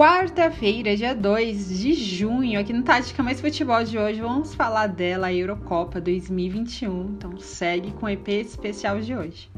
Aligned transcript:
Quarta-feira, 0.00 0.96
dia 0.96 1.14
2 1.14 1.78
de 1.78 1.92
junho, 1.92 2.58
aqui 2.58 2.72
no 2.72 2.82
Tática 2.82 3.22
Mais 3.22 3.38
Futebol 3.38 3.84
de 3.84 3.98
hoje, 3.98 4.18
vamos 4.18 4.54
falar 4.54 4.86
dela, 4.86 5.26
a 5.26 5.34
Eurocopa 5.34 6.00
2021. 6.00 7.16
Então 7.16 7.38
segue 7.38 7.92
com 7.92 8.06
o 8.06 8.08
EP 8.08 8.26
especial 8.28 8.98
de 8.98 9.14
hoje. 9.14 9.50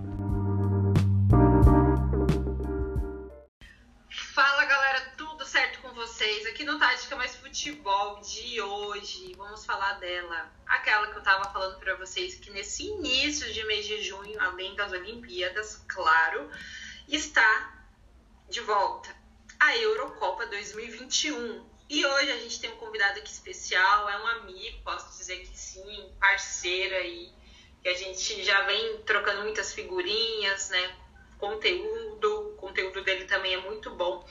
Fala 4.34 4.64
galera, 4.64 5.12
tudo 5.16 5.44
certo 5.44 5.80
com 5.80 5.94
vocês? 5.94 6.44
Aqui 6.46 6.64
no 6.64 6.76
Tática 6.76 7.14
Mais 7.14 7.36
Futebol 7.36 8.20
de 8.22 8.60
hoje, 8.60 9.32
vamos 9.38 9.64
falar 9.64 9.92
dela. 10.00 10.50
Aquela 10.66 11.06
que 11.06 11.18
eu 11.18 11.22
tava 11.22 11.52
falando 11.52 11.78
para 11.78 11.94
vocês 11.94 12.34
que 12.34 12.50
nesse 12.50 12.82
início 12.82 13.52
de 13.52 13.64
mês 13.66 13.86
de 13.86 14.02
junho, 14.02 14.40
além 14.40 14.74
das 14.74 14.90
Olimpíadas, 14.90 15.84
claro, 15.86 16.50
está 17.06 17.86
de 18.50 18.60
volta 18.62 19.21
a 19.62 19.76
Eurocopa 19.76 20.44
2021. 20.46 21.64
E 21.88 22.04
hoje 22.04 22.32
a 22.32 22.38
gente 22.38 22.60
tem 22.60 22.72
um 22.72 22.76
convidado 22.78 23.20
aqui 23.20 23.30
especial, 23.30 24.08
é 24.08 24.20
um 24.20 24.26
amigo, 24.26 24.82
posso 24.82 25.16
dizer 25.16 25.38
que 25.38 25.56
sim, 25.56 26.12
parceiro 26.18 26.96
aí, 26.96 27.32
que 27.80 27.88
a 27.88 27.94
gente 27.94 28.42
já 28.42 28.62
vem 28.62 28.98
trocando 29.02 29.42
muitas 29.42 29.72
figurinhas, 29.72 30.68
né? 30.70 30.96
Conteúdo, 31.38 32.48
o 32.48 32.56
conteúdo 32.56 33.04
dele 33.04 33.24
também 33.26 33.54
é 33.54 33.60
muito 33.60 33.90
bom. 33.90 34.28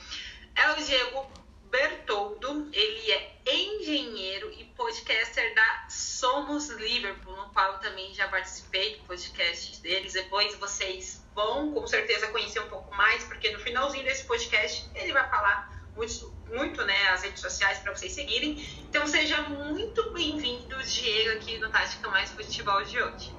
É 0.54 0.70
o 0.72 0.84
Diego 0.84 1.26
Bertoldo, 1.70 2.68
ele 2.70 3.10
é 3.10 3.40
engenheiro 3.46 4.52
e 4.52 4.64
podcaster 4.76 5.54
da 5.54 5.86
Somos 5.88 6.68
Liverpool, 6.68 7.34
no 7.34 7.48
qual 7.54 7.72
eu 7.72 7.78
também 7.78 8.12
já 8.12 8.28
participei 8.28 8.96
do 8.96 9.04
podcast 9.04 9.80
deles. 9.80 10.12
Depois 10.12 10.54
vocês 10.56 11.21
vão 11.34 11.72
com 11.72 11.86
certeza 11.86 12.28
conhecer 12.28 12.60
um 12.60 12.68
pouco 12.68 12.94
mais, 12.94 13.24
porque 13.24 13.50
no 13.50 13.58
finalzinho 13.58 14.04
desse 14.04 14.24
podcast 14.24 14.88
ele 14.94 15.12
vai 15.12 15.28
falar 15.28 15.72
muito, 15.96 16.34
muito 16.48 16.84
né, 16.84 17.08
as 17.10 17.22
redes 17.22 17.40
sociais 17.40 17.78
para 17.78 17.94
vocês 17.94 18.12
seguirem. 18.12 18.56
Então 18.88 19.06
seja 19.06 19.42
muito 19.42 20.10
bem-vindo, 20.12 20.82
Diego, 20.82 21.32
aqui 21.32 21.58
no 21.58 21.70
Tática 21.70 22.08
Mais 22.08 22.30
Futebol 22.30 22.82
de 22.84 23.00
hoje. 23.00 23.34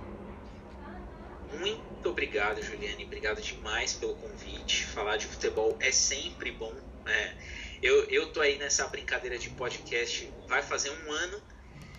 Muito 1.59 2.09
obrigado, 2.09 2.61
Juliane. 2.61 3.05
Obrigado 3.05 3.41
demais 3.41 3.94
pelo 3.94 4.16
convite. 4.16 4.85
Falar 4.85 5.17
de 5.17 5.28
futebol 5.28 5.78
é 5.80 5.91
sempre 5.91 6.52
bom. 6.52 6.73
Né? 7.05 7.38
Eu, 7.81 8.05
eu 8.09 8.31
tô 8.31 8.41
aí 8.41 8.57
nessa 8.57 8.88
brincadeira 8.88 9.38
de 9.38 9.50
podcast 9.52 10.31
vai 10.47 10.63
fazer 10.63 10.89
um 10.89 11.11
ano, 11.11 11.41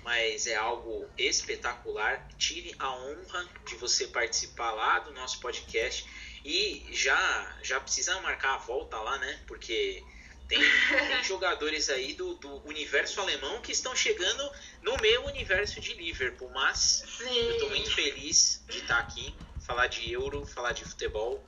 mas 0.05 0.47
é 0.47 0.55
algo 0.55 1.11
espetacular. 1.17 2.29
Tive 2.37 2.75
a 2.79 2.95
honra 2.95 3.49
de 3.67 3.75
você 3.77 4.07
participar 4.07 4.71
lá 4.73 5.01
do 5.01 5.13
nosso 5.13 5.41
podcast 5.41 6.07
e 6.45 6.87
já 6.93 7.59
já 7.63 7.81
precisa 7.81 8.21
marcar 8.21 8.55
a 8.55 8.59
volta 8.59 8.99
lá, 9.01 9.19
né? 9.19 9.43
Porque 9.47 10.05
tem, 10.47 10.61
tem 10.61 11.25
jogadores 11.25 11.89
aí 11.89 12.13
do, 12.13 12.35
do 12.35 12.69
universo 12.69 13.19
alemão 13.19 13.63
que 13.63 13.73
estão 13.73 13.97
chegando 13.97 14.53
no 14.83 14.99
meu 14.99 15.25
universo 15.25 15.81
de 15.81 15.95
Liverpool, 15.95 16.51
mas 16.51 17.03
Sim. 17.17 17.39
eu 17.49 17.59
tô 17.61 17.69
muito 17.71 17.91
feliz 17.91 18.63
de 18.69 18.79
estar 18.79 18.99
aqui, 18.99 19.35
falar 19.59 19.87
de 19.87 20.13
Euro, 20.13 20.45
falar 20.45 20.73
de 20.73 20.85
futebol 20.85 21.43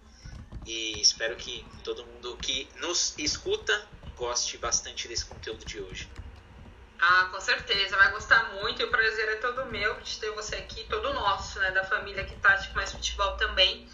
e 0.64 0.98
espero 1.00 1.36
que 1.36 1.64
todo 1.84 2.06
mundo 2.06 2.38
que 2.38 2.70
nos 2.76 3.14
escuta 3.18 3.88
goste 4.16 4.56
bastante 4.56 5.06
desse 5.06 5.26
conteúdo 5.26 5.64
de 5.66 5.78
hoje. 5.78 6.08
Ah, 6.98 7.28
com 7.30 7.40
certeza, 7.40 7.96
vai 7.96 8.10
gostar 8.10 8.54
muito 8.54 8.80
e 8.80 8.84
o 8.84 8.90
prazer 8.90 9.28
é 9.28 9.36
todo 9.36 9.66
meu 9.66 10.00
de 10.00 10.18
ter 10.18 10.30
você 10.30 10.56
aqui, 10.56 10.84
todo 10.84 11.12
nosso, 11.12 11.58
né, 11.60 11.70
da 11.70 11.84
família 11.84 12.24
que 12.24 12.34
Tático 12.36 12.74
Mais 12.74 12.92
Futebol 12.92 13.36
também, 13.36 13.88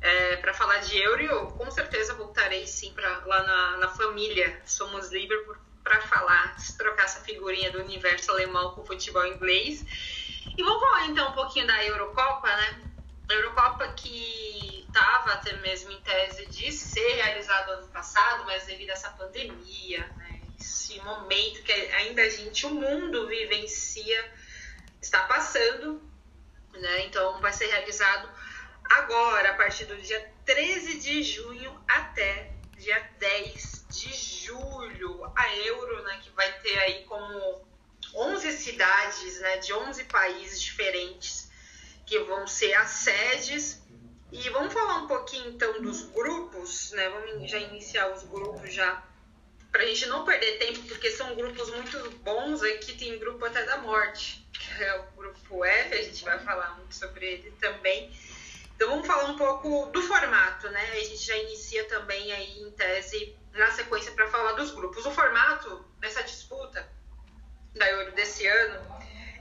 é, 0.00 0.36
para 0.36 0.52
falar 0.52 0.78
de 0.78 0.98
Euro 0.98 1.22
e 1.22 1.26
eu 1.26 1.46
com 1.52 1.70
certeza 1.70 2.14
voltarei 2.14 2.66
sim 2.66 2.92
para 2.92 3.24
lá 3.24 3.42
na, 3.42 3.76
na 3.78 3.88
família 3.88 4.62
Somos 4.66 5.10
Liverpool 5.10 5.56
para 5.82 6.00
falar, 6.02 6.56
trocar 6.76 7.04
essa 7.04 7.20
figurinha 7.20 7.70
do 7.70 7.78
universo 7.78 8.32
alemão 8.32 8.74
com 8.74 8.84
futebol 8.84 9.24
inglês. 9.24 9.84
E 10.58 10.62
vamos 10.62 10.80
falar 10.80 11.06
então 11.06 11.30
um 11.30 11.34
pouquinho 11.34 11.66
da 11.66 11.84
Eurocopa, 11.84 12.48
né? 12.48 12.86
A 13.28 13.32
Eurocopa 13.32 13.88
que 13.88 14.84
estava 14.86 15.32
até 15.32 15.52
mesmo 15.58 15.92
em 15.92 16.00
tese 16.00 16.46
de 16.46 16.72
ser 16.72 17.08
realizado 17.16 17.70
ano 17.70 17.88
passado, 17.88 18.44
mas 18.46 18.64
devido 18.66 18.90
a 18.90 18.94
essa 18.94 19.10
pandemia, 19.10 20.00
né, 20.18 20.25
esse 20.66 21.00
momento 21.00 21.62
que 21.62 21.72
ainda 21.72 22.22
a 22.22 22.28
gente, 22.28 22.66
o 22.66 22.70
mundo 22.70 23.28
vivencia, 23.28 24.32
está 25.00 25.22
passando, 25.22 26.02
né, 26.72 27.06
então 27.06 27.40
vai 27.40 27.52
ser 27.52 27.66
realizado 27.66 28.28
agora, 28.84 29.50
a 29.50 29.54
partir 29.54 29.84
do 29.84 29.96
dia 29.96 30.32
13 30.44 30.98
de 30.98 31.22
junho 31.22 31.80
até 31.86 32.52
dia 32.76 32.98
10 33.18 33.86
de 33.90 34.12
julho, 34.12 35.32
a 35.36 35.56
Euro, 35.56 36.02
né, 36.02 36.20
que 36.22 36.30
vai 36.30 36.52
ter 36.60 36.78
aí 36.80 37.04
como 37.04 37.64
11 38.14 38.52
cidades, 38.52 39.40
né, 39.40 39.58
de 39.58 39.72
11 39.72 40.04
países 40.04 40.60
diferentes, 40.60 41.50
que 42.04 42.18
vão 42.20 42.46
ser 42.46 42.74
as 42.74 42.90
sedes. 42.90 43.82
E 44.32 44.50
vamos 44.50 44.74
falar 44.74 44.98
um 44.98 45.06
pouquinho 45.06 45.50
então 45.50 45.80
dos 45.80 46.02
grupos, 46.02 46.90
né? 46.92 47.08
Vamos 47.08 47.48
já 47.50 47.58
iniciar 47.58 48.12
os 48.12 48.24
grupos 48.24 48.72
já 48.74 49.02
para 49.76 49.84
a 49.84 49.88
gente 49.88 50.06
não 50.06 50.24
perder 50.24 50.56
tempo, 50.56 50.80
porque 50.88 51.10
são 51.10 51.34
grupos 51.34 51.68
muito 51.70 52.10
bons. 52.22 52.62
Aqui 52.62 52.94
tem 52.94 53.18
grupo 53.18 53.44
até 53.44 53.62
da 53.64 53.76
morte, 53.76 54.42
que 54.50 54.82
é 54.82 55.00
o 55.00 55.02
grupo 55.14 55.62
F, 55.66 55.94
a 55.94 56.02
gente 56.02 56.24
vai 56.24 56.38
falar 56.38 56.76
muito 56.76 56.94
sobre 56.94 57.26
ele 57.26 57.50
também. 57.60 58.10
Então 58.74 58.88
vamos 58.88 59.06
falar 59.06 59.24
um 59.24 59.36
pouco 59.36 59.90
do 59.92 60.00
formato, 60.00 60.70
né? 60.70 60.92
A 60.92 61.00
gente 61.00 61.18
já 61.18 61.36
inicia 61.36 61.84
também 61.88 62.32
aí 62.32 62.62
em 62.62 62.70
tese 62.70 63.36
na 63.52 63.70
sequência 63.70 64.12
para 64.12 64.26
falar 64.30 64.52
dos 64.52 64.70
grupos. 64.70 65.04
O 65.04 65.10
formato 65.10 65.84
dessa 65.98 66.22
disputa 66.22 66.88
da 67.74 67.86
Euro 67.90 68.12
desse 68.12 68.46
ano 68.46 68.80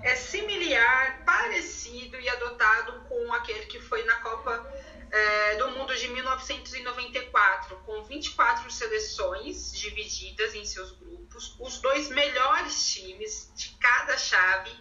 é 0.04 0.16
similar, 0.18 1.24
parecido 1.26 2.20
e 2.20 2.28
adotado 2.28 3.06
com 3.08 3.34
aquele 3.34 3.68
que 3.68 3.80
foi 3.80 4.04
na 4.04 4.18
Copa 4.18 4.70
é, 5.12 5.56
do 5.56 5.72
Mundo 5.72 5.96
de 5.96 6.08
1994, 6.10 7.78
com 7.86 8.04
24 8.04 8.70
seleções 8.70 9.74
divididas 9.74 10.54
em 10.56 10.66
seus 10.66 10.92
grupos. 10.92 11.56
Os 11.60 11.80
dois 11.80 12.10
melhores 12.10 12.88
times 12.94 13.52
de 13.56 13.70
cada 13.78 14.18
chave 14.18 14.72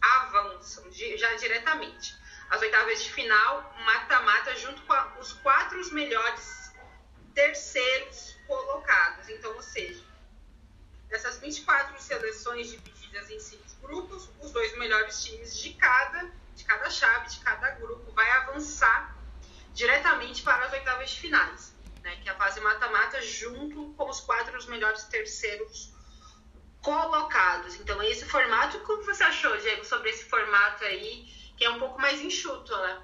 avançam 0.00 0.84
já 0.92 1.34
diretamente. 1.34 2.14
As 2.50 2.60
oitavas 2.60 3.02
de 3.02 3.12
final, 3.12 3.74
mata-mata, 3.84 4.54
junto 4.56 4.82
com 4.82 4.92
a, 4.92 5.16
os 5.18 5.32
quatro 5.34 5.80
melhores 5.92 6.72
terceiros 7.34 8.36
colocados. 8.46 9.28
Então, 9.28 9.54
ou 9.54 9.62
seja, 9.62 10.04
dessas 11.08 11.38
24 11.38 12.00
seleções 12.00 12.70
divididas 12.70 13.30
em 13.30 13.40
cinco 13.40 13.64
grupos, 13.82 14.28
os 14.40 14.50
dois 14.52 14.76
melhores 14.78 15.22
times 15.24 15.58
de 15.58 15.74
cada, 15.74 16.30
de 16.54 16.64
cada 16.64 16.90
chave, 16.90 17.28
de 17.28 17.40
cada 17.40 17.70
grupo, 17.72 18.12
vai 18.12 18.30
avançar 18.30 19.14
diretamente 19.74 20.42
para 20.42 20.64
as 20.66 20.72
oitavas 20.72 21.10
de 21.10 21.20
finais, 21.20 21.74
né, 22.02 22.16
que 22.22 22.28
é 22.28 22.32
a 22.32 22.36
fase 22.36 22.60
mata-mata 22.60 23.20
junto 23.20 23.92
com 23.94 24.08
os 24.08 24.20
quatro 24.20 24.56
os 24.56 24.66
melhores 24.66 25.04
terceiros 25.04 25.92
colocados. 26.80 27.74
Então, 27.76 28.02
esse 28.02 28.24
formato, 28.24 28.78
como 28.80 29.02
você 29.02 29.24
achou, 29.24 29.56
Diego, 29.56 29.84
sobre 29.84 30.10
esse 30.10 30.24
formato 30.24 30.84
aí, 30.84 31.26
que 31.56 31.64
é 31.64 31.70
um 31.70 31.78
pouco 31.78 32.00
mais 32.00 32.20
enxuto, 32.20 32.76
né? 32.76 33.02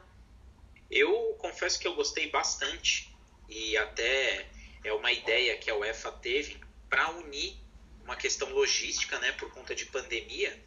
Eu 0.91 1.35
confesso 1.39 1.79
que 1.79 1.89
eu 1.89 1.95
gostei 1.95 2.31
bastante 2.31 3.15
e 3.49 3.77
até 3.77 4.49
é 4.85 4.93
uma 4.93 5.13
ideia 5.13 5.57
que 5.57 5.71
a 5.71 5.77
UEFA 5.77 6.13
teve 6.13 6.61
para 6.89 7.11
unir 7.11 7.57
uma 8.03 8.17
questão 8.17 8.51
logística, 8.51 9.19
né, 9.19 9.33
por 9.33 9.53
conta 9.53 9.75
de 9.75 9.87
pandemia, 9.87 10.59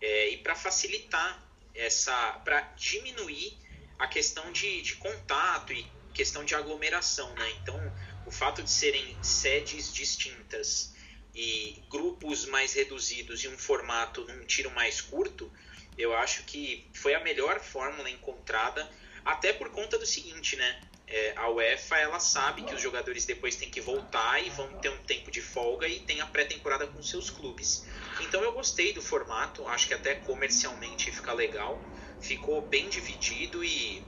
é, 0.00 0.30
e 0.30 0.38
para 0.38 0.54
facilitar 0.54 1.42
essa, 1.74 2.32
para 2.44 2.60
diminuir 2.76 3.56
a 4.00 4.08
questão 4.08 4.50
de, 4.50 4.80
de 4.80 4.96
contato 4.96 5.74
e 5.74 5.86
questão 6.14 6.42
de 6.42 6.54
aglomeração, 6.54 7.32
né? 7.34 7.50
Então, 7.62 7.78
o 8.24 8.30
fato 8.30 8.62
de 8.62 8.70
serem 8.70 9.16
sedes 9.22 9.92
distintas 9.92 10.94
e 11.34 11.84
grupos 11.90 12.46
mais 12.46 12.72
reduzidos 12.72 13.44
e 13.44 13.48
um 13.48 13.58
formato 13.58 14.24
num 14.24 14.44
tiro 14.46 14.70
mais 14.70 15.02
curto, 15.02 15.52
eu 15.98 16.16
acho 16.16 16.44
que 16.44 16.90
foi 16.94 17.14
a 17.14 17.20
melhor 17.20 17.60
fórmula 17.60 18.08
encontrada, 18.08 18.90
até 19.22 19.52
por 19.52 19.70
conta 19.70 19.98
do 19.98 20.06
seguinte, 20.06 20.56
né? 20.56 20.80
É, 21.06 21.34
a 21.36 21.50
UEFA 21.50 21.98
ela 21.98 22.20
sabe 22.20 22.62
que 22.62 22.74
os 22.74 22.80
jogadores 22.80 23.26
depois 23.26 23.56
têm 23.56 23.68
que 23.68 23.80
voltar 23.80 24.42
e 24.42 24.48
vão 24.48 24.72
ter 24.78 24.88
um 24.88 25.02
tempo 25.02 25.30
de 25.30 25.42
folga 25.42 25.86
e 25.86 26.00
tem 26.00 26.20
a 26.20 26.26
pré-temporada 26.26 26.86
com 26.86 27.02
seus 27.02 27.28
clubes. 27.28 27.84
Então 28.20 28.42
eu 28.42 28.52
gostei 28.52 28.94
do 28.94 29.02
formato, 29.02 29.66
acho 29.68 29.88
que 29.88 29.94
até 29.94 30.14
comercialmente 30.14 31.10
fica 31.10 31.32
legal, 31.32 31.84
ficou 32.20 32.62
bem 32.62 32.88
dividido 32.88 33.64
e 33.64 34.02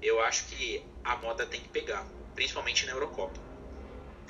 eu 0.00 0.20
acho 0.22 0.46
que 0.46 0.84
a 1.04 1.16
moda 1.16 1.46
tem 1.46 1.60
que 1.60 1.68
pegar, 1.68 2.04
principalmente 2.34 2.86
na 2.86 2.92
Eurocopa. 2.92 3.40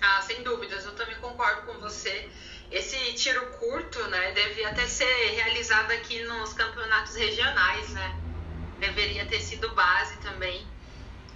Ah, 0.01 0.21
sem 0.23 0.43
dúvidas, 0.43 0.85
eu 0.85 0.95
também 0.97 1.17
concordo 1.17 1.63
com 1.63 1.79
você. 1.79 2.29
Esse 2.71 2.97
tiro 3.15 3.47
curto, 3.59 4.03
né, 4.09 4.33
devia 4.33 4.69
até 4.69 4.87
ser 4.87 5.31
realizado 5.35 5.93
aqui 5.93 6.23
nos 6.25 6.53
campeonatos 6.53 7.15
regionais, 7.15 7.91
né? 7.91 8.17
Deveria 8.81 9.25
ter 9.27 9.41
sido 9.41 9.73
base 9.75 10.17
também 10.19 10.67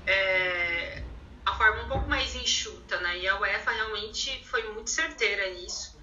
é, 0.07 1.03
a 1.45 1.55
forma 1.55 1.83
um 1.83 1.89
pouco 1.89 2.09
mais 2.09 2.35
enxuta, 2.35 2.99
né? 3.01 3.19
E 3.19 3.29
a 3.29 3.39
UEFA 3.39 3.71
realmente 3.71 4.45
foi 4.47 4.63
muito 4.73 4.91
certeira 4.91 5.51
nisso. 5.55 5.97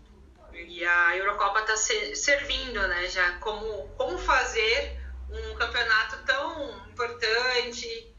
E 0.53 0.85
a 0.85 1.17
Eurocopa 1.17 1.59
está 1.61 1.75
servindo, 1.75 2.87
né? 2.87 3.07
Já 3.09 3.39
como, 3.39 3.89
como 3.97 4.17
fazer 4.17 5.02
um 5.33 5.55
campeonato 5.55 6.23
tão 6.25 6.87
importante, 6.87 8.13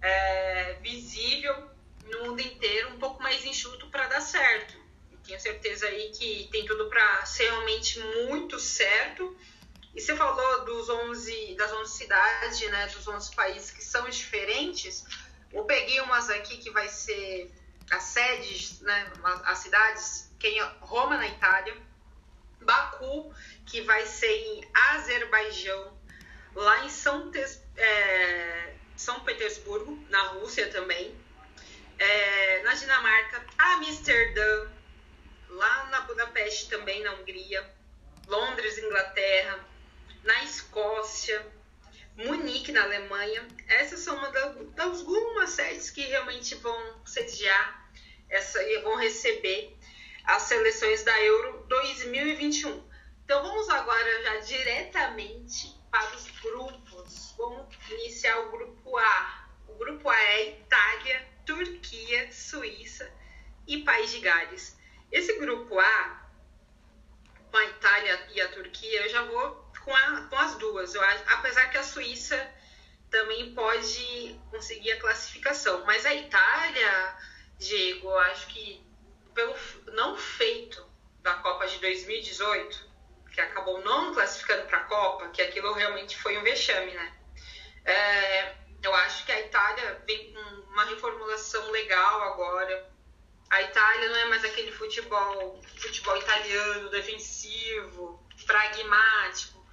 é, 0.00 0.74
visível 0.82 1.70
no 2.04 2.24
mundo 2.24 2.40
inteiro, 2.40 2.90
um 2.94 2.98
pouco 2.98 3.22
mais 3.22 3.44
enxuto 3.44 3.88
para 3.88 4.06
dar 4.06 4.20
certo. 4.20 4.74
E 5.10 5.16
tenho 5.18 5.40
certeza 5.40 5.86
aí 5.86 6.10
que 6.10 6.48
tem 6.50 6.64
tudo 6.64 6.88
para 6.88 7.26
ser 7.26 7.44
realmente 7.44 7.98
muito 8.00 8.58
certo. 8.58 9.36
E 9.94 10.00
você 10.00 10.14
falou 10.14 10.64
dos 10.64 10.88
11, 10.88 11.54
das 11.56 11.72
11 11.72 11.92
cidades, 11.92 12.70
né, 12.70 12.86
dos 12.88 13.06
11 13.06 13.34
países 13.34 13.70
que 13.70 13.82
são 13.82 14.08
diferentes. 14.08 15.04
Eu 15.52 15.64
peguei 15.64 16.00
umas 16.00 16.28
aqui 16.30 16.58
que 16.58 16.70
vai 16.70 16.88
ser 16.88 17.50
as 17.90 18.02
sedes, 18.02 18.80
né, 18.80 19.12
as 19.44 19.58
cidades, 19.58 20.30
quem 20.38 20.58
é 20.58 20.64
Roma 20.80 21.16
na 21.16 21.26
Itália, 21.26 21.76
Baku, 22.60 23.32
que 23.64 23.80
vai 23.82 24.04
ser 24.06 24.30
em 24.30 24.68
Azerbaijão, 24.90 25.95
lá 26.56 26.84
em 26.84 26.88
São, 26.88 27.30
é, 27.76 28.74
São 28.96 29.20
Petersburgo, 29.20 30.02
na 30.08 30.22
Rússia 30.28 30.68
também, 30.70 31.14
é, 31.98 32.62
na 32.62 32.74
Dinamarca, 32.74 33.44
Amsterdã, 33.58 34.70
lá 35.50 35.84
na 35.90 36.00
Budapeste 36.02 36.68
também, 36.70 37.02
na 37.02 37.12
Hungria, 37.12 37.70
Londres, 38.26 38.78
Inglaterra, 38.78 39.64
na 40.24 40.42
Escócia, 40.44 41.46
Munique, 42.16 42.72
na 42.72 42.82
Alemanha. 42.84 43.46
Essas 43.68 44.00
são 44.00 44.16
uma 44.16 44.30
das, 44.30 45.00
algumas 45.00 45.50
sedes 45.50 45.90
que 45.90 46.00
realmente 46.00 46.54
vão 46.56 47.06
sediar 47.06 47.90
essa, 48.30 48.62
e 48.62 48.80
vão 48.80 48.96
receber 48.96 49.76
as 50.24 50.42
seleções 50.42 51.04
da 51.04 51.22
Euro 51.22 51.66
2021. 51.68 52.82
Então 53.24 53.42
vamos 53.42 53.68
agora 53.68 54.22
já 54.22 54.36
diretamente 54.38 55.75
para 55.90 56.16
os 56.16 56.28
grupos. 56.40 57.34
Vamos 57.36 57.74
iniciar 57.90 58.38
o 58.40 58.50
grupo 58.50 58.96
A. 58.98 59.48
O 59.68 59.74
grupo 59.74 60.08
A 60.08 60.20
é 60.20 60.50
Itália, 60.50 61.28
Turquia, 61.44 62.32
Suíça 62.32 63.12
e 63.66 63.82
País 63.82 64.10
de 64.10 64.20
Gales. 64.20 64.76
Esse 65.10 65.38
grupo 65.38 65.78
A, 65.78 66.28
com 67.50 67.56
a 67.56 67.64
Itália 67.64 68.28
e 68.32 68.40
a 68.40 68.48
Turquia, 68.48 69.02
eu 69.02 69.08
já 69.08 69.22
vou 69.22 69.66
com, 69.84 69.94
a, 69.94 70.22
com 70.22 70.36
as 70.36 70.56
duas. 70.56 70.94
Eu, 70.94 71.02
apesar 71.02 71.70
que 71.70 71.78
a 71.78 71.82
Suíça 71.82 72.52
também 73.10 73.54
pode 73.54 74.38
conseguir 74.50 74.92
a 74.92 75.00
classificação. 75.00 75.84
Mas 75.86 76.04
a 76.04 76.14
Itália, 76.14 77.16
Diego, 77.58 78.08
eu 78.08 78.18
acho 78.18 78.48
que 78.48 78.84
pelo 79.34 79.54
não 79.92 80.16
feito 80.16 80.84
da 81.22 81.34
Copa 81.34 81.66
de 81.66 81.78
2018, 81.78 82.85
que 83.36 83.40
acabou 83.42 83.84
não 83.84 84.14
classificando 84.14 84.66
para 84.66 84.78
a 84.78 84.84
Copa, 84.84 85.28
que 85.28 85.42
aquilo 85.42 85.74
realmente 85.74 86.16
foi 86.16 86.38
um 86.38 86.42
vexame, 86.42 86.90
né? 86.92 87.12
É, 87.84 88.54
eu 88.82 88.94
acho 88.94 89.26
que 89.26 89.32
a 89.32 89.40
Itália 89.40 90.02
vem 90.06 90.32
com 90.32 90.40
uma 90.70 90.86
reformulação 90.86 91.70
legal 91.70 92.22
agora. 92.32 92.90
A 93.50 93.60
Itália 93.60 94.08
não 94.08 94.16
é 94.16 94.24
mais 94.24 94.42
aquele 94.42 94.72
futebol, 94.72 95.60
futebol 95.76 96.16
italiano 96.16 96.88
defensivo, 96.88 98.26
pragmático 98.46 99.64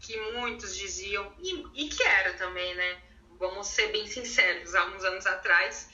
que 0.00 0.18
muitos 0.32 0.76
diziam, 0.76 1.32
e, 1.38 1.64
e 1.74 1.88
que 1.88 2.02
era 2.02 2.32
também, 2.32 2.74
né? 2.74 3.02
Vamos 3.38 3.68
ser 3.68 3.92
bem 3.92 4.04
sinceros, 4.04 4.74
há 4.74 4.84
uns 4.86 5.04
anos 5.04 5.26
atrás. 5.26 5.88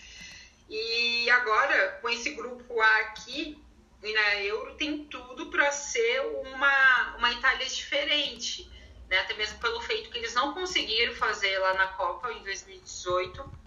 E 0.67 1.29
agora, 1.29 1.99
com 2.01 2.09
esse 2.09 2.31
grupo 2.31 2.81
A 2.81 2.97
aqui, 3.01 3.63
e 4.03 4.13
na 4.13 4.37
Euro, 4.37 4.75
tem 4.75 5.05
tudo 5.05 5.47
para 5.51 5.73
ser 5.73 6.21
uma, 6.21 7.17
uma 7.17 7.33
Itália 7.33 7.67
diferente. 7.67 8.71
Né? 9.09 9.19
Até 9.19 9.35
mesmo 9.35 9.59
pelo 9.59 9.81
feito 9.81 10.11
que 10.11 10.19
eles 10.19 10.35
não 10.35 10.55
conseguiram 10.55 11.15
fazer 11.15 11.59
lá 11.59 11.75
na 11.75 11.89
Copa 11.89 12.33
em 12.33 12.43
2018. 12.43 13.59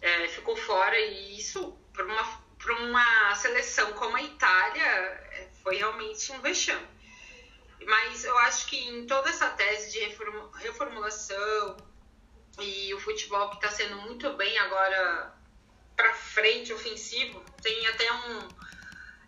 É, 0.00 0.28
ficou 0.28 0.56
fora 0.56 0.98
e 0.98 1.38
isso, 1.38 1.76
para 1.92 2.04
uma, 2.04 2.44
uma 2.80 3.34
seleção 3.34 3.92
como 3.94 4.16
a 4.16 4.22
Itália, 4.22 4.84
é, 4.84 5.48
foi 5.62 5.76
realmente 5.76 6.30
um 6.32 6.40
vexame. 6.40 6.86
Mas 7.84 8.24
eu 8.24 8.36
acho 8.38 8.66
que 8.66 8.76
em 8.76 9.06
toda 9.06 9.30
essa 9.30 9.50
tese 9.50 9.92
de 9.92 9.98
reformulação 10.60 11.76
e 12.60 12.94
o 12.94 13.00
futebol 13.00 13.50
que 13.50 13.56
está 13.56 13.70
sendo 13.70 13.96
muito 14.02 14.32
bem 14.34 14.56
agora 14.58 15.34
para 15.96 16.14
frente, 16.14 16.72
ofensivo, 16.72 17.44
tem 17.60 17.86
até 17.88 18.12
um, 18.12 18.48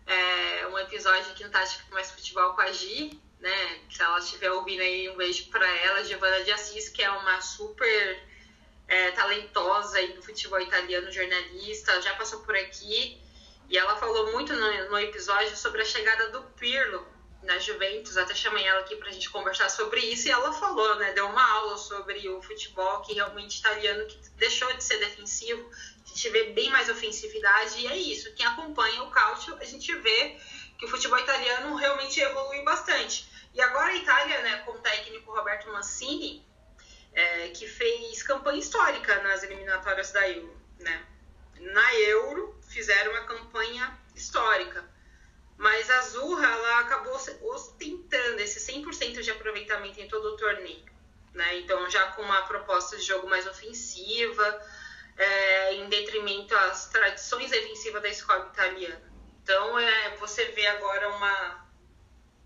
é, 0.07 0.67
um 0.67 0.77
episódio 0.79 1.31
aqui 1.31 1.43
no 1.43 1.49
Tática 1.49 1.83
Mais 1.91 2.11
Futebol 2.11 2.53
com 2.53 2.61
a 2.61 2.71
Gi, 2.71 3.19
né? 3.39 3.79
Se 3.89 4.01
ela 4.01 4.19
estiver 4.19 4.51
ouvindo 4.51 4.81
aí, 4.81 5.09
um 5.09 5.15
beijo 5.15 5.49
para 5.49 5.67
ela, 5.67 6.03
Giovanna 6.03 6.43
de 6.43 6.51
Assis, 6.51 6.89
que 6.89 7.01
é 7.03 7.09
uma 7.09 7.41
super 7.41 8.23
é, 8.87 9.11
talentosa 9.11 9.97
aí 9.97 10.13
do 10.13 10.21
futebol 10.21 10.59
italiano, 10.59 11.11
jornalista, 11.11 12.01
já 12.01 12.13
passou 12.15 12.41
por 12.41 12.55
aqui. 12.55 13.19
E 13.69 13.77
ela 13.77 13.95
falou 13.95 14.31
muito 14.31 14.53
no, 14.53 14.89
no 14.89 14.99
episódio 14.99 15.55
sobre 15.57 15.81
a 15.81 15.85
chegada 15.85 16.29
do 16.29 16.43
Pirlo 16.59 17.05
na 17.45 17.59
Juventus, 17.59 18.17
até 18.17 18.33
chamei 18.33 18.65
ela 18.65 18.79
aqui 18.79 18.95
para 18.95 19.09
a 19.09 19.11
gente 19.11 19.29
conversar 19.29 19.69
sobre 19.69 19.99
isso 20.01 20.27
e 20.27 20.31
ela 20.31 20.51
falou, 20.51 20.95
né, 20.95 21.13
deu 21.13 21.27
uma 21.27 21.51
aula 21.53 21.77
sobre 21.77 22.27
o 22.27 22.41
futebol 22.41 23.01
que 23.01 23.13
realmente 23.13 23.59
italiano 23.59 24.05
que 24.07 24.17
deixou 24.31 24.71
de 24.73 24.83
ser 24.83 24.97
defensivo, 24.97 25.69
gente 26.15 26.29
vê 26.29 26.43
bem 26.51 26.69
mais 26.69 26.89
ofensividade 26.89 27.79
e 27.79 27.87
é 27.87 27.97
isso. 27.97 28.33
Quem 28.33 28.45
acompanha 28.45 29.03
o 29.03 29.11
Calcio, 29.11 29.55
a 29.59 29.65
gente 29.65 29.93
vê 29.95 30.37
que 30.77 30.85
o 30.85 30.87
futebol 30.87 31.19
italiano 31.19 31.75
realmente 31.75 32.19
evolui 32.19 32.63
bastante. 32.63 33.29
E 33.53 33.61
agora 33.61 33.91
a 33.91 33.95
Itália, 33.95 34.41
né, 34.41 34.57
com 34.65 34.71
o 34.71 34.79
técnico 34.79 35.33
Roberto 35.33 35.71
Mancini, 35.71 36.45
é, 37.13 37.49
que 37.49 37.67
fez 37.67 38.23
campanha 38.23 38.59
histórica 38.59 39.21
nas 39.23 39.43
eliminatórias 39.43 40.11
da 40.11 40.27
Euro, 40.29 40.59
né? 40.79 41.05
Na 41.59 41.95
Euro 41.95 42.59
fizeram 42.67 43.11
uma 43.11 43.23
campanha 43.23 43.97
histórica 44.13 44.95
mas 45.57 45.89
a 45.89 46.01
Zurra 46.01 46.47
ela 46.47 46.79
acabou 46.81 47.15
ostentando 47.15 48.39
esse 48.39 48.59
100% 48.71 49.21
de 49.21 49.31
aproveitamento 49.31 49.99
em 50.01 50.07
todo 50.07 50.33
o 50.33 50.37
torneio. 50.37 50.83
Né? 51.33 51.59
Então, 51.59 51.89
já 51.89 52.11
com 52.11 52.21
uma 52.21 52.41
proposta 52.43 52.97
de 52.97 53.03
jogo 53.03 53.27
mais 53.29 53.47
ofensiva, 53.47 54.61
é, 55.17 55.73
em 55.75 55.89
detrimento 55.89 56.55
às 56.55 56.87
tradições 56.89 57.51
defensivas 57.51 58.01
da 58.01 58.09
escola 58.09 58.49
italiana. 58.51 59.13
Então, 59.41 59.79
é, 59.79 60.15
você 60.17 60.45
vê 60.45 60.67
agora 60.67 61.09
uma. 61.15 61.65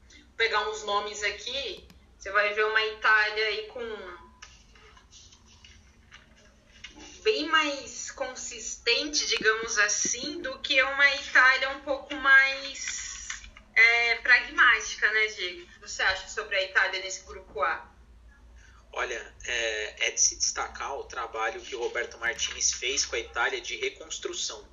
Vou 0.10 0.36
pegar 0.38 0.70
uns 0.70 0.84
nomes 0.84 1.24
aqui, 1.24 1.88
você 2.18 2.32
vai 2.32 2.54
ver 2.54 2.66
uma 2.66 2.86
Itália 2.86 3.46
aí 3.46 3.68
com. 3.68 4.30
bem 7.24 7.48
mais 7.48 8.12
consistente, 8.12 9.28
digamos 9.28 9.78
assim, 9.80 10.42
do 10.42 10.60
que 10.60 10.82
uma 10.82 11.16
Itália 11.16 11.70
um 11.70 11.82
pouco 11.82 12.16
mais 12.16 13.42
é, 13.76 14.16
pragmática, 14.16 15.12
né, 15.12 15.28
Diego? 15.28 15.64
O 15.64 15.68
que 15.68 15.80
você 15.80 16.02
acha 16.02 16.28
sobre 16.28 16.56
a 16.56 16.64
Itália 16.64 17.02
nesse 17.02 17.24
grupo 17.26 17.62
A? 17.62 17.99
Olha, 18.92 19.34
é, 19.46 20.08
é 20.08 20.12
de 20.12 20.20
se 20.20 20.36
destacar 20.36 20.98
o 20.98 21.04
trabalho 21.04 21.62
que 21.62 21.76
o 21.76 21.80
Roberto 21.80 22.18
Martinez 22.18 22.72
fez 22.74 23.06
com 23.06 23.16
a 23.16 23.20
Itália 23.20 23.62
de 23.62 23.78
reconstrução. 23.78 24.68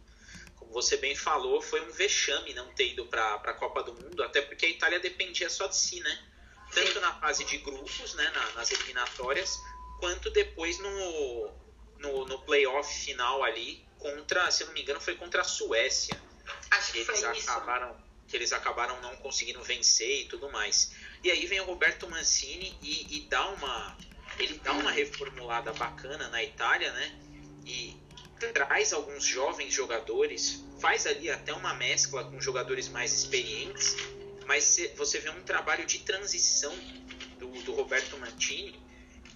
Como 0.57 0.73
você 0.73 0.97
bem 0.97 1.15
falou, 1.15 1.61
foi 1.61 1.81
um 1.83 1.93
vexame 1.93 2.55
não 2.55 2.73
ter 2.75 2.93
ido 2.93 3.07
para 3.07 3.35
a 3.35 3.55
Copa 3.55 3.83
do 3.83 3.93
Mundo, 3.93 4.23
até 4.23 4.41
porque 4.41 4.67
a 4.67 4.69
Itália 4.69 4.99
dependia 4.99 5.51
só 5.51 5.67
de 5.67 5.77
si, 5.77 6.01
né? 6.01 6.25
Tanto 6.73 7.01
na 7.01 7.15
fase 7.21 7.45
de 7.45 7.59
grupos, 7.59 8.15
né, 8.15 8.29
na, 8.31 8.53
nas 8.53 8.71
eliminatórias, 8.73 9.59
quanto 10.01 10.31
depois 10.31 10.79
no, 10.79 11.53
no, 11.99 12.27
no 12.27 12.39
playoff 12.41 12.93
final 13.05 13.45
ali, 13.45 13.87
contra, 13.99 14.51
se 14.51 14.65
não 14.65 14.73
me 14.73 14.83
engano, 14.83 15.01
foi 15.01 15.15
contra 15.15 15.43
a 15.43 15.45
Suécia. 15.45 16.21
Acho 16.71 16.93
que 16.93 16.99
Eles 16.99 17.21
foi 17.21 17.25
acabaram, 17.25 17.91
isso 17.91 18.07
que 18.29 18.37
eles 18.37 18.53
acabaram 18.53 19.01
não 19.01 19.17
conseguindo 19.17 19.63
vencer 19.63 20.23
e 20.23 20.25
tudo 20.27 20.51
mais. 20.51 20.93
E 21.23 21.31
aí 21.31 21.47
vem 21.47 21.61
o 21.61 21.65
Roberto 21.65 22.09
Mancini 22.09 22.77
e, 22.83 23.17
e 23.17 23.21
dá 23.29 23.47
uma 23.49 23.97
ele 24.39 24.61
dá 24.63 24.73
uma 24.73 24.91
reformulada 24.91 25.73
bacana 25.73 26.29
na 26.29 26.43
Itália, 26.43 26.93
né? 26.93 27.19
E 27.65 27.97
traz 28.53 28.93
alguns 28.93 29.25
jovens 29.25 29.73
jogadores, 29.73 30.63
faz 30.81 31.07
ali 31.07 31.31
até 31.31 31.53
uma 31.53 31.75
mescla 31.75 32.25
com 32.25 32.41
jogadores 32.41 32.89
mais 32.89 33.13
experientes, 33.13 33.97
mas 34.47 34.79
você 34.97 35.19
vê 35.19 35.31
um 35.31 35.43
trabalho 35.43 35.87
de 35.87 36.01
transição 36.01 36.75
do, 37.39 37.49
do 37.63 37.73
Roberto 37.73 38.17
Mancini 38.19 38.79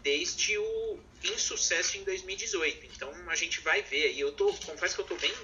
desde 0.02 0.56
o 0.58 0.98
insucesso 1.24 1.96
em 1.96 2.04
2018. 2.04 2.86
Então 2.86 3.12
a 3.28 3.34
gente 3.34 3.60
vai 3.60 3.82
ver 3.82 4.04
aí. 4.04 4.20
Eu 4.20 4.32
tô, 4.32 4.52
confesso 4.52 4.94
que 4.94 5.00
eu 5.00 5.06
tô 5.06 5.16
bem 5.16 5.34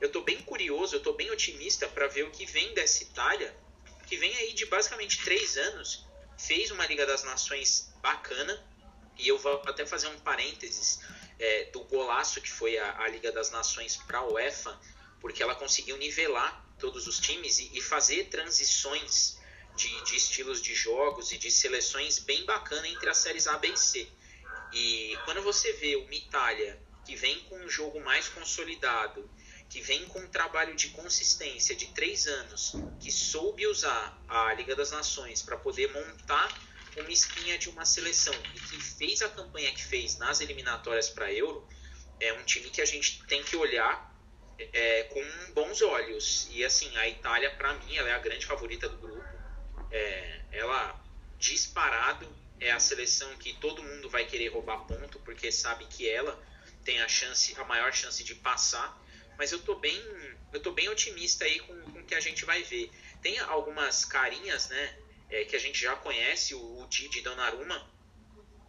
eu 0.00 0.06
estou 0.06 0.22
bem 0.22 0.40
curioso, 0.42 0.94
eu 0.94 0.98
estou 0.98 1.14
bem 1.14 1.30
otimista 1.30 1.88
para 1.88 2.06
ver 2.06 2.22
o 2.22 2.30
que 2.30 2.46
vem 2.46 2.72
dessa 2.72 3.02
Itália, 3.02 3.52
que 4.06 4.16
vem 4.16 4.34
aí 4.36 4.52
de 4.52 4.64
basicamente 4.66 5.22
três 5.24 5.56
anos, 5.56 6.06
fez 6.38 6.70
uma 6.70 6.86
Liga 6.86 7.04
das 7.04 7.24
Nações 7.24 7.92
bacana, 8.00 8.62
e 9.18 9.28
eu 9.28 9.38
vou 9.38 9.60
até 9.66 9.84
fazer 9.84 10.06
um 10.08 10.18
parênteses 10.20 11.00
é, 11.38 11.64
do 11.64 11.80
golaço 11.84 12.40
que 12.40 12.50
foi 12.50 12.78
a, 12.78 13.02
a 13.02 13.08
Liga 13.08 13.32
das 13.32 13.50
Nações 13.50 13.96
para 13.96 14.18
a 14.18 14.26
UEFA, 14.26 14.78
porque 15.20 15.42
ela 15.42 15.54
conseguiu 15.54 15.96
nivelar 15.96 16.64
todos 16.78 17.06
os 17.06 17.18
times 17.18 17.58
e, 17.58 17.76
e 17.76 17.80
fazer 17.80 18.24
transições 18.28 19.38
de, 19.76 20.04
de, 20.04 20.16
estilos 20.16 20.60
de 20.62 20.74
jogos 20.74 21.32
e 21.32 21.38
de 21.38 21.50
seleções 21.50 22.18
bem 22.18 22.44
bacana 22.44 22.86
entre 22.88 23.08
as 23.08 23.18
séries 23.18 23.46
A, 23.46 23.58
B 23.58 23.68
e 23.68 23.76
C. 23.76 24.08
E 24.72 25.18
quando 25.24 25.42
você 25.42 25.72
vê 25.74 25.96
uma 25.96 26.14
Itália 26.14 26.80
que 27.04 27.16
vem 27.16 27.40
com 27.44 27.56
um 27.58 27.68
jogo 27.68 28.00
mais 28.00 28.28
consolidado, 28.28 29.28
que 29.68 29.80
vem 29.80 30.04
com 30.06 30.20
um 30.20 30.28
trabalho 30.28 30.74
de 30.74 30.88
consistência 30.90 31.74
de 31.74 31.86
três 31.88 32.26
anos, 32.26 32.74
que 33.00 33.10
soube 33.10 33.66
usar 33.66 34.20
a 34.28 34.52
Liga 34.54 34.74
das 34.74 34.90
Nações 34.90 35.42
para 35.42 35.56
poder 35.56 35.92
montar 35.92 36.67
uma 37.00 37.10
espinha 37.10 37.58
de 37.58 37.68
uma 37.68 37.84
seleção 37.84 38.34
e 38.54 38.60
que 38.60 38.80
fez 38.80 39.22
a 39.22 39.28
campanha 39.28 39.72
que 39.72 39.84
fez 39.84 40.16
nas 40.18 40.40
eliminatórias 40.40 41.08
para 41.08 41.32
Euro, 41.32 41.66
é 42.20 42.32
um 42.32 42.44
time 42.44 42.70
que 42.70 42.80
a 42.80 42.84
gente 42.84 43.22
tem 43.24 43.42
que 43.42 43.56
olhar 43.56 44.14
é, 44.58 45.04
com 45.04 45.52
bons 45.52 45.82
olhos. 45.82 46.48
E 46.50 46.64
assim, 46.64 46.94
a 46.96 47.08
Itália, 47.08 47.50
para 47.50 47.74
mim, 47.74 47.96
ela 47.96 48.08
é 48.08 48.12
a 48.12 48.18
grande 48.18 48.46
favorita 48.46 48.88
do 48.88 48.96
grupo. 48.96 49.24
É, 49.90 50.40
ela, 50.52 51.00
disparado, 51.38 52.28
é 52.60 52.70
a 52.70 52.80
seleção 52.80 53.36
que 53.36 53.54
todo 53.54 53.82
mundo 53.82 54.10
vai 54.10 54.24
querer 54.24 54.48
roubar 54.48 54.78
ponto, 54.86 55.18
porque 55.20 55.52
sabe 55.52 55.84
que 55.86 56.08
ela 56.08 56.40
tem 56.84 57.00
a 57.00 57.08
chance, 57.08 57.54
a 57.58 57.64
maior 57.64 57.92
chance 57.92 58.22
de 58.24 58.34
passar 58.34 58.98
mas 59.38 59.52
eu 59.52 59.60
tô 59.60 59.76
bem, 59.76 59.96
eu 60.52 60.60
tô 60.60 60.72
bem 60.72 60.88
otimista 60.88 61.44
aí 61.44 61.60
com, 61.60 61.80
com 61.92 62.00
o 62.00 62.04
que 62.04 62.14
a 62.16 62.20
gente 62.20 62.44
vai 62.44 62.64
ver. 62.64 62.90
Tem 63.22 63.38
algumas 63.38 64.04
carinhas, 64.04 64.68
né, 64.68 64.98
é, 65.30 65.44
que 65.44 65.56
a 65.56 65.58
gente 65.58 65.80
já 65.80 65.94
conhece, 65.96 66.54
o, 66.54 66.82
o 66.82 66.86
Didi 66.88 67.20
Donnarumma, 67.20 67.90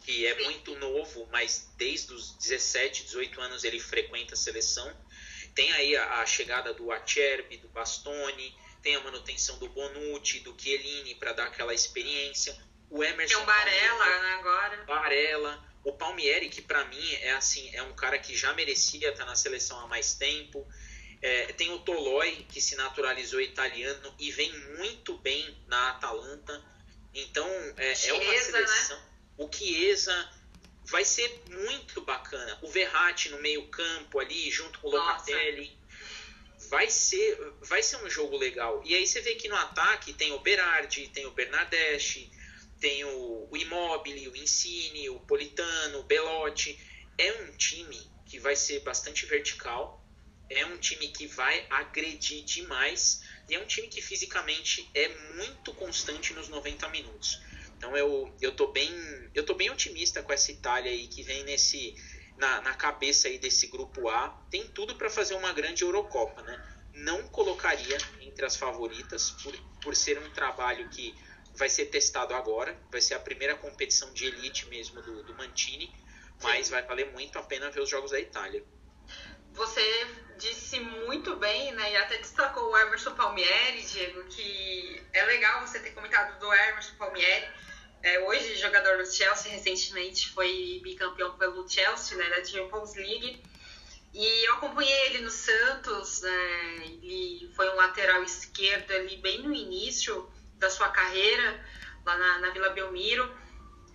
que 0.01 0.25
é 0.25 0.43
muito 0.43 0.75
novo, 0.75 1.27
mas 1.31 1.71
desde 1.77 2.13
os 2.13 2.35
17, 2.37 3.03
18 3.05 3.41
anos 3.41 3.63
ele 3.63 3.79
frequenta 3.79 4.33
a 4.33 4.37
seleção. 4.37 4.91
Tem 5.53 5.71
aí 5.73 5.95
a, 5.95 6.21
a 6.21 6.25
chegada 6.25 6.73
do 6.73 6.91
Acerbi, 6.91 7.57
do 7.57 7.67
Bastoni, 7.69 8.55
tem 8.81 8.95
a 8.95 9.01
manutenção 9.01 9.57
do 9.59 9.67
Bonucci, 9.69 10.39
do 10.39 10.55
Chiellini 10.57 11.15
para 11.15 11.33
dar 11.33 11.47
aquela 11.47 11.73
experiência. 11.73 12.57
O 12.89 13.03
Emerson. 13.03 13.35
Tem 13.35 13.43
o 13.43 13.45
Barella 13.45 14.05
né, 14.05 14.33
agora. 14.39 14.83
Barella. 14.85 15.69
O 15.83 15.93
Palmieri, 15.93 16.49
que 16.49 16.61
para 16.61 16.83
mim 16.85 17.13
é 17.21 17.31
assim, 17.31 17.73
é 17.73 17.81
um 17.83 17.93
cara 17.93 18.19
que 18.19 18.35
já 18.35 18.53
merecia 18.53 19.09
estar 19.09 19.25
na 19.25 19.35
seleção 19.35 19.79
há 19.79 19.87
mais 19.87 20.13
tempo. 20.13 20.67
É, 21.21 21.47
tem 21.53 21.71
o 21.71 21.79
Toloi, 21.79 22.45
que 22.49 22.61
se 22.61 22.75
naturalizou 22.75 23.41
italiano 23.41 24.13
e 24.17 24.31
vem 24.31 24.57
muito 24.77 25.17
bem 25.17 25.57
na 25.67 25.91
Atalanta. 25.91 26.63
Então, 27.13 27.47
é, 27.77 27.93
Chiesa, 27.93 28.15
é 28.15 28.21
uma 28.21 28.31
né? 28.31 28.39
seleção. 28.39 28.97
Né? 28.97 29.05
O 29.37 29.51
Chiesa 29.51 30.29
vai 30.85 31.05
ser 31.05 31.43
muito 31.49 32.01
bacana. 32.01 32.57
O 32.61 32.69
Verratti 32.69 33.29
no 33.29 33.39
meio-campo 33.39 34.19
ali, 34.19 34.49
junto 34.49 34.79
com 34.79 34.87
o 34.87 34.91
Locatelli. 34.91 35.77
Vai 36.69 36.89
ser, 36.89 37.37
vai 37.61 37.81
ser 37.81 37.97
um 37.97 38.09
jogo 38.09 38.37
legal. 38.37 38.81
E 38.85 38.93
aí 38.93 39.07
você 39.07 39.21
vê 39.21 39.35
que 39.35 39.47
no 39.47 39.55
ataque 39.55 40.13
tem 40.13 40.31
o 40.33 40.39
Berardi, 40.39 41.07
tem 41.07 41.25
o 41.25 41.31
Bernardeschi, 41.31 42.31
tem 42.79 43.03
o, 43.05 43.47
o 43.49 43.57
Immobile, 43.57 44.27
o 44.27 44.35
Insigne, 44.35 45.09
o 45.09 45.19
Politano, 45.21 45.99
o 45.99 46.03
Belotti. 46.03 46.79
É 47.17 47.33
um 47.33 47.57
time 47.57 47.99
que 48.25 48.39
vai 48.39 48.55
ser 48.55 48.81
bastante 48.81 49.25
vertical, 49.25 49.98
é 50.49 50.65
um 50.65 50.77
time 50.77 51.07
que 51.09 51.27
vai 51.27 51.65
agredir 51.69 52.43
demais 52.43 53.21
e 53.47 53.55
é 53.55 53.59
um 53.59 53.65
time 53.65 53.87
que 53.87 54.01
fisicamente 54.01 54.89
é 54.93 55.07
muito 55.35 55.73
constante 55.73 56.33
nos 56.33 56.49
90 56.49 56.87
minutos. 56.89 57.39
Então 57.77 57.95
eu, 57.95 58.33
eu, 58.41 58.51
tô, 58.51 58.67
bem, 58.67 58.91
eu 59.33 59.45
tô 59.45 59.53
bem 59.53 59.69
otimista 59.69 60.21
com 60.21 60.33
essa 60.33 60.51
Itália 60.51 60.91
aí 60.91 61.07
que 61.07 61.23
vem 61.23 61.43
nesse 61.43 61.95
na, 62.37 62.61
na 62.61 62.73
cabeça 62.73 63.27
aí 63.27 63.37
desse 63.37 63.67
grupo 63.67 64.09
A. 64.09 64.29
Tem 64.49 64.67
tudo 64.67 64.95
para 64.95 65.09
fazer 65.09 65.35
uma 65.35 65.53
grande 65.53 65.83
Eurocopa, 65.83 66.41
né? 66.41 66.65
Não 66.93 67.27
colocaria 67.27 67.97
entre 68.21 68.45
as 68.45 68.55
favoritas 68.55 69.31
por, 69.43 69.55
por 69.81 69.95
ser 69.95 70.17
um 70.17 70.29
trabalho 70.31 70.89
que 70.89 71.13
vai 71.55 71.69
ser 71.69 71.85
testado 71.87 72.33
agora, 72.33 72.77
vai 72.91 73.01
ser 73.01 73.15
a 73.15 73.19
primeira 73.19 73.55
competição 73.55 74.11
de 74.13 74.25
elite 74.25 74.65
mesmo 74.67 75.01
do, 75.01 75.23
do 75.23 75.35
Mantini, 75.35 75.93
mas 76.41 76.67
Sim. 76.67 76.71
vai 76.71 76.83
valer 76.83 77.11
muito 77.11 77.37
a 77.37 77.43
pena 77.43 77.69
ver 77.69 77.81
os 77.81 77.89
jogos 77.89 78.11
da 78.11 78.19
Itália. 78.19 78.63
Você 79.59 80.07
disse 80.37 80.79
muito 80.79 81.35
bem, 81.35 81.73
né, 81.73 81.91
e 81.91 81.97
até 81.97 82.15
destacou 82.17 82.71
o 82.71 82.77
Emerson 82.77 83.13
Palmieri, 83.13 83.83
Diego, 83.83 84.23
que 84.29 85.03
é 85.11 85.25
legal 85.25 85.67
você 85.67 85.79
ter 85.81 85.91
comentado 85.91 86.39
do 86.39 86.53
Emerson 86.53 86.95
Palmieri, 86.97 87.45
é, 88.01 88.19
hoje 88.21 88.55
jogador 88.55 88.97
do 88.99 89.05
Chelsea, 89.05 89.51
recentemente 89.51 90.29
foi 90.29 90.79
bicampeão 90.81 91.37
pelo 91.37 91.67
Chelsea, 91.67 92.17
né, 92.17 92.29
da 92.29 92.45
Champions 92.45 92.95
League, 92.95 93.43
e 94.13 94.47
eu 94.47 94.53
acompanhei 94.53 95.07
ele 95.07 95.23
no 95.23 95.29
Santos, 95.29 96.21
né, 96.21 96.75
ele 96.85 97.51
foi 97.53 97.69
um 97.69 97.75
lateral 97.75 98.23
esquerdo 98.23 98.89
ali 98.91 99.17
bem 99.17 99.43
no 99.43 99.53
início, 99.53 100.31
da 100.53 100.69
sua 100.69 100.87
carreira 100.87 101.65
lá 102.05 102.17
na, 102.17 102.39
na 102.39 102.49
Vila 102.51 102.69
Belmiro. 102.69 103.29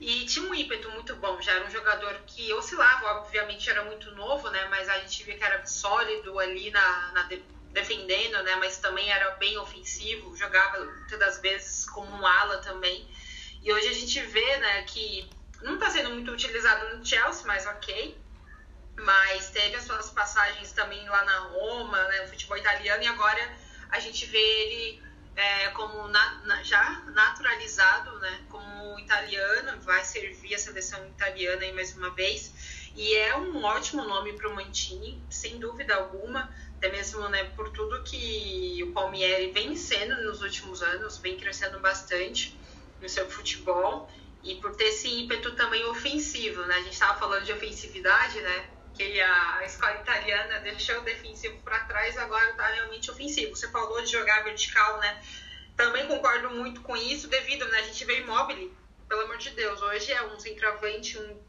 E 0.00 0.26
tinha 0.26 0.44
um 0.48 0.54
ímpeto 0.54 0.90
muito 0.90 1.14
bom, 1.16 1.40
já 1.40 1.52
era 1.52 1.64
um 1.64 1.70
jogador 1.70 2.14
que 2.26 2.52
oscilava, 2.54 3.20
obviamente 3.20 3.70
era 3.70 3.84
muito 3.84 4.10
novo, 4.12 4.50
né? 4.50 4.66
Mas 4.68 4.88
a 4.88 4.98
gente 4.98 5.22
via 5.22 5.36
que 5.36 5.44
era 5.44 5.64
sólido 5.64 6.38
ali 6.38 6.70
na, 6.70 7.12
na 7.12 7.22
de, 7.24 7.36
defendendo, 7.70 8.42
né? 8.42 8.56
Mas 8.56 8.78
também 8.78 9.10
era 9.10 9.30
bem 9.32 9.56
ofensivo, 9.58 10.36
jogava 10.36 10.84
muitas 10.84 11.18
das 11.18 11.40
vezes 11.40 11.86
como 11.86 12.10
um 12.10 12.26
ala 12.26 12.58
também. 12.58 13.08
E 13.62 13.72
hoje 13.72 13.88
a 13.88 13.92
gente 13.92 14.20
vê, 14.20 14.56
né, 14.58 14.82
que 14.82 15.28
não 15.62 15.74
está 15.74 15.88
sendo 15.88 16.10
muito 16.10 16.30
utilizado 16.30 16.96
no 16.96 17.04
Chelsea, 17.04 17.46
mas 17.46 17.66
ok. 17.66 18.16
Mas 18.96 19.50
teve 19.50 19.74
as 19.76 19.84
suas 19.84 20.10
passagens 20.10 20.72
também 20.72 21.08
lá 21.08 21.24
na 21.24 21.38
Roma, 21.38 22.02
né, 22.08 22.22
no 22.22 22.28
futebol 22.28 22.56
italiano, 22.58 23.02
e 23.02 23.06
agora 23.06 23.56
a 23.90 23.98
gente 23.98 24.26
vê 24.26 24.38
ele 24.38 25.03
é, 25.36 25.68
como 25.70 26.08
na, 26.08 26.34
na, 26.44 26.62
já 26.62 27.02
naturalizado, 27.12 28.18
né, 28.20 28.40
como 28.48 28.98
italiano, 28.98 29.80
vai 29.80 30.04
servir 30.04 30.54
a 30.54 30.58
seleção 30.58 31.04
italiana 31.08 31.62
aí 31.62 31.72
mais 31.72 31.96
uma 31.96 32.10
vez. 32.10 32.90
E 32.94 33.14
é 33.16 33.36
um 33.36 33.64
ótimo 33.64 34.04
nome 34.04 34.34
para 34.34 34.48
o 34.48 34.54
Mantini, 34.54 35.20
sem 35.28 35.58
dúvida 35.58 35.96
alguma, 35.96 36.48
até 36.76 36.88
mesmo 36.90 37.28
né, 37.28 37.44
por 37.56 37.70
tudo 37.70 38.02
que 38.04 38.80
o 38.84 38.92
Palmieri 38.92 39.50
vem 39.50 39.74
sendo 39.74 40.22
nos 40.22 40.42
últimos 40.42 40.82
anos, 40.82 41.18
vem 41.18 41.36
crescendo 41.36 41.80
bastante 41.80 42.56
no 43.00 43.08
seu 43.08 43.28
futebol 43.28 44.08
e 44.44 44.56
por 44.56 44.76
ter 44.76 44.84
esse 44.84 45.08
ímpeto 45.08 45.52
também 45.56 45.84
ofensivo, 45.86 46.62
né? 46.66 46.74
A 46.74 46.82
gente 46.82 46.92
estava 46.92 47.18
falando 47.18 47.44
de 47.44 47.52
ofensividade, 47.52 48.40
né? 48.40 48.70
Que 48.94 49.20
a 49.20 49.62
escola 49.64 49.96
italiana 49.96 50.60
deixou 50.60 50.98
o 50.98 51.02
defensivo 51.02 51.58
para 51.62 51.80
trás, 51.80 52.16
agora 52.16 52.50
está 52.50 52.66
realmente 52.68 53.10
ofensivo. 53.10 53.54
Você 53.54 53.68
falou 53.70 54.00
de 54.00 54.10
jogar 54.10 54.44
vertical, 54.44 54.98
né? 55.00 55.22
Também 55.76 56.06
concordo 56.06 56.50
muito 56.50 56.80
com 56.82 56.96
isso, 56.96 57.28
devido, 57.28 57.68
né? 57.68 57.80
A 57.80 57.82
gente 57.82 58.04
vê 58.04 58.20
imóvel, 58.20 58.72
pelo 59.08 59.22
amor 59.22 59.38
de 59.38 59.50
Deus, 59.50 59.82
hoje 59.82 60.12
é 60.12 60.22
um 60.22 60.38
centroavante, 60.38 61.18
um, 61.18 61.42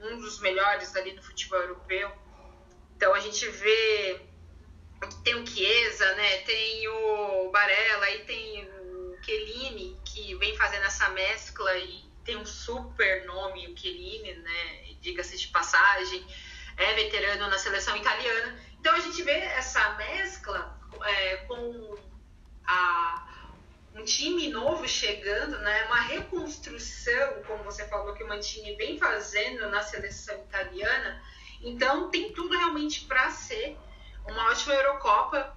um 0.00 0.18
dos 0.18 0.40
melhores 0.40 0.94
ali 0.96 1.12
do 1.12 1.22
futebol 1.22 1.60
europeu. 1.60 2.10
Então 2.96 3.14
a 3.14 3.20
gente 3.20 3.46
vê 3.48 4.20
tem 5.24 5.34
o 5.34 5.46
Chiesa, 5.46 6.14
né? 6.16 6.38
Tem 6.38 6.88
o 6.88 7.50
Barella, 7.50 8.06
aí 8.06 8.24
tem 8.24 8.64
o 8.64 9.16
Chiellini, 9.22 9.98
que 10.04 10.34
vem 10.34 10.56
fazendo 10.56 10.84
essa 10.84 11.08
mescla 11.10 11.78
e 11.78 12.04
tem 12.24 12.36
um 12.36 12.44
super 12.44 13.24
nome, 13.24 13.68
o 13.68 13.76
Chiellini, 13.76 14.34
né? 14.34 14.94
Diga-se 15.00 15.38
de 15.38 15.48
passagem 15.48 16.26
é 16.80 16.94
veterano 16.94 17.48
na 17.48 17.58
seleção 17.58 17.96
italiana. 17.96 18.58
Então 18.80 18.94
a 18.94 19.00
gente 19.00 19.22
vê 19.22 19.32
essa 19.32 19.94
mescla 19.94 20.78
é, 21.04 21.36
com 21.46 21.98
a, 22.66 23.28
um 23.94 24.04
time 24.04 24.48
novo 24.48 24.88
chegando, 24.88 25.58
né, 25.58 25.84
uma 25.84 26.00
reconstrução, 26.00 27.42
como 27.46 27.62
você 27.64 27.86
falou 27.86 28.14
que 28.14 28.24
o 28.24 28.28
Mantini 28.28 28.74
vem 28.76 28.98
fazendo 28.98 29.68
na 29.68 29.82
seleção 29.82 30.34
italiana. 30.44 31.22
Então 31.60 32.10
tem 32.10 32.32
tudo 32.32 32.56
realmente 32.56 33.04
para 33.04 33.30
ser 33.30 33.76
uma 34.26 34.50
ótima 34.50 34.74
Eurocopa 34.74 35.56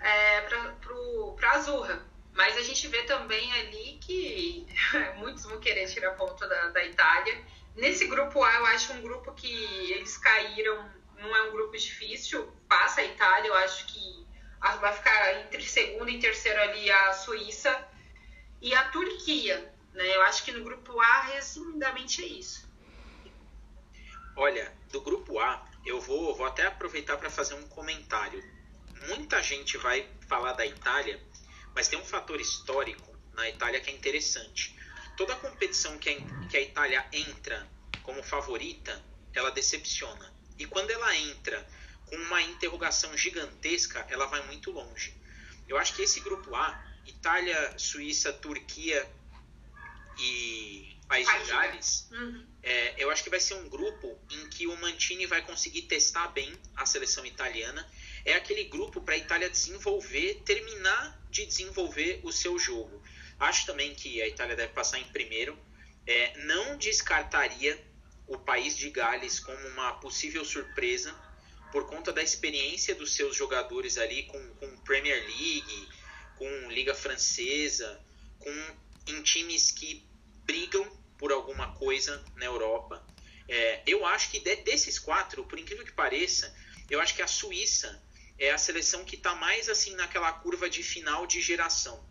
é, 0.00 0.40
para 0.42 1.48
a 1.48 1.52
Azurra. 1.52 2.04
Mas 2.34 2.56
a 2.56 2.62
gente 2.62 2.86
vê 2.88 3.02
também 3.04 3.52
ali 3.54 3.98
que 4.00 4.66
muitos 5.16 5.44
vão 5.44 5.58
querer 5.58 5.88
tirar 5.88 6.12
ponto 6.12 6.46
da, 6.46 6.68
da 6.68 6.84
Itália 6.84 7.42
Nesse 7.76 8.06
grupo 8.06 8.42
A, 8.42 8.54
eu 8.56 8.66
acho 8.66 8.92
um 8.92 9.02
grupo 9.02 9.32
que 9.32 9.52
eles 9.92 10.16
caíram, 10.18 10.90
não 11.18 11.34
é 11.34 11.42
um 11.48 11.52
grupo 11.52 11.76
difícil. 11.76 12.50
Passa 12.68 13.00
a 13.00 13.04
Itália, 13.04 13.48
eu 13.48 13.54
acho 13.54 13.86
que 13.86 14.26
vai 14.80 14.92
ficar 14.92 15.40
entre 15.40 15.62
segundo 15.62 16.10
e 16.10 16.18
terceiro 16.18 16.60
ali 16.60 16.90
a 16.90 17.12
Suíça 17.12 17.88
e 18.60 18.74
a 18.74 18.88
Turquia. 18.90 19.72
Né? 19.92 20.16
Eu 20.16 20.22
acho 20.22 20.44
que 20.44 20.52
no 20.52 20.64
grupo 20.64 21.00
A, 21.00 21.22
resumidamente, 21.22 22.22
é 22.22 22.26
isso. 22.26 22.68
Olha, 24.36 24.72
do 24.90 25.00
grupo 25.00 25.38
A, 25.38 25.66
eu 25.84 26.00
vou, 26.00 26.34
vou 26.34 26.46
até 26.46 26.66
aproveitar 26.66 27.16
para 27.16 27.30
fazer 27.30 27.54
um 27.54 27.66
comentário. 27.68 28.42
Muita 29.08 29.42
gente 29.42 29.76
vai 29.78 30.08
falar 30.28 30.52
da 30.52 30.66
Itália, 30.66 31.20
mas 31.74 31.88
tem 31.88 31.98
um 31.98 32.04
fator 32.04 32.40
histórico 32.40 33.16
na 33.32 33.48
Itália 33.48 33.80
que 33.80 33.90
é 33.90 33.94
interessante 33.94 34.78
toda 35.20 35.36
competição 35.36 35.98
que 35.98 36.08
a, 36.08 36.48
que 36.48 36.56
a 36.56 36.62
Itália 36.62 37.06
entra 37.12 37.68
como 38.02 38.22
favorita, 38.22 39.04
ela 39.34 39.50
decepciona. 39.50 40.32
E 40.58 40.64
quando 40.64 40.90
ela 40.90 41.14
entra 41.14 41.68
com 42.06 42.16
uma 42.16 42.40
interrogação 42.40 43.14
gigantesca, 43.18 44.06
ela 44.08 44.24
vai 44.24 44.40
muito 44.46 44.70
longe. 44.70 45.14
Eu 45.68 45.76
acho 45.76 45.94
que 45.94 46.00
esse 46.00 46.20
grupo 46.20 46.54
A, 46.54 46.82
Itália, 47.04 47.78
Suíça, 47.78 48.32
Turquia 48.32 49.06
e 50.18 50.96
País 51.06 51.28
de 51.28 51.50
Gales, 51.50 52.08
uhum. 52.12 52.46
é, 52.62 52.94
eu 52.96 53.10
acho 53.10 53.22
que 53.22 53.28
vai 53.28 53.40
ser 53.40 53.54
um 53.56 53.68
grupo 53.68 54.18
em 54.30 54.48
que 54.48 54.66
o 54.66 54.74
Mantini 54.78 55.26
vai 55.26 55.42
conseguir 55.42 55.82
testar 55.82 56.28
bem 56.28 56.50
a 56.74 56.86
seleção 56.86 57.26
italiana. 57.26 57.86
É 58.24 58.32
aquele 58.32 58.64
grupo 58.64 59.02
para 59.02 59.16
a 59.16 59.18
Itália 59.18 59.50
desenvolver, 59.50 60.40
terminar 60.46 61.20
de 61.30 61.44
desenvolver 61.44 62.20
o 62.22 62.32
seu 62.32 62.58
jogo. 62.58 63.02
Acho 63.40 63.64
também 63.64 63.94
que 63.94 64.20
a 64.20 64.28
Itália 64.28 64.54
deve 64.54 64.74
passar 64.74 64.98
em 64.98 65.04
primeiro. 65.04 65.58
É, 66.06 66.36
não 66.44 66.76
descartaria 66.76 67.82
o 68.26 68.38
país 68.38 68.76
de 68.76 68.90
Gales 68.90 69.40
como 69.40 69.66
uma 69.68 69.94
possível 69.94 70.44
surpresa 70.44 71.14
por 71.72 71.86
conta 71.86 72.12
da 72.12 72.22
experiência 72.22 72.94
dos 72.94 73.14
seus 73.14 73.34
jogadores 73.34 73.96
ali 73.96 74.24
com, 74.24 74.54
com 74.54 74.76
Premier 74.78 75.20
League, 75.24 75.88
com 76.36 76.70
Liga 76.70 76.94
Francesa, 76.94 78.00
com 78.38 78.76
em 79.06 79.22
times 79.22 79.70
que 79.70 80.04
brigam 80.44 80.84
por 81.16 81.32
alguma 81.32 81.72
coisa 81.72 82.22
na 82.36 82.44
Europa. 82.44 83.04
É, 83.48 83.82
eu 83.86 84.04
acho 84.04 84.30
que 84.30 84.38
de, 84.38 84.56
desses 84.56 84.98
quatro, 84.98 85.44
por 85.44 85.58
incrível 85.58 85.84
que 85.84 85.92
pareça, 85.92 86.54
eu 86.90 87.00
acho 87.00 87.14
que 87.14 87.22
a 87.22 87.26
Suíça 87.26 88.02
é 88.38 88.50
a 88.50 88.58
seleção 88.58 89.04
que 89.04 89.16
está 89.16 89.34
mais 89.34 89.68
assim 89.68 89.94
naquela 89.94 90.32
curva 90.32 90.68
de 90.68 90.82
final 90.82 91.26
de 91.26 91.40
geração. 91.40 92.04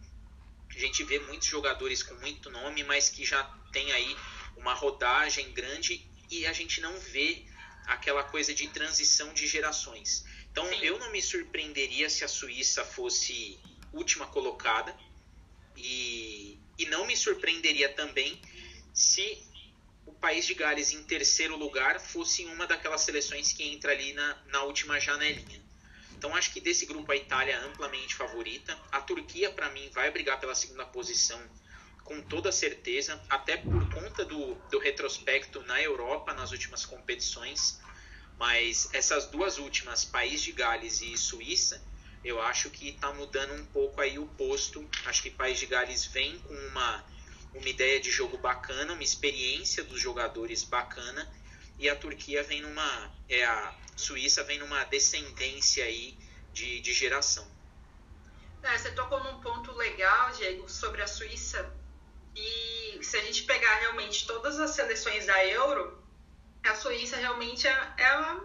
A 0.80 0.82
gente 0.82 1.04
vê 1.04 1.20
muitos 1.20 1.50
jogadores 1.50 2.02
com 2.02 2.16
muito 2.16 2.50
nome, 2.50 2.86
mas 2.86 3.10
que 3.10 3.26
já 3.26 3.44
tem 3.74 3.92
aí 3.92 4.16
uma 4.56 4.74
rodagem 4.74 5.52
grande 5.52 6.10
e 6.32 6.46
a 6.46 6.54
gente 6.54 6.80
não 6.80 6.98
vê 6.98 7.44
aquela 7.86 8.24
coisa 8.24 8.54
de 8.54 8.66
transição 8.70 9.34
de 9.34 9.46
gerações. 9.46 10.24
Então 10.50 10.66
Sim. 10.70 10.80
eu 10.82 10.98
não 10.98 11.12
me 11.12 11.22
surpreenderia 11.22 12.10
se 12.10 12.24
a 12.24 12.30
Suíça 12.30 12.86
fosse 12.86 13.60
última 13.92 14.26
colocada 14.28 14.98
e, 15.76 16.58
e 16.78 16.86
não 16.86 17.06
me 17.06 17.18
surpreenderia 17.18 17.90
também 17.90 18.42
se 18.94 19.38
o 20.06 20.14
país 20.14 20.46
de 20.46 20.54
Gales 20.54 20.94
em 20.94 21.04
terceiro 21.04 21.58
lugar 21.58 22.00
fosse 22.00 22.46
uma 22.46 22.66
daquelas 22.66 23.02
seleções 23.02 23.52
que 23.52 23.64
entra 23.64 23.92
ali 23.92 24.14
na, 24.14 24.42
na 24.48 24.64
última 24.64 24.98
janelinha. 24.98 25.59
Então 26.20 26.36
acho 26.36 26.52
que 26.52 26.60
desse 26.60 26.86
grupo 26.86 27.10
a 27.14 27.16
Itália 27.16 27.54
é 27.54 27.66
amplamente 27.66 28.14
favorita. 28.14 28.78
A 28.92 29.00
Turquia, 29.00 29.50
para 29.52 29.70
mim, 29.70 29.90
vai 29.94 30.12
brigar 30.12 30.38
pela 30.38 30.54
segunda 30.54 30.86
posição 30.86 31.42
com 32.04 32.22
toda 32.22 32.52
certeza, 32.52 33.22
até 33.30 33.56
por 33.56 33.90
conta 33.90 34.26
do, 34.26 34.56
do 34.70 34.80
retrospecto 34.80 35.62
na 35.62 35.82
Europa 35.82 36.34
nas 36.34 36.52
últimas 36.52 36.86
competições. 36.86 37.80
Mas 38.38 38.90
essas 38.92 39.28
duas 39.28 39.58
últimas, 39.58 40.04
País 40.04 40.42
de 40.42 40.52
Gales 40.52 41.00
e 41.02 41.16
Suíça, 41.16 41.82
eu 42.22 42.42
acho 42.42 42.70
que 42.70 42.90
está 42.90 43.14
mudando 43.14 43.54
um 43.54 43.66
pouco 43.68 44.02
aí 44.02 44.20
o 44.20 44.26
posto. 44.26 44.86
Acho 45.06 45.24
que 45.24 45.30
País 45.30 45.58
de 45.58 45.68
Gales 45.68 46.06
vem 46.08 46.38
com 46.40 46.54
uma, 46.54 47.06
uma 47.54 47.70
ideia 47.70 47.98
de 47.98 48.12
jogo 48.12 48.38
bacana, 48.38 48.92
uma 48.92 49.04
experiência 49.04 49.86
dos 49.86 50.02
jogadores 50.02 50.66
bacana, 50.66 51.26
e 51.80 51.90
a 51.90 51.96
Turquia 51.96 52.44
vem 52.44 52.62
numa. 52.62 53.12
É, 53.30 53.46
a 53.46 53.74
Suíça 53.96 54.44
vem 54.44 54.60
numa 54.60 54.84
descendência 54.86 55.84
aí 55.86 56.18
de, 56.54 56.82
de 56.82 56.94
geração. 56.94 57.50
É, 58.62 58.78
você 58.78 58.92
tocou 58.92 59.24
num 59.24 59.40
ponto 59.40 59.72
legal, 59.74 60.32
Diego, 60.32 60.70
sobre 60.70 61.02
a 61.02 61.08
Suíça. 61.08 61.74
E 62.36 63.00
se 63.02 63.18
a 63.18 63.22
gente 63.22 63.44
pegar 63.44 63.76
realmente 63.76 64.28
todas 64.28 64.60
as 64.60 64.72
seleções 64.72 65.26
da 65.26 65.46
Euro, 65.46 66.04
a 66.66 66.76
Suíça 66.76 67.16
realmente 67.16 67.66
é, 67.66 67.94
é 67.98 68.06
a 68.06 68.40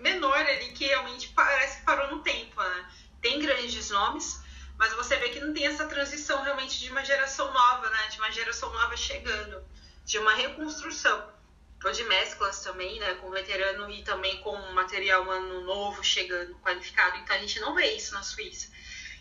menor 0.00 0.38
ali 0.38 0.72
que 0.72 0.86
realmente 0.86 1.28
parece 1.28 1.78
que 1.78 1.84
parou 1.84 2.14
no 2.14 2.22
tempo, 2.22 2.62
né? 2.62 2.90
Tem 3.20 3.40
grandes 3.40 3.90
nomes, 3.90 4.40
mas 4.76 4.92
você 4.92 5.16
vê 5.16 5.30
que 5.30 5.40
não 5.40 5.52
tem 5.52 5.66
essa 5.66 5.86
transição 5.86 6.42
realmente 6.42 6.78
de 6.78 6.90
uma 6.90 7.04
geração 7.04 7.50
nova, 7.52 7.88
né? 7.90 8.08
De 8.08 8.18
uma 8.18 8.30
geração 8.30 8.70
nova 8.72 8.96
chegando, 8.96 9.64
de 10.04 10.18
uma 10.18 10.34
reconstrução 10.34 11.37
ou 11.84 11.92
de 11.92 12.04
mesclas 12.04 12.60
também, 12.60 12.98
né, 12.98 13.14
com 13.14 13.30
veterano 13.30 13.90
e 13.90 14.02
também 14.02 14.40
com 14.40 14.56
material 14.72 15.30
ano 15.30 15.60
novo 15.60 16.02
chegando 16.02 16.54
qualificado. 16.56 17.16
Então 17.18 17.36
a 17.36 17.38
gente 17.38 17.60
não 17.60 17.74
vê 17.74 17.92
isso 17.92 18.14
na 18.14 18.22
Suíça. 18.22 18.70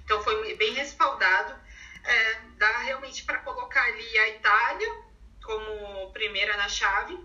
Então 0.04 0.24
foi 0.24 0.56
bem 0.56 0.74
respaldado. 0.74 1.56
É, 2.04 2.34
dá 2.58 2.80
realmente 2.80 3.24
para 3.24 3.40
colocar 3.40 3.84
ali 3.84 4.20
a 4.20 4.30
Itália 4.30 4.88
como 5.44 6.12
primeira 6.12 6.58
na 6.58 6.68
chave. 6.68 7.18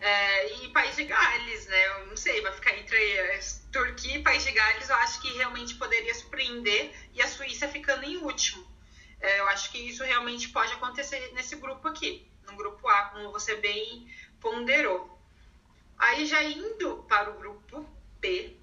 É, 0.00 0.52
e 0.54 0.68
País 0.68 0.94
de 0.96 1.04
Gales, 1.04 1.66
né? 1.66 1.86
Eu 1.86 2.06
não 2.06 2.16
sei, 2.16 2.40
vai 2.42 2.52
ficar 2.52 2.76
entre 2.76 2.98
Turquia 3.72 4.18
e 4.18 4.22
País 4.22 4.44
de 4.44 4.52
Gales. 4.52 4.88
Eu 4.88 4.96
acho 4.96 5.20
que 5.20 5.36
realmente 5.36 5.74
poderia 5.74 6.14
surpreender 6.14 6.94
e 7.12 7.20
a 7.20 7.28
Suíça 7.28 7.68
ficando 7.68 8.04
em 8.04 8.16
último. 8.18 8.66
É, 9.20 9.40
eu 9.40 9.48
acho 9.48 9.70
que 9.70 9.78
isso 9.78 10.04
realmente 10.04 10.48
pode 10.50 10.72
acontecer 10.72 11.32
nesse 11.32 11.56
grupo 11.56 11.88
aqui 11.88 12.30
no 12.46 12.56
grupo 12.56 12.88
A, 12.88 13.06
como 13.06 13.32
você 13.32 13.56
bem 13.56 14.10
ponderou. 14.40 15.18
Aí 15.98 16.26
já 16.26 16.42
indo 16.42 17.04
para 17.08 17.30
o 17.30 17.38
grupo 17.38 17.88
B, 18.20 18.56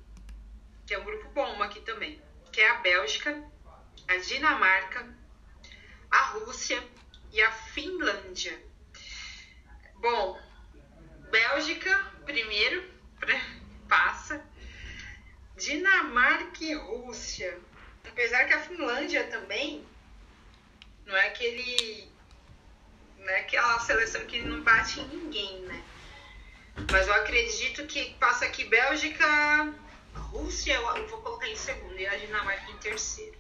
que 0.86 0.94
é 0.94 1.00
um 1.00 1.06
grupo 1.06 1.30
bom 1.30 1.62
aqui 1.64 1.82
também, 1.82 2.22
que 2.52 2.62
é 2.62 2.70
a 2.70 2.76
Bélgica, 2.76 3.44
a 4.08 4.18
Dinamarca, 4.18 5.16
a 6.12 6.22
Rússia 6.26 6.82
e 7.32 7.42
a 7.42 7.52
Finlândia. 7.52 8.62
Bom, 9.96 10.40
Bélgica 11.32 12.14
primeiro 12.26 12.92
passa, 13.88 14.46
Dinamarca 15.58 16.64
e 16.64 16.74
Rússia. 16.74 17.60
Apesar 18.08 18.46
que 18.46 18.54
a 18.54 18.60
Finlândia 18.60 19.28
também 19.28 19.86
não 21.06 21.16
é 21.16 21.28
aquele 21.28 22.13
né? 23.24 23.38
Aquela 23.38 23.80
seleção 23.80 24.26
que 24.26 24.42
não 24.42 24.62
bate 24.62 25.00
em 25.00 25.08
ninguém, 25.08 25.60
né? 25.62 25.84
Mas 26.92 27.08
eu 27.08 27.14
acredito 27.14 27.86
que 27.86 28.14
passa 28.16 28.46
aqui 28.46 28.66
Bélgica, 28.66 29.74
Rússia, 30.14 30.74
eu 30.74 31.08
vou 31.08 31.22
colocar 31.22 31.48
em 31.48 31.56
segundo 31.56 31.98
e 31.98 32.08
a 32.08 32.16
Dinamarca 32.18 32.72
em 32.72 32.78
terceiro. 32.78 33.38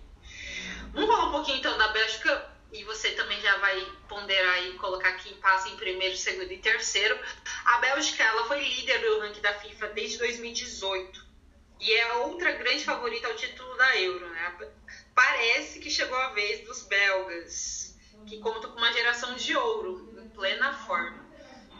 Vamos 0.93 1.10
falar 1.10 1.30
um 1.30 1.32
pouquinho 1.32 1.58
então 1.58 1.78
da 1.78 1.88
Bélgica 1.89 2.52
e 2.72 2.84
você 2.84 3.12
também 3.12 3.39
já 3.41 3.58
vai 3.58 3.86
ponderar 4.08 4.63
e 4.63 4.74
colocar 4.74 5.13
quem 5.13 5.34
passa 5.36 5.69
em 5.69 5.78
primeiro, 5.78 6.15
segundo 6.15 6.52
e 6.52 6.58
terceiro. 6.58 7.17
A 7.65 7.78
Bélgica 7.80 8.24
ela 8.24 8.46
foi 8.46 8.60
líder 8.63 9.00
do 9.00 9.19
ranking 9.19 9.41
da 9.41 9.54
FIFA 9.54 9.88
desde 9.89 10.17
2018 10.19 11.26
e 11.80 11.93
é 11.93 12.13
outra 12.13 12.52
grande 12.54 12.84
favorita 12.84 13.28
ao 13.28 13.36
título 13.36 13.76
da 13.76 13.98
Euro, 14.00 14.30
né? 14.30 14.72
Parece 15.13 15.80
que 15.80 15.89
chegou 15.89 16.17
a 16.17 16.30
vez 16.30 16.65
dos 16.65 16.84
belgas 16.84 17.93
que 18.26 18.40
conta 18.40 18.68
com 18.68 18.78
uma 18.78 18.92
geração 18.94 19.36
de 19.36 19.56
ouro 19.56 20.14
em 20.22 20.30
plena 20.30 20.74
forma. 20.74 21.24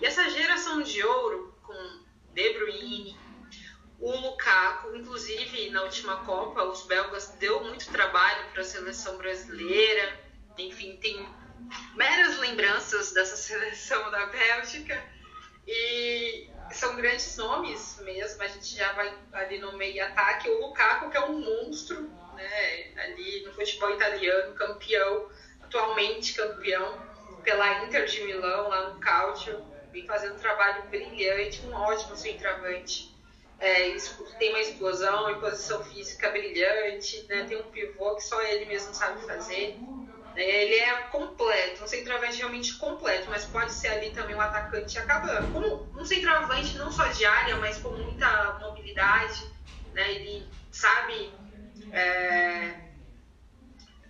E 0.02 0.06
essa 0.06 0.30
geração 0.30 0.82
de 0.82 1.04
ouro, 1.04 1.56
com 1.64 2.04
De 2.34 2.54
Bruyne, 2.54 3.18
o 4.00 4.12
Lukaku, 4.12 4.96
inclusive 4.98 5.70
na 5.70 5.84
última 5.84 6.18
Copa, 6.26 6.64
os 6.64 6.84
belgas 6.86 7.30
deu 7.40 7.64
muito 7.64 7.90
trabalho 7.90 8.52
para 8.52 8.62
a 8.62 8.66
seleção 8.66 9.18
brasileira. 9.18 10.20
Enfim, 10.58 10.98
tem 10.98 11.26
meras 11.96 12.38
lembranças 12.40 13.14
dessa 13.14 13.38
seleção 13.38 14.12
da 14.12 14.26
Bélgica. 14.26 15.02
E 15.66 16.50
são 16.72 16.98
grandes 16.98 17.38
nomes 17.38 18.00
mesmo. 18.02 18.44
A 18.44 18.48
gente 18.48 18.76
já 18.76 18.92
vai 18.92 19.18
ali 19.32 19.60
no 19.60 19.78
meio 19.78 20.04
ataque. 20.04 20.50
O 20.50 20.68
Lukaku, 20.68 21.10
que 21.10 21.16
é 21.16 21.22
um 21.22 21.40
monstro, 21.40 22.02
né? 22.36 22.94
Ali 22.98 23.44
no 23.46 23.54
futebol 23.54 23.92
italiano, 23.92 24.54
campeão 24.56 25.30
atualmente 25.74 26.34
campeão 26.34 27.02
pela 27.44 27.84
Inter 27.84 28.06
de 28.06 28.24
Milão, 28.24 28.70
lá 28.70 28.90
no 28.90 29.00
Calcio, 29.00 29.66
vem 29.92 30.06
fazendo 30.06 30.36
um 30.36 30.40
trabalho 30.40 30.84
brilhante, 30.84 31.66
um 31.66 31.74
ótimo 31.74 32.16
centroavante. 32.16 33.12
É, 33.60 33.96
tem 34.38 34.50
uma 34.50 34.60
explosão 34.60 35.30
em 35.32 35.40
posição 35.40 35.84
física 35.84 36.30
brilhante, 36.30 37.26
né? 37.28 37.46
tem 37.46 37.58
um 37.58 37.72
pivô 37.72 38.16
que 38.16 38.24
só 38.24 38.42
ele 38.42 38.66
mesmo 38.66 38.94
sabe 38.94 39.26
fazer. 39.26 39.78
Né? 40.36 40.44
Ele 40.44 40.76
é 40.76 40.94
completo, 41.12 41.84
um 41.84 41.88
centroavante 41.88 42.38
realmente 42.38 42.76
completo, 42.78 43.30
mas 43.30 43.46
pode 43.46 43.72
ser 43.72 43.90
ali 43.90 44.12
também 44.12 44.36
um 44.36 44.42
atacante 44.42 44.98
acaba 44.98 45.44
como 45.54 45.88
um 45.98 46.06
centroavante 46.06 46.78
não 46.78 46.92
só 46.92 47.08
de 47.08 47.26
área, 47.26 47.56
mas 47.58 47.78
com 47.78 47.90
muita 47.90 48.60
mobilidade. 48.60 49.50
Né? 49.94 50.14
Ele 50.14 50.48
sabe 50.72 51.32
é, 51.92 52.83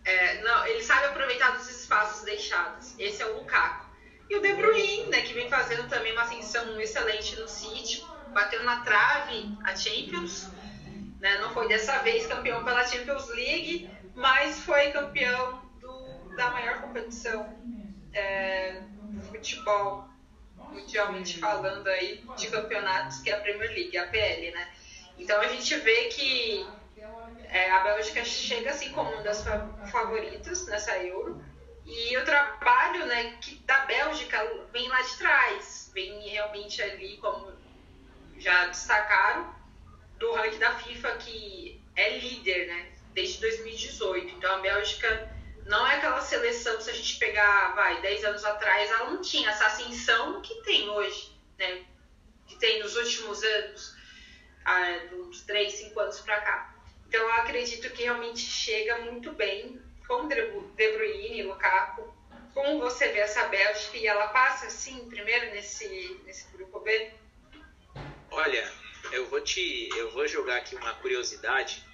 é, 0.06 0.42
não, 0.42 0.66
ele 0.68 0.84
sabe 0.84 1.06
aproveitar 1.06 1.52
dos 1.52 1.70
espaços 1.70 2.24
deixados. 2.24 2.98
Esse 3.00 3.22
é 3.22 3.26
o 3.26 3.38
Lukaku. 3.38 3.86
E 4.30 4.36
o 4.36 4.42
De 4.42 4.54
Bruyne, 4.54 5.08
né, 5.08 5.22
que 5.22 5.34
vem 5.34 5.50
fazendo 5.50 5.88
também 5.90 6.12
uma 6.14 6.24
ascensão 6.24 6.80
excelente 6.80 7.40
no 7.40 7.48
City, 7.48 8.04
bateu 8.34 8.64
na 8.64 8.82
trave 8.82 9.58
a 9.64 9.76
Champions. 9.76 10.50
Né, 11.20 11.38
não 11.40 11.54
foi 11.54 11.68
dessa 11.68 12.00
vez 12.00 12.28
campeão 12.28 12.64
pela 12.64 12.86
Champions 12.86 13.30
League, 13.30 13.90
mas 14.16 14.60
foi 14.60 14.92
campeão 14.92 15.62
do, 15.80 16.36
da 16.36 16.50
maior 16.52 16.82
competição 16.82 17.58
é, 18.14 18.82
do 19.12 19.22
futebol 19.22 20.10
mundialmente 20.74 21.40
falando 21.40 21.88
aí 21.88 22.24
de 22.36 22.48
campeonatos, 22.48 23.20
que 23.20 23.30
é 23.30 23.34
a 23.34 23.40
Premier 23.40 23.70
League, 23.70 23.98
a 23.98 24.08
PL, 24.08 24.52
né? 24.52 24.68
Então 25.18 25.40
a 25.40 25.48
gente 25.48 25.76
vê 25.78 26.06
que 26.06 26.66
é, 27.54 27.70
a 27.70 27.82
Bélgica 27.82 28.26
chega 28.26 28.72
assim 28.72 28.92
como 28.92 29.12
uma 29.12 29.22
das 29.22 29.46
favoritas 29.92 30.66
nessa 30.66 30.98
Euro. 30.98 31.40
E 31.86 32.18
o 32.18 32.26
trabalho 32.26 33.06
né, 33.06 33.38
que 33.40 33.56
da 33.58 33.86
Bélgica 33.86 34.44
vem 34.72 34.90
lá 34.90 35.00
de 35.04 35.18
trás, 35.18 35.92
vem 35.94 36.20
realmente 36.30 36.82
ali, 36.82 37.18
como 37.18 37.54
já 38.40 38.66
destacaram, 38.66 39.54
do 40.18 40.34
ranking 40.34 40.58
da 40.58 40.74
FIFA, 40.80 41.18
que 41.18 41.80
é 41.96 42.18
líder 42.18 42.68
né, 42.68 42.92
desde 43.14 43.40
2018. 43.42 44.36
Então 44.36 44.56
a 44.56 44.60
Bélgica 44.60 45.32
não 45.68 45.86
é 45.86 45.98
aquela 45.98 46.22
seleção, 46.22 46.82
se 46.82 46.90
a 46.90 46.94
gente 46.94 47.20
pegar, 47.20 47.76
vai, 47.76 48.02
10 48.02 48.26
anos 48.26 48.44
atrás, 48.46 48.90
ela 48.90 49.12
não 49.12 49.22
tinha 49.22 49.52
essa 49.52 49.68
ascensão 49.68 50.42
que 50.42 50.56
tem 50.64 50.90
hoje, 50.90 51.32
né? 51.60 51.86
Que 52.48 52.56
tem 52.56 52.82
nos 52.82 52.96
últimos 52.96 53.44
anos, 53.44 53.96
ah, 54.66 55.00
dos 55.12 55.44
3, 55.44 55.72
5 55.72 56.00
anos 56.00 56.20
para 56.22 56.42
cá. 56.42 56.73
Então 57.14 57.30
eu 57.30 57.34
acredito 57.34 57.92
que 57.92 58.02
realmente 58.02 58.40
chega 58.40 58.98
muito 59.04 59.34
bem 59.34 59.80
com 60.08 60.28
De 60.28 60.92
Bruyne, 60.94 61.44
Lukaku. 61.44 62.12
Como 62.56 62.80
você 62.80 63.08
vê 63.10 63.20
essa 63.20 63.46
Bélgica 63.50 63.98
e 63.98 64.08
ela 64.08 64.30
passa 64.30 64.66
assim 64.66 65.08
primeiro 65.08 65.52
nesse, 65.52 65.88
nesse 66.26 66.52
grupo 66.52 66.80
B? 66.80 67.12
Olha, 68.32 68.74
eu 69.12 69.30
vou 69.30 69.40
te 69.42 69.90
eu 69.96 70.10
vou 70.12 70.28
jogar 70.28 70.58
aqui 70.58 70.76
uma 70.76 70.96
curiosidade 70.96 71.86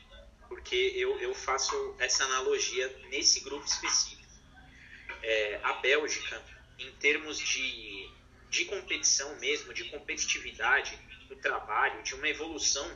porque 0.48 0.94
eu, 0.96 1.20
eu 1.20 1.34
faço 1.34 1.98
essa 2.00 2.24
analogia 2.24 2.88
nesse 3.10 3.42
grupo 3.42 3.66
específico. 3.66 4.24
É, 5.22 5.60
a 5.64 5.74
Bélgica, 5.74 6.42
em 6.78 6.94
termos 6.94 7.38
de, 7.38 8.10
de 8.50 8.64
competição 8.64 9.36
mesmo, 9.36 9.74
de 9.74 9.84
competitividade 9.90 10.98
do 11.28 11.36
trabalho, 11.36 12.02
de 12.04 12.16
uma 12.16 12.30
evolução 12.30 12.90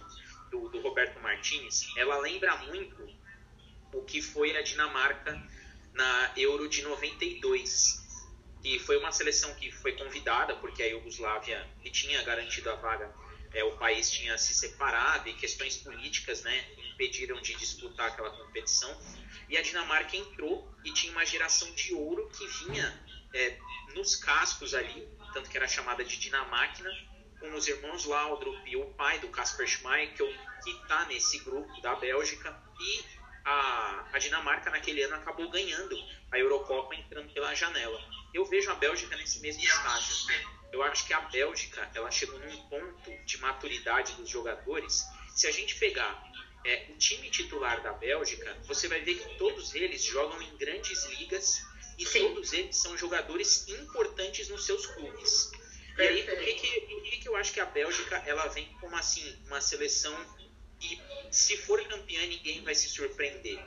do, 0.54 0.70
do 0.70 0.80
Roberto 0.82 1.20
Martins, 1.20 1.88
ela 1.98 2.20
lembra 2.20 2.56
muito 2.58 3.10
o 3.92 4.04
que 4.04 4.22
foi 4.22 4.56
a 4.56 4.62
Dinamarca 4.62 5.42
na 5.94 6.32
Euro 6.38 6.70
de 6.70 6.84
92, 6.84 8.02
que 8.62 8.78
foi 8.80 8.98
uma 8.98 9.12
seleção 9.12 9.54
que 9.56 9.72
foi 9.72 9.94
convidada 9.94 10.56
porque 10.58 10.84
a 10.84 10.86
Iugoslávia 10.86 11.68
que 11.82 11.90
tinha 11.90 12.22
garantido 12.24 12.70
a 12.70 12.76
vaga 12.76 13.14
é, 13.52 13.64
o 13.64 13.78
país 13.78 14.10
tinha 14.10 14.38
se 14.38 14.54
separado 14.54 15.30
e 15.30 15.34
questões 15.34 15.78
políticas 15.78 16.42
né, 16.42 16.66
impediram 16.92 17.40
de 17.42 17.54
disputar 17.56 18.08
aquela 18.08 18.32
competição. 18.32 19.00
E 19.48 19.58
a 19.58 19.62
Dinamarca 19.62 20.16
entrou 20.18 20.68
e 20.84 20.92
tinha 20.92 21.12
uma 21.12 21.26
geração 21.26 21.72
de 21.76 21.94
ouro 21.94 22.30
que 22.30 22.48
vinha 22.48 23.06
é, 23.32 23.58
nos 23.94 24.16
cascos 24.16 24.74
ali, 24.74 25.08
tanto 25.34 25.50
que 25.52 25.58
era 25.58 25.68
chamada 25.68 26.04
de 26.04 26.18
Dinamáquina, 26.18 26.90
com 27.44 27.54
os 27.56 27.68
irmãos 27.68 28.06
Laudrup 28.06 28.66
e 28.66 28.78
o 28.78 28.86
pai 28.94 29.20
do 29.20 29.28
Kasper 29.28 29.68
Schmeichel, 29.68 30.32
que 30.64 30.72
está 30.72 31.06
nesse 31.08 31.40
grupo 31.40 31.82
da 31.82 31.94
Bélgica. 31.96 32.58
E 32.80 33.04
a, 33.44 34.08
a 34.14 34.18
Dinamarca, 34.18 34.70
naquele 34.72 35.04
ano, 35.04 35.16
acabou 35.16 35.50
ganhando 35.50 35.94
a 36.32 36.40
Eurocopa 36.40 36.96
entrando 36.96 37.34
pela 37.34 37.54
janela. 37.54 38.00
Eu 38.34 38.46
vejo 38.46 38.72
a 38.72 38.76
Bélgica 38.76 39.18
nesse 39.18 39.42
mesmo 39.42 39.62
estágio 39.62 40.54
eu 40.74 40.82
acho 40.82 41.06
que 41.06 41.14
a 41.14 41.22
Bélgica 41.22 41.88
ela 41.94 42.10
chegou 42.10 42.40
num 42.40 42.58
ponto 42.68 43.12
de 43.26 43.38
maturidade 43.38 44.14
dos 44.14 44.28
jogadores. 44.28 45.06
Se 45.36 45.46
a 45.46 45.52
gente 45.52 45.76
pegar 45.76 46.32
é, 46.66 46.88
o 46.90 46.98
time 46.98 47.30
titular 47.30 47.82
da 47.84 47.94
Bélgica, 47.94 48.58
você 48.66 48.88
vai 48.88 49.02
ver 49.02 49.16
que 49.16 49.38
todos 49.38 49.76
eles 49.76 50.04
jogam 50.04 50.42
em 50.42 50.58
grandes 50.58 51.06
ligas 51.06 51.62
e 52.00 52.06
Sim. 52.06 52.28
todos 52.28 52.54
eles 52.54 52.76
são 52.76 52.98
jogadores 52.98 53.68
importantes 53.68 54.50
nos 54.50 54.66
seus 54.66 54.88
clubes. 54.88 55.52
E 55.98 56.02
aí, 56.02 56.24
por 56.24 56.38
que, 56.38 56.54
que, 56.54 56.82
que, 56.82 57.18
que 57.18 57.30
eu 57.30 57.36
acho 57.36 57.54
que 57.54 57.60
a 57.60 57.66
Bélgica 57.66 58.24
ela 58.26 58.48
vem 58.48 58.66
como 58.80 58.96
assim 58.96 59.38
uma 59.46 59.62
seleção 59.62 60.16
e 60.82 61.00
se 61.32 61.56
for 61.58 61.84
campeã 61.88 62.26
ninguém 62.26 62.64
vai 62.64 62.76
se 62.76 62.90
surpreender? 62.90 63.60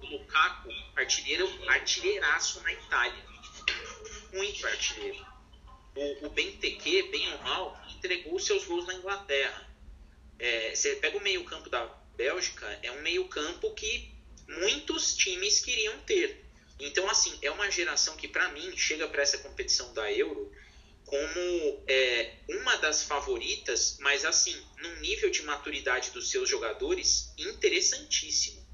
O 0.00 0.06
Lukaku, 0.06 0.68
artilheiro, 0.96 1.48
artilheiraço 1.68 2.62
na 2.62 2.72
Itália, 2.72 3.24
muito 4.32 4.66
artilheiro 4.66 5.26
o, 5.98 6.26
o 6.26 6.30
Benteke, 6.30 7.02
bem 7.10 7.32
ou 7.32 7.38
mal, 7.38 7.80
entregou 7.96 8.38
seus 8.38 8.64
gols 8.64 8.86
na 8.86 8.94
Inglaterra. 8.94 9.68
É, 10.38 10.74
você 10.74 10.94
pega 10.96 11.18
o 11.18 11.22
meio-campo 11.22 11.68
da 11.68 11.84
Bélgica, 12.16 12.66
é 12.82 12.92
um 12.92 13.02
meio-campo 13.02 13.74
que 13.74 14.14
muitos 14.46 15.16
times 15.16 15.60
queriam 15.60 15.98
ter. 16.00 16.44
Então, 16.78 17.08
assim, 17.10 17.36
é 17.42 17.50
uma 17.50 17.68
geração 17.70 18.16
que, 18.16 18.28
para 18.28 18.48
mim, 18.50 18.76
chega 18.76 19.08
para 19.08 19.22
essa 19.22 19.38
competição 19.38 19.92
da 19.92 20.10
Euro 20.12 20.52
como 21.08 21.84
é, 21.88 22.34
uma 22.48 22.76
das 22.76 23.02
favoritas, 23.02 23.96
mas, 24.00 24.24
assim, 24.24 24.54
num 24.82 24.96
nível 25.00 25.30
de 25.30 25.42
maturidade 25.42 26.10
dos 26.10 26.30
seus 26.30 26.48
jogadores 26.48 27.32
interessantíssimo. 27.38 28.66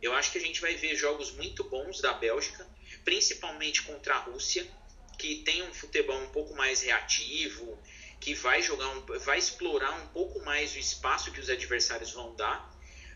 Eu 0.00 0.12
acho 0.14 0.30
que 0.30 0.38
a 0.38 0.40
gente 0.40 0.60
vai 0.60 0.74
ver 0.76 0.94
jogos 0.94 1.32
muito 1.32 1.64
bons 1.64 2.00
da 2.00 2.12
Bélgica, 2.12 2.66
principalmente 3.04 3.82
contra 3.82 4.14
a 4.14 4.18
Rússia 4.18 4.66
que 5.20 5.36
tem 5.36 5.62
um 5.62 5.74
futebol 5.74 6.18
um 6.18 6.30
pouco 6.30 6.54
mais 6.56 6.80
reativo, 6.80 7.78
que 8.18 8.34
vai 8.34 8.62
jogar, 8.62 8.88
um, 8.88 9.04
vai 9.18 9.38
explorar 9.38 9.92
um 9.92 10.06
pouco 10.08 10.40
mais 10.40 10.74
o 10.74 10.78
espaço 10.78 11.30
que 11.30 11.40
os 11.40 11.50
adversários 11.50 12.12
vão 12.12 12.34
dar. 12.34 12.74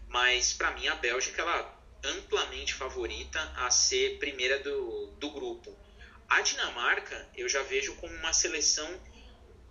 Mas 0.09 0.53
para 0.53 0.71
mim 0.73 0.87
a 0.87 0.95
Bélgica 0.95 1.41
ela 1.41 1.83
amplamente 2.05 2.75
favorita 2.75 3.41
a 3.57 3.71
ser 3.71 4.19
primeira 4.19 4.59
do, 4.59 5.07
do 5.19 5.31
grupo. 5.31 5.75
A 6.29 6.41
Dinamarca 6.41 7.29
eu 7.37 7.49
já 7.49 7.63
vejo 7.63 7.95
como 7.97 8.15
uma 8.15 8.33
seleção 8.33 8.89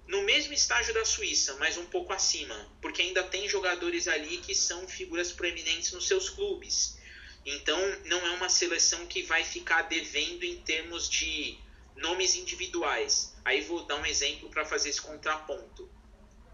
no 0.07 0.21
mesmo 0.23 0.53
estágio 0.53 0.93
da 0.93 1.05
Suíça, 1.05 1.55
mas 1.55 1.77
um 1.77 1.85
pouco 1.85 2.11
acima, 2.13 2.69
porque 2.81 3.01
ainda 3.01 3.23
tem 3.23 3.47
jogadores 3.47 4.07
ali 4.07 4.37
que 4.37 4.53
são 4.53 4.87
figuras 4.87 5.31
proeminentes 5.31 5.91
nos 5.91 6.07
seus 6.07 6.29
clubes. 6.29 6.97
Então 7.45 7.79
não 8.05 8.25
é 8.25 8.31
uma 8.31 8.49
seleção 8.49 9.05
que 9.07 9.23
vai 9.23 9.43
ficar 9.43 9.83
devendo 9.83 10.43
em 10.43 10.61
termos 10.61 11.09
de 11.09 11.57
nomes 11.95 12.35
individuais. 12.35 13.35
Aí 13.43 13.61
vou 13.61 13.83
dar 13.85 13.95
um 13.95 14.05
exemplo 14.05 14.49
para 14.49 14.65
fazer 14.65 14.89
esse 14.89 15.01
contraponto. 15.01 15.89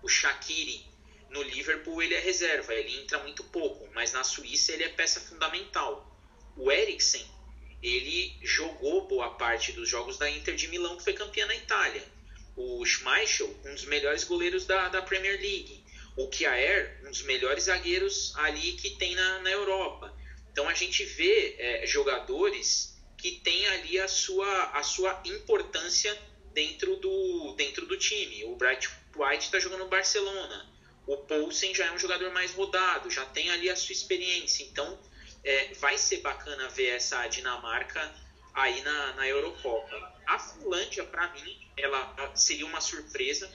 O 0.01 0.07
Shaqiri 0.07 0.87
no 1.29 1.43
Liverpool 1.43 2.01
ele 2.01 2.15
é 2.15 2.19
reserva, 2.19 2.73
ele 2.73 3.01
entra 3.01 3.19
muito 3.19 3.43
pouco, 3.45 3.87
mas 3.93 4.13
na 4.13 4.23
Suíça 4.23 4.71
ele 4.71 4.83
é 4.83 4.89
peça 4.89 5.19
fundamental. 5.21 6.05
O 6.55 6.71
Eriksen, 6.71 7.25
ele 7.81 8.37
jogou 8.41 9.07
boa 9.07 9.31
parte 9.31 9.71
dos 9.71 9.87
jogos 9.87 10.17
da 10.17 10.29
Inter 10.29 10.55
de 10.55 10.67
Milão, 10.67 10.97
que 10.97 11.03
foi 11.03 11.13
campeã 11.13 11.45
na 11.45 11.55
Itália. 11.55 12.03
O 12.55 12.85
Schmeichel, 12.85 13.47
um 13.65 13.73
dos 13.73 13.85
melhores 13.85 14.23
goleiros 14.23 14.65
da, 14.65 14.89
da 14.89 15.01
Premier 15.01 15.39
League. 15.39 15.83
O 16.17 16.27
Kjaer, 16.27 16.99
um 17.05 17.09
dos 17.09 17.21
melhores 17.21 17.65
zagueiros 17.65 18.33
ali 18.35 18.73
que 18.73 18.91
tem 18.91 19.15
na, 19.15 19.39
na 19.39 19.51
Europa. 19.51 20.13
Então 20.51 20.67
a 20.67 20.73
gente 20.73 21.05
vê 21.05 21.55
é, 21.57 21.87
jogadores 21.87 22.97
que 23.17 23.31
tem 23.31 23.67
ali 23.67 23.99
a 23.99 24.07
sua, 24.07 24.63
a 24.71 24.83
sua 24.83 25.21
importância 25.25 26.17
dentro 26.53 26.97
do, 26.97 27.53
dentro 27.55 27.85
do 27.85 27.97
time. 27.97 28.43
O 28.45 28.55
Bright 28.55 28.89
White 29.15 29.45
está 29.45 29.59
jogando 29.59 29.79
no 29.79 29.89
Barcelona. 29.89 30.69
O 31.07 31.17
Poulsen 31.17 31.73
já 31.73 31.85
é 31.85 31.91
um 31.91 31.97
jogador 31.97 32.31
mais 32.31 32.51
rodado, 32.51 33.09
já 33.09 33.25
tem 33.25 33.49
ali 33.51 33.69
a 33.69 33.75
sua 33.75 33.93
experiência. 33.93 34.63
Então, 34.63 34.99
é, 35.43 35.73
vai 35.75 35.97
ser 35.97 36.17
bacana 36.17 36.67
ver 36.69 36.87
essa 36.87 37.25
Dinamarca 37.27 38.13
aí 38.53 38.81
na, 38.81 39.13
na 39.13 39.27
Eurocopa. 39.27 40.13
A 40.27 40.37
Finlândia, 40.39 41.03
para 41.05 41.27
mim, 41.29 41.71
ela 41.77 42.35
seria 42.35 42.65
uma 42.65 42.81
surpresa. 42.81 43.49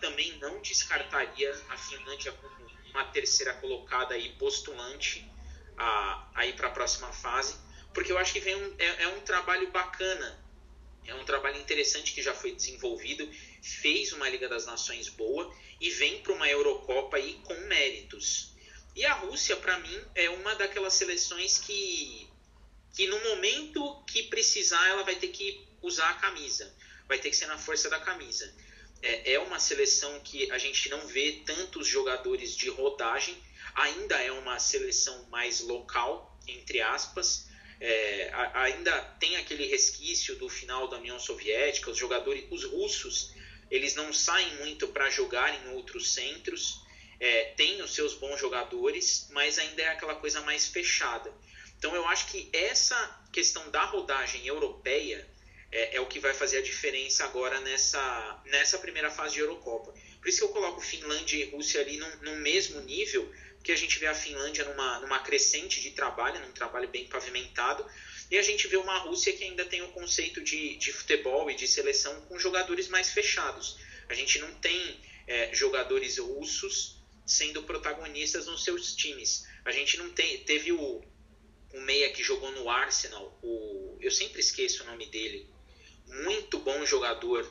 Também 0.00 0.36
não 0.38 0.60
descartaria 0.60 1.52
a 1.68 1.76
Finlândia 1.76 2.32
como 2.32 2.70
uma 2.90 3.04
terceira 3.06 3.54
colocada 3.54 4.14
aí 4.14 4.30
postulante 4.38 5.30
a, 5.76 6.28
aí 6.34 6.52
para 6.54 6.68
a 6.68 6.70
próxima 6.70 7.12
fase 7.12 7.56
porque 7.92 8.12
eu 8.12 8.18
acho 8.18 8.32
que 8.32 8.40
vem 8.40 8.54
um, 8.54 8.74
é, 8.78 9.04
é 9.04 9.08
um 9.08 9.20
trabalho 9.20 9.70
bacana, 9.70 10.38
é 11.06 11.14
um 11.14 11.24
trabalho 11.24 11.60
interessante 11.60 12.12
que 12.12 12.22
já 12.22 12.34
foi 12.34 12.52
desenvolvido, 12.54 13.28
fez 13.62 14.12
uma 14.12 14.28
Liga 14.28 14.48
das 14.48 14.66
Nações 14.66 15.08
boa 15.08 15.52
e 15.80 15.90
vem 15.90 16.22
para 16.22 16.32
uma 16.32 16.48
Eurocopa 16.48 17.16
aí 17.16 17.34
com 17.44 17.54
méritos. 17.66 18.49
E 18.94 19.04
a 19.04 19.14
Rússia, 19.14 19.56
para 19.56 19.78
mim, 19.78 20.04
é 20.14 20.28
uma 20.30 20.54
daquelas 20.54 20.94
seleções 20.94 21.58
que, 21.58 22.28
que 22.94 23.06
no 23.06 23.22
momento 23.24 24.02
que 24.04 24.24
precisar, 24.24 24.88
ela 24.88 25.04
vai 25.04 25.14
ter 25.14 25.28
que 25.28 25.66
usar 25.80 26.10
a 26.10 26.14
camisa, 26.14 26.74
vai 27.06 27.18
ter 27.18 27.30
que 27.30 27.36
ser 27.36 27.46
na 27.46 27.58
força 27.58 27.88
da 27.88 28.00
camisa. 28.00 28.52
É, 29.02 29.34
é 29.34 29.38
uma 29.38 29.58
seleção 29.58 30.20
que 30.20 30.50
a 30.50 30.58
gente 30.58 30.88
não 30.88 31.06
vê 31.06 31.42
tantos 31.46 31.86
jogadores 31.86 32.54
de 32.54 32.68
rodagem, 32.68 33.36
ainda 33.74 34.16
é 34.16 34.32
uma 34.32 34.58
seleção 34.58 35.24
mais 35.30 35.60
local, 35.60 36.38
entre 36.46 36.80
aspas, 36.80 37.48
é, 37.80 38.30
ainda 38.52 39.00
tem 39.18 39.36
aquele 39.36 39.66
resquício 39.66 40.36
do 40.36 40.48
final 40.48 40.88
da 40.88 40.98
União 40.98 41.18
Soviética, 41.18 41.90
os 41.90 41.96
jogadores, 41.96 42.44
os 42.50 42.64
russos, 42.64 43.32
eles 43.70 43.94
não 43.94 44.12
saem 44.12 44.56
muito 44.56 44.88
para 44.88 45.08
jogar 45.08 45.54
em 45.54 45.74
outros 45.74 46.12
centros, 46.12 46.82
é, 47.20 47.52
tem 47.56 47.82
os 47.82 47.94
seus 47.94 48.14
bons 48.14 48.40
jogadores, 48.40 49.28
mas 49.30 49.58
ainda 49.58 49.82
é 49.82 49.88
aquela 49.88 50.14
coisa 50.14 50.40
mais 50.40 50.66
fechada. 50.66 51.32
Então 51.78 51.94
eu 51.94 52.06
acho 52.08 52.26
que 52.28 52.48
essa 52.52 52.96
questão 53.30 53.70
da 53.70 53.84
rodagem 53.84 54.46
europeia 54.46 55.28
é, 55.70 55.96
é, 55.96 56.00
o 56.00 56.06
que 56.06 56.18
vai 56.18 56.34
fazer 56.34 56.58
a 56.58 56.62
diferença 56.62 57.24
agora 57.24 57.60
nessa, 57.60 58.42
nessa 58.46 58.78
primeira 58.78 59.10
fase 59.10 59.34
de 59.34 59.40
Eurocopa. 59.40 59.94
Por 60.18 60.28
isso 60.28 60.38
que 60.38 60.44
eu 60.44 60.48
coloco 60.48 60.80
Finlândia 60.80 61.36
e 61.36 61.50
Rússia 61.50 61.80
ali 61.80 61.96
no, 61.96 62.36
mesmo 62.36 62.80
nível, 62.80 63.30
porque 63.56 63.72
a 63.72 63.76
gente 63.76 63.98
vê 63.98 64.06
a 64.06 64.14
Finlândia 64.14 64.64
numa, 64.64 64.98
numa 65.00 65.18
crescente 65.20 65.80
de 65.80 65.92
trabalho, 65.92 66.40
num 66.40 66.52
trabalho 66.52 66.88
bem 66.88 67.06
pavimentado, 67.06 67.86
e 68.30 68.38
a 68.38 68.42
gente 68.42 68.66
vê 68.66 68.76
uma 68.76 68.98
Rússia 68.98 69.32
que 69.32 69.44
ainda 69.44 69.64
tem 69.64 69.82
o 69.82 69.88
conceito 69.88 70.42
de, 70.42 70.76
de 70.76 70.92
futebol 70.92 71.50
e 71.50 71.54
de 71.54 71.66
seleção 71.66 72.20
com 72.22 72.38
jogadores 72.38 72.88
mais 72.88 73.10
fechados. 73.10 73.78
A 74.08 74.14
gente 74.14 74.38
não 74.38 74.52
tem 74.54 75.00
é, 75.26 75.54
jogadores 75.54 76.18
russos 76.18 76.99
sendo 77.30 77.62
protagonistas 77.62 78.46
nos 78.46 78.64
seus 78.64 78.94
times. 78.94 79.46
A 79.64 79.70
gente 79.70 79.96
não 79.96 80.10
tem. 80.10 80.42
Teve 80.44 80.72
o, 80.72 81.04
o 81.72 81.80
meia 81.82 82.12
que 82.12 82.24
jogou 82.24 82.50
no 82.52 82.68
Arsenal, 82.68 83.38
o, 83.40 83.96
eu 84.00 84.10
sempre 84.10 84.40
esqueço 84.40 84.82
o 84.82 84.86
nome 84.86 85.06
dele. 85.06 85.48
Muito 86.24 86.58
bom 86.58 86.84
jogador. 86.84 87.48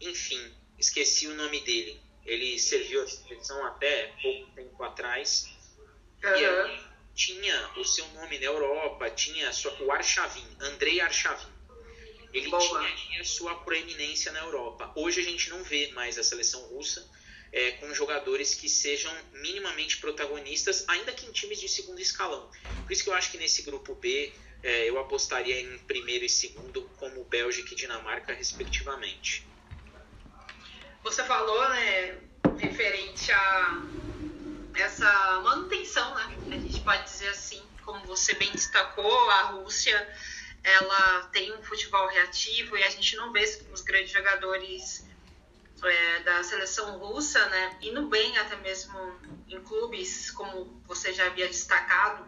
Enfim, 0.00 0.40
esqueci 0.78 1.26
o 1.26 1.34
nome 1.34 1.60
dele. 1.60 2.00
Ele 2.24 2.58
serviu 2.58 3.02
a 3.02 3.06
seleção 3.06 3.64
até 3.66 4.14
pouco 4.22 4.50
tempo 4.52 4.82
atrás. 4.82 5.46
Uhum. 6.24 6.30
E 6.30 6.44
aí 6.44 6.80
tinha 7.14 7.72
o 7.76 7.84
seu 7.84 8.06
nome 8.08 8.38
na 8.38 8.46
Europa, 8.46 9.10
tinha 9.10 9.50
o 9.80 9.92
Arshavin, 9.92 10.46
Andrei 10.60 11.00
Arshavin. 11.00 11.52
Ele 12.32 12.48
Boa. 12.48 12.94
tinha 12.94 13.24
sua 13.24 13.54
proeminência 13.56 14.32
na 14.32 14.40
Europa. 14.40 14.92
Hoje 14.96 15.20
a 15.20 15.24
gente 15.24 15.50
não 15.50 15.62
vê 15.62 15.92
mais 15.92 16.18
a 16.18 16.22
seleção 16.22 16.62
russa 16.68 17.08
é, 17.56 17.70
com 17.72 17.94
jogadores 17.94 18.54
que 18.54 18.68
sejam 18.68 19.10
minimamente 19.32 19.96
protagonistas, 19.96 20.84
ainda 20.88 21.10
que 21.10 21.24
em 21.24 21.32
times 21.32 21.58
de 21.58 21.70
segundo 21.70 21.98
escalão. 21.98 22.50
Por 22.84 22.92
isso 22.92 23.02
que 23.02 23.08
eu 23.08 23.14
acho 23.14 23.30
que 23.30 23.38
nesse 23.38 23.62
grupo 23.62 23.94
B 23.94 24.30
é, 24.62 24.90
eu 24.90 24.98
apostaria 24.98 25.58
em 25.58 25.78
primeiro 25.78 26.22
e 26.22 26.28
segundo, 26.28 26.82
como 26.98 27.24
Bélgica 27.24 27.72
e 27.72 27.76
Dinamarca, 27.76 28.34
respectivamente. 28.34 29.50
Você 31.02 31.24
falou, 31.24 31.66
né, 31.70 32.18
referente 32.58 33.32
a 33.32 33.86
essa 34.74 35.40
manutenção, 35.42 36.14
né? 36.14 36.36
A 36.50 36.58
gente 36.58 36.80
pode 36.82 37.04
dizer 37.04 37.28
assim, 37.28 37.62
como 37.86 38.04
você 38.04 38.34
bem 38.34 38.52
destacou, 38.52 39.30
a 39.30 39.42
Rússia 39.52 39.96
ela 40.62 41.22
tem 41.32 41.50
um 41.54 41.62
futebol 41.62 42.06
reativo 42.08 42.76
e 42.76 42.82
a 42.82 42.90
gente 42.90 43.16
não 43.16 43.32
vê 43.32 43.44
os 43.72 43.80
grandes 43.80 44.10
jogadores 44.10 45.05
é, 45.84 46.20
da 46.20 46.42
seleção 46.42 46.98
russa, 46.98 47.44
né, 47.48 47.78
indo 47.82 48.06
bem 48.08 48.36
até 48.38 48.56
mesmo 48.56 48.98
em 49.48 49.60
clubes, 49.62 50.30
como 50.30 50.80
você 50.86 51.12
já 51.12 51.26
havia 51.26 51.46
destacado, 51.46 52.26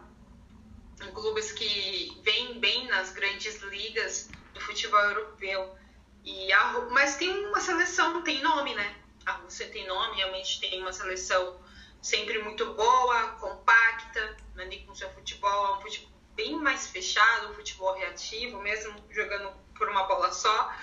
em 1.01 1.11
clubes 1.11 1.51
que 1.51 2.19
vêm 2.23 2.59
bem 2.59 2.87
nas 2.87 3.11
grandes 3.11 3.61
ligas 3.63 4.29
do 4.53 4.59
futebol 4.61 4.99
europeu. 4.99 5.75
E 6.23 6.51
a, 6.51 6.73
mas 6.91 7.15
tem 7.15 7.45
uma 7.45 7.61
seleção, 7.61 8.21
tem 8.21 8.41
nome, 8.41 8.75
né? 8.75 8.95
A 9.25 9.31
Rússia 9.33 9.67
tem 9.69 9.87
nome, 9.87 10.17
realmente 10.17 10.59
tem 10.59 10.81
uma 10.81 10.91
seleção 10.91 11.59
sempre 12.01 12.39
muito 12.39 12.73
boa, 12.73 13.29
compacta, 13.39 14.37
né, 14.55 14.67
com 14.85 14.93
seu 14.93 15.09
futebol, 15.11 15.77
um 15.77 15.81
futebol 15.81 16.11
bem 16.35 16.55
mais 16.55 16.87
fechado, 16.87 17.49
um 17.49 17.53
futebol 17.53 17.93
reativo, 17.95 18.61
mesmo 18.61 18.93
jogando 19.09 19.51
por 19.75 19.89
uma 19.89 20.03
bola 20.03 20.31
só 20.31 20.73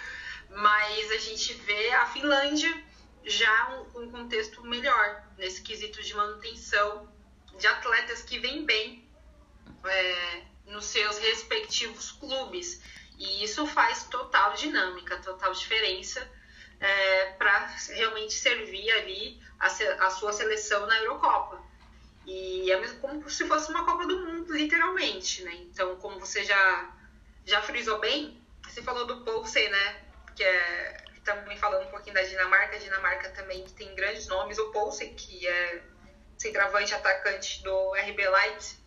mas 0.50 1.11
a 1.11 1.18
gente 1.18 1.52
vê 1.54 1.90
a 1.90 2.06
Finlândia 2.06 2.85
já 3.24 3.87
um, 3.94 4.02
um 4.02 4.11
contexto 4.11 4.62
melhor 4.64 5.24
nesse 5.37 5.62
quesito 5.62 6.02
de 6.02 6.14
manutenção 6.14 7.09
de 7.59 7.66
atletas 7.66 8.22
que 8.22 8.38
vêm 8.38 8.64
bem 8.64 9.09
é, 9.85 10.42
nos 10.66 10.87
seus 10.87 11.18
respectivos 11.18 12.12
clubes. 12.12 12.80
E 13.18 13.42
isso 13.42 13.66
faz 13.66 14.04
total 14.04 14.52
dinâmica, 14.54 15.16
total 15.18 15.52
diferença 15.52 16.30
é, 16.78 17.32
para 17.32 17.74
realmente 17.90 18.35
servir 18.35 18.90
ali 18.92 19.40
a, 19.59 19.66
a, 20.06 20.11
sua 20.11 20.32
seleção 20.32 20.87
na 20.87 20.98
Eurocopa. 20.98 21.64
E 22.26 22.70
é 22.70 22.78
mesmo 22.80 23.00
como 23.00 23.28
se 23.30 23.46
fosse 23.46 23.70
uma 23.70 23.85
Copa 23.85 24.06
do 24.06 24.18
Mundo, 24.18 24.52
literalmente, 24.52 25.42
né? 25.42 25.54
Então, 25.54 25.96
como 25.96 26.18
você 26.18 26.44
já, 26.44 26.94
já 27.44 27.62
frisou 27.62 28.00
bem, 28.00 28.42
você 28.68 28.82
falou 28.82 29.06
do 29.06 29.22
Poulsen, 29.24 29.68
né? 29.70 30.06
Que 30.37 30.44
é 30.44 31.05
também 31.25 31.57
falando 31.57 31.88
um 31.88 31.90
pouquinho 31.90 32.14
da 32.14 32.22
Dinamarca, 32.22 32.77
a 32.77 32.79
Dinamarca 32.79 33.31
também 33.31 33.64
tem 33.70 33.92
grandes 33.96 34.29
nomes, 34.29 34.59
o 34.59 34.70
Poulsen, 34.70 35.12
que 35.14 35.46
é 35.46 35.83
centroavante 36.38 36.94
atacante 36.94 37.62
do 37.64 37.94
RB 37.94 38.29
Leipzig, 38.29 38.79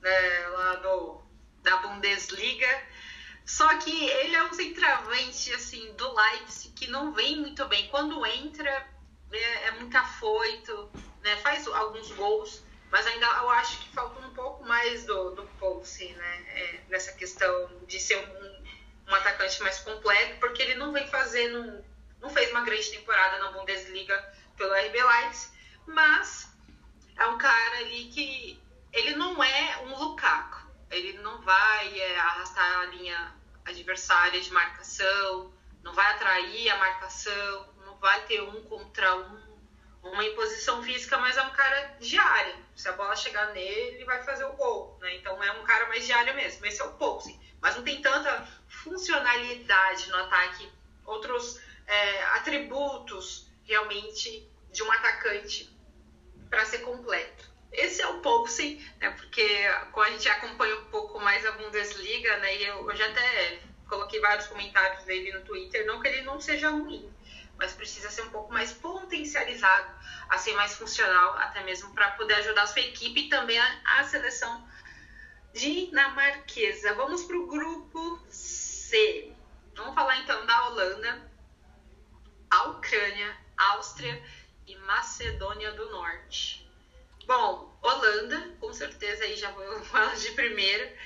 né, 0.00 0.48
lá 0.48 0.74
do, 0.76 1.22
da 1.62 1.76
Bundesliga. 1.76 2.82
Só 3.46 3.78
que 3.78 4.08
ele 4.10 4.34
é 4.34 4.42
um 4.42 4.52
centroavante 4.52 5.54
assim 5.54 5.92
do 5.92 6.12
Leipzig 6.12 6.74
que 6.74 6.88
não 6.88 7.12
vem 7.12 7.36
muito 7.36 7.64
bem. 7.66 7.88
Quando 7.88 8.26
entra 8.26 8.86
é, 9.32 9.68
é 9.68 9.70
muito 9.72 9.96
afoito, 9.96 10.90
né, 11.22 11.36
faz 11.36 11.66
alguns 11.68 12.10
gols, 12.12 12.62
mas 12.90 13.06
ainda 13.06 13.26
eu 13.26 13.50
acho 13.50 13.78
que 13.80 13.88
falta 13.90 14.26
um 14.26 14.34
pouco 14.34 14.64
mais 14.64 15.04
do, 15.04 15.30
do 15.30 15.42
Poulsen, 15.60 16.12
né, 16.14 16.44
é, 16.48 16.80
nessa 16.88 17.12
questão 17.12 17.70
de 17.86 18.00
ser 18.00 18.16
um 18.16 18.47
um 19.08 19.14
atacante 19.14 19.62
mais 19.62 19.78
completo, 19.80 20.38
porque 20.38 20.62
ele 20.62 20.74
não 20.74 20.92
vem 20.92 21.06
fazendo, 21.08 21.84
não 22.20 22.30
fez 22.30 22.50
uma 22.50 22.60
grande 22.60 22.90
temporada 22.90 23.38
na 23.38 23.52
Bundesliga 23.52 24.32
pelo 24.56 24.72
RB 24.74 25.02
Leipzig, 25.02 25.52
mas 25.86 26.52
é 27.16 27.26
um 27.26 27.38
cara 27.38 27.78
ali 27.78 28.04
que 28.06 28.60
ele 28.92 29.16
não 29.16 29.42
é 29.42 29.78
um 29.84 29.96
Lukaku, 29.96 30.68
ele 30.90 31.14
não 31.18 31.40
vai 31.42 31.98
é, 31.98 32.18
arrastar 32.18 32.80
a 32.80 32.86
linha 32.86 33.34
adversária 33.64 34.40
de 34.40 34.52
marcação, 34.52 35.52
não 35.82 35.92
vai 35.94 36.06
atrair 36.12 36.70
a 36.70 36.78
marcação, 36.78 37.74
não 37.84 37.96
vai 37.98 38.24
ter 38.26 38.42
um 38.42 38.62
contra 38.64 39.16
um, 39.16 39.58
uma 40.02 40.24
imposição 40.24 40.82
física, 40.82 41.18
mas 41.18 41.36
é 41.36 41.42
um 41.42 41.50
cara 41.50 41.96
de 42.00 42.18
área. 42.18 42.56
Se 42.74 42.88
a 42.88 42.92
bola 42.92 43.16
chegar 43.16 43.52
nele, 43.52 43.96
ele 43.96 44.04
vai 44.04 44.22
fazer 44.22 44.44
o 44.44 44.52
gol, 44.52 44.98
né? 45.00 45.16
Então 45.16 45.42
é 45.42 45.52
um 45.52 45.64
cara 45.64 45.88
mais 45.88 46.06
de 46.06 46.12
área 46.12 46.32
mesmo. 46.34 46.64
Esse 46.64 46.80
é 46.80 46.84
o 46.84 46.94
Poulsen. 46.94 47.38
Mas 47.60 47.76
não 47.76 47.82
tem 47.82 48.00
tanta 48.00 48.46
funcionalidade 48.68 50.08
no 50.10 50.16
ataque, 50.16 50.70
outros 51.04 51.60
é, 51.86 52.24
atributos 52.34 53.46
realmente 53.64 54.48
de 54.72 54.82
um 54.82 54.92
atacante 54.92 55.70
para 56.48 56.64
ser 56.64 56.78
completo. 56.78 57.48
Esse 57.72 58.00
é 58.00 58.06
o 58.06 58.20
Poulsen, 58.20 58.82
né, 58.98 59.10
porque 59.10 59.46
quando 59.92 60.08
a 60.08 60.10
gente 60.12 60.28
acompanha 60.28 60.76
um 60.76 60.84
pouco 60.86 61.20
mais 61.20 61.44
a 61.44 61.52
Bundesliga, 61.52 62.36
né, 62.38 62.56
e 62.56 62.64
eu, 62.64 62.90
eu 62.90 62.96
já 62.96 63.06
até 63.06 63.60
coloquei 63.86 64.20
vários 64.20 64.46
comentários 64.46 65.04
dele 65.04 65.32
no 65.32 65.42
Twitter, 65.42 65.86
não 65.86 66.00
que 66.00 66.08
ele 66.08 66.22
não 66.22 66.40
seja 66.40 66.70
ruim, 66.70 67.12
mas 67.58 67.72
precisa 67.72 68.10
ser 68.10 68.22
um 68.22 68.30
pouco 68.30 68.52
mais 68.52 68.72
potencializado, 68.72 69.90
a 70.28 70.38
ser 70.38 70.54
mais 70.54 70.76
funcional, 70.76 71.34
até 71.38 71.62
mesmo 71.64 71.92
para 71.94 72.10
poder 72.12 72.34
ajudar 72.34 72.62
a 72.62 72.66
sua 72.66 72.82
equipe 72.82 73.26
e 73.26 73.28
também 73.28 73.58
a, 73.58 73.80
a 73.98 74.04
seleção 74.04 74.66
dinamarquesa. 75.52 76.94
Vamos 76.94 77.24
para 77.24 77.36
o 77.36 77.46
grupo 77.46 78.20
C. 78.28 79.32
Vamos 79.74 79.94
falar 79.94 80.18
então 80.18 80.44
da 80.46 80.68
Holanda, 80.68 81.30
a 82.50 82.64
Ucrânia, 82.70 83.36
Áustria 83.56 84.22
e 84.66 84.76
Macedônia 84.76 85.72
do 85.72 85.90
Norte. 85.90 86.68
Bom, 87.26 87.78
Holanda, 87.82 88.56
com 88.60 88.72
certeza 88.72 89.24
aí 89.24 89.36
já 89.36 89.50
vou 89.50 89.80
falar 89.84 90.14
de 90.16 90.30
primeira. 90.32 90.96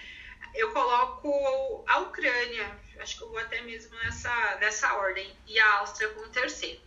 Eu 0.55 0.71
coloco 0.73 1.85
a 1.89 1.99
Ucrânia, 2.01 2.79
acho 3.01 3.17
que 3.17 3.25
eu 3.25 3.29
vou 3.29 3.39
até 3.39 3.61
mesmo 3.63 3.95
nessa, 3.97 4.57
nessa 4.57 4.95
ordem, 4.95 5.35
e 5.47 5.59
a 5.59 5.79
Áustria 5.79 6.11
como 6.11 6.29
terceiro. 6.29 6.81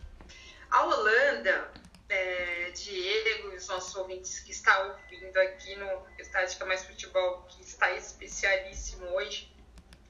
A 0.70 0.84
Holanda, 0.84 1.72
é, 2.08 2.70
Diego 2.70 3.52
e 3.52 3.56
os 3.56 3.68
nossos 3.68 3.94
ouvintes 3.96 4.40
que 4.40 4.52
estão 4.52 4.90
ouvindo 4.90 5.36
aqui 5.38 5.74
no 5.76 6.06
Estática 6.18 6.64
Mais 6.64 6.84
Futebol, 6.84 7.42
que 7.48 7.62
está 7.62 7.92
especialíssimo 7.92 9.06
hoje, 9.06 9.52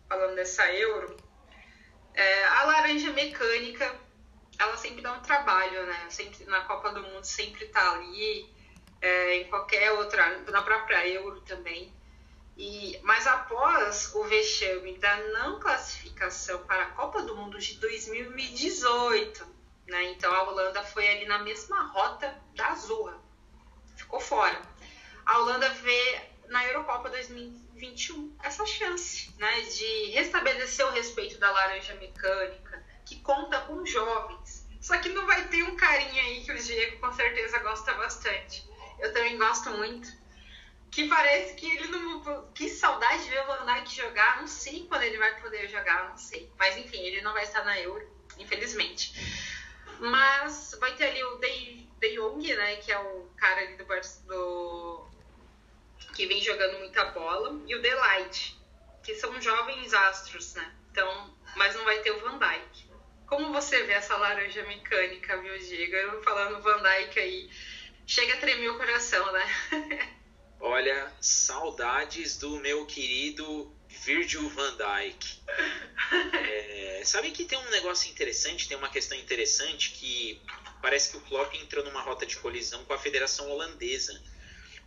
falando 0.09 0.37
dessa 0.37 0.70
Euro, 0.72 1.16
é, 2.14 2.44
a 2.44 2.64
laranja 2.64 3.12
mecânica, 3.12 3.94
ela 4.59 4.76
sempre 4.76 5.02
dá 5.02 5.12
um 5.12 5.20
trabalho, 5.20 5.87
né? 5.87 6.06
Sempre 6.09 6.44
na 6.46 6.62
Copa 6.62 6.90
do 6.90 7.02
Mundo 7.02 7.24
sempre 7.24 7.64
está 7.64 7.92
ali, 7.92 8.50
é, 9.00 9.37
em 9.37 9.48
qualquer 9.48 9.92
outra, 9.92 10.38
na 10.50 10.62
própria 10.62 11.06
Euro 11.09 11.40
também. 11.42 11.94
E, 12.56 12.98
mas 13.02 13.26
após 13.26 14.14
o 14.14 14.24
vexame 14.24 14.96
da 14.96 15.16
não 15.28 15.61
classificação 15.61 16.64
para 16.64 16.85
a 16.85 16.90
Copa 16.92 17.22
do 17.22 17.37
Mundo 17.37 17.59
de 17.59 17.74
2018, 17.74 19.56
né? 19.87 20.05
Então 20.12 20.33
a 20.33 20.42
Holanda 20.42 20.83
foi 20.83 21.09
ali 21.09 21.27
na 21.27 21.38
mesma 21.38 21.83
rota 21.88 22.35
da 22.55 22.68
Azurra, 22.68 23.20
ficou 23.96 24.20
fora. 24.20 24.61
A 25.25 25.38
Holanda 25.38 25.68
vê 25.70 26.20
na 26.49 26.64
Eurocopa 26.66 27.11
2021 27.11 28.37
essa 28.42 28.64
chance 28.64 29.35
né, 29.38 29.61
de 29.62 30.11
restabelecer 30.12 30.87
o 30.87 30.90
respeito 30.90 31.38
da 31.38 31.51
laranja 31.51 31.94
mecânica, 31.94 32.85
que 33.05 33.20
conta 33.20 33.61
com 33.62 33.85
jovens. 33.85 34.66
Só 34.81 34.99
que 34.99 35.09
não 35.09 35.27
vai 35.27 35.49
ter 35.49 35.64
um 35.64 35.77
carinha 35.77 36.22
aí 36.22 36.44
que 36.44 36.53
o 36.53 36.59
Diego 36.59 37.01
com 37.01 37.12
certeza 37.12 37.59
gosta 37.59 37.92
bastante. 37.94 38.64
Eu 39.01 39.12
também 39.12 39.37
gosto 39.37 39.70
muito, 39.70 40.09
que 40.90 41.09
parece 41.09 41.55
que 41.55 41.66
ele 41.66 41.88
não. 41.88 42.07
Que 42.55 42.68
saudade 42.68 43.25
de 43.25 43.31
ver 43.31 43.42
o 43.42 43.46
Van 43.46 43.66
Dijk 43.66 43.94
jogar. 43.94 44.40
Não 44.40 44.46
sei 44.46 44.87
quando 44.88 45.03
ele 45.03 45.18
vai 45.18 45.40
poder 45.40 45.68
jogar, 45.68 46.09
não 46.09 46.16
sei. 46.16 46.51
Mas 46.59 46.77
enfim, 46.77 46.99
ele 46.99 47.20
não 47.20 47.33
vai 47.33 47.44
estar 47.44 47.64
na 47.64 47.79
Euro, 47.81 48.09
infelizmente. 48.38 49.12
Mas 50.00 50.76
vai 50.78 50.94
ter 50.94 51.06
ali 51.06 51.22
o 51.24 51.37
De, 51.38 52.14
Jong, 52.14 52.54
né? 52.54 52.76
Que 52.76 52.92
é 52.92 52.98
o 52.98 53.30
cara 53.37 53.61
ali 53.61 53.76
do, 53.76 53.85
do 54.26 55.06
que 56.14 56.26
vem 56.26 56.40
jogando 56.40 56.78
muita 56.78 57.04
bola, 57.06 57.61
e 57.66 57.74
o 57.74 57.82
Delight, 57.82 58.59
que 59.02 59.14
são 59.14 59.40
jovens 59.40 59.92
astros, 59.92 60.54
né? 60.54 60.74
Então, 60.90 61.37
mas 61.54 61.74
não 61.74 61.85
vai 61.85 61.98
ter 62.00 62.11
o 62.11 62.20
Van 62.20 62.38
Dijk. 62.38 62.90
Como 63.26 63.52
você 63.52 63.82
vê 63.82 63.92
essa 63.92 64.16
laranja 64.16 64.62
mecânica, 64.64 65.37
viu, 65.38 65.59
Giga? 65.61 65.96
Eu 65.96 66.22
falando 66.22 66.62
Van 66.62 66.82
Dijk 66.82 67.18
aí, 67.18 67.50
chega 68.06 68.35
a 68.35 68.38
tremer 68.38 68.70
o 68.70 68.78
coração, 68.78 69.30
né? 69.32 70.16
Olha, 70.59 71.12
saudades 71.20 72.38
do 72.38 72.59
meu 72.61 72.87
querido 72.87 73.70
Virgil 74.04 74.48
van 74.50 74.76
Dijk. 74.76 75.24
É, 76.32 77.02
sabe 77.04 77.30
que 77.30 77.44
tem 77.44 77.59
um 77.59 77.70
negócio 77.70 78.11
interessante, 78.11 78.68
tem 78.68 78.76
uma 78.76 78.88
questão 78.88 79.16
interessante 79.18 79.90
que 79.90 80.40
parece 80.80 81.11
que 81.11 81.16
o 81.16 81.20
Klopp 81.22 81.54
entrou 81.54 81.85
numa 81.85 82.00
rota 82.00 82.26
de 82.26 82.37
colisão 82.37 82.85
com 82.85 82.92
a 82.92 82.98
Federação 82.98 83.50
Holandesa, 83.50 84.20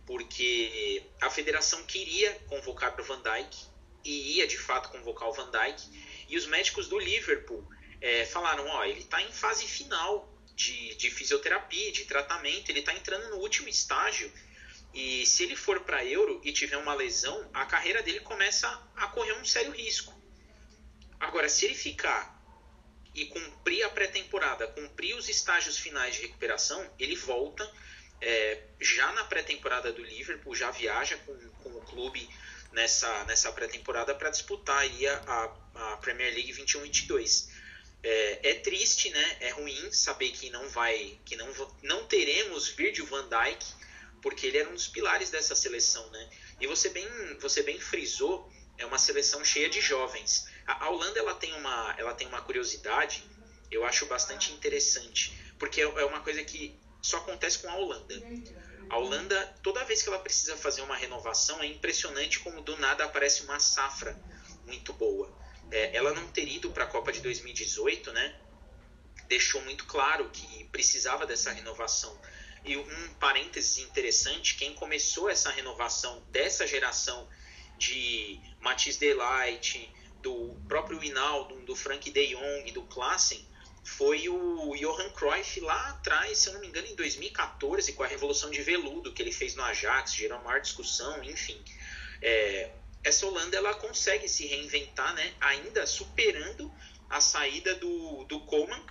porque 0.06 1.02
a 1.20 1.30
Federação 1.30 1.84
queria 1.84 2.32
convocar 2.48 2.98
o 2.98 3.04
Van 3.04 3.20
Dijk 3.22 3.56
e 4.04 4.38
ia 4.38 4.46
de 4.46 4.56
fato 4.56 4.90
convocar 4.90 5.28
o 5.28 5.32
Van 5.32 5.50
Dijk 5.50 5.82
e 6.28 6.36
os 6.36 6.46
médicos 6.46 6.88
do 6.88 6.98
Liverpool 6.98 7.66
é, 8.00 8.24
falaram, 8.24 8.66
ó, 8.66 8.84
ele 8.84 9.00
está 9.00 9.20
em 9.20 9.32
fase 9.32 9.66
final 9.66 10.32
de, 10.54 10.94
de 10.96 11.10
fisioterapia, 11.10 11.92
de 11.92 12.04
tratamento, 12.04 12.70
ele 12.70 12.80
está 12.80 12.94
entrando 12.94 13.30
no 13.30 13.36
último 13.36 13.68
estágio 13.68 14.32
e 14.92 15.24
se 15.24 15.44
ele 15.44 15.54
for 15.54 15.80
para 15.80 16.04
Euro 16.04 16.40
e 16.44 16.52
tiver 16.52 16.76
uma 16.76 16.94
lesão, 16.94 17.48
a 17.54 17.64
carreira 17.64 18.02
dele 18.02 18.20
começa 18.20 18.68
a 18.96 19.06
correr 19.08 19.32
um 19.34 19.44
sério 19.44 19.70
risco. 19.70 20.12
Agora, 21.18 21.48
se 21.48 21.64
ele 21.64 21.74
ficar 21.74 22.38
e 23.14 23.26
cumprir 23.26 23.84
a 23.84 23.90
pré-temporada, 23.90 24.66
cumprir 24.68 25.14
os 25.16 25.28
estágios 25.28 25.78
finais 25.78 26.14
de 26.14 26.22
recuperação, 26.22 26.88
ele 26.98 27.14
volta 27.14 27.70
é, 28.20 28.62
já 28.80 29.12
na 29.12 29.24
pré-temporada 29.24 29.92
do 29.92 30.02
Liverpool, 30.02 30.54
já 30.54 30.70
viaja 30.70 31.16
com, 31.18 31.36
com 31.62 31.70
o 31.70 31.80
clube 31.82 32.28
nessa, 32.72 33.24
nessa 33.24 33.52
pré-temporada 33.52 34.14
para 34.14 34.30
disputar 34.30 34.78
aí 34.78 35.06
a, 35.06 35.52
a, 35.74 35.96
Premier 35.98 36.32
League 36.32 36.52
21-22. 36.52 37.48
É, 38.02 38.50
é, 38.50 38.54
triste, 38.54 39.10
né? 39.10 39.36
É 39.40 39.50
ruim 39.50 39.92
saber 39.92 40.30
que 40.30 40.48
não 40.50 40.68
vai, 40.70 41.18
que 41.24 41.36
não, 41.36 41.48
não 41.82 42.06
teremos 42.06 42.68
Virgil 42.68 43.06
van 43.06 43.28
Dijk 43.28 43.79
porque 44.22 44.46
ele 44.46 44.58
era 44.58 44.68
um 44.68 44.74
dos 44.74 44.88
pilares 44.88 45.30
dessa 45.30 45.54
seleção, 45.54 46.08
né? 46.10 46.30
E 46.60 46.66
você 46.66 46.88
bem, 46.90 47.08
você 47.38 47.62
bem 47.62 47.80
frisou, 47.80 48.50
é 48.78 48.86
uma 48.86 48.98
seleção 48.98 49.44
cheia 49.44 49.68
de 49.68 49.80
jovens. 49.80 50.46
A, 50.66 50.84
a 50.84 50.90
Holanda 50.90 51.18
ela 51.18 51.34
tem 51.34 51.52
uma, 51.54 51.94
ela 51.98 52.14
tem 52.14 52.26
uma 52.26 52.40
curiosidade, 52.42 53.24
eu 53.70 53.84
acho 53.84 54.06
bastante 54.06 54.52
interessante, 54.52 55.32
porque 55.58 55.80
é, 55.80 55.84
é 55.84 56.04
uma 56.04 56.20
coisa 56.20 56.42
que 56.42 56.78
só 57.02 57.18
acontece 57.18 57.58
com 57.58 57.68
a 57.68 57.76
Holanda. 57.76 58.14
A 58.90 58.98
Holanda, 58.98 59.54
toda 59.62 59.84
vez 59.84 60.02
que 60.02 60.08
ela 60.08 60.18
precisa 60.18 60.56
fazer 60.56 60.82
uma 60.82 60.96
renovação, 60.96 61.62
é 61.62 61.66
impressionante 61.66 62.40
como 62.40 62.60
do 62.60 62.76
nada 62.78 63.04
aparece 63.04 63.42
uma 63.42 63.60
safra 63.60 64.18
muito 64.66 64.92
boa. 64.92 65.32
É, 65.70 65.96
ela 65.96 66.12
não 66.12 66.26
ter 66.28 66.48
ido 66.48 66.70
para 66.72 66.84
a 66.84 66.86
Copa 66.86 67.12
de 67.12 67.20
2018, 67.20 68.12
né? 68.12 68.40
Deixou 69.28 69.62
muito 69.62 69.86
claro 69.86 70.28
que 70.30 70.64
precisava 70.64 71.24
dessa 71.24 71.52
renovação. 71.52 72.20
E 72.64 72.76
um 72.76 73.14
parênteses 73.14 73.78
interessante, 73.78 74.56
quem 74.56 74.74
começou 74.74 75.28
essa 75.30 75.50
renovação 75.50 76.22
dessa 76.30 76.66
geração 76.66 77.26
de 77.78 78.38
Matisse 78.60 79.00
Delight, 79.00 79.90
do 80.22 80.54
próprio 80.68 81.02
Hinaldo, 81.02 81.60
do 81.62 81.74
Frank 81.74 82.10
de 82.10 82.26
Jong, 82.26 82.70
do 82.72 82.82
Klassen, 82.82 83.46
foi 83.82 84.28
o 84.28 84.76
Johan 84.76 85.10
Cruyff 85.10 85.60
lá 85.60 85.88
atrás, 85.88 86.38
se 86.38 86.48
eu 86.48 86.54
não 86.54 86.60
me 86.60 86.68
engano, 86.68 86.86
em 86.86 86.94
2014, 86.94 87.92
com 87.94 88.02
a 88.02 88.06
Revolução 88.06 88.50
de 88.50 88.60
Veludo 88.62 89.12
que 89.12 89.22
ele 89.22 89.32
fez 89.32 89.54
no 89.54 89.62
Ajax, 89.62 90.14
gerou 90.14 90.38
maior 90.42 90.60
discussão, 90.60 91.22
enfim. 91.24 91.62
É, 92.20 92.70
essa 93.02 93.26
Holanda 93.26 93.56
ela 93.56 93.74
consegue 93.74 94.28
se 94.28 94.46
reinventar, 94.46 95.14
né, 95.14 95.32
ainda 95.40 95.86
superando 95.86 96.70
a 97.08 97.20
saída 97.20 97.74
do, 97.74 98.24
do 98.24 98.40
Coleman, 98.40 98.84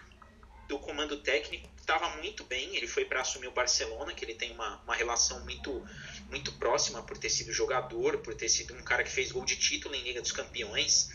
do 0.69 0.77
comando 0.77 1.17
técnico, 1.17 1.67
estava 1.77 2.08
muito 2.17 2.43
bem. 2.43 2.75
Ele 2.77 2.88
foi 2.88 3.03
para 3.03 3.21
assumir 3.21 3.47
o 3.47 3.51
Barcelona, 3.51 4.13
que 4.13 4.23
ele 4.23 4.36
tem 4.36 4.51
uma, 4.51 4.79
uma 4.84 4.95
relação 4.95 5.43
muito, 5.43 5.84
muito 6.29 6.53
próxima 6.53 7.01
por 7.01 7.17
ter 7.17 7.29
sido 7.32 7.51
jogador, 7.51 8.19
por 8.19 8.36
ter 8.36 8.47
sido 8.47 8.75
um 8.75 8.84
cara 8.84 9.03
que 9.03 9.10
fez 9.10 9.32
gol 9.32 9.43
de 9.43 9.58
título 9.58 9.95
em 9.95 10.03
Liga 10.03 10.21
dos 10.21 10.32
Campeões. 10.32 11.10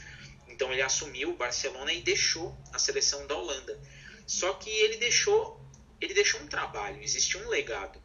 Então 0.48 0.72
ele 0.72 0.82
assumiu 0.82 1.30
o 1.30 1.36
Barcelona 1.36 1.92
e 1.92 2.02
deixou 2.02 2.58
a 2.72 2.78
seleção 2.80 3.26
da 3.28 3.36
Holanda. 3.36 3.80
Só 4.26 4.54
que 4.54 4.68
ele 4.68 4.96
deixou, 4.96 5.64
ele 6.00 6.12
deixou 6.12 6.40
um 6.40 6.48
trabalho, 6.48 7.00
existe 7.00 7.38
um 7.38 7.48
legado. 7.48 8.02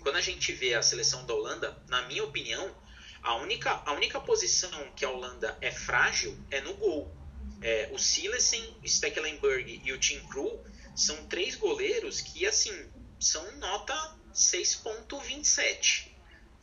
Quando 0.00 0.16
a 0.16 0.20
gente 0.20 0.52
vê 0.52 0.74
a 0.74 0.82
seleção 0.82 1.24
da 1.24 1.32
Holanda, 1.32 1.80
na 1.88 2.02
minha 2.08 2.24
opinião, 2.24 2.74
a 3.22 3.36
única, 3.36 3.70
a 3.86 3.92
única 3.92 4.20
posição 4.20 4.90
que 4.96 5.04
a 5.04 5.10
Holanda 5.10 5.56
é 5.60 5.70
frágil 5.70 6.36
é 6.50 6.60
no 6.60 6.74
gol. 6.74 7.21
É, 7.62 7.88
o 7.92 7.98
Silesen, 7.98 8.76
o 8.82 8.88
Stekelenburg 8.88 9.80
e 9.84 9.92
o 9.92 9.98
Tim 9.98 10.20
Krul 10.26 10.64
são 10.96 11.26
três 11.28 11.54
goleiros 11.54 12.20
que, 12.20 12.44
assim, 12.46 12.72
são 13.20 13.50
nota 13.58 13.94
6.27. 14.34 16.12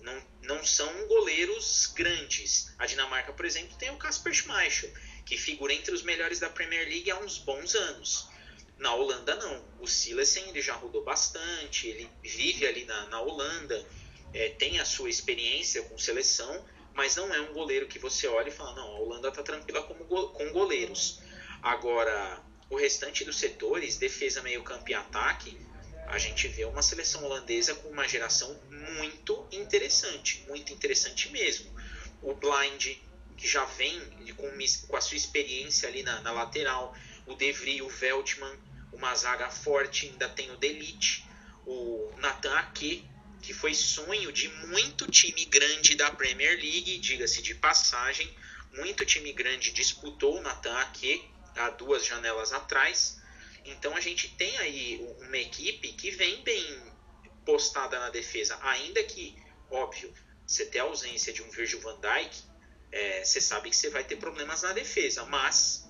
Não, 0.02 0.28
não 0.42 0.64
são 0.64 1.08
goleiros 1.08 1.88
grandes. 1.96 2.74
A 2.78 2.86
Dinamarca, 2.86 3.34
por 3.34 3.46
exemplo, 3.46 3.78
tem 3.78 3.90
o 3.90 3.98
Kasper 3.98 4.34
Schmeichel, 4.34 4.92
que 5.26 5.38
figura 5.38 5.74
entre 5.74 5.94
os 5.94 6.02
melhores 6.02 6.40
da 6.40 6.50
Premier 6.50 6.88
League 6.88 7.12
há 7.12 7.20
uns 7.20 7.38
bons 7.38 7.76
anos. 7.76 8.28
Na 8.78 8.94
Holanda, 8.94 9.36
não. 9.36 9.66
O 9.80 9.88
Silesen 9.88 10.50
ele 10.50 10.62
já 10.62 10.74
rodou 10.74 11.04
bastante, 11.04 11.88
ele 11.88 12.10
vive 12.24 12.66
ali 12.66 12.86
na, 12.86 13.08
na 13.08 13.22
Holanda, 13.22 13.86
é, 14.34 14.50
tem 14.50 14.80
a 14.80 14.86
sua 14.86 15.10
experiência 15.10 15.84
com 15.84 15.98
seleção, 15.98 16.66
mas 16.94 17.16
não 17.16 17.34
é 17.34 17.42
um 17.42 17.54
goleiro 17.54 17.88
que 17.88 18.00
você 18.00 18.28
olha 18.28 18.50
e 18.50 18.52
fala: 18.52 18.76
não, 18.76 18.88
a 18.88 19.00
Holanda 19.00 19.30
está 19.30 19.44
tranquila 19.44 19.84
como 19.84 20.04
go 20.06 20.30
com 20.30 20.52
goleiros. 20.52 21.20
Agora, 21.62 22.42
o 22.70 22.76
restante 22.78 23.26
dos 23.26 23.38
setores, 23.38 23.98
defesa, 23.98 24.42
meio 24.42 24.64
campo 24.64 24.90
e 24.90 24.94
ataque, 24.94 25.58
a 26.08 26.18
gente 26.18 26.48
vê 26.48 26.66
uma 26.66 26.82
seleção 26.82 27.24
holandesa 27.24 27.76
com 27.76 27.90
uma 27.90 28.08
geração 28.08 28.60
muito 28.98 29.48
interessante, 29.52 30.44
muito 30.48 30.74
interessante 30.74 31.32
mesmo. 31.32 31.72
O 32.22 32.34
Blind, 32.34 32.98
que 33.38 33.48
já 33.48 33.64
vem 33.66 34.00
com, 34.36 34.50
com 34.88 34.96
a 34.96 35.02
sua 35.02 35.18
experiência 35.18 35.88
ali 35.88 36.04
na, 36.04 36.20
na 36.22 36.32
lateral, 36.32 36.96
o 37.26 37.36
De 37.36 37.52
Vries, 37.52 37.82
o 37.82 37.90
Veltman, 37.90 38.58
uma 38.92 39.14
zaga 39.16 39.50
forte, 39.50 40.08
ainda 40.08 40.28
tem 40.28 40.52
o 40.52 40.58
Delite, 40.58 41.26
o 41.66 42.12
Nathan 42.18 42.54
Ake, 42.58 43.08
que 43.42 43.54
foi 43.54 43.74
sonho 43.74 44.32
de 44.32 44.48
muito 44.68 45.10
time 45.10 45.46
grande 45.46 45.96
da 45.96 46.12
Premier 46.12 46.58
League, 46.58 46.98
diga-se 47.00 47.42
de 47.42 47.56
passagem, 47.56 48.30
muito 48.74 49.06
time 49.06 49.32
grande 49.34 49.72
disputou 49.72 50.38
o 50.38 50.42
Nathan 50.42 50.78
Ake, 50.80 51.30
há 51.56 51.70
duas 51.72 52.06
janelas 52.06 52.54
atrás. 52.54 53.20
Então 53.66 53.96
a 53.96 54.00
gente 54.00 54.30
tem 54.36 54.58
aí 54.58 55.00
uma 55.20 55.38
equipe 55.38 55.94
que 55.94 56.12
vem 56.12 56.42
bem 56.44 56.94
postada 57.46 58.00
na 58.00 58.10
defesa, 58.10 58.58
ainda 58.62 59.04
que, 59.04 59.36
óbvio, 59.70 60.14
você 60.46 60.66
ter 60.66 60.80
a 60.80 60.84
ausência 60.84 61.32
de 61.32 61.42
um 61.42 61.50
Virgil 61.50 61.82
van 61.82 62.00
Dijk, 62.00 62.44
é, 62.92 63.24
você 63.24 63.40
sabe 63.40 63.70
que 63.70 63.76
você 63.76 63.90
vai 63.90 64.04
ter 64.04 64.18
problemas 64.18 64.64
na 64.64 64.74
defesa, 64.74 65.24
mas 65.26 65.88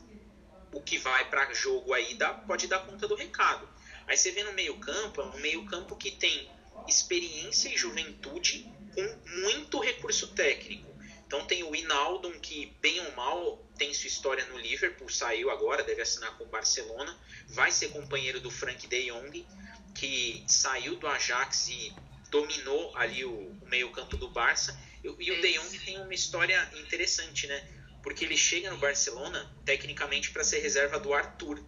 o 0.72 0.82
que 0.82 0.98
vai 0.98 1.30
para 1.30 1.52
jogo 1.54 1.94
aí 1.94 2.14
dá, 2.16 2.34
pode 2.34 2.68
dar 2.68 2.80
conta 2.80 3.08
do 3.08 3.16
recado. 3.16 3.68
Aí 4.08 4.18
você 4.18 4.32
vê 4.32 4.44
no 4.44 4.54
meio 4.54 4.78
campo, 4.80 5.22
é 5.22 5.26
um 5.26 5.40
meio 5.40 5.66
campo 5.66 5.96
que 5.96 6.12
tem 6.12 6.50
experiência 6.90 7.70
e 7.70 7.78
juventude 7.78 8.70
com 8.94 9.42
muito 9.42 9.80
recurso 9.80 10.28
técnico. 10.30 10.90
Então 11.26 11.46
tem 11.46 11.64
o 11.64 11.76
Inaldo, 11.76 12.32
que 12.40 12.76
bem 12.82 13.00
ou 13.02 13.16
mal 13.16 13.64
tem 13.78 13.94
sua 13.94 14.08
história 14.08 14.44
no 14.48 14.58
Liverpool, 14.58 15.08
saiu 15.10 15.52
agora, 15.52 15.84
deve 15.84 16.02
assinar 16.02 16.36
com 16.38 16.44
o 16.44 16.48
Barcelona, 16.48 17.16
vai 17.50 17.72
ser 17.72 17.90
companheiro 17.90 18.40
do 18.40 18.50
Frank 18.50 18.88
de 18.88 19.12
Jong, 19.12 19.46
que 19.94 20.44
saiu 20.48 20.96
do 20.96 21.08
Ajax 21.08 21.70
e 21.70 21.94
dominou 22.32 22.96
ali 22.98 23.24
o, 23.26 23.32
o 23.32 23.68
meio-campo 23.68 24.18
do 24.18 24.30
Barça. 24.30 24.80
E, 25.04 25.08
e 25.08 25.32
o 25.32 25.42
De 25.42 25.54
Jong 25.54 25.80
tem 25.80 26.02
uma 26.02 26.14
história 26.14 26.70
interessante, 26.76 27.48
né? 27.48 27.68
Porque 28.02 28.26
ele 28.26 28.38
chega 28.38 28.72
no 28.72 28.78
Barcelona 28.78 29.56
tecnicamente 29.66 30.32
para 30.32 30.44
ser 30.44 30.60
reserva 30.60 31.00
do 31.00 31.14
Arthur. 31.14 31.64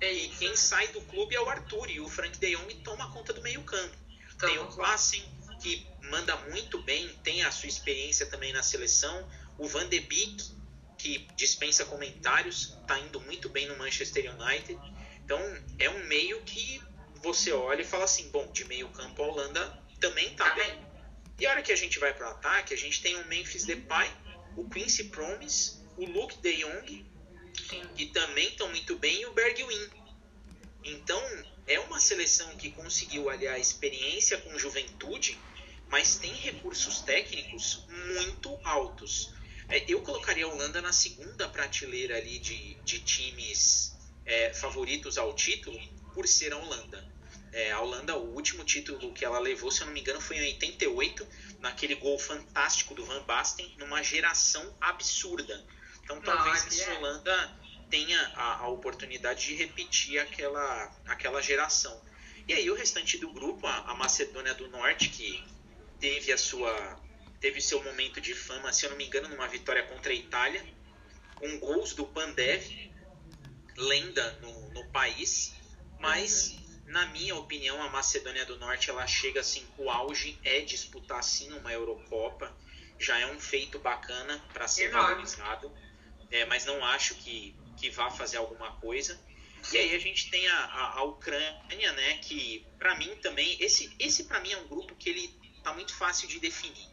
E 0.00 0.28
quem 0.38 0.54
sai 0.54 0.88
do 0.88 1.00
clube 1.02 1.34
é 1.34 1.40
o 1.40 1.48
Arthur 1.48 1.90
e 1.90 1.98
o 1.98 2.08
Frank 2.08 2.38
De 2.38 2.54
Jong 2.54 2.74
toma 2.84 3.10
conta 3.12 3.32
do 3.32 3.42
meio-campo. 3.42 3.96
Tem 4.38 4.58
o 4.58 4.66
Klassen, 4.66 5.24
que 5.60 5.86
manda 6.02 6.36
muito 6.50 6.80
bem, 6.82 7.08
tem 7.24 7.42
a 7.42 7.50
sua 7.50 7.68
experiência 7.68 8.26
também 8.26 8.52
na 8.52 8.62
seleção. 8.62 9.28
O 9.58 9.66
Van 9.66 9.88
de 9.88 10.00
Beek, 10.00 10.52
que 10.96 11.26
dispensa 11.36 11.84
comentários, 11.84 12.76
está 12.80 12.98
indo 12.98 13.20
muito 13.20 13.48
bem 13.48 13.66
no 13.66 13.76
Manchester 13.76 14.32
United. 14.34 14.78
Então 15.24 15.40
é 15.78 15.90
um 15.90 16.04
meio 16.06 16.40
que 16.42 16.80
você 17.22 17.52
olha 17.52 17.82
e 17.82 17.84
fala 17.84 18.04
assim, 18.04 18.30
bom, 18.30 18.50
de 18.52 18.64
meio 18.64 18.88
campo 18.90 19.22
a 19.22 19.26
Holanda 19.26 19.82
também 20.00 20.28
está 20.28 20.48
tá 20.48 20.54
bem. 20.54 20.88
E 21.38 21.46
a 21.46 21.50
hora 21.50 21.62
que 21.62 21.72
a 21.72 21.76
gente 21.76 21.98
vai 21.98 22.12
para 22.14 22.28
o 22.28 22.30
ataque, 22.30 22.74
a 22.74 22.76
gente 22.76 23.00
tem 23.00 23.16
o 23.16 23.26
Memphis 23.28 23.64
Depay, 23.64 24.10
o 24.56 24.68
Quincy 24.68 25.04
Promise, 25.04 25.78
o 25.96 26.04
Luke 26.04 26.38
De 26.38 26.52
Jong, 26.52 27.06
que 27.94 28.06
também 28.06 28.48
estão 28.48 28.68
muito 28.68 28.96
bem, 28.96 29.20
e 29.20 29.26
o 29.26 29.32
Bergwijn. 29.32 29.88
Então, 30.84 31.22
é 31.68 31.78
uma 31.80 32.00
seleção 32.00 32.56
que 32.56 32.70
conseguiu 32.70 33.28
aliar 33.28 33.60
experiência 33.60 34.38
com 34.38 34.58
juventude, 34.58 35.38
mas 35.88 36.16
tem 36.16 36.32
recursos 36.32 37.00
técnicos 37.00 37.84
muito 37.88 38.58
altos. 38.64 39.32
É, 39.68 39.84
eu 39.86 40.00
colocaria 40.00 40.46
a 40.46 40.48
Holanda 40.48 40.80
na 40.80 40.92
segunda 40.92 41.46
prateleira 41.48 42.16
ali 42.16 42.38
de, 42.38 42.74
de 42.84 43.00
times 43.00 43.94
é, 44.24 44.52
favoritos 44.54 45.18
ao 45.18 45.34
título, 45.34 45.78
por 46.14 46.26
ser 46.26 46.52
a 46.52 46.56
Holanda. 46.56 47.06
É, 47.52 47.72
a 47.72 47.80
Holanda, 47.80 48.16
o 48.16 48.34
último 48.34 48.64
título 48.64 49.12
que 49.12 49.24
ela 49.24 49.38
levou, 49.38 49.70
se 49.70 49.82
eu 49.82 49.86
não 49.86 49.92
me 49.92 50.00
engano, 50.00 50.20
foi 50.20 50.36
em 50.38 50.42
88, 50.54 51.26
naquele 51.60 51.94
gol 51.94 52.18
fantástico 52.18 52.94
do 52.94 53.04
Van 53.04 53.22
Basten, 53.24 53.74
numa 53.78 54.02
geração 54.02 54.74
absurda. 54.80 55.66
Então 56.02 56.20
talvez 56.22 56.64
Nossa, 56.64 56.90
a 56.90 56.98
Holanda 56.98 57.58
tenha 57.90 58.20
a, 58.34 58.58
a, 58.58 58.68
oportunidade 58.68 59.46
de 59.46 59.54
repetir 59.54 60.18
aquela, 60.18 60.92
aquela 61.06 61.40
geração. 61.40 62.00
E 62.46 62.52
aí 62.52 62.70
o 62.70 62.74
restante 62.74 63.18
do 63.18 63.30
grupo, 63.30 63.66
a, 63.66 63.78
a 63.90 63.94
Macedônia 63.94 64.54
do 64.54 64.68
Norte, 64.68 65.08
que 65.08 65.44
teve 66.00 66.32
a 66.32 66.38
sua 66.38 67.00
teve 67.40 67.60
seu 67.60 67.82
momento 67.84 68.20
de 68.20 68.34
fama, 68.34 68.72
se 68.72 68.84
eu 68.84 68.90
não 68.90 68.96
me 68.96 69.06
engano, 69.06 69.28
numa 69.28 69.46
vitória 69.46 69.84
contra 69.84 70.10
a 70.10 70.14
Itália, 70.14 70.64
com 71.36 71.58
gols 71.60 71.94
do 71.94 72.04
Pandev, 72.04 72.90
lenda 73.76 74.32
no, 74.42 74.70
no 74.70 74.84
país, 74.90 75.54
mas 76.00 76.58
na 76.88 77.06
minha 77.06 77.36
opinião, 77.36 77.82
a 77.82 77.88
Macedônia 77.90 78.46
do 78.46 78.58
Norte 78.58 78.90
ela 78.90 79.06
chega 79.06 79.40
assim, 79.40 79.64
o 79.76 79.90
auge 79.90 80.38
é 80.42 80.60
disputar 80.62 81.22
sim 81.22 81.52
uma 81.52 81.72
Eurocopa, 81.72 82.52
já 82.98 83.18
é 83.20 83.26
um 83.26 83.38
feito 83.38 83.78
bacana 83.78 84.42
para 84.52 84.66
ser 84.66 84.90
valorizado, 84.90 85.70
é, 86.30 86.44
mas 86.46 86.64
não 86.64 86.82
acho 86.84 87.14
que, 87.16 87.54
que 87.78 87.90
vá 87.90 88.10
fazer 88.10 88.36
alguma 88.36 88.72
coisa. 88.76 89.18
E 89.72 89.76
aí 89.76 89.94
a 89.94 89.98
gente 89.98 90.30
tem 90.30 90.46
a, 90.48 90.56
a, 90.56 90.98
a 90.98 91.02
Ucrânia, 91.02 91.92
né, 91.92 92.18
que 92.18 92.66
para 92.78 92.94
mim 92.96 93.14
também, 93.16 93.56
esse, 93.60 93.94
esse 93.98 94.24
para 94.24 94.40
mim 94.40 94.52
é 94.52 94.56
um 94.56 94.68
grupo 94.68 94.94
que 94.94 95.10
ele 95.10 95.34
tá 95.62 95.72
muito 95.74 95.94
fácil 95.94 96.28
de 96.28 96.38
definir. 96.40 96.88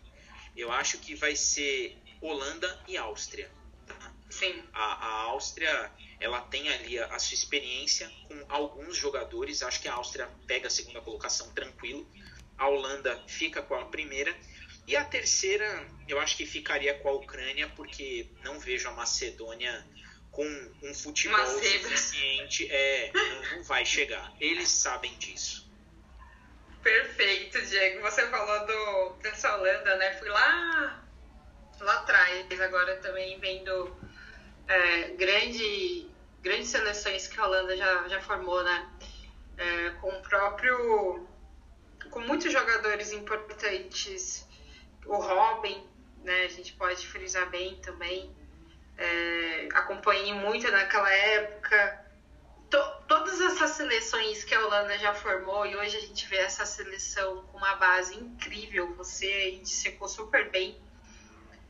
Eu 0.55 0.71
acho 0.71 0.97
que 0.99 1.15
vai 1.15 1.36
ser 1.36 1.97
Holanda 2.21 2.83
e 2.88 2.97
Áustria. 2.97 3.51
Tá? 3.86 4.13
Sim. 4.29 4.63
A, 4.73 4.83
a 4.83 5.11
Áustria 5.23 5.91
ela 6.19 6.41
tem 6.41 6.69
ali 6.69 6.97
a, 6.97 7.07
a, 7.07 7.19
sua 7.19 7.36
experiência 7.36 8.09
com 8.27 8.45
alguns 8.49 8.97
jogadores. 8.97 9.61
Acho 9.61 9.81
que 9.81 9.88
a 9.88 9.93
Áustria 9.93 10.29
pega 10.47 10.67
a 10.67 10.71
segunda 10.71 11.01
colocação 11.01 11.53
tranquilo. 11.53 12.09
A 12.57 12.67
Holanda 12.67 13.21
fica 13.27 13.61
com 13.61 13.75
a 13.75 13.86
primeira. 13.86 14.36
E 14.88 14.95
a 14.95 15.03
terceira, 15.03 15.88
eu 16.07 16.19
acho 16.19 16.38
que 16.38 16.45
ficaria 16.45 16.93
com 16.99 17.09
a 17.09 17.13
Ucrânia, 17.13 17.67
porque 17.75 18.29
não 18.43 18.59
vejo 18.59 18.88
a 18.88 18.91
Macedônia 18.91 19.86
com 20.36 20.45
um 20.83 20.93
futebol 20.93 21.45
suficiente. 21.45 22.69
É, 22.69 23.11
não, 23.13 23.63
vai 23.63 23.86
chegar. 23.86 24.33
Eles 24.39 24.69
sabem 24.69 25.17
disso. 25.17 25.65
Perfeito, 26.83 27.59
Diego. 27.65 28.01
Você 28.01 28.27
falou 28.27 28.67
do, 28.67 29.15
dessa 29.21 29.55
Holanda, 29.55 29.95
né? 29.95 30.13
Fui 30.19 30.27
lá, 30.27 31.03
lá 31.79 31.93
atrás, 31.93 32.61
agora 32.61 32.97
também 32.97 33.39
vendo 33.39 33.95
é, 34.67 35.07
grande, 35.11 36.07
grandes 36.41 36.67
seleções 36.67 37.27
que 37.27 37.39
a 37.39 37.45
Holanda 37.45 37.75
já, 37.77 38.07
já 38.09 38.21
formou, 38.21 38.61
né? 38.61 38.91
É, 39.57 39.89
com 40.01 40.09
o 40.09 40.21
próprio. 40.21 41.27
com 42.11 42.19
muitos 42.19 42.51
jogadores 42.51 43.13
importantes. 43.13 44.45
O 45.05 45.15
Robin, 45.15 45.81
né? 46.25 46.43
A 46.43 46.49
gente 46.49 46.73
pode 46.73 47.07
frisar 47.07 47.49
bem 47.49 47.77
também. 47.77 48.36
É, 48.97 49.67
acompanhei 49.73 50.33
muito 50.33 50.69
naquela 50.71 51.11
época. 51.11 52.05
To, 52.69 52.83
todas 53.07 53.39
essas 53.41 53.71
seleções 53.71 54.43
que 54.43 54.55
a 54.55 54.65
Holanda 54.65 54.97
já 54.97 55.13
formou, 55.13 55.65
e 55.65 55.75
hoje 55.75 55.97
a 55.97 56.01
gente 56.01 56.27
vê 56.27 56.37
essa 56.37 56.65
seleção 56.65 57.43
com 57.47 57.57
uma 57.57 57.75
base 57.75 58.15
incrível. 58.17 58.95
Você 58.95 59.59
dissecou 59.61 60.07
super 60.07 60.49
bem 60.49 60.79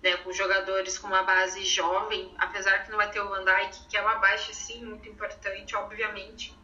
né, 0.06 0.18
com 0.18 0.32
jogadores 0.32 1.00
com 1.00 1.08
uma 1.08 1.24
base 1.24 1.66
jovem, 1.66 2.32
apesar 2.38 2.84
que 2.84 2.92
não 2.92 2.98
vai 2.98 3.10
ter 3.10 3.20
o 3.20 3.28
Van 3.28 3.44
Dijk, 3.44 3.88
que 3.90 3.98
é 3.98 4.02
uma 4.02 4.20
baixa 4.20 4.54
sim 4.54 4.86
muito 4.86 5.10
importante, 5.10 5.76
obviamente. 5.76 6.56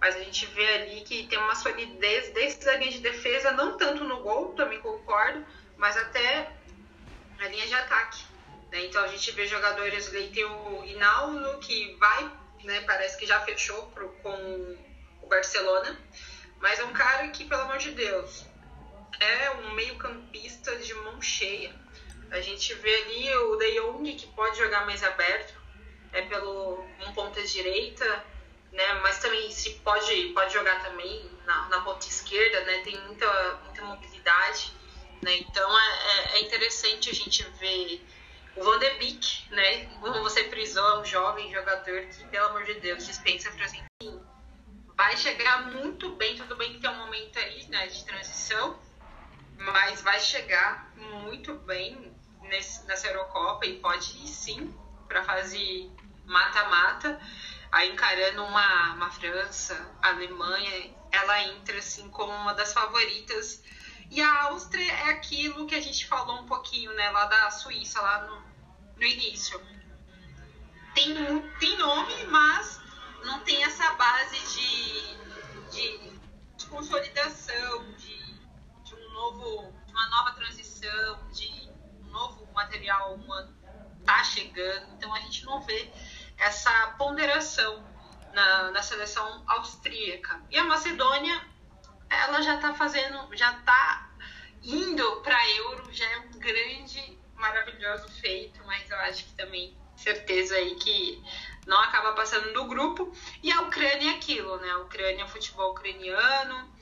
Mas 0.00 0.16
a 0.16 0.18
gente 0.18 0.46
vê 0.46 0.66
ali 0.74 1.00
que 1.02 1.28
tem 1.28 1.38
uma 1.38 1.54
solidez 1.54 2.30
desde 2.30 2.68
a 2.68 2.76
linha 2.76 2.90
de 2.90 2.98
defesa, 2.98 3.52
não 3.52 3.76
tanto 3.76 4.02
no 4.02 4.20
gol, 4.20 4.52
também 4.54 4.80
concordo, 4.80 5.46
mas 5.76 5.96
até 5.96 6.52
a 7.38 7.46
linha 7.46 7.68
de 7.68 7.74
ataque. 7.74 8.24
Né? 8.70 8.86
Então 8.86 9.02
a 9.02 9.08
gente 9.08 9.30
vê 9.32 9.46
jogadores 9.46 10.08
ali, 10.08 10.28
tem 10.28 10.44
o 10.44 10.84
Hinaldo, 10.84 11.58
que 11.58 11.94
vai, 11.96 12.30
né, 12.64 12.80
parece 12.82 13.16
que 13.16 13.26
já 13.26 13.40
fechou 13.40 13.86
pro, 13.88 14.08
com 14.22 14.76
o 15.22 15.26
Barcelona, 15.26 15.98
mas 16.58 16.78
é 16.78 16.84
um 16.84 16.92
cara 16.92 17.28
que, 17.28 17.44
pelo 17.44 17.62
amor 17.62 17.78
de 17.78 17.90
Deus, 17.92 18.46
é 19.20 19.50
um 19.50 19.74
meio-campista 19.74 20.76
de 20.76 20.94
mão 20.94 21.20
cheia 21.20 21.74
a 22.30 22.40
gente 22.40 22.74
vê 22.74 22.94
ali 22.94 23.36
o 23.36 23.56
De 23.56 23.80
Jong, 23.80 24.14
que 24.14 24.26
pode 24.28 24.58
jogar 24.58 24.84
mais 24.84 25.02
aberto, 25.02 25.54
é 26.12 26.22
pelo 26.22 26.84
um 27.06 27.12
ponta 27.12 27.42
direita, 27.42 28.24
né? 28.72 28.94
Mas 29.02 29.18
também 29.18 29.50
se 29.50 29.70
pode, 29.84 30.32
pode 30.34 30.52
jogar 30.52 30.82
também 30.82 31.30
na, 31.44 31.68
na 31.68 31.80
ponta 31.82 32.06
esquerda, 32.06 32.60
né? 32.64 32.80
Tem 32.80 32.98
muita, 33.02 33.60
muita 33.64 33.84
mobilidade, 33.84 34.72
né? 35.22 35.36
Então 35.36 35.78
é, 35.78 35.92
é, 35.92 36.36
é 36.36 36.40
interessante 36.42 37.10
a 37.10 37.14
gente 37.14 37.44
ver 37.60 38.04
o 38.56 38.64
Van 38.64 38.78
de 38.78 38.90
Beek, 38.94 39.50
né? 39.50 39.84
Como 40.00 40.22
você 40.22 40.48
frisou, 40.48 40.88
é 40.88 40.98
um 41.00 41.04
jovem 41.04 41.52
jogador 41.52 42.00
que, 42.06 42.24
pelo 42.28 42.46
amor 42.46 42.64
de 42.64 42.74
Deus, 42.74 43.06
dispensa 43.06 43.50
apresentar. 43.50 43.86
Vai 44.96 45.16
chegar 45.16 45.70
muito 45.72 46.14
bem, 46.16 46.36
tudo 46.36 46.56
bem 46.56 46.72
que 46.72 46.80
tem 46.80 46.90
um 46.90 46.96
momento 46.96 47.38
aí 47.38 47.66
né, 47.68 47.86
de 47.86 48.02
transição, 48.04 48.78
mas 49.58 50.00
vai 50.00 50.18
chegar 50.18 50.90
muito 50.96 51.54
bem 51.54 52.14
nesse, 52.42 52.84
nessa 52.86 53.08
Eurocopa 53.08 53.66
e 53.66 53.78
pode 53.78 54.16
ir 54.24 54.28
sim 54.28 54.74
para 55.06 55.22
fazer 55.22 55.90
mata-mata, 56.24 57.20
aí 57.70 57.92
encarando 57.92 58.42
uma, 58.42 58.94
uma 58.94 59.10
França, 59.10 59.94
Alemanha, 60.00 60.94
ela 61.12 61.42
entra 61.42 61.78
assim 61.78 62.08
como 62.08 62.32
uma 62.32 62.54
das 62.54 62.72
favoritas. 62.72 63.62
E 64.10 64.20
a 64.22 64.44
Áustria 64.44 64.90
é 64.90 65.10
aquilo 65.10 65.66
que 65.66 65.74
a 65.74 65.80
gente 65.80 66.06
falou 66.06 66.40
um 66.40 66.46
pouquinho, 66.46 66.92
né, 66.94 67.10
lá 67.10 67.26
da 67.26 67.50
Suíça, 67.50 68.00
lá 68.00 68.22
no, 68.22 68.45
no 68.96 69.04
início. 69.04 69.60
Tem, 70.94 71.14
tem 71.58 71.76
nome, 71.76 72.24
mas 72.26 72.80
não 73.24 73.40
tem 73.40 73.62
essa 73.64 73.92
base 73.94 74.38
de, 74.54 75.70
de, 75.70 76.18
de 76.56 76.66
consolidação, 76.66 77.92
de, 77.92 78.34
de 78.82 78.94
um 78.94 79.10
novo, 79.12 79.72
de 79.86 79.92
uma 79.92 80.08
nova 80.08 80.32
transição, 80.32 81.28
de 81.30 81.70
novo 82.10 82.46
material 82.54 83.14
humano 83.14 83.54
está 84.06 84.22
chegando, 84.22 84.86
então 84.94 85.12
a 85.12 85.18
gente 85.18 85.44
não 85.44 85.60
vê 85.62 85.90
essa 86.38 86.94
ponderação 86.96 87.84
na, 88.32 88.70
na 88.70 88.82
seleção 88.82 89.42
austríaca. 89.48 90.40
E 90.48 90.56
a 90.56 90.64
Macedônia, 90.64 91.44
ela 92.08 92.40
já 92.40 92.54
está 92.54 92.72
fazendo, 92.74 93.36
já 93.36 93.52
está 93.52 94.10
indo 94.62 95.20
para 95.22 95.50
Euro, 95.50 95.92
já 95.92 96.06
é 96.06 96.18
um 96.18 96.38
grande, 96.38 97.18
maravilhoso 97.36 98.08
feito, 98.20 98.60
mas 98.66 98.90
eu 98.90 98.96
acho 98.98 99.24
que 99.24 99.32
também 99.34 99.76
certeza 99.96 100.54
aí 100.54 100.74
que 100.76 101.22
não 101.66 101.78
acaba 101.80 102.12
passando 102.12 102.52
do 102.52 102.64
grupo. 102.66 103.12
E 103.42 103.50
a 103.50 103.62
Ucrânia 103.62 104.12
é 104.12 104.14
aquilo, 104.14 104.56
né? 104.58 104.70
A 104.70 104.78
Ucrânia, 104.78 105.24
o 105.24 105.28
futebol 105.28 105.72
ucraniano, 105.72 106.72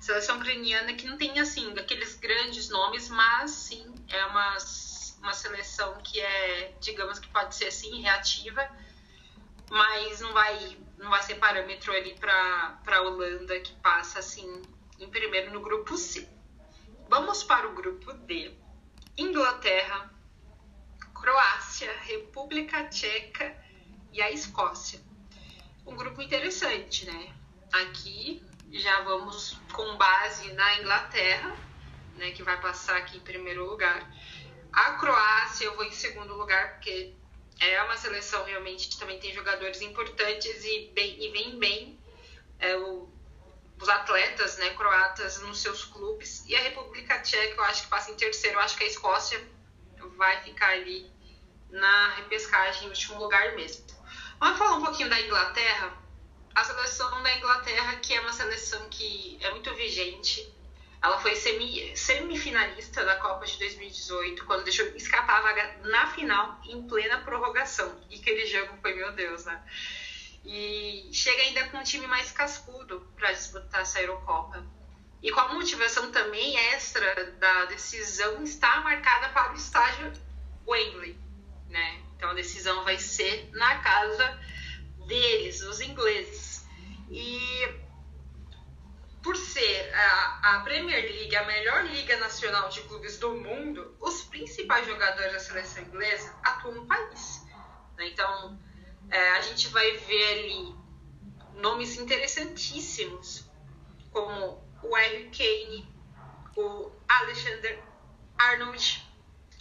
seleção 0.00 0.38
ucraniana 0.38 0.94
que 0.94 1.06
não 1.06 1.16
tem 1.16 1.38
assim 1.38 1.72
aqueles 1.78 2.14
grandes 2.16 2.68
nomes, 2.68 3.08
mas 3.08 3.50
sim 3.50 3.94
é 4.08 4.24
uma 4.26 4.58
uma 5.22 5.32
seleção 5.32 5.94
que 6.02 6.20
é, 6.20 6.74
digamos 6.80 7.20
que 7.20 7.28
pode 7.28 7.54
ser 7.54 7.66
assim, 7.66 8.02
reativa, 8.02 8.68
mas 9.70 10.20
não 10.20 10.32
vai, 10.32 10.76
não 10.98 11.08
vai 11.08 11.22
ser 11.22 11.36
parâmetro 11.36 11.92
ali 11.92 12.14
para 12.18 12.82
a 12.84 13.00
Holanda, 13.00 13.58
que 13.60 13.72
passa 13.76 14.18
assim 14.18 14.62
em 14.98 15.08
primeiro 15.08 15.52
no 15.52 15.60
grupo 15.60 15.96
C. 15.96 16.28
Vamos 17.08 17.44
para 17.44 17.68
o 17.68 17.74
grupo 17.74 18.12
D. 18.12 18.52
Inglaterra, 19.16 20.10
Croácia, 21.14 21.92
República 22.00 22.84
Tcheca 22.88 23.56
e 24.12 24.22
a 24.22 24.30
Escócia. 24.30 25.00
Um 25.86 25.94
grupo 25.94 26.22
interessante, 26.22 27.04
né? 27.06 27.34
Aqui 27.72 28.42
já 28.70 29.02
vamos 29.02 29.58
com 29.72 29.96
base 29.96 30.52
na 30.52 30.80
Inglaterra, 30.80 31.54
né, 32.16 32.30
que 32.30 32.42
vai 32.42 32.60
passar 32.60 32.96
aqui 32.96 33.18
em 33.18 33.20
primeiro 33.20 33.64
lugar. 33.68 34.10
A 34.72 34.92
Croácia 34.92 35.66
eu 35.66 35.76
vou 35.76 35.84
em 35.84 35.92
segundo 35.92 36.34
lugar, 36.34 36.74
porque 36.74 37.14
é 37.60 37.82
uma 37.82 37.96
seleção 37.96 38.44
realmente 38.44 38.88
que 38.88 38.98
também 38.98 39.18
tem 39.20 39.32
jogadores 39.34 39.82
importantes 39.82 40.64
e, 40.64 40.90
bem, 40.94 41.22
e 41.22 41.30
vem 41.30 41.58
bem. 41.58 41.98
É, 42.58 42.76
o 42.76 43.08
os 43.82 43.88
atletas 43.88 44.56
né, 44.58 44.70
croatas 44.70 45.40
nos 45.40 45.60
seus 45.60 45.84
clubes. 45.84 46.44
E 46.46 46.54
a 46.54 46.60
República 46.60 47.18
Tcheca 47.20 47.56
eu 47.56 47.64
acho 47.64 47.82
que 47.82 47.88
passa 47.88 48.12
em 48.12 48.16
terceiro. 48.16 48.56
Eu 48.56 48.60
acho 48.60 48.76
que 48.76 48.84
a 48.84 48.86
Escócia 48.86 49.44
vai 50.16 50.40
ficar 50.42 50.68
ali 50.68 51.10
na 51.68 52.14
repescagem, 52.14 52.86
em 52.86 52.88
último 52.90 53.18
lugar 53.18 53.56
mesmo. 53.56 53.84
Vamos 54.38 54.58
falar 54.58 54.76
um 54.76 54.84
pouquinho 54.84 55.10
da 55.10 55.20
Inglaterra. 55.20 56.00
A 56.54 56.64
seleção 56.64 57.22
da 57.22 57.36
Inglaterra, 57.36 57.96
que 57.96 58.14
é 58.14 58.20
uma 58.20 58.32
seleção 58.32 58.88
que 58.88 59.38
é 59.40 59.50
muito 59.50 59.74
vigente. 59.74 60.52
Ela 61.02 61.18
foi 61.18 61.34
semi, 61.34 61.96
semifinalista 61.96 63.04
da 63.04 63.16
Copa 63.16 63.44
de 63.44 63.58
2018, 63.58 64.44
quando 64.44 64.62
deixou 64.62 64.86
escapar 64.94 65.38
a 65.38 65.42
vaga 65.42 65.80
na 65.84 66.06
final, 66.08 66.60
em 66.64 66.86
plena 66.86 67.18
prorrogação. 67.22 68.00
E 68.08 68.20
aquele 68.20 68.46
jogo 68.46 68.78
foi, 68.80 68.94
meu 68.94 69.10
Deus, 69.12 69.44
né? 69.44 69.60
E 70.44 71.08
chega 71.12 71.42
ainda 71.42 71.68
com 71.68 71.78
um 71.78 71.82
time 71.82 72.06
mais 72.06 72.32
cascudo 72.32 73.00
para 73.16 73.32
disputar 73.32 73.82
essa 73.82 74.00
Eurocopa. 74.00 74.64
E 75.22 75.30
com 75.30 75.40
a 75.40 75.54
motivação 75.54 76.10
também 76.10 76.56
extra 76.56 77.30
da 77.32 77.66
decisão 77.66 78.42
está 78.42 78.80
marcada 78.80 79.28
para 79.28 79.52
o 79.52 79.56
estágio 79.56 80.12
Wembley, 80.66 81.16
né? 81.68 82.02
Então 82.16 82.30
a 82.30 82.34
decisão 82.34 82.82
vai 82.82 82.98
ser 82.98 83.48
na 83.52 83.78
casa 83.78 84.40
deles, 85.06 85.62
os 85.62 85.80
ingleses. 85.80 86.66
E 87.08 87.38
por 89.22 89.36
ser 89.36 89.94
a, 89.94 90.56
a, 90.56 90.60
Premier 90.60 91.04
League 91.04 91.36
a 91.36 91.44
melhor 91.44 91.84
liga 91.84 92.16
nacional 92.16 92.68
de 92.68 92.80
clubes 92.82 93.18
do 93.18 93.36
mundo, 93.36 93.96
os 94.00 94.22
principais 94.24 94.86
jogadores 94.86 95.32
da 95.32 95.38
seleção 95.38 95.84
inglesa 95.84 96.34
atuam 96.42 96.74
no 96.74 96.86
país. 96.86 97.42
Né? 97.96 98.08
Então 98.08 98.58
é, 99.12 99.32
a 99.32 99.42
gente 99.42 99.68
vai 99.68 99.96
ver 99.98 100.38
ali 100.38 100.74
nomes 101.60 101.98
interessantíssimos, 101.98 103.44
como 104.10 104.64
o 104.82 104.94
Harry 104.94 105.30
Kane, 105.30 105.86
o 106.56 106.90
Alexander 107.06 107.82
Arnold, 108.38 109.06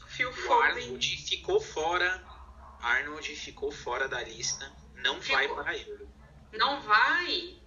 Phil 0.08 0.32
Foden. 0.32 0.84
Arnold 0.84 1.18
ficou 1.18 1.60
fora. 1.60 2.24
Arnold 2.82 3.36
ficou 3.36 3.72
fora 3.72 4.08
da 4.08 4.24
lista. 4.24 4.72
Não 4.96 5.22
ficou. 5.22 5.36
vai 5.36 5.48
para 5.50 5.78
Euro. 5.78 6.10
Não 6.54 6.82
vai? 6.82 7.58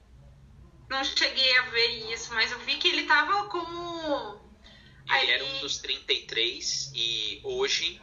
Não 0.88 1.04
cheguei 1.04 1.56
a 1.58 1.62
ver 1.70 2.12
isso, 2.12 2.32
mas 2.32 2.50
eu 2.50 2.58
vi 2.60 2.76
que 2.78 2.88
ele 2.88 3.04
tava 3.04 3.46
como. 3.48 4.40
Ele 5.06 5.12
ali... 5.12 5.30
era 5.32 5.44
um 5.44 5.58
dos 5.60 5.78
33 5.78 6.92
e 6.94 7.40
hoje 7.44 8.00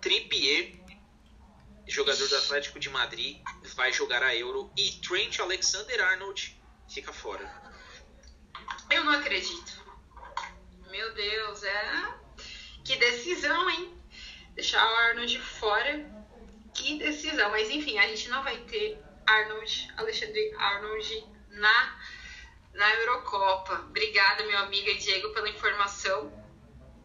Trippier 0.00 0.85
jogador 1.86 2.28
do 2.28 2.36
Atlético 2.36 2.78
de 2.78 2.90
Madrid, 2.90 3.40
vai 3.74 3.92
jogar 3.92 4.22
a 4.22 4.34
Euro 4.34 4.72
e 4.76 4.90
Trent 4.92 5.38
Alexander-Arnold 5.38 6.60
fica 6.88 7.12
fora. 7.12 7.50
Eu 8.90 9.04
não 9.04 9.12
acredito. 9.12 9.84
Meu 10.90 11.14
Deus, 11.14 11.62
é. 11.62 12.14
Que 12.84 12.96
decisão, 12.96 13.68
hein? 13.70 14.00
Deixar 14.54 14.84
o 14.84 14.96
Arnold 14.96 15.38
fora. 15.40 16.08
Que 16.72 16.98
decisão. 16.98 17.50
Mas 17.50 17.70
enfim, 17.70 17.98
a 17.98 18.06
gente 18.08 18.28
não 18.28 18.42
vai 18.42 18.58
ter 18.64 18.98
Arnold, 19.26 19.92
Alexandre 19.96 20.54
Arnold 20.56 21.26
na, 21.50 21.98
na 22.74 22.94
Eurocopa. 22.94 23.84
Obrigada, 23.88 24.44
meu 24.44 24.58
amigo 24.58 24.94
Diego, 24.98 25.32
pela 25.34 25.48
informação. 25.48 26.32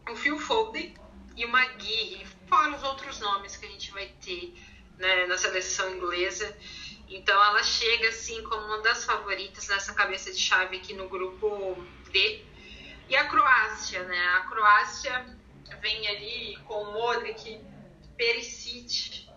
O 0.08 0.16
Phil 0.16 0.38
Foden 0.38 0.94
e 1.36 1.44
o 1.44 1.48
Magui, 1.48 2.26
fora 2.48 2.74
os 2.76 2.82
outros 2.82 3.18
nomes 3.20 3.56
que 3.56 3.66
a 3.66 3.68
gente 3.68 3.90
vai 3.92 4.08
ter 4.24 4.54
né, 5.02 5.26
na 5.26 5.36
seleção 5.36 5.94
inglesa. 5.96 6.56
Então 7.08 7.34
ela 7.34 7.62
chega 7.62 8.08
assim 8.08 8.42
como 8.44 8.64
uma 8.64 8.80
das 8.80 9.04
favoritas 9.04 9.66
nessa 9.68 9.92
cabeça 9.92 10.32
de 10.32 10.38
chave 10.38 10.76
aqui 10.76 10.94
no 10.94 11.08
grupo 11.08 11.76
D. 12.10 12.44
E 13.08 13.16
a 13.16 13.28
Croácia, 13.28 14.04
né? 14.04 14.18
A 14.36 14.40
Croácia 14.48 15.36
vem 15.80 16.08
ali 16.08 16.56
com 16.68 16.84
Modric, 16.92 17.60
Perisic, 18.16 19.28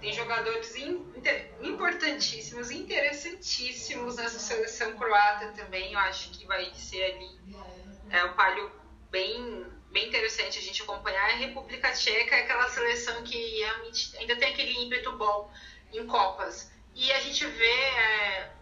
tem 0.00 0.12
jogadores 0.12 0.74
importantíssimos, 1.60 2.70
interessantíssimos 2.70 4.16
nessa 4.16 4.38
seleção 4.38 4.96
croata 4.96 5.48
também. 5.52 5.92
Eu 5.92 5.98
acho 5.98 6.30
que 6.30 6.46
vai 6.46 6.72
ser 6.74 7.02
ali 7.02 7.40
é, 8.10 8.24
um 8.24 8.34
palio 8.34 8.70
bem 9.10 9.66
bem 9.90 10.08
interessante 10.08 10.58
a 10.58 10.62
gente 10.62 10.82
acompanhar. 10.82 11.30
A 11.30 11.36
República 11.36 11.92
Tcheca 11.92 12.36
é 12.36 12.44
aquela 12.44 12.68
seleção 12.68 13.22
que 13.22 13.58
realmente 13.58 14.16
ainda 14.16 14.36
tem 14.36 14.52
aquele 14.52 14.84
ímpeto 14.84 15.12
bom 15.12 15.52
em 15.92 16.06
Copas. 16.06 16.70
E 16.94 17.10
a 17.12 17.20
gente 17.20 17.44
vê 17.46 17.66
é, 17.66 18.52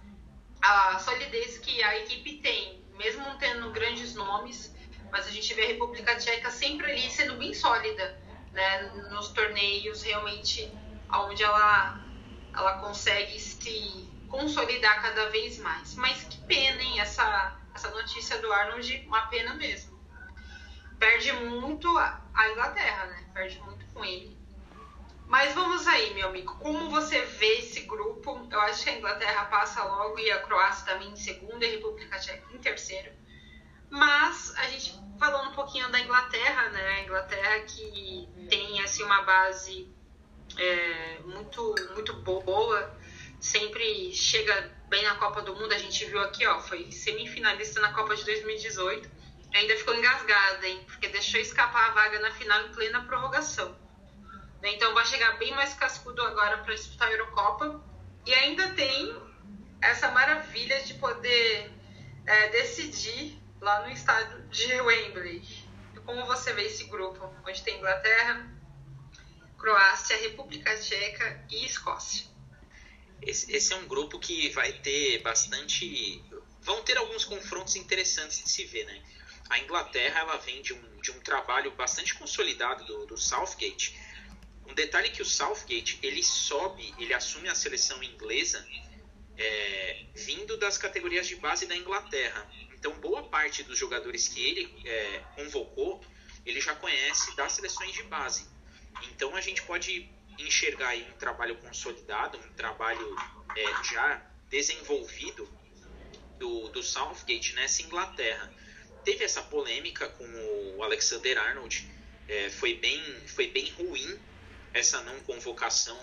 a 0.62 0.98
solidez 0.98 1.58
que 1.58 1.82
a 1.82 1.98
equipe 1.98 2.38
tem, 2.38 2.82
mesmo 2.96 3.22
não 3.22 3.38
tendo 3.38 3.70
grandes 3.70 4.14
nomes, 4.14 4.74
mas 5.10 5.26
a 5.26 5.30
gente 5.30 5.52
vê 5.54 5.64
a 5.64 5.68
República 5.68 6.16
Tcheca 6.16 6.50
sempre 6.50 6.90
ali 6.90 7.10
sendo 7.10 7.36
bem 7.36 7.54
sólida 7.54 8.20
né, 8.52 8.82
nos 9.10 9.28
torneios, 9.28 10.02
realmente 10.02 10.70
onde 11.10 11.42
ela, 11.42 12.04
ela 12.54 12.78
consegue 12.78 13.38
se 13.40 14.08
consolidar 14.28 15.00
cada 15.02 15.30
vez 15.30 15.58
mais. 15.58 15.94
Mas 15.94 16.24
que 16.24 16.38
pena, 16.42 16.82
hein, 16.82 17.00
essa, 17.00 17.58
essa 17.74 17.90
notícia 17.90 18.38
do 18.38 18.52
Arnold, 18.52 19.04
uma 19.06 19.26
pena 19.28 19.54
mesmo 19.54 19.97
perde 20.98 21.32
muito 21.32 21.88
a 21.96 22.50
Inglaterra, 22.50 23.06
né? 23.06 23.24
Perde 23.32 23.60
muito 23.60 23.84
com 23.92 24.04
ele. 24.04 24.36
Mas 25.26 25.54
vamos 25.54 25.86
aí, 25.86 26.14
meu 26.14 26.28
amigo. 26.28 26.56
Como 26.56 26.88
você 26.88 27.20
vê 27.20 27.58
esse 27.58 27.80
grupo? 27.80 28.48
Eu 28.50 28.60
acho 28.62 28.84
que 28.84 28.90
a 28.90 28.96
Inglaterra 28.96 29.44
passa 29.46 29.84
logo 29.84 30.18
e 30.18 30.30
a 30.30 30.40
Croácia 30.40 30.86
também 30.86 31.10
em 31.10 31.16
segundo 31.16 31.62
e 31.62 31.66
a 31.66 31.70
República 31.70 32.18
Tcheca 32.18 32.46
em 32.52 32.58
terceiro. 32.58 33.12
Mas 33.90 34.54
a 34.56 34.64
gente 34.68 34.98
falando 35.18 35.50
um 35.50 35.54
pouquinho 35.54 35.90
da 35.90 36.00
Inglaterra, 36.00 36.70
né? 36.70 36.88
A 36.94 37.00
Inglaterra 37.02 37.60
que 37.60 38.28
tem 38.48 38.80
assim 38.80 39.02
uma 39.02 39.22
base 39.22 39.92
é, 40.56 41.18
muito 41.24 41.74
muito 41.94 42.14
boa, 42.14 42.96
sempre 43.38 44.14
chega 44.14 44.74
bem 44.88 45.02
na 45.04 45.16
Copa 45.16 45.42
do 45.42 45.54
Mundo. 45.54 45.72
A 45.74 45.78
gente 45.78 46.06
viu 46.06 46.20
aqui, 46.20 46.46
ó, 46.46 46.58
foi 46.60 46.90
semifinalista 46.90 47.80
na 47.80 47.92
Copa 47.92 48.16
de 48.16 48.24
2018 48.24 49.17
ainda 49.54 49.76
ficou 49.76 49.94
engasgada, 49.94 50.66
hein? 50.66 50.84
Porque 50.86 51.08
deixou 51.08 51.40
escapar 51.40 51.90
a 51.90 51.92
vaga 51.92 52.18
na 52.20 52.30
final 52.32 52.66
em 52.66 52.72
plena 52.72 53.04
prorrogação. 53.04 53.76
Né? 54.62 54.74
Então 54.74 54.94
vai 54.94 55.04
chegar 55.06 55.38
bem 55.38 55.54
mais 55.54 55.74
cascudo 55.74 56.22
agora 56.22 56.58
para 56.58 56.74
disputar 56.74 57.08
a 57.08 57.12
Eurocopa. 57.12 57.82
E 58.26 58.34
ainda 58.34 58.68
tem 58.74 59.16
essa 59.80 60.10
maravilha 60.10 60.82
de 60.82 60.94
poder 60.94 61.70
é, 62.26 62.48
decidir 62.50 63.38
lá 63.60 63.86
no 63.86 63.92
estádio 63.92 64.42
de 64.48 64.80
Wembley. 64.80 65.42
Como 66.04 66.24
você 66.26 66.52
vê 66.52 66.64
esse 66.64 66.84
grupo, 66.84 67.32
onde 67.46 67.62
tem 67.62 67.76
Inglaterra, 67.76 68.50
Croácia, 69.58 70.16
República 70.16 70.74
Tcheca 70.76 71.44
e 71.50 71.66
Escócia? 71.66 72.26
Esse, 73.20 73.52
esse 73.52 73.72
é 73.72 73.76
um 73.76 73.86
grupo 73.86 74.18
que 74.18 74.48
vai 74.50 74.72
ter 74.72 75.20
bastante. 75.22 76.22
Vão 76.62 76.82
ter 76.82 76.96
alguns 76.96 77.24
confrontos 77.24 77.76
interessantes 77.76 78.42
de 78.42 78.50
se 78.50 78.64
ver, 78.64 78.84
né? 78.84 79.02
A 79.48 79.58
Inglaterra 79.58 80.20
ela 80.20 80.36
vem 80.38 80.62
de 80.62 80.74
um, 80.74 81.00
de 81.00 81.10
um 81.10 81.20
trabalho 81.20 81.70
bastante 81.72 82.14
consolidado 82.14 82.84
do, 82.84 83.06
do 83.06 83.16
Southgate. 83.16 83.98
Um 84.66 84.74
detalhe 84.74 85.10
que 85.10 85.22
o 85.22 85.24
Southgate 85.24 85.98
ele 86.02 86.22
sobe, 86.22 86.94
ele 86.98 87.14
assume 87.14 87.48
a 87.48 87.54
seleção 87.54 88.02
inglesa 88.02 88.66
é, 89.36 90.04
vindo 90.14 90.56
das 90.56 90.76
categorias 90.76 91.26
de 91.26 91.36
base 91.36 91.66
da 91.66 91.76
Inglaterra. 91.76 92.48
Então 92.74 92.92
boa 93.00 93.22
parte 93.22 93.62
dos 93.62 93.78
jogadores 93.78 94.28
que 94.28 94.40
ele 94.40 94.82
é, 94.84 95.22
convocou 95.34 96.04
ele 96.48 96.60
já 96.60 96.74
conhece 96.74 97.36
das 97.36 97.52
seleções 97.52 97.92
de 97.92 98.02
base. 98.04 98.46
Então 99.02 99.36
a 99.36 99.40
gente 99.40 99.62
pode 99.62 100.08
enxergar 100.38 100.88
aí 100.88 101.06
um 101.14 101.18
trabalho 101.18 101.56
consolidado, 101.56 102.38
um 102.38 102.52
trabalho 102.54 103.16
é, 103.54 103.84
já 103.84 104.22
desenvolvido 104.48 105.48
do, 106.38 106.68
do 106.68 106.82
Southgate 106.82 107.54
nessa 107.54 107.82
Inglaterra 107.82 108.50
teve 109.04 109.24
essa 109.24 109.42
polêmica 109.42 110.08
com 110.08 110.24
o 110.76 110.82
Alexander 110.82 111.38
Arnold. 111.38 111.88
É, 112.28 112.50
foi, 112.50 112.74
bem, 112.74 113.02
foi 113.26 113.48
bem 113.48 113.70
ruim 113.70 114.18
essa 114.74 115.00
não 115.02 115.18
convocação. 115.20 115.98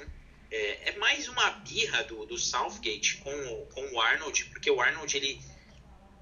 É, 0.51 0.89
é 0.89 0.97
mais 0.97 1.27
uma 1.27 1.49
birra 1.51 2.03
do, 2.03 2.25
do 2.25 2.37
Southgate 2.37 3.17
com 3.17 3.31
o, 3.31 3.65
com 3.67 3.93
o 3.93 4.01
Arnold, 4.01 4.45
porque 4.45 4.69
o 4.69 4.81
Arnold, 4.81 5.15
ele, 5.15 5.41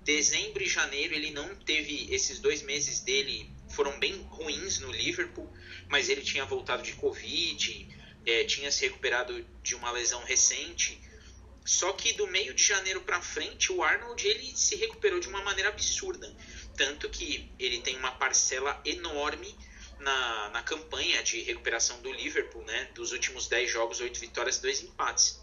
dezembro 0.04 0.64
e 0.64 0.68
janeiro, 0.68 1.14
ele 1.14 1.32
não 1.32 1.56
teve. 1.56 2.14
Esses 2.14 2.40
dois 2.40 2.62
meses 2.62 3.02
dele 3.02 3.50
foram 3.70 4.00
bem 4.00 4.22
ruins 4.30 4.80
no 4.80 4.92
Liverpool, 4.92 5.52
mas 5.88 6.10
ele 6.10 6.22
tinha 6.22 6.46
voltado 6.46 6.84
de 6.84 6.94
Covid, 6.94 7.88
é, 8.26 8.44
tinha 8.46 8.72
se 8.72 8.86
recuperado 8.86 9.46
de 9.62 9.76
uma 9.76 9.92
lesão 9.92 10.24
recente. 10.24 11.00
Só 11.66 11.94
que 11.94 12.14
do 12.14 12.28
meio 12.28 12.54
de 12.54 12.64
janeiro 12.64 13.02
para 13.02 13.22
frente, 13.22 13.72
o 13.72 13.82
Arnold 13.82 14.28
ele 14.28 14.56
se 14.56 14.76
recuperou 14.76 15.20
de 15.20 15.30
uma 15.30 15.42
maneira 15.42 15.70
absurda. 15.70 16.36
Tanto 16.76 17.10
que 17.10 17.52
ele 17.60 17.82
tem 17.82 17.96
uma 17.98 18.12
parcela 18.12 18.82
enorme 18.84 19.56
na, 20.00 20.50
na 20.50 20.64
campanha 20.64 21.24
de 21.24 21.42
recuperação 21.42 22.02
do 22.02 22.12
Liverpool, 22.12 22.64
né? 22.64 22.86
Dos 22.94 23.12
últimos 23.12 23.48
10 23.48 23.72
jogos, 23.72 24.00
8 24.00 24.20
vitórias, 24.20 24.60
2 24.60 24.84
empates. 24.84 25.42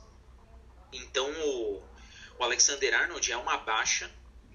Então 0.93 1.31
o, 1.43 1.83
o 2.39 2.45
Alexander 2.45 2.95
Arnold 2.95 3.33
é 3.33 3.37
uma 3.37 3.57
baixa 3.59 4.11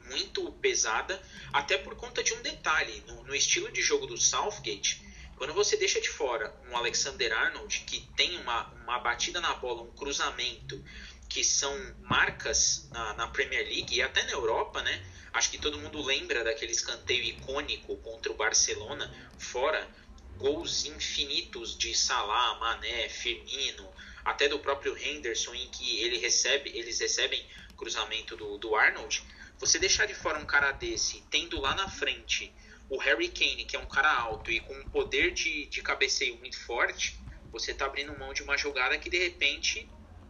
muito 0.07 0.51
pesada, 0.53 1.19
até 1.51 1.77
por 1.77 1.95
conta 1.95 2.23
de 2.23 2.33
um 2.33 2.41
detalhe. 2.41 3.03
No, 3.07 3.23
no, 3.23 3.35
estilo 3.35 3.71
de 3.71 3.81
jogo 3.81 4.05
do 4.05 4.17
Southgate, 4.17 5.01
quando 5.37 5.53
você 5.53 5.75
deixa 5.77 5.99
de 5.99 6.09
fora 6.09 6.55
um 6.69 6.77
Alexander 6.77 7.33
Arnold, 7.33 7.79
que 7.81 8.01
tem 8.15 8.37
uma, 8.39 8.67
uma 8.83 8.99
batida 8.99 9.41
na 9.41 9.53
bola, 9.55 9.81
um 9.81 9.91
cruzamento, 9.91 10.83
que 11.27 11.43
são 11.43 11.73
marcas 12.01 12.87
na, 12.91 13.13
na 13.15 13.27
Premier 13.27 13.65
League 13.65 13.95
e 13.95 14.01
até 14.01 14.23
na 14.23 14.31
Europa, 14.31 14.81
né? 14.81 15.03
Acho 15.35 15.51
que 15.51 15.57
todo 15.57 15.77
mundo 15.77 16.01
lembra 16.01 16.45
daquele 16.45 16.71
escanteio 16.71 17.21
icônico 17.21 17.97
contra 17.97 18.31
o 18.31 18.35
Barcelona, 18.35 19.13
fora 19.37 19.85
gols 20.37 20.85
infinitos 20.85 21.77
de 21.77 21.93
Salah, 21.93 22.57
Mané, 22.57 23.09
Firmino, 23.09 23.93
até 24.23 24.47
do 24.47 24.59
próprio 24.59 24.97
Henderson, 24.97 25.53
em 25.53 25.67
que 25.67 25.99
ele 25.99 26.19
recebe, 26.19 26.71
eles 26.73 27.01
recebem 27.01 27.45
cruzamento 27.75 28.37
do, 28.37 28.57
do 28.57 28.77
Arnold. 28.77 29.21
Você 29.59 29.77
deixar 29.77 30.05
de 30.05 30.15
fora 30.15 30.39
um 30.39 30.45
cara 30.45 30.71
desse, 30.71 31.21
tendo 31.29 31.59
lá 31.59 31.75
na 31.75 31.89
frente 31.89 32.55
o 32.87 32.97
Harry 32.97 33.27
Kane, 33.27 33.65
que 33.65 33.75
é 33.75 33.79
um 33.79 33.89
cara 33.89 34.09
alto 34.17 34.49
e 34.49 34.61
com 34.61 34.73
um 34.73 34.85
poder 34.85 35.33
de, 35.33 35.65
de 35.65 35.81
cabeceio 35.81 36.37
muito 36.37 36.57
forte, 36.65 37.21
você 37.51 37.73
está 37.73 37.87
abrindo 37.87 38.17
mão 38.17 38.33
de 38.33 38.41
uma 38.41 38.57
jogada 38.57 38.97
que 38.97 39.09
de 39.09 39.17
repente 39.17 39.85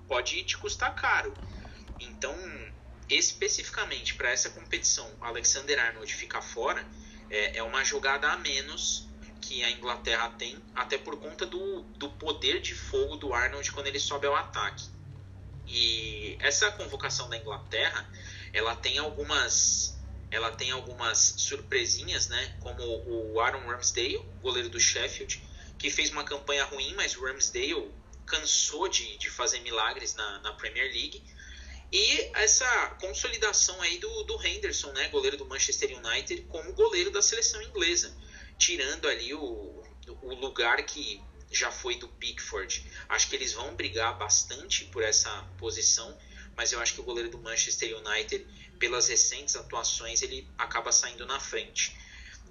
pode 0.08 0.44
te 0.46 0.58
custar 0.58 0.96
caro. 0.96 1.32
Então, 2.00 2.36
especificamente 3.10 4.16
para 4.16 4.32
essa 4.32 4.50
competição, 4.50 5.10
Alexander 5.22 5.80
Arnold 5.80 6.14
ficar 6.14 6.42
fora 6.42 6.86
é, 7.30 7.58
é, 7.58 7.64
uma 7.64 7.84
jogada 7.84 8.30
a 8.32 8.38
menos 8.38 9.08
que 9.42 9.64
a 9.64 9.72
Inglaterra 9.72 10.30
tem, 10.38 10.58
até 10.74 10.98
por 10.98 11.18
conta 11.20 11.46
do, 11.46 11.82
do 11.98 12.10
poder 12.10 12.62
de 12.62 12.74
fogo 12.74 13.16
do 13.16 13.34
Arnold 13.34 13.72
quando 13.72 13.88
ele 13.88 14.00
sobe 14.00 14.26
ao 14.26 14.36
ataque. 14.36 14.90
E 15.68 16.38
essa 16.40 16.72
convocação 16.72 17.30
da 17.30 17.38
Inglaterra, 17.38 18.08
ela 18.54 18.76
tem 18.76 18.98
algumas 18.98 19.96
ela 20.32 20.52
tem 20.52 20.72
algumas 20.72 21.36
surpresinhas, 21.38 22.28
né? 22.28 22.58
Como 22.60 22.84
o 22.84 23.40
Aaron 23.40 23.66
Ramsdale, 23.68 24.26
goleiro 24.42 24.70
do 24.70 24.80
Sheffield, 24.80 25.42
que 25.78 25.90
fez 25.90 26.10
uma 26.10 26.24
campanha 26.24 26.66
ruim, 26.66 26.94
mas 26.96 27.16
o 27.16 27.24
Ramsdale 27.24 27.90
cansou 28.26 28.90
de, 28.90 29.18
de 29.18 29.30
fazer 29.30 29.60
milagres 29.60 30.16
na, 30.16 30.40
na 30.40 30.54
Premier 30.54 30.92
League. 30.92 31.24
E 31.92 32.32
essa 32.36 32.90
consolidação 33.00 33.82
aí 33.82 33.98
do, 34.00 34.24
do 34.24 34.46
Henderson, 34.46 34.92
né, 34.92 35.08
goleiro 35.10 35.38
do 35.38 35.46
Manchester 35.46 35.98
United, 35.98 36.42
como 36.44 36.74
goleiro 36.74 37.12
da 37.12 37.22
seleção 37.22 37.62
inglesa, 37.62 38.16
tirando 38.58 39.08
ali 39.08 39.34
o, 39.34 39.84
o 40.22 40.34
lugar 40.36 40.84
que 40.84 41.22
já 41.52 41.72
foi 41.72 41.96
do 41.96 42.08
Pickford. 42.08 42.86
Acho 43.08 43.30
que 43.30 43.36
eles 43.36 43.54
vão 43.54 43.76
brigar 43.76 44.18
bastante 44.18 44.86
por 44.86 45.04
essa 45.04 45.30
posição, 45.58 46.18
mas 46.56 46.72
eu 46.72 46.80
acho 46.80 46.94
que 46.94 47.02
o 47.02 47.04
goleiro 47.04 47.30
do 47.30 47.38
Manchester 47.38 47.98
United, 47.98 48.46
pelas 48.80 49.08
recentes 49.08 49.56
atuações, 49.56 50.22
ele 50.22 50.48
acaba 50.58 50.92
saindo 50.92 51.26
na 51.26 51.40
frente. 51.40 51.96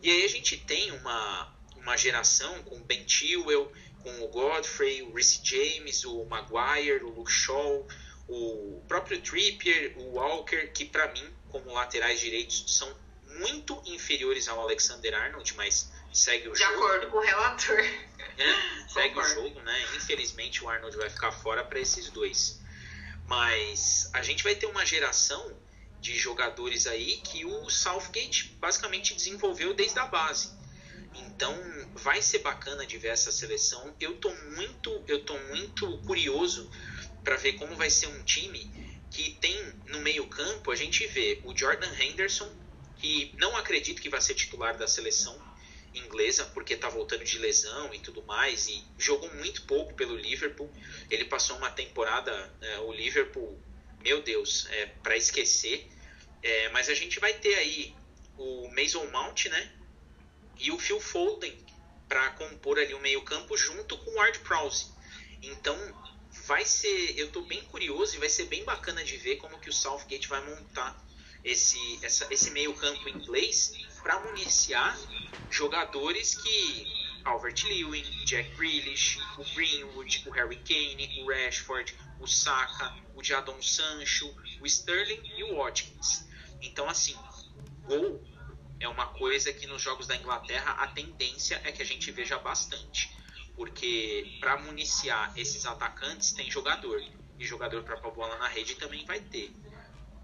E 0.03 0.11
aí 0.11 0.24
a 0.24 0.28
gente 0.28 0.57
tem 0.57 0.91
uma, 0.93 1.55
uma 1.76 1.97
geração 1.97 2.62
com 2.64 2.82
Ben 2.82 3.07
Chilwell, 3.09 3.70
com 4.03 4.22
o 4.22 4.28
Godfrey, 4.28 5.03
o 5.03 5.14
Reece 5.14 5.41
James, 5.43 6.05
o 6.05 6.24
Maguire, 6.26 7.03
o 7.05 7.09
Luke 7.09 7.32
Shaw, 7.32 7.87
o 8.29 8.83
próprio 8.89 9.20
Trippier, 9.20 9.95
o 9.99 10.14
Walker, 10.14 10.68
que 10.68 10.85
para 10.85 11.12
mim, 11.12 11.29
como 11.51 11.72
laterais 11.72 12.20
direitos, 12.20 12.64
são 12.68 12.95
muito 13.39 13.83
inferiores 13.87 14.49
ao 14.49 14.61
Alexander 14.61 15.14
Arnold, 15.14 15.55
mas 15.55 15.91
segue 16.12 16.49
o 16.49 16.53
De 16.53 16.59
jogo. 16.59 16.70
De 16.70 16.77
acordo 16.77 17.07
com 17.09 17.18
o 17.18 17.20
relator. 17.20 17.79
É, 17.79 18.89
segue 18.89 19.18
o 19.18 19.25
jogo, 19.25 19.61
né? 19.61 19.83
Infelizmente 19.97 20.62
o 20.62 20.68
Arnold 20.68 20.97
vai 20.97 21.11
ficar 21.11 21.33
fora 21.33 21.64
para 21.64 21.81
esses 21.81 22.09
dois. 22.11 22.61
Mas 23.27 24.11
a 24.12 24.22
gente 24.22 24.43
vai 24.43 24.55
ter 24.55 24.66
uma 24.66 24.85
geração 24.85 25.57
de 26.01 26.16
jogadores 26.18 26.87
aí 26.87 27.16
que 27.18 27.45
o 27.45 27.70
Southgate 27.70 28.57
basicamente 28.61 29.14
desenvolveu 29.14 29.72
desde 29.72 29.99
a 29.99 30.07
base. 30.07 30.53
Então 31.14 31.55
vai 31.95 32.20
ser 32.20 32.41
bacana 32.41 32.87
de 32.87 32.99
ver 32.99 33.09
essa 33.09 33.33
seleção. 33.33 33.95
Eu 33.99 34.16
tô 34.16 34.31
muito, 34.57 35.03
eu 35.09 35.25
tô 35.25 35.39
muito 35.49 35.99
curioso 35.99 36.70
para 37.25 37.37
ver 37.37 37.55
como 37.55 37.75
vai 37.75 37.91
ser 37.91 38.07
um 38.07 38.22
time 38.22 38.70
que 39.11 39.33
tem 39.41 39.57
no 39.89 40.01
meio-campo, 40.01 40.70
a 40.70 40.77
gente 40.77 41.07
vê 41.07 41.41
o 41.45 41.57
Jordan 41.57 41.93
Henderson, 41.99 42.53
que 42.99 43.33
não 43.39 43.57
acredito 43.57 44.01
que 44.01 44.09
vai 44.09 44.20
ser 44.20 44.35
titular 44.35 44.77
da 44.77 44.87
seleção 44.87 45.37
inglesa, 45.95 46.45
porque 46.47 46.75
está 46.75 46.89
voltando 46.89 47.25
de 47.25 47.39
lesão 47.39 47.95
e 47.95 47.99
tudo 48.01 48.22
mais, 48.22 48.66
e 48.68 48.85
jogou 48.99 49.33
muito 49.35 49.62
pouco 49.62 49.95
pelo 49.95 50.16
Liverpool. 50.16 50.70
Ele 51.09 51.25
passou 51.25 51.57
uma 51.57 51.70
temporada, 51.70 52.53
é, 52.61 52.79
o 52.81 52.93
Liverpool, 52.93 53.61
meu 54.03 54.20
Deus, 54.22 54.66
é, 54.70 54.87
para 54.87 55.16
esquecer. 55.16 55.89
É, 56.43 56.68
mas 56.70 56.89
a 56.89 56.95
gente 56.95 57.18
vai 57.18 57.33
ter 57.33 57.55
aí 57.55 57.95
o 58.37 58.68
Mason 58.75 59.07
Mount, 59.07 59.47
né? 59.47 59.72
e 60.59 60.70
o 60.70 60.79
Phil 60.79 61.01
Foden 61.01 61.57
para 62.09 62.31
compor 62.31 62.79
ali 62.79 62.95
o 62.95 63.01
meio-campo 63.01 63.57
junto 63.57 63.97
com 63.99 64.11
o 64.11 64.14
Ward 64.14 64.39
Prowse. 64.41 64.87
Então 65.43 65.77
vai 66.47 66.64
ser, 66.64 67.18
eu 67.18 67.26
estou 67.26 67.42
bem 67.42 67.62
curioso 67.64 68.16
e 68.16 68.18
vai 68.18 68.28
ser 68.28 68.45
bem 68.47 68.64
bacana 68.64 69.03
de 69.03 69.16
ver 69.16 69.36
como 69.36 69.59
que 69.59 69.70
o 69.70 69.72
Southgate 69.72 70.28
vai 70.28 70.45
montar 70.45 71.03
esse, 71.42 71.78
essa, 72.03 72.32
esse 72.32 72.51
meio-campo 72.51 73.09
inglês 73.09 73.72
para 74.03 74.20
municiar 74.20 74.99
jogadores 75.51 76.34
que 76.34 76.86
Albert 77.24 77.64
Lewin, 77.64 78.03
Jack 78.26 78.51
Grealish, 78.57 79.18
o 79.38 79.45
Greenwood, 79.55 80.24
o 80.26 80.30
Harry 80.30 80.57
Kane, 80.57 81.22
o 81.22 81.30
Rashford, 81.30 81.97
o 82.20 82.26
Saka, 82.26 82.95
o 83.14 83.24
Jadon 83.24 83.61
Sancho, 83.62 84.34
o 84.61 84.66
Sterling 84.66 85.22
e 85.36 85.45
o 85.45 85.57
Watkins. 85.57 86.26
Então 86.61 86.88
assim, 86.88 87.16
gol 87.86 88.22
é 88.80 88.88
uma 88.88 89.07
coisa 89.07 89.53
que 89.53 89.66
nos 89.66 89.80
jogos 89.80 90.07
da 90.07 90.16
Inglaterra 90.16 90.72
a 90.72 90.88
tendência 90.88 91.61
é 91.64 91.72
que 91.72 91.80
a 91.80 91.86
gente 91.86 92.11
veja 92.11 92.38
bastante. 92.38 93.11
Porque 93.57 94.37
para 94.41 94.57
municiar 94.59 95.33
esses 95.37 95.65
atacantes 95.65 96.33
tem 96.33 96.51
jogador. 96.51 97.01
E 97.39 97.45
jogador 97.45 97.83
para 97.83 97.97
pôr 97.97 98.13
bola 98.13 98.37
na 98.39 98.49
rede 98.49 98.75
também 98.77 99.05
vai 99.05 99.21
ter. 99.21 99.53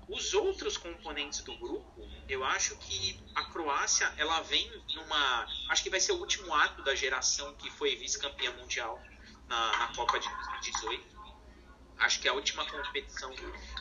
Os 0.08 0.34
outros 0.34 0.76
componentes 0.76 1.40
do 1.42 1.56
grupo, 1.56 2.08
eu 2.28 2.44
acho 2.44 2.76
que 2.78 3.20
a 3.34 3.44
Croácia 3.44 4.12
ela 4.16 4.40
vem 4.40 4.68
numa. 4.94 5.46
Acho 5.68 5.82
que 5.82 5.90
vai 5.90 6.00
ser 6.00 6.12
o 6.12 6.16
último 6.16 6.52
ato 6.52 6.82
da 6.82 6.94
geração 6.94 7.54
que 7.54 7.70
foi 7.70 7.94
vice-campeã 7.96 8.52
mundial 8.56 9.00
na, 9.48 9.76
na 9.78 9.94
Copa 9.94 10.18
de 10.18 10.28
2018. 10.28 11.20
Acho 11.98 12.20
que 12.20 12.28
é 12.28 12.30
a 12.30 12.34
última 12.34 12.64
competição 12.64 13.32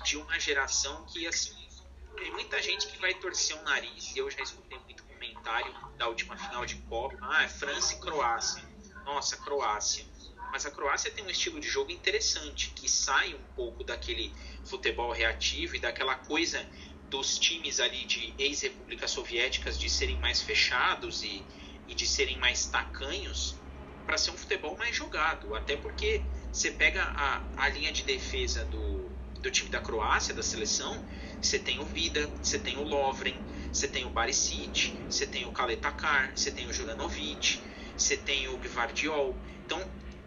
de 0.03 0.17
uma 0.17 0.39
geração 0.39 1.05
que 1.05 1.25
assim 1.25 1.69
tem 2.19 2.31
muita 2.31 2.61
gente 2.61 2.87
que 2.87 2.99
vai 2.99 3.13
torcer 3.13 3.57
o 3.57 3.63
nariz, 3.63 4.13
e 4.13 4.19
eu 4.19 4.29
já 4.29 4.41
escutei 4.41 4.77
muito 4.79 5.03
comentário 5.03 5.73
da 5.97 6.07
última 6.07 6.37
final 6.37 6.65
de 6.65 6.75
Copa. 6.75 7.17
Ah, 7.21 7.43
é 7.43 7.47
França 7.47 7.93
e 7.93 7.99
Croácia. 7.99 8.68
Nossa, 9.05 9.37
Croácia. 9.37 10.05
Mas 10.51 10.65
a 10.65 10.71
Croácia 10.71 11.11
tem 11.11 11.23
um 11.23 11.29
estilo 11.29 11.59
de 11.59 11.67
jogo 11.67 11.91
interessante, 11.91 12.71
que 12.71 12.89
sai 12.89 13.33
um 13.33 13.43
pouco 13.55 13.83
daquele 13.83 14.33
futebol 14.65 15.11
reativo 15.11 15.75
e 15.75 15.79
daquela 15.79 16.15
coisa 16.15 16.65
dos 17.09 17.37
times 17.37 17.79
ali 17.79 18.05
de 18.05 18.33
ex-repúblicas 18.37 19.11
soviéticas 19.11 19.79
de 19.79 19.89
serem 19.89 20.17
mais 20.19 20.41
fechados 20.41 21.23
e, 21.23 21.45
e 21.87 21.95
de 21.95 22.05
serem 22.05 22.37
mais 22.37 22.67
tacanhos 22.67 23.59
para 24.05 24.17
ser 24.17 24.31
um 24.31 24.37
futebol 24.37 24.77
mais 24.77 24.95
jogado. 24.95 25.53
Até 25.55 25.75
porque 25.77 26.23
você 26.51 26.71
pega 26.71 27.03
a, 27.03 27.43
a 27.57 27.69
linha 27.69 27.91
de 27.91 28.03
defesa 28.03 28.65
do, 28.65 29.11
do 29.41 29.51
time 29.51 29.69
da 29.69 29.79
Croácia, 29.79 30.33
da 30.33 30.43
seleção, 30.43 31.03
você 31.41 31.59
tem 31.59 31.79
o 31.79 31.85
Vida, 31.85 32.31
você 32.41 32.57
tem 32.57 32.77
o 32.77 32.83
Lovren, 32.83 33.39
você 33.71 33.87
tem 33.87 34.05
o 34.05 34.09
Barisic, 34.09 34.93
você 35.07 35.25
tem 35.25 35.45
o 35.45 35.51
Kaletakar, 35.51 36.35
você 36.35 36.51
tem 36.51 36.67
o 36.67 36.73
Juranovic, 36.73 37.63
você 37.99 38.17
tem 38.17 38.47
o 38.47 38.57
Gvardiol. 38.57 39.41
Então, 39.65 39.79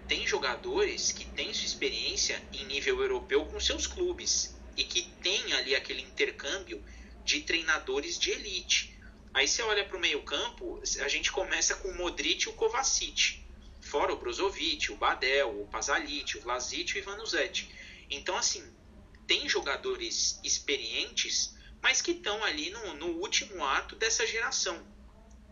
tem 0.07 0.27
jogadores 0.27 1.12
que 1.12 1.25
têm 1.25 1.53
sua 1.55 1.66
experiência 1.66 2.43
em 2.53 2.66
nível 2.66 3.01
europeu 3.01 3.47
com 3.47 3.59
seus 3.59 3.87
clubes 3.87 4.55
e 4.77 4.85
que 4.85 5.03
tem 5.23 5.53
ali 5.55 5.75
aquele 5.75 6.03
intercâmbio 6.03 6.85
de 7.25 7.41
treinadores 7.43 8.18
de 8.18 8.31
elite. 8.31 8.99
Aí 9.35 9.49
você 9.49 9.62
olha 9.62 9.85
para 9.85 9.97
o 9.97 10.01
meio-campo, 10.01 10.83
a 11.01 11.09
gente 11.09 11.33
começa 11.33 11.75
com 11.77 11.89
o 11.89 11.97
Modric 11.97 12.45
e 12.45 12.49
o 12.49 12.53
Kovacic, 12.53 13.43
fora 13.81 14.12
o 14.12 14.18
Brozovic, 14.18 14.93
o 14.93 14.97
Badel, 14.97 15.62
o 15.62 15.66
Pasalic, 15.68 16.37
o 16.37 16.43
Vlasic 16.43 16.91
e 16.91 16.99
o 16.99 16.99
Ivanuzete. 16.99 17.70
Então, 18.11 18.37
assim, 18.37 18.62
tem 19.27 19.49
jogadores 19.49 20.39
experientes, 20.45 21.55
mas 21.81 22.03
que 22.03 22.12
estão 22.12 22.45
ali 22.45 22.70
no, 22.70 22.95
no 22.95 23.07
último 23.18 23.64
ato 23.64 23.97
dessa 23.97 24.27
geração, 24.27 24.87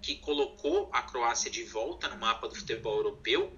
que 0.02 0.16
colocou 0.16 0.88
a 0.92 1.02
Croácia 1.02 1.50
de 1.50 1.64
volta 1.64 2.08
no 2.08 2.16
mapa 2.16 2.48
do 2.48 2.54
futebol 2.54 2.96
europeu 2.96 3.56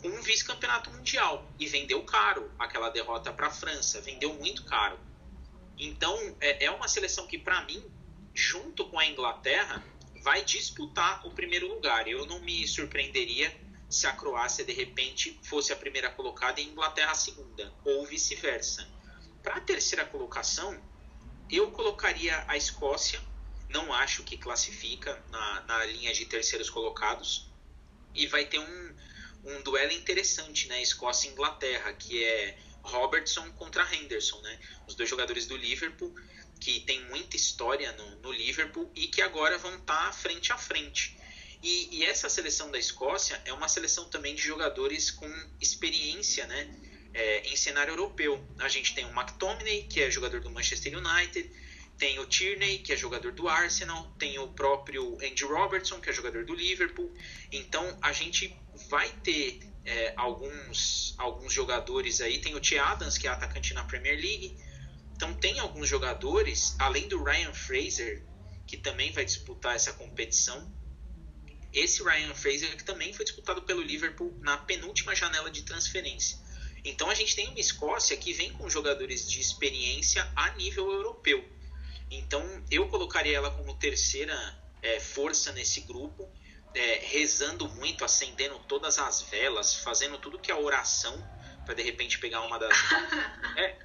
com 0.00 0.08
um 0.08 0.22
vice-campeonato 0.22 0.90
mundial 0.90 1.46
e 1.58 1.66
vendeu 1.66 2.02
caro 2.04 2.50
aquela 2.58 2.90
derrota 2.90 3.32
para 3.32 3.48
a 3.48 3.50
França, 3.50 4.00
vendeu 4.00 4.34
muito 4.34 4.64
caro. 4.64 4.98
Então 5.78 6.16
é, 6.40 6.64
é 6.66 6.70
uma 6.70 6.88
seleção 6.88 7.26
que, 7.26 7.38
para 7.38 7.64
mim, 7.64 7.84
junto 8.34 8.86
com 8.86 8.98
a 8.98 9.06
Inglaterra, 9.06 9.82
vai 10.22 10.44
disputar 10.44 11.26
o 11.26 11.30
primeiro 11.30 11.68
lugar. 11.68 12.08
Eu 12.08 12.26
não 12.26 12.40
me 12.40 12.66
surpreenderia 12.66 13.54
se 13.88 14.06
a 14.06 14.12
Croácia 14.12 14.64
de 14.64 14.72
repente 14.72 15.38
fosse 15.42 15.72
a 15.72 15.76
primeira 15.76 16.10
colocada 16.10 16.60
e 16.60 16.64
a 16.64 16.66
Inglaterra 16.66 17.12
a 17.12 17.14
segunda, 17.14 17.72
ou 17.84 18.04
vice-versa. 18.04 18.88
Para 19.42 19.56
a 19.56 19.60
terceira 19.60 20.04
colocação, 20.04 20.76
eu 21.50 21.70
colocaria 21.70 22.44
a 22.48 22.56
Escócia, 22.56 23.20
não 23.76 23.92
acho 23.92 24.24
que 24.24 24.38
classifica 24.38 25.22
na, 25.30 25.60
na 25.62 25.84
linha 25.84 26.12
de 26.12 26.24
terceiros 26.24 26.70
colocados, 26.70 27.46
e 28.14 28.26
vai 28.26 28.46
ter 28.46 28.58
um, 28.58 28.96
um 29.44 29.62
duelo 29.62 29.92
interessante, 29.92 30.66
né? 30.68 30.80
Escócia 30.80 31.28
e 31.28 31.32
Inglaterra, 31.32 31.92
que 31.92 32.24
é 32.24 32.58
Robertson 32.82 33.50
contra 33.52 33.86
Henderson, 33.94 34.40
né? 34.40 34.58
Os 34.86 34.94
dois 34.94 35.08
jogadores 35.08 35.46
do 35.46 35.56
Liverpool 35.56 36.14
que 36.58 36.80
tem 36.80 37.04
muita 37.04 37.36
história 37.36 37.92
no, 37.92 38.16
no 38.16 38.32
Liverpool 38.32 38.90
e 38.94 39.08
que 39.08 39.20
agora 39.20 39.58
vão 39.58 39.76
estar 39.76 40.06
tá 40.06 40.12
frente 40.12 40.52
a 40.52 40.56
frente. 40.56 41.14
E, 41.62 41.98
e, 41.98 42.04
essa 42.04 42.30
seleção 42.30 42.70
da 42.70 42.78
Escócia 42.78 43.40
é 43.44 43.52
uma 43.52 43.68
seleção 43.68 44.08
também 44.08 44.34
de 44.34 44.42
jogadores 44.42 45.10
com 45.10 45.28
experiência 45.60 46.46
né, 46.46 46.74
é, 47.12 47.40
em 47.48 47.56
cenário 47.56 47.92
europeu. 47.92 48.42
A 48.58 48.68
gente 48.68 48.94
tem 48.94 49.04
o 49.04 49.10
McTominay, 49.10 49.82
que 49.82 50.00
é 50.00 50.10
jogador 50.10 50.40
do 50.40 50.50
Manchester 50.50 50.96
United, 50.96 51.50
tem 51.98 52.18
o 52.18 52.26
Tierney, 52.26 52.78
que 52.78 52.92
é 52.92 52.96
jogador 52.96 53.32
do 53.32 53.48
Arsenal, 53.48 54.12
tem 54.18 54.38
o 54.38 54.48
próprio 54.48 55.16
Andy 55.16 55.44
Robertson, 55.44 56.00
que 56.00 56.10
é 56.10 56.12
jogador 56.12 56.44
do 56.44 56.54
Liverpool. 56.54 57.12
Então 57.50 57.98
a 58.02 58.12
gente 58.12 58.54
vai 58.88 59.08
ter 59.22 59.60
é, 59.84 60.12
alguns, 60.16 61.14
alguns 61.16 61.52
jogadores 61.52 62.20
aí. 62.20 62.38
Tem 62.38 62.54
o 62.54 62.60
T. 62.60 62.78
Adams, 62.78 63.16
que 63.16 63.26
é 63.26 63.30
atacante 63.30 63.72
na 63.72 63.84
Premier 63.84 64.16
League. 64.16 64.56
Então 65.14 65.32
tem 65.34 65.58
alguns 65.58 65.88
jogadores, 65.88 66.76
além 66.78 67.08
do 67.08 67.22
Ryan 67.22 67.54
Fraser, 67.54 68.22
que 68.66 68.76
também 68.76 69.10
vai 69.12 69.24
disputar 69.24 69.74
essa 69.74 69.92
competição. 69.94 70.70
Esse 71.72 72.02
Ryan 72.02 72.34
Fraser 72.34 72.76
que 72.76 72.84
também 72.84 73.12
foi 73.12 73.24
disputado 73.24 73.62
pelo 73.62 73.80
Liverpool 73.80 74.36
na 74.42 74.58
penúltima 74.58 75.14
janela 75.14 75.50
de 75.50 75.62
transferência. 75.62 76.38
Então 76.84 77.08
a 77.08 77.14
gente 77.14 77.34
tem 77.34 77.48
uma 77.48 77.58
Escócia 77.58 78.16
que 78.16 78.32
vem 78.32 78.52
com 78.52 78.68
jogadores 78.68 79.28
de 79.28 79.40
experiência 79.40 80.30
a 80.36 80.50
nível 80.52 80.90
europeu. 80.90 81.55
Então 82.10 82.42
eu 82.70 82.88
colocaria 82.88 83.36
ela 83.36 83.50
como 83.50 83.74
terceira 83.74 84.34
é, 84.82 85.00
força 85.00 85.52
nesse 85.52 85.80
grupo, 85.82 86.30
é, 86.74 87.00
rezando 87.02 87.68
muito, 87.68 88.04
acendendo 88.04 88.58
todas 88.60 88.98
as 88.98 89.22
velas, 89.22 89.74
fazendo 89.74 90.18
tudo 90.18 90.38
que 90.38 90.50
é 90.50 90.54
oração 90.54 91.24
para 91.64 91.74
de 91.74 91.82
repente 91.82 92.18
pegar 92.18 92.42
uma 92.42 92.58
das 92.58 92.72
é, 93.56 93.76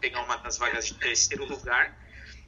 pegar 0.00 0.22
uma 0.22 0.36
das 0.36 0.58
vagas 0.58 0.86
de 0.86 0.94
terceiro 0.94 1.44
lugar. 1.46 1.98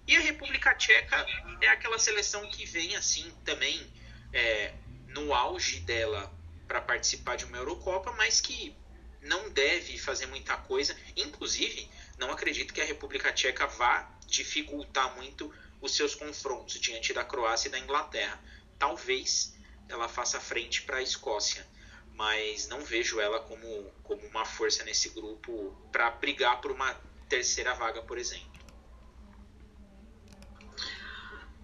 E 0.06 0.16
a 0.16 0.20
República 0.20 0.74
Tcheca 0.74 1.26
é 1.62 1.68
aquela 1.68 1.98
seleção 1.98 2.46
que 2.50 2.66
vem 2.66 2.94
assim 2.94 3.30
também 3.42 3.90
é, 4.32 4.74
no 5.08 5.32
auge 5.32 5.80
dela 5.80 6.30
para 6.68 6.80
participar 6.80 7.36
de 7.36 7.46
uma 7.46 7.56
Eurocopa, 7.56 8.12
mas 8.12 8.40
que 8.40 8.76
não 9.22 9.48
deve 9.50 9.98
fazer 9.98 10.26
muita 10.26 10.56
coisa. 10.58 10.94
Inclusive, 11.16 11.88
não 12.18 12.30
acredito 12.30 12.74
que 12.74 12.80
a 12.80 12.84
República 12.84 13.32
Tcheca 13.32 13.66
vá 13.66 14.13
dificultar 14.26 15.14
muito 15.16 15.52
os 15.80 15.94
seus 15.94 16.14
confrontos 16.14 16.80
diante 16.80 17.12
da 17.12 17.24
Croácia 17.24 17.68
e 17.68 17.70
da 17.70 17.78
Inglaterra. 17.78 18.42
Talvez 18.78 19.54
ela 19.88 20.08
faça 20.08 20.40
frente 20.40 20.82
para 20.82 20.98
a 20.98 21.02
Escócia 21.02 21.66
mas 22.14 22.68
não 22.68 22.80
vejo 22.80 23.20
ela 23.20 23.40
como, 23.40 23.92
como 24.02 24.26
uma 24.26 24.44
força 24.44 24.84
nesse 24.84 25.08
grupo 25.10 25.76
para 25.90 26.10
brigar 26.10 26.60
por 26.60 26.70
uma 26.70 26.94
terceira 27.28 27.74
vaga, 27.74 28.02
por 28.02 28.18
exemplo. 28.18 28.54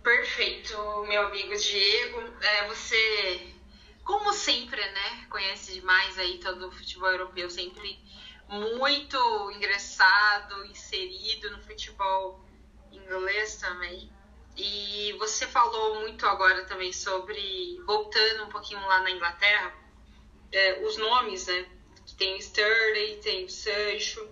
Perfeito, 0.03 0.77
meu 1.07 1.27
amigo 1.27 1.55
Diego. 1.57 2.21
É, 2.41 2.67
você, 2.67 3.53
como 4.03 4.33
sempre, 4.33 4.81
né, 4.81 5.27
conhece 5.29 5.75
demais 5.75 6.19
aí 6.19 6.39
todo 6.39 6.69
o 6.69 6.73
futebol 6.73 7.11
europeu, 7.11 7.49
sempre 7.49 7.99
muito 8.49 9.51
ingressado, 9.53 10.65
inserido 10.67 11.51
no 11.53 11.63
futebol 11.63 12.45
inglês 12.93 13.57
também. 13.57 14.11
E 14.57 15.13
você 15.19 15.47
falou 15.47 16.01
muito 16.01 16.27
agora 16.27 16.65
também 16.65 16.93
sobre, 16.93 17.81
voltando 17.87 18.45
um 18.45 18.49
pouquinho 18.49 18.81
lá 18.81 19.01
na 19.01 19.11
Inglaterra, 19.11 19.75
é, 20.53 20.85
os 20.85 20.97
nomes, 20.97 21.47
né? 21.47 21.67
Tem 22.19 22.35
o 22.35 22.39
Sterling, 22.39 23.21
tem 23.21 23.45
o 23.45 23.49
Sancho, 23.49 24.29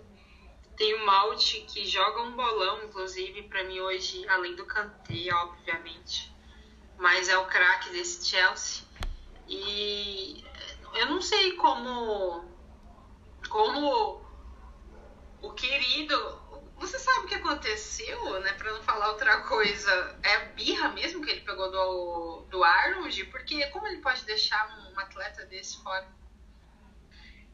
tem 0.79 0.93
o 0.93 1.05
Malte, 1.05 1.61
que 1.61 1.85
joga 1.85 2.21
um 2.21 2.31
bolão, 2.31 2.83
inclusive, 2.83 3.43
para 3.43 3.63
mim 3.63 3.79
hoje, 3.81 4.27
além 4.29 4.55
do 4.55 4.65
Kanté, 4.65 5.33
obviamente. 5.33 6.31
Mas 6.97 7.27
é 7.27 7.37
o 7.37 7.47
craque 7.47 7.89
desse 7.89 8.25
Chelsea. 8.25 8.83
E 9.47 10.43
eu 10.93 11.07
não 11.07 11.21
sei 11.21 11.53
como. 11.53 12.45
Como 13.49 14.21
o 15.41 15.51
querido. 15.51 16.38
Você 16.79 16.97
sabe 16.99 17.25
o 17.25 17.27
que 17.27 17.35
aconteceu, 17.35 18.39
né? 18.41 18.53
Pra 18.53 18.71
não 18.71 18.83
falar 18.83 19.09
outra 19.09 19.41
coisa. 19.41 20.19
É 20.23 20.45
birra 20.53 20.89
mesmo 20.89 21.23
que 21.23 21.31
ele 21.31 21.41
pegou 21.41 21.69
do, 21.71 22.45
do 22.49 22.63
Arnold? 22.63 23.25
Porque 23.25 23.65
como 23.67 23.87
ele 23.87 24.01
pode 24.01 24.23
deixar 24.25 24.67
um 24.77 24.89
um 24.99 24.99
atleta 24.99 25.45
desse 25.45 25.81
fora? 25.81 26.07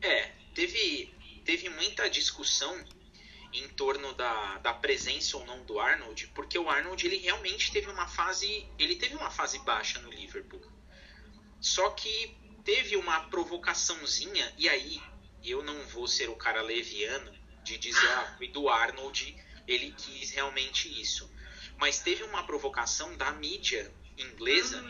É, 0.01 0.31
teve, 0.53 1.13
teve 1.45 1.69
muita 1.69 2.09
discussão 2.09 2.83
em 3.53 3.69
torno 3.69 4.13
da, 4.13 4.57
da 4.57 4.73
presença 4.73 5.37
ou 5.37 5.45
não 5.45 5.63
do 5.63 5.79
Arnold, 5.79 6.27
porque 6.35 6.57
o 6.59 6.69
Arnold 6.69 7.05
ele 7.05 7.17
realmente 7.17 7.71
teve 7.71 7.89
uma 7.89 8.07
fase, 8.07 8.67
ele 8.77 8.95
teve 8.95 9.15
uma 9.15 9.31
fase 9.31 9.59
baixa 9.59 9.99
no 9.99 10.09
Liverpool. 10.09 10.61
Só 11.61 11.89
que 11.91 12.35
teve 12.63 12.97
uma 12.97 13.29
provocaçãozinha 13.29 14.53
e 14.57 14.67
aí 14.67 15.01
eu 15.43 15.63
não 15.63 15.79
vou 15.87 16.07
ser 16.07 16.29
o 16.29 16.35
cara 16.35 16.61
leviano 16.61 17.33
de 17.65 17.77
dizer 17.77 18.09
ah, 18.09 18.37
do 18.53 18.69
Arnold, 18.69 19.35
ele 19.67 19.91
quis 19.91 20.31
realmente 20.31 20.87
isso. 21.01 21.29
Mas 21.77 21.99
teve 21.99 22.23
uma 22.23 22.43
provocação 22.43 23.17
da 23.17 23.31
mídia 23.31 23.91
inglesa. 24.17 24.81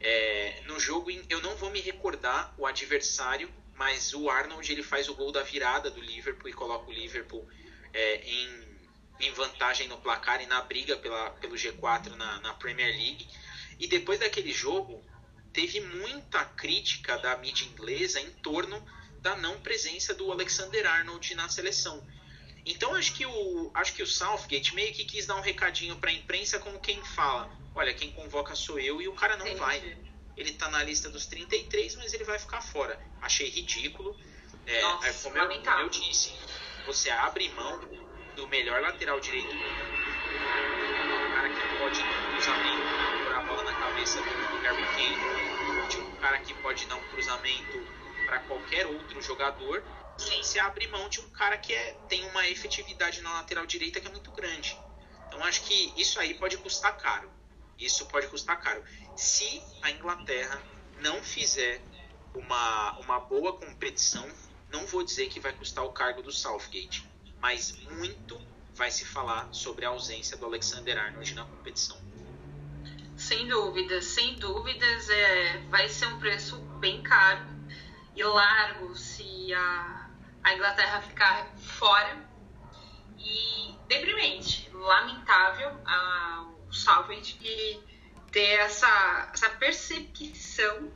É, 0.00 0.62
no 0.66 0.78
jogo, 0.78 1.10
eu 1.28 1.40
não 1.40 1.56
vou 1.56 1.70
me 1.70 1.80
recordar 1.80 2.52
o 2.58 2.66
adversário, 2.66 3.50
mas 3.74 4.12
o 4.12 4.28
Arnold 4.28 4.70
ele 4.70 4.82
faz 4.82 5.08
o 5.08 5.14
gol 5.14 5.30
da 5.30 5.42
virada 5.42 5.90
do 5.90 6.00
Liverpool 6.00 6.48
e 6.48 6.52
coloca 6.52 6.90
o 6.90 6.92
Liverpool 6.92 7.48
é, 7.92 8.16
em, 8.16 8.78
em, 9.20 9.32
vantagem 9.32 9.88
no 9.88 9.98
placar 9.98 10.42
e 10.42 10.46
na 10.46 10.60
briga 10.62 10.96
pela, 10.96 11.30
pelo 11.30 11.54
G4 11.54 12.16
na, 12.16 12.40
na 12.40 12.54
Premier 12.54 12.90
League. 12.90 13.26
E 13.78 13.86
depois 13.86 14.18
daquele 14.18 14.52
jogo, 14.52 15.02
teve 15.52 15.80
muita 15.80 16.44
crítica 16.44 17.16
da 17.18 17.36
mídia 17.36 17.64
inglesa 17.66 18.20
em 18.20 18.30
torno 18.30 18.84
da 19.20 19.36
não 19.36 19.60
presença 19.60 20.14
do 20.14 20.30
Alexander 20.32 20.86
Arnold 20.86 21.34
na 21.34 21.48
seleção. 21.48 22.02
Então 22.64 22.94
acho 22.94 23.14
que 23.14 23.24
o 23.24 23.70
acho 23.74 23.94
que 23.94 24.02
o 24.02 24.06
Southgate 24.06 24.74
meio 24.74 24.92
que 24.92 25.04
quis 25.04 25.26
dar 25.26 25.36
um 25.36 25.40
recadinho 25.40 25.96
para 25.96 26.10
a 26.10 26.12
imprensa 26.12 26.58
como 26.58 26.78
quem 26.78 27.02
fala, 27.04 27.50
olha, 27.74 27.92
quem 27.94 28.12
convoca 28.12 28.54
sou 28.54 28.78
eu 28.78 29.00
e 29.00 29.08
o 29.08 29.14
cara 29.14 29.36
não 29.36 29.46
Entendi. 29.46 29.60
vai. 29.60 29.98
Ele 30.36 30.52
tá 30.52 30.70
na 30.70 30.82
lista 30.82 31.08
dos 31.10 31.26
33, 31.26 31.96
mas 31.96 32.14
ele 32.14 32.24
vai 32.24 32.38
ficar 32.38 32.62
fora. 32.62 32.98
Achei 33.20 33.48
ridículo. 33.48 34.16
É, 34.66 34.80
Nossa, 34.82 35.08
é, 35.08 35.12
como, 35.12 35.36
eu, 35.36 35.48
como 35.48 35.80
eu 35.80 35.88
disse, 35.88 36.32
você 36.86 37.10
abre 37.10 37.48
mão 37.50 37.80
do 38.36 38.48
melhor 38.48 38.80
lateral 38.80 39.20
direito 39.20 39.48
do 39.48 39.54
mundo. 39.54 40.00
Um 41.20 41.34
cara 41.34 41.48
que 41.48 41.78
pode 41.78 42.00
dar 42.00 42.20
um 42.20 42.32
cruzamento, 42.32 43.34
a 43.34 43.42
bola 43.42 43.62
na 43.64 43.74
cabeça 43.74 44.20
do 44.20 44.58
Harry 44.62 44.84
Kane, 44.94 46.00
um 46.00 46.16
cara 46.16 46.38
que 46.38 46.54
pode 46.54 46.86
dar 46.86 46.96
um 46.96 47.08
cruzamento 47.08 47.99
para 48.30 48.38
qualquer 48.38 48.86
outro 48.86 49.20
jogador, 49.20 49.82
sem 50.16 50.40
se 50.44 50.60
abrir 50.60 50.86
mão 50.86 51.08
de 51.08 51.18
um 51.20 51.28
cara 51.30 51.58
que 51.58 51.74
é, 51.74 51.94
tem 52.08 52.24
uma 52.28 52.46
efetividade 52.46 53.20
na 53.22 53.32
lateral 53.32 53.66
direita 53.66 54.00
que 54.00 54.06
é 54.06 54.10
muito 54.10 54.30
grande. 54.30 54.78
Então 55.26 55.42
acho 55.42 55.62
que 55.62 55.92
isso 55.96 56.20
aí 56.20 56.34
pode 56.34 56.56
custar 56.58 56.96
caro. 56.96 57.28
Isso 57.76 58.06
pode 58.06 58.28
custar 58.28 58.60
caro. 58.60 58.84
Se 59.16 59.60
a 59.82 59.90
Inglaterra 59.90 60.62
não 61.00 61.20
fizer 61.24 61.82
uma, 62.32 63.00
uma 63.00 63.18
boa 63.18 63.54
competição, 63.54 64.28
não 64.70 64.86
vou 64.86 65.02
dizer 65.02 65.28
que 65.28 65.40
vai 65.40 65.52
custar 65.52 65.84
o 65.84 65.92
cargo 65.92 66.22
do 66.22 66.30
Southgate, 66.30 67.04
mas 67.40 67.72
muito 67.90 68.40
vai 68.74 68.92
se 68.92 69.04
falar 69.04 69.52
sobre 69.52 69.84
a 69.84 69.88
ausência 69.88 70.36
do 70.36 70.46
Alexander 70.46 70.96
Arnold 70.96 71.34
na 71.34 71.44
competição. 71.44 72.00
Sem 73.16 73.48
dúvidas, 73.48 74.04
sem 74.04 74.36
dúvidas, 74.36 75.10
é, 75.10 75.58
vai 75.68 75.88
ser 75.88 76.06
um 76.06 76.20
preço 76.20 76.58
bem 76.78 77.02
caro 77.02 77.49
e 78.20 78.24
largo 78.24 78.94
se 78.94 79.54
a, 79.54 80.10
a 80.44 80.54
Inglaterra 80.54 81.00
ficar 81.00 81.46
fora. 81.56 82.28
E 83.18 83.74
deprimente, 83.88 84.70
lamentável. 84.72 85.70
A, 85.86 86.46
o 86.68 86.72
Salvage 86.72 87.36
e 87.42 87.80
ter 88.30 88.60
essa, 88.60 89.30
essa 89.32 89.50
percepção 89.50 90.92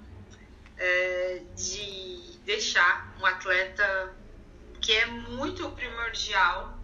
é, 0.77 1.43
de 1.57 2.39
deixar 2.45 3.13
um 3.21 3.27
atleta 3.27 4.15
que 4.81 4.93
é 4.93 5.07
muito 5.07 5.69
primordial 5.71 6.79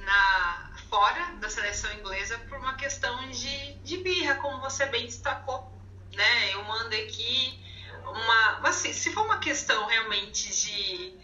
na 0.00 0.72
fora 0.88 1.34
da 1.40 1.48
seleção 1.48 1.92
inglesa 1.94 2.38
por 2.48 2.58
uma 2.58 2.74
questão 2.74 3.28
de, 3.30 3.74
de 3.78 3.96
birra, 3.96 4.36
como 4.36 4.60
você 4.60 4.86
bem 4.86 5.06
destacou. 5.06 5.72
Né? 6.14 6.54
Eu 6.54 6.62
mando 6.62 6.94
aqui 6.94 7.65
uma. 8.10 8.68
Assim, 8.68 8.92
se 8.92 9.12
for 9.12 9.24
uma 9.24 9.38
questão 9.38 9.86
realmente 9.86 10.48
de. 10.50 11.18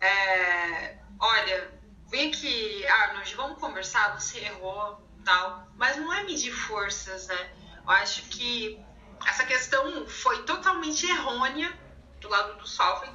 É, 0.00 0.98
olha, 1.18 1.80
vem 2.08 2.30
aqui, 2.30 2.86
Arnold, 2.86 3.34
vamos 3.34 3.58
conversar, 3.58 4.18
você 4.18 4.38
errou, 4.40 5.00
tal. 5.24 5.68
Mas 5.76 5.96
não 5.96 6.12
é 6.12 6.22
medir 6.22 6.52
forças, 6.52 7.26
né? 7.26 7.50
Eu 7.84 7.90
acho 7.90 8.22
que 8.24 8.80
essa 9.26 9.44
questão 9.44 10.06
foi 10.06 10.42
totalmente 10.44 11.06
errônea 11.06 11.72
do 12.20 12.28
lado 12.28 12.58
do 12.58 12.66
Software 12.66 13.12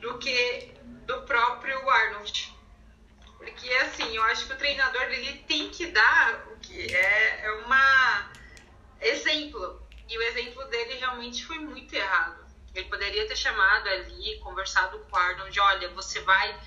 do 0.00 0.18
que 0.18 0.74
do 1.06 1.22
próprio 1.22 1.88
Arnold. 1.88 2.56
Porque, 3.36 3.68
assim, 3.74 4.16
eu 4.16 4.22
acho 4.24 4.46
que 4.46 4.52
o 4.52 4.56
treinador 4.56 5.02
ele 5.02 5.38
tem 5.46 5.70
que 5.70 5.86
dar 5.86 6.46
o 6.52 6.56
que 6.58 6.94
é, 6.94 7.44
é 7.44 7.52
uma 7.64 8.30
exemplo. 9.00 9.87
E 10.08 10.16
o 10.16 10.22
exemplo 10.22 10.64
dele 10.66 10.94
realmente 10.94 11.44
foi 11.44 11.58
muito 11.58 11.92
errado. 11.94 12.46
Ele 12.74 12.88
poderia 12.88 13.26
ter 13.26 13.36
chamado 13.36 13.88
ali, 13.88 14.38
conversado 14.40 14.98
com 14.98 15.16
o 15.16 15.18
Arnold, 15.18 15.60
olha, 15.60 15.88
você 15.90 16.20
vai, 16.20 16.60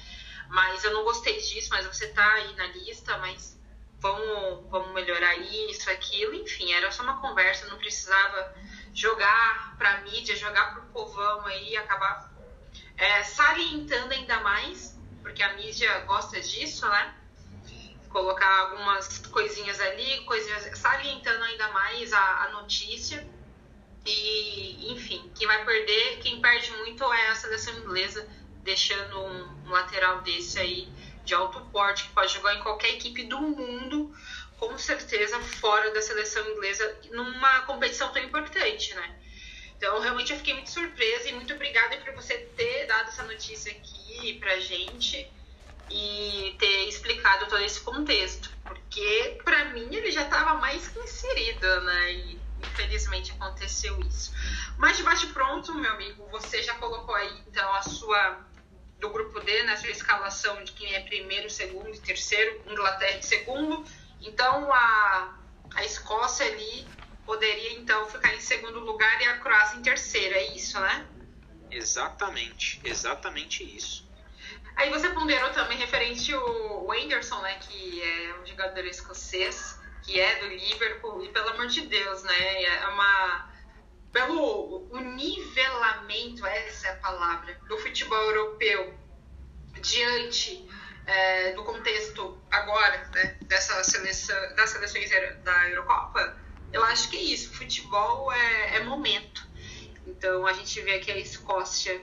mas 0.50 0.84
eu 0.84 0.94
não 0.94 1.04
gostei 1.04 1.40
disso, 1.40 1.70
mas 1.72 1.86
você 1.86 2.08
tá 2.10 2.34
aí 2.34 2.56
na 2.56 2.68
lista, 2.68 3.18
mas 3.18 3.60
vamos, 4.00 4.70
vamos 4.70 4.94
melhorar 4.94 5.36
isso, 5.38 5.90
aquilo, 5.90 6.34
enfim, 6.34 6.72
era 6.74 6.92
só 6.92 7.04
uma 7.04 7.22
conversa, 7.22 7.68
não 7.68 7.78
precisava 7.78 8.56
jogar 8.94 9.78
pra 9.78 10.02
mídia, 10.02 10.36
jogar 10.36 10.74
pro 10.74 10.84
povão 10.88 11.46
aí, 11.46 11.78
acabar 11.78 12.32
é, 12.98 13.24
salientando 13.24 14.14
ainda 14.14 14.40
mais, 14.42 15.00
porque 15.22 15.42
a 15.42 15.54
mídia 15.54 16.00
gosta 16.02 16.40
disso, 16.42 16.88
né? 16.90 17.21
Colocar 18.12 18.60
algumas 18.60 19.20
coisinhas 19.28 19.80
ali, 19.80 20.26
coisinhas, 20.26 20.78
salientando 20.78 21.44
ainda 21.44 21.68
mais 21.70 22.12
a, 22.12 22.44
a 22.46 22.52
notícia. 22.52 23.26
E, 24.06 24.92
enfim, 24.92 25.32
quem 25.38 25.48
vai 25.48 25.64
perder, 25.64 26.20
quem 26.20 26.42
perde 26.42 26.72
muito 26.72 27.04
é 27.14 27.30
a 27.30 27.36
seleção 27.36 27.78
inglesa, 27.80 28.28
deixando 28.64 29.20
um, 29.20 29.68
um 29.68 29.70
lateral 29.70 30.22
desse 30.22 30.60
aí 30.60 30.88
de 31.24 31.34
alto 31.34 31.62
porte, 31.72 32.04
que 32.04 32.14
pode 32.14 32.34
jogar 32.34 32.56
em 32.56 32.64
qualquer 32.64 32.90
equipe 32.96 33.24
do 33.24 33.40
mundo, 33.40 34.12
com 34.58 34.78
certeza 34.78 35.40
fora 35.40 35.92
da 35.92 36.02
seleção 36.02 36.48
inglesa, 36.50 37.00
numa 37.12 37.62
competição 37.62 38.12
tão 38.12 38.24
importante, 38.24 38.94
né? 38.96 39.20
Então, 39.78 40.00
realmente 40.00 40.32
eu 40.32 40.38
fiquei 40.38 40.54
muito 40.54 40.70
surpresa 40.70 41.30
e 41.30 41.34
muito 41.34 41.54
obrigada 41.54 41.98
por 41.98 42.14
você 42.14 42.38
ter 42.56 42.86
dado 42.86 43.08
essa 43.10 43.24
notícia 43.24 43.72
aqui 43.72 44.38
pra 44.40 44.60
gente 44.60 45.32
e 45.92 46.56
ter 46.58 46.88
explicado 46.88 47.48
todo 47.48 47.62
esse 47.62 47.82
contexto, 47.82 48.50
porque 48.64 49.40
para 49.44 49.66
mim 49.66 49.94
ele 49.94 50.12
já 50.12 50.24
estava 50.24 50.56
mais 50.56 50.88
que 50.88 51.00
inserido, 51.00 51.82
né? 51.82 52.14
E 52.14 52.42
infelizmente 52.60 53.32
aconteceu 53.32 54.00
isso. 54.02 54.34
Mas 54.78 54.98
de 54.98 55.04
bate 55.04 55.28
pronto, 55.28 55.74
meu 55.74 55.92
amigo, 55.92 56.28
você 56.32 56.64
já 56.64 56.76
colocou 56.76 57.14
aí 57.16 57.44
então 57.48 57.74
a 57.74 57.82
sua 57.82 58.46
do 59.00 59.10
grupo 59.10 59.40
D, 59.40 59.64
na 59.64 59.72
né, 59.72 59.78
sua 59.78 59.90
escalação 59.90 60.64
de 60.64 60.72
quem 60.74 60.94
é 60.94 61.00
primeiro, 61.02 61.50
segundo 61.50 61.90
e 61.90 62.00
terceiro, 62.00 62.62
Inglaterra 62.68 63.18
em 63.18 63.22
segundo. 63.22 63.84
Então 64.22 64.72
a, 64.72 65.36
a 65.74 65.84
Escócia 65.84 66.46
ali 66.46 66.88
poderia 67.26 67.74
então 67.74 68.06
ficar 68.08 68.34
em 68.36 68.40
segundo 68.40 68.80
lugar 68.80 69.20
e 69.22 69.26
a 69.26 69.40
Croácia 69.40 69.78
em 69.78 69.82
terceiro, 69.82 70.36
é 70.36 70.56
isso, 70.56 70.80
né? 70.80 71.08
Exatamente, 71.72 72.80
exatamente 72.84 73.64
isso. 73.64 74.11
Aí 74.76 74.90
você 74.90 75.10
ponderou 75.10 75.50
também 75.52 75.78
referente 75.78 76.34
o 76.34 76.92
Anderson, 76.92 77.40
né, 77.42 77.60
que 77.60 78.02
é 78.02 78.40
um 78.42 78.46
jogador 78.46 78.86
escocês, 78.86 79.80
que 80.04 80.20
é 80.20 80.40
do 80.40 80.48
Liverpool, 80.48 81.24
e 81.24 81.30
pelo 81.30 81.50
amor 81.50 81.68
de 81.68 81.82
Deus, 81.82 82.24
né, 82.24 82.64
é 82.64 82.88
uma 82.88 83.52
pelo 84.12 84.88
o 84.92 85.00
nivelamento, 85.00 86.46
essa 86.46 86.88
é 86.88 86.92
a 86.92 86.96
palavra, 86.96 87.58
do 87.70 87.78
futebol 87.78 88.22
europeu 88.22 88.94
diante 89.80 90.68
é, 91.06 91.54
do 91.54 91.64
contexto 91.64 92.42
agora 92.52 93.10
né, 93.14 93.38
dessa 93.44 93.82
seleção, 93.84 94.56
das 94.56 94.70
seleções 94.70 95.10
da 95.44 95.70
Eurocopa, 95.70 96.38
eu 96.72 96.84
acho 96.86 97.10
que 97.10 97.18
é 97.18 97.22
isso. 97.22 97.54
Futebol 97.54 98.32
é, 98.32 98.78
é 98.78 98.84
momento. 98.84 99.46
Então 100.06 100.46
a 100.46 100.54
gente 100.54 100.80
vê 100.82 100.96
aqui 100.96 101.12
a 101.12 101.18
Escócia 101.18 102.02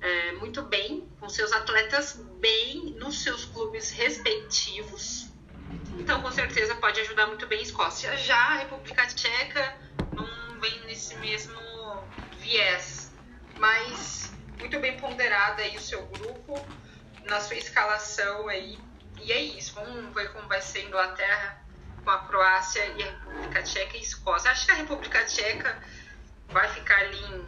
é, 0.00 0.32
muito 0.32 0.62
bem, 0.62 1.08
com 1.18 1.28
seus 1.28 1.52
atletas 1.52 2.20
bem 2.40 2.94
nos 2.98 3.22
seus 3.22 3.44
clubes 3.46 3.90
respectivos. 3.90 5.28
Então 5.98 6.20
com 6.22 6.30
certeza 6.30 6.74
pode 6.76 7.00
ajudar 7.00 7.26
muito 7.26 7.46
bem 7.46 7.58
a 7.58 7.62
Escócia. 7.62 8.16
Já 8.16 8.36
a 8.36 8.54
República 8.58 9.06
Tcheca 9.06 9.76
não 10.12 10.60
vem 10.60 10.80
nesse 10.86 11.16
mesmo 11.16 11.58
viés, 12.38 13.10
mas 13.58 14.32
muito 14.58 14.78
bem 14.78 14.96
ponderada 14.98 15.62
aí 15.62 15.76
o 15.76 15.80
seu 15.80 16.06
grupo, 16.06 16.66
na 17.24 17.40
sua 17.40 17.56
escalação 17.56 18.48
aí. 18.48 18.78
E 19.20 19.32
é 19.32 19.40
isso, 19.40 19.74
vamos 19.74 20.14
ver 20.14 20.32
como 20.32 20.46
vai 20.46 20.60
ser 20.60 20.80
a 20.80 20.82
Inglaterra 20.82 21.66
com 22.04 22.10
a 22.10 22.18
Croácia 22.18 22.84
e 22.96 23.02
a 23.02 23.06
República 23.06 23.62
Tcheca 23.62 23.96
e 23.96 24.00
Escócia. 24.00 24.50
Acho 24.50 24.66
que 24.66 24.72
a 24.72 24.74
República 24.74 25.24
Tcheca 25.24 25.82
vai 26.48 26.68
ficar 26.68 26.98
ali 26.98 27.18
em, 27.18 27.46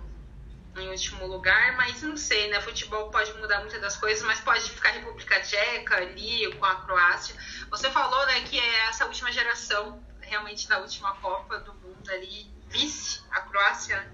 em, 0.81 0.89
último 0.89 1.27
lugar, 1.27 1.77
mas 1.77 2.03
não 2.03 2.17
sei, 2.17 2.49
né? 2.49 2.61
Futebol 2.61 3.11
pode 3.11 3.33
mudar 3.35 3.61
muitas 3.61 3.81
das 3.81 3.97
coisas, 3.97 4.23
mas 4.25 4.41
pode 4.41 4.71
ficar 4.71 4.91
República 4.91 5.41
Tcheca 5.41 5.97
ali 5.97 6.53
com 6.55 6.65
a 6.65 6.75
Croácia. 6.77 7.35
Você 7.71 7.91
falou, 7.91 8.27
né, 8.27 8.41
que 8.43 8.59
é 8.59 8.89
essa 8.89 9.07
última 9.07 9.31
geração, 9.33 10.05
realmente 10.21 10.69
da 10.69 10.79
última 10.79 11.15
Copa 11.17 11.59
do 11.61 11.75
Mundo 11.75 12.09
ali, 12.11 12.51
vice 12.69 13.21
a 13.31 13.41
Croácia 13.41 14.11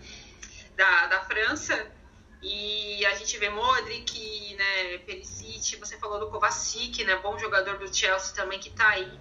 da, 0.76 1.06
da 1.06 1.20
França. 1.24 1.86
E 2.42 3.04
a 3.06 3.14
gente 3.14 3.38
vê 3.38 3.48
Modric, 3.48 4.54
né, 4.56 4.98
Perisic, 4.98 5.76
você 5.76 5.96
falou 5.98 6.20
do 6.20 6.30
Kovacic, 6.30 7.02
né, 7.04 7.16
bom 7.16 7.38
jogador 7.38 7.78
do 7.78 7.94
Chelsea 7.94 8.34
também 8.34 8.58
que 8.58 8.70
tá 8.70 8.88
aí 8.88 9.18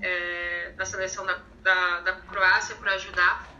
é, 0.00 0.72
da 0.76 0.86
seleção 0.86 1.26
da, 1.26 1.42
da, 1.62 2.00
da 2.00 2.12
Croácia 2.12 2.74
para 2.76 2.92
ajudar. 2.94 3.54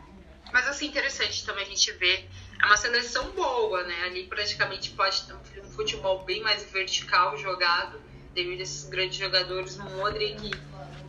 Mas 0.53 0.67
assim, 0.69 0.87
interessante 0.87 1.45
também 1.45 1.65
a 1.65 1.69
gente 1.69 1.91
ver. 1.93 2.31
É 2.63 2.67
uma 2.67 2.77
seleção 2.77 3.31
boa, 3.31 3.83
né? 3.85 4.05
Ali 4.05 4.27
praticamente 4.27 4.91
pode 4.91 5.27
ter 5.27 5.35
um 5.61 5.71
futebol 5.71 6.25
bem 6.25 6.41
mais 6.43 6.63
vertical 6.71 7.37
jogado, 7.37 8.01
devido 8.33 8.61
a 8.61 8.63
esses 8.63 8.89
grandes 8.89 9.19
jogadores. 9.19 9.77
Modric, 9.77 10.41
que, 10.41 10.59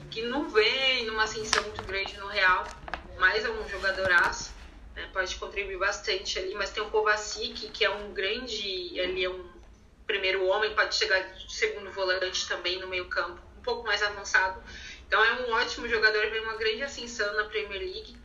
que 0.09 0.21
não 0.23 0.49
vem 0.49 1.05
numa 1.05 1.23
ascensão 1.23 1.63
muito 1.63 1.83
grande 1.83 2.17
no 2.17 2.27
Real, 2.27 2.65
mas 3.17 3.45
é 3.45 3.49
um 3.49 3.69
jogadoraço. 3.69 4.53
Né? 4.95 5.09
Pode 5.13 5.35
contribuir 5.35 5.77
bastante 5.77 6.39
ali. 6.39 6.53
Mas 6.55 6.71
tem 6.71 6.83
o 6.83 6.89
Kovacic, 6.89 7.69
que 7.69 7.85
é 7.85 7.89
um 7.89 8.13
grande. 8.13 8.99
Ali 8.99 9.23
é 9.23 9.29
um 9.29 9.55
primeiro 10.05 10.45
homem, 10.45 10.73
pode 10.75 10.93
chegar 10.93 11.19
de 11.19 11.51
segundo 11.53 11.91
volante 11.91 12.47
também 12.47 12.79
no 12.79 12.87
meio 12.87 13.05
campo, 13.05 13.41
um 13.57 13.61
pouco 13.61 13.83
mais 13.87 14.03
avançado 14.03 14.61
então 15.07 15.23
é 15.23 15.33
um 15.41 15.51
ótimo 15.51 15.87
jogador, 15.87 16.29
vem 16.29 16.41
uma 16.41 16.55
grande 16.55 16.83
ascensão 16.83 17.33
na 17.35 17.45
Premier 17.45 17.79
League. 17.79 18.15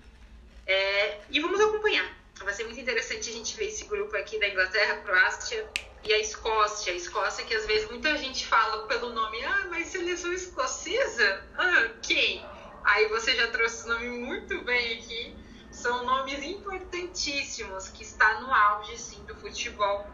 É, 0.66 1.20
e 1.30 1.40
vamos 1.40 1.60
acompanhar. 1.60 2.19
Vai 2.43 2.55
ser 2.55 2.64
muito 2.64 2.80
interessante 2.80 3.28
a 3.28 3.32
gente 3.32 3.55
ver 3.57 3.66
esse 3.66 3.84
grupo 3.84 4.16
aqui 4.16 4.38
da 4.41 4.49
Inglaterra, 4.49 4.97
Croácia 5.03 5.68
e 6.03 6.12
a 6.12 6.18
Escócia. 6.18 6.93
A 6.93 6.97
Escócia 6.97 7.45
que 7.45 7.55
às 7.55 7.66
vezes 7.66 7.91
muita 7.91 8.16
gente 8.16 8.47
fala 8.47 8.86
pelo 8.86 9.11
nome, 9.11 9.45
ah, 9.45 9.66
mas 9.68 9.88
seleção 9.88 10.32
escocesa? 10.32 11.45
Ah, 11.59 11.91
quem? 12.03 12.45
Aí 12.82 13.09
você 13.09 13.36
já 13.36 13.49
trouxe 13.49 13.84
o 13.84 13.88
nome 13.93 14.09
muito 14.09 14.59
bem 14.64 14.99
aqui. 14.99 15.36
São 15.70 16.05
nomes 16.05 16.43
importantíssimos 16.43 17.88
que 17.91 18.03
está 18.03 18.41
no 18.41 18.53
auge, 18.53 18.97
sim, 18.99 19.22
do 19.24 19.34
futebol 19.36 20.07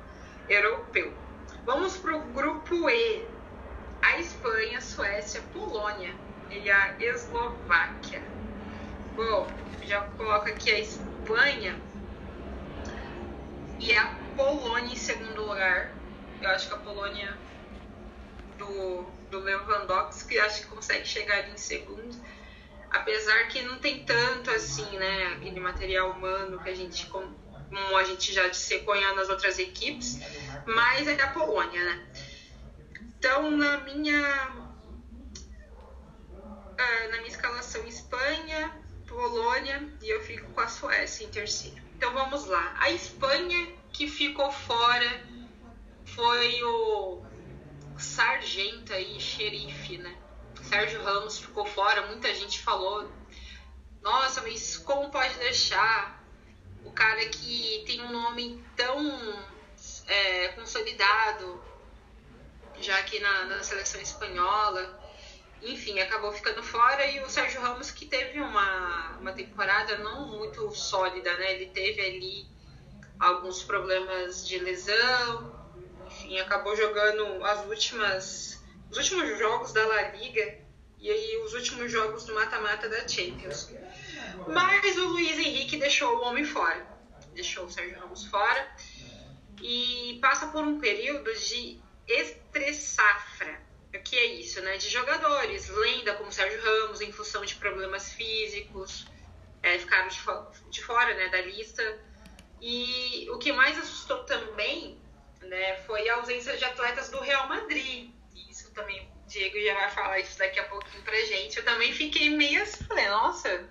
europeu. 0.48 1.14
Vamos 1.64 1.96
para 1.96 2.16
o 2.16 2.20
grupo 2.32 2.90
E. 2.90 3.24
A 4.02 4.18
Espanha, 4.18 4.80
Suécia, 4.80 5.42
Polônia 5.52 6.14
e 6.50 6.68
a 6.70 6.96
Eslováquia. 7.00 8.22
Bom, 9.14 9.46
já 9.82 10.02
coloco 10.16 10.48
aqui 10.48 10.70
a 10.70 10.78
Espanha 10.80 11.85
e 13.78 13.92
a 13.94 14.04
Polônia 14.34 14.92
em 14.92 14.96
segundo 14.96 15.42
lugar. 15.42 15.96
Eu 16.40 16.50
acho 16.50 16.68
que 16.68 16.74
a 16.74 16.78
Polônia 16.78 17.38
do, 18.58 19.02
do 19.30 19.38
Lewandowski 19.40 20.38
acho 20.38 20.62
que 20.62 20.68
consegue 20.68 21.06
chegar 21.06 21.38
ali 21.38 21.52
em 21.52 21.56
segundo. 21.56 22.16
Apesar 22.90 23.48
que 23.48 23.62
não 23.62 23.78
tem 23.78 24.04
tanto 24.04 24.50
assim, 24.50 24.98
né? 24.98 25.26
Aquele 25.34 25.60
material 25.60 26.12
humano 26.12 26.62
que 26.62 26.70
a 26.70 26.74
gente, 26.74 27.06
como 27.06 27.36
a 27.96 28.04
gente 28.04 28.32
já 28.32 28.48
disseconha 28.48 29.14
nas 29.14 29.28
outras 29.28 29.58
equipes, 29.58 30.18
mas 30.66 31.06
é 31.06 31.20
a 31.20 31.28
Polônia, 31.28 31.84
né? 31.84 32.06
Então, 33.18 33.50
na 33.50 33.78
minha 33.78 34.66
uh, 36.76 37.10
na 37.10 37.16
minha 37.16 37.28
escalação 37.28 37.84
Espanha, 37.86 38.70
Polônia 39.06 39.92
e 40.02 40.08
eu 40.08 40.22
fico 40.22 40.52
com 40.52 40.60
a 40.60 40.68
Suécia 40.68 41.24
em 41.24 41.30
terceiro. 41.30 41.85
Então 41.96 42.12
vamos 42.12 42.44
lá. 42.44 42.74
A 42.78 42.90
Espanha 42.90 43.72
que 43.90 44.06
ficou 44.06 44.52
fora 44.52 45.26
foi 46.04 46.62
o 46.62 47.22
sargento 47.98 48.92
aí, 48.92 49.18
xerife, 49.18 49.96
né? 49.96 50.14
Sérgio 50.62 51.02
Ramos 51.02 51.38
ficou 51.38 51.64
fora, 51.64 52.06
muita 52.08 52.34
gente 52.34 52.60
falou, 52.60 53.10
nossa, 54.02 54.42
mas 54.42 54.76
como 54.76 55.10
pode 55.10 55.38
deixar 55.38 56.22
o 56.84 56.92
cara 56.92 57.26
que 57.30 57.82
tem 57.86 58.02
um 58.02 58.12
nome 58.12 58.62
tão 58.76 59.48
é, 60.06 60.48
consolidado 60.48 61.64
já 62.78 62.98
aqui 62.98 63.18
na, 63.20 63.44
na 63.46 63.62
seleção 63.62 64.02
espanhola. 64.02 65.00
Enfim, 65.66 65.98
acabou 65.98 66.32
ficando 66.32 66.62
fora 66.62 67.04
e 67.06 67.20
o 67.20 67.28
Sérgio 67.28 67.60
Ramos 67.60 67.90
que 67.90 68.06
teve 68.06 68.40
uma, 68.40 69.18
uma 69.18 69.32
temporada 69.32 69.98
não 69.98 70.28
muito 70.28 70.70
sólida, 70.70 71.36
né? 71.38 71.54
Ele 71.54 71.66
teve 71.66 72.00
ali 72.00 72.46
alguns 73.18 73.64
problemas 73.64 74.46
de 74.46 74.58
lesão, 74.58 75.52
enfim, 76.06 76.38
acabou 76.38 76.76
jogando 76.76 77.44
as 77.44 77.66
últimas 77.66 78.64
os 78.90 78.96
últimos 78.98 79.38
jogos 79.38 79.72
da 79.72 79.84
La 79.84 80.02
Liga 80.10 80.58
e 80.98 81.10
aí 81.10 81.42
os 81.44 81.52
últimos 81.54 81.90
jogos 81.90 82.24
do 82.24 82.34
mata-mata 82.34 82.88
da 82.88 83.06
Champions. 83.08 83.72
Mas 84.46 84.96
o 84.98 85.08
Luiz 85.08 85.36
Henrique 85.36 85.76
deixou 85.78 86.16
o 86.16 86.22
homem 86.22 86.44
fora, 86.44 86.86
deixou 87.34 87.64
o 87.64 87.70
Sérgio 87.70 87.98
Ramos 87.98 88.24
fora 88.26 88.76
e 89.60 90.18
passa 90.22 90.46
por 90.46 90.62
um 90.62 90.78
período 90.78 91.34
de 91.34 91.80
estressafra. 92.06 93.65
Que 93.98 94.16
é 94.16 94.24
isso, 94.26 94.60
né? 94.62 94.76
De 94.76 94.88
jogadores, 94.88 95.68
lenda 95.68 96.14
como 96.14 96.32
Sérgio 96.32 96.60
Ramos, 96.62 97.00
em 97.00 97.12
função 97.12 97.44
de 97.44 97.54
problemas 97.56 98.12
físicos, 98.12 99.06
é, 99.62 99.78
ficaram 99.78 100.08
de, 100.08 100.20
fo 100.20 100.46
de 100.70 100.82
fora 100.82 101.14
né, 101.14 101.28
da 101.28 101.40
lista. 101.42 101.82
E 102.60 103.28
o 103.30 103.38
que 103.38 103.52
mais 103.52 103.78
assustou 103.78 104.24
também 104.24 104.98
né, 105.42 105.76
foi 105.82 106.08
a 106.08 106.16
ausência 106.16 106.56
de 106.56 106.64
atletas 106.64 107.10
do 107.10 107.20
Real 107.20 107.48
Madrid. 107.48 108.10
Isso 108.48 108.72
também, 108.72 109.02
o 109.02 109.28
Diego 109.28 109.60
já 109.60 109.74
vai 109.74 109.90
falar 109.90 110.20
isso 110.20 110.38
daqui 110.38 110.58
a 110.58 110.64
pouquinho 110.64 111.02
pra 111.02 111.20
gente. 111.22 111.58
Eu 111.58 111.64
também 111.64 111.92
fiquei 111.92 112.30
meio 112.30 112.62
assim, 112.62 112.84
falei, 112.84 113.08
nossa, 113.08 113.68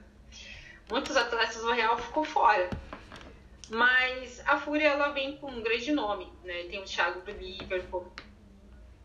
muitos 0.90 1.16
atletas 1.16 1.58
do 1.58 1.72
Real 1.72 1.98
ficou 1.98 2.24
fora. 2.24 2.70
Mas 3.70 4.42
a 4.46 4.60
Fúria 4.60 4.90
ela 4.90 5.10
vem 5.10 5.38
com 5.38 5.50
um 5.50 5.64
grande 5.64 5.92
nome, 5.92 6.32
né? 6.44 6.66
Tem 6.70 6.80
o 6.80 6.86
Thiago 6.86 7.22
do 7.22 7.32
Liverpool, 7.32 8.14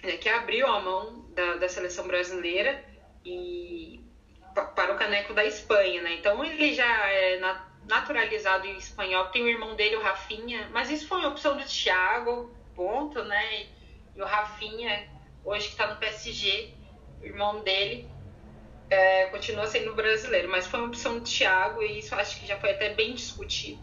né, 0.03 0.17
que 0.17 0.29
abriu 0.29 0.67
a 0.67 0.81
mão 0.81 1.25
da, 1.35 1.57
da 1.57 1.69
seleção 1.69 2.07
brasileira 2.07 2.85
e 3.25 4.01
para 4.55 4.93
o 4.93 4.99
caneco 4.99 5.33
da 5.33 5.45
Espanha, 5.45 6.03
né? 6.03 6.15
Então 6.15 6.45
ele 6.45 6.75
já 6.75 7.09
é 7.09 7.41
naturalizado 7.87 8.67
em 8.67 8.77
espanhol. 8.77 9.27
Tem 9.27 9.43
o 9.43 9.49
irmão 9.49 9.75
dele, 9.75 9.97
o 9.97 10.03
Rafinha, 10.03 10.69
mas 10.73 10.91
isso 10.91 11.07
foi 11.07 11.19
uma 11.19 11.29
opção 11.29 11.57
do 11.57 11.65
Thiago, 11.65 12.53
ponto, 12.75 13.23
né? 13.25 13.67
E 14.17 14.21
o 14.21 14.25
Rafinha, 14.25 15.09
hoje 15.45 15.67
que 15.67 15.73
está 15.73 15.87
no 15.87 16.01
PSG, 16.01 16.75
o 17.21 17.27
irmão 17.27 17.61
dele, 17.61 18.09
é, 18.89 19.27
continua 19.27 19.67
sendo 19.67 19.95
brasileiro, 19.95 20.49
mas 20.49 20.67
foi 20.67 20.81
uma 20.81 20.89
opção 20.89 21.19
do 21.19 21.25
Thiago 21.25 21.83
e 21.83 21.99
isso 21.99 22.15
acho 22.15 22.41
que 22.41 22.47
já 22.47 22.59
foi 22.59 22.73
até 22.73 22.93
bem 22.95 23.15
discutido. 23.15 23.83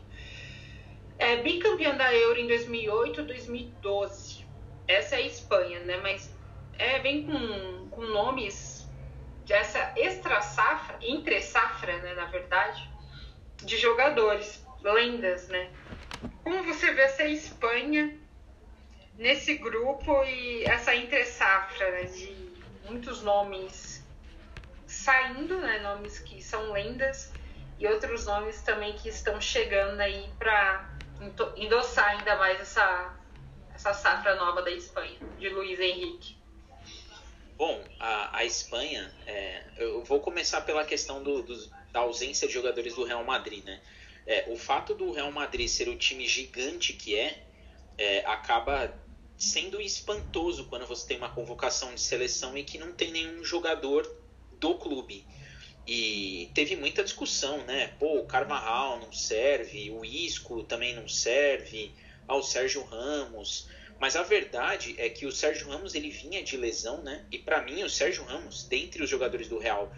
É 1.18 1.38
bicampeão 1.38 1.98
da 1.98 2.14
Euro 2.14 2.40
em 2.40 2.48
2008 2.48 3.22
e 3.22 3.24
2012. 3.24 4.37
Essa 4.88 5.16
é 5.16 5.26
Espanha, 5.26 5.80
né? 5.82 5.98
Mas 5.98 6.34
é, 6.78 7.00
vem 7.00 7.26
com, 7.26 7.90
com 7.90 8.02
nomes 8.02 8.88
dessa 9.46 9.94
extra 9.96 10.42
safra, 10.42 10.98
entre 11.02 11.42
safra, 11.42 11.98
né, 12.00 12.14
na 12.14 12.26
verdade, 12.26 12.90
de 13.64 13.78
jogadores, 13.78 14.66
lendas, 14.82 15.48
né? 15.48 15.72
Como 16.44 16.64
você 16.64 16.94
vê 16.94 17.02
essa 17.02 17.24
Espanha 17.24 18.18
nesse 19.18 19.56
grupo 19.56 20.24
e 20.24 20.64
essa 20.66 20.96
entre 20.96 21.26
safra 21.26 21.92
né, 21.92 22.04
de 22.04 22.54
muitos 22.86 23.22
nomes 23.24 24.06
saindo, 24.86 25.60
né, 25.60 25.80
nomes 25.80 26.20
que 26.20 26.42
são 26.42 26.72
lendas 26.72 27.34
e 27.80 27.88
outros 27.88 28.26
nomes 28.26 28.62
também 28.62 28.94
que 28.94 29.10
estão 29.10 29.40
chegando 29.42 30.00
aí 30.00 30.30
para 30.40 30.90
endossar 31.56 32.10
ainda 32.10 32.36
mais 32.38 32.60
essa, 32.60 33.14
essa 33.78 33.94
safra 33.94 34.36
nova 34.36 34.64
da 34.64 34.72
Espanha, 34.72 35.20
de 35.38 35.50
Luiz 35.50 35.80
Henrique? 35.80 36.36
Bom, 37.56 37.80
a, 38.00 38.40
a 38.40 38.44
Espanha, 38.44 39.14
é, 39.28 39.64
eu 39.78 40.04
vou 40.04 40.20
começar 40.20 40.62
pela 40.62 40.84
questão 40.84 41.24
do, 41.24 41.44
do, 41.44 41.70
da 41.92 42.00
ausência 42.00 42.48
de 42.48 42.54
jogadores 42.54 42.96
do 42.96 43.04
Real 43.04 43.24
Madrid, 43.24 43.64
né? 43.64 43.80
É, 44.26 44.46
o 44.50 44.58
fato 44.58 44.96
do 44.96 45.12
Real 45.12 45.32
Madrid 45.32 45.68
ser 45.70 45.88
o 45.90 45.96
time 45.96 46.28
gigante 46.28 46.94
que 46.94 47.16
é, 47.16 47.46
é, 47.98 48.26
acaba 48.26 48.94
sendo 49.38 49.80
espantoso 49.80 50.66
quando 50.66 50.88
você 50.88 51.08
tem 51.08 51.18
uma 51.18 51.30
convocação 51.30 51.94
de 51.94 52.02
seleção 52.02 52.58
e 52.58 52.64
que 52.64 52.80
não 52.80 52.92
tem 52.92 53.12
nenhum 53.12 53.44
jogador 53.44 54.12
do 54.54 54.76
clube. 54.76 55.24
E 55.86 56.50
teve 56.54 56.76
muita 56.76 57.04
discussão, 57.04 57.64
né? 57.64 57.94
Pô, 58.00 58.20
o 58.20 58.26
Carvajal 58.26 59.00
não 59.00 59.14
serve, 59.14 59.92
o 59.92 60.04
Isco 60.04 60.64
também 60.64 60.96
não 60.96 61.08
serve, 61.08 61.94
ah, 62.28 62.36
o 62.36 62.44
Sérgio 62.44 62.84
Ramos. 62.84 63.70
Mas 64.00 64.16
a 64.16 64.24
verdade 64.24 64.96
é 64.98 65.10
que 65.10 65.26
o 65.26 65.32
Sérgio 65.32 65.68
Ramos 65.70 65.96
ele 65.96 66.10
vinha 66.12 66.44
de 66.44 66.56
lesão, 66.56 67.02
né? 67.02 67.26
E 67.32 67.40
para 67.40 67.64
mim 67.64 67.84
o 67.84 67.90
Sérgio 67.90 68.24
Ramos, 68.24 68.64
dentre 68.64 69.02
os 69.02 69.10
jogadores 69.10 69.48
do 69.48 69.58
Real 69.58 69.92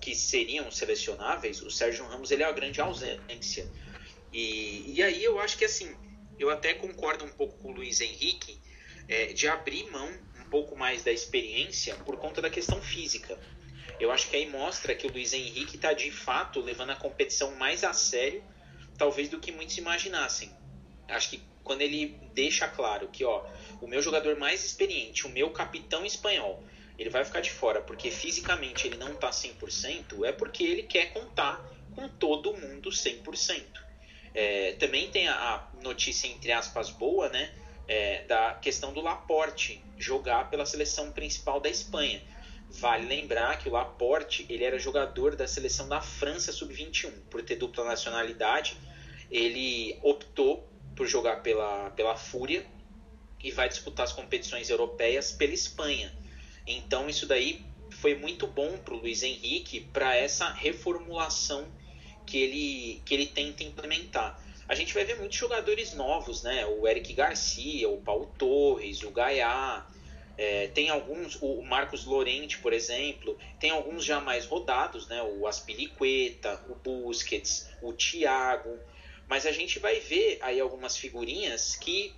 que 0.00 0.14
seriam 0.14 0.70
selecionáveis, 0.70 1.62
o 1.62 1.70
Sérgio 1.70 2.04
Ramos 2.06 2.30
ele 2.30 2.42
é 2.42 2.46
a 2.46 2.52
grande 2.52 2.80
ausência. 2.80 3.70
E, 4.32 4.94
e 4.94 5.02
aí 5.02 5.22
eu 5.22 5.38
acho 5.38 5.58
que 5.58 5.64
assim, 5.64 5.94
eu 6.38 6.50
até 6.50 6.74
concordo 6.74 7.24
um 7.24 7.30
pouco 7.30 7.58
com 7.58 7.68
o 7.68 7.72
Luiz 7.72 8.00
Henrique 8.00 8.58
é, 9.08 9.26
de 9.26 9.46
abrir 9.46 9.90
mão 9.90 10.08
um 10.40 10.50
pouco 10.50 10.76
mais 10.76 11.04
da 11.04 11.12
experiência 11.12 11.94
por 11.96 12.16
conta 12.16 12.40
da 12.40 12.50
questão 12.50 12.80
física. 12.80 13.38
Eu 14.00 14.10
acho 14.10 14.28
que 14.28 14.36
aí 14.36 14.48
mostra 14.48 14.94
que 14.94 15.06
o 15.06 15.12
Luiz 15.12 15.32
Henrique 15.32 15.76
está 15.76 15.92
de 15.92 16.10
fato 16.10 16.60
levando 16.60 16.90
a 16.90 16.96
competição 16.96 17.54
mais 17.56 17.84
a 17.84 17.92
sério, 17.92 18.42
talvez 18.98 19.28
do 19.28 19.38
que 19.38 19.52
muitos 19.52 19.76
imaginassem. 19.78 20.50
Acho 21.08 21.30
que 21.30 21.42
quando 21.64 21.82
ele 21.82 22.18
deixa 22.34 22.68
claro 22.68 23.08
que 23.08 23.24
ó, 23.24 23.44
o 23.80 23.86
meu 23.86 24.02
jogador 24.02 24.36
mais 24.36 24.64
experiente, 24.64 25.26
o 25.26 25.30
meu 25.30 25.50
capitão 25.50 26.04
espanhol, 26.04 26.62
ele 26.98 27.10
vai 27.10 27.24
ficar 27.24 27.40
de 27.40 27.50
fora 27.50 27.80
porque 27.80 28.10
fisicamente 28.10 28.86
ele 28.86 28.96
não 28.96 29.12
está 29.12 29.30
100%, 29.30 30.24
é 30.24 30.32
porque 30.32 30.62
ele 30.62 30.82
quer 30.82 31.12
contar 31.12 31.64
com 31.94 32.08
todo 32.08 32.56
mundo 32.56 32.90
100%. 32.90 33.62
É, 34.34 34.72
também 34.72 35.10
tem 35.10 35.28
a 35.28 35.68
notícia, 35.82 36.26
entre 36.26 36.52
aspas, 36.52 36.90
boa, 36.90 37.28
né? 37.28 37.52
É, 37.86 38.24
da 38.24 38.54
questão 38.54 38.92
do 38.92 39.00
Laporte 39.00 39.82
jogar 39.98 40.48
pela 40.48 40.64
seleção 40.64 41.12
principal 41.12 41.60
da 41.60 41.68
Espanha. 41.68 42.22
Vale 42.70 43.06
lembrar 43.06 43.58
que 43.58 43.68
o 43.68 43.72
Laporte 43.72 44.46
ele 44.48 44.64
era 44.64 44.78
jogador 44.78 45.36
da 45.36 45.46
seleção 45.46 45.88
da 45.88 46.00
França 46.00 46.52
sub-21. 46.52 47.12
Por 47.28 47.42
ter 47.42 47.56
dupla 47.56 47.84
nacionalidade, 47.84 48.76
ele 49.30 49.98
optou 50.02 50.71
por 51.02 51.08
jogar 51.08 51.42
pela, 51.42 51.90
pela 51.90 52.14
Fúria 52.14 52.64
e 53.42 53.50
vai 53.50 53.68
disputar 53.68 54.04
as 54.04 54.12
competições 54.12 54.70
europeias 54.70 55.32
pela 55.32 55.52
Espanha. 55.52 56.12
Então 56.64 57.08
isso 57.08 57.26
daí 57.26 57.60
foi 57.90 58.14
muito 58.14 58.46
bom 58.46 58.78
para 58.78 58.94
o 58.94 58.98
Luiz 58.98 59.24
Henrique 59.24 59.80
para 59.80 60.14
essa 60.14 60.52
reformulação 60.52 61.66
que 62.24 62.38
ele, 62.38 63.02
que 63.04 63.14
ele 63.14 63.26
tenta 63.26 63.64
implementar. 63.64 64.40
A 64.68 64.76
gente 64.76 64.94
vai 64.94 65.04
ver 65.04 65.16
muitos 65.16 65.36
jogadores 65.36 65.92
novos, 65.92 66.44
né? 66.44 66.64
O 66.66 66.86
Eric 66.86 67.12
Garcia, 67.14 67.88
o 67.88 68.00
Paulo 68.00 68.32
Torres, 68.38 69.02
o 69.02 69.10
Gaiá, 69.10 69.84
é, 70.38 70.68
tem 70.68 70.88
alguns, 70.88 71.36
o 71.42 71.62
Marcos 71.62 72.04
Lorente, 72.04 72.58
por 72.58 72.72
exemplo, 72.72 73.36
tem 73.58 73.70
alguns 73.70 74.04
já 74.04 74.20
mais 74.20 74.46
rodados, 74.46 75.08
né? 75.08 75.20
O 75.20 75.48
Aspilicueta, 75.48 76.64
o 76.68 76.76
Busquets, 76.76 77.68
o 77.82 77.92
Thiago, 77.92 78.78
mas 79.32 79.46
a 79.46 79.50
gente 79.50 79.78
vai 79.78 79.98
ver 79.98 80.36
aí 80.42 80.60
algumas 80.60 80.94
figurinhas 80.94 81.74
que 81.74 82.14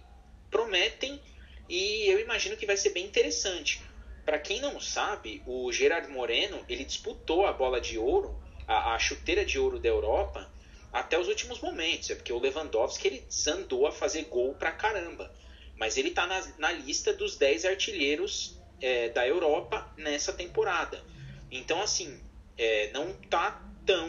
prometem 0.50 1.22
e 1.68 2.10
eu 2.10 2.18
imagino 2.18 2.56
que 2.56 2.66
vai 2.66 2.76
ser 2.76 2.90
bem 2.90 3.04
interessante. 3.04 3.80
Para 4.24 4.36
quem 4.36 4.60
não 4.60 4.80
sabe, 4.80 5.40
o 5.46 5.70
Gerard 5.70 6.10
Moreno 6.10 6.64
ele 6.68 6.84
disputou 6.84 7.46
a 7.46 7.52
bola 7.52 7.80
de 7.80 7.96
ouro, 7.96 8.36
a, 8.66 8.94
a 8.94 8.98
chuteira 8.98 9.44
de 9.44 9.60
ouro 9.60 9.78
da 9.78 9.88
Europa 9.88 10.52
até 10.92 11.16
os 11.16 11.28
últimos 11.28 11.60
momentos, 11.60 12.10
é 12.10 12.16
porque 12.16 12.32
o 12.32 12.40
Lewandowski 12.40 13.06
ele 13.06 13.24
andou 13.46 13.86
a 13.86 13.92
fazer 13.92 14.24
gol 14.24 14.56
pra 14.56 14.72
caramba 14.72 15.32
mas 15.76 15.96
ele 15.96 16.08
está 16.08 16.26
na, 16.26 16.40
na, 16.58 16.72
lista 16.72 17.12
dos 17.12 17.36
10 17.36 17.64
artilheiros 17.64 18.60
é, 18.80 19.08
da 19.10 19.24
Europa 19.24 19.88
nessa 19.96 20.32
temporada. 20.32 21.00
Então, 21.48 21.80
assim, 21.80 22.20
é, 22.58 22.90
não 22.92 23.10
está 23.10 23.62
tão 23.86 24.08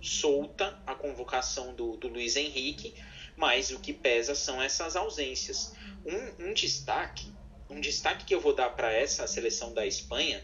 solta 0.00 0.80
a 0.86 0.94
convocação 0.94 1.74
do, 1.74 1.96
do, 1.96 2.08
Luiz 2.08 2.36
Henrique, 2.36 2.94
mas 3.36 3.70
o 3.70 3.80
que 3.80 3.92
pesa 3.92 4.34
são 4.34 4.60
essas 4.62 4.96
ausências. 4.96 5.74
Um, 6.04 6.46
um 6.46 6.54
destaque, 6.54 7.32
um 7.68 7.80
destaque 7.80 8.24
que 8.24 8.34
eu 8.34 8.40
vou 8.40 8.54
dar 8.54 8.70
para 8.70 8.92
essa 8.92 9.26
seleção 9.26 9.74
da 9.74 9.86
Espanha 9.86 10.42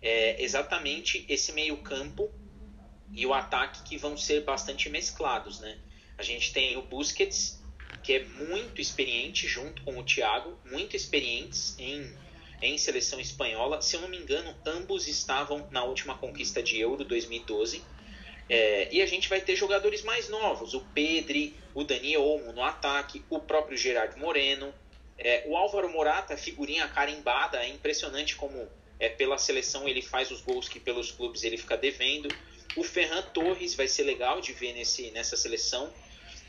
é 0.00 0.42
exatamente 0.42 1.24
esse 1.28 1.52
meio 1.52 1.76
campo 1.78 2.30
e 3.12 3.26
o 3.26 3.32
ataque 3.32 3.82
que 3.82 3.96
vão 3.96 4.16
ser 4.16 4.44
bastante 4.44 4.88
mesclados, 4.88 5.60
né? 5.60 5.78
A 6.16 6.22
gente 6.22 6.52
tem 6.52 6.76
o 6.76 6.82
Busquets 6.82 7.58
que 8.02 8.12
é 8.12 8.24
muito 8.24 8.80
experiente 8.80 9.46
junto 9.46 9.82
com 9.82 9.98
o 9.98 10.04
Thiago, 10.04 10.58
muito 10.64 10.94
experientes 10.94 11.74
em, 11.78 12.10
em 12.60 12.78
seleção 12.78 13.20
espanhola. 13.20 13.80
Se 13.82 13.96
eu 13.96 14.00
não 14.00 14.08
me 14.08 14.18
engano, 14.18 14.54
ambos 14.64 15.08
estavam 15.08 15.66
na 15.70 15.84
última 15.84 16.16
conquista 16.16 16.62
de 16.62 16.78
Euro 16.78 17.04
2012. 17.04 17.82
É, 18.48 18.88
e 18.90 19.02
a 19.02 19.06
gente 19.06 19.28
vai 19.28 19.40
ter 19.40 19.56
jogadores 19.56 20.02
mais 20.02 20.28
novos, 20.28 20.74
o 20.74 20.80
Pedri, 20.94 21.54
o 21.74 21.84
Dani 21.84 22.16
Olmo 22.16 22.52
no 22.52 22.62
ataque, 22.62 23.22
o 23.28 23.38
próprio 23.38 23.76
Gerard 23.76 24.18
Moreno, 24.18 24.72
É, 25.20 25.42
o 25.46 25.56
Álvaro 25.56 25.88
Morata, 25.90 26.36
figurinha 26.36 26.86
carimbada, 26.86 27.58
é 27.58 27.68
impressionante 27.68 28.36
como 28.36 28.68
é, 29.00 29.08
pela 29.08 29.36
seleção 29.36 29.88
ele 29.88 30.00
faz 30.00 30.30
os 30.30 30.40
gols 30.40 30.68
que 30.68 30.78
pelos 30.78 31.10
clubes 31.10 31.42
ele 31.42 31.56
fica 31.56 31.76
devendo. 31.76 32.28
O 32.76 32.84
Ferran 32.84 33.22
Torres 33.34 33.74
vai 33.74 33.88
ser 33.88 34.04
legal 34.04 34.40
de 34.40 34.52
ver 34.52 34.74
nesse, 34.74 35.10
nessa 35.10 35.36
seleção. 35.36 35.92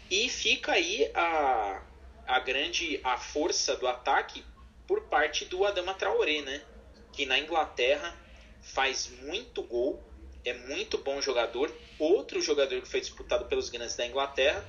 E 0.09 0.29
fica 0.29 0.73
aí 0.73 1.09
a, 1.15 1.81
a 2.27 2.39
grande 2.39 2.99
a 3.03 3.17
força 3.17 3.75
do 3.75 3.87
ataque 3.87 4.43
por 4.87 5.01
parte 5.09 5.45
do 5.45 5.65
Adama 5.65 5.95
Traoré, 5.95 6.41
né? 6.43 6.61
Que 7.11 7.25
na 7.25 7.39
Inglaterra 7.39 8.15
faz 8.61 9.09
muito 9.23 9.63
gol, 9.63 9.99
é 10.45 10.53
muito 10.53 10.97
bom 10.97 11.21
jogador, 11.21 11.73
outro 11.97 12.41
jogador 12.41 12.81
que 12.81 12.87
foi 12.87 13.01
disputado 13.01 13.45
pelos 13.45 13.69
grandes 13.69 13.95
da 13.95 14.05
Inglaterra 14.05 14.65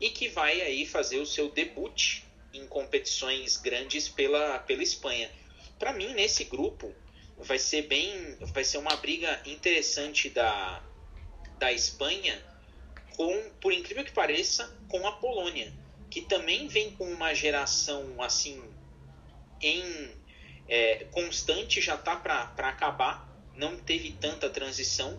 e 0.00 0.10
que 0.10 0.28
vai 0.28 0.60
aí 0.60 0.86
fazer 0.86 1.18
o 1.18 1.26
seu 1.26 1.50
debut 1.50 2.22
em 2.52 2.66
competições 2.66 3.56
grandes 3.56 4.08
pela, 4.08 4.58
pela 4.60 4.82
Espanha. 4.82 5.30
Para 5.78 5.92
mim, 5.92 6.14
nesse 6.14 6.44
grupo, 6.44 6.94
vai 7.36 7.58
ser 7.58 7.82
bem, 7.82 8.36
vai 8.52 8.64
ser 8.64 8.78
uma 8.78 8.96
briga 8.96 9.40
interessante 9.44 10.30
da, 10.30 10.82
da 11.58 11.72
Espanha 11.72 12.42
com, 13.16 13.50
por 13.60 13.72
incrível 13.72 14.04
que 14.04 14.12
pareça, 14.12 14.76
com 14.88 15.06
a 15.06 15.12
Polônia, 15.12 15.72
que 16.10 16.22
também 16.22 16.68
vem 16.68 16.92
com 16.92 17.04
uma 17.04 17.34
geração 17.34 18.22
assim 18.22 18.62
em 19.60 20.10
é, 20.68 21.04
constante, 21.10 21.80
já 21.80 21.96
tá 21.96 22.16
para 22.16 22.68
acabar, 22.68 23.33
não 23.56 23.76
teve 23.76 24.12
tanta 24.12 24.48
transição, 24.48 25.18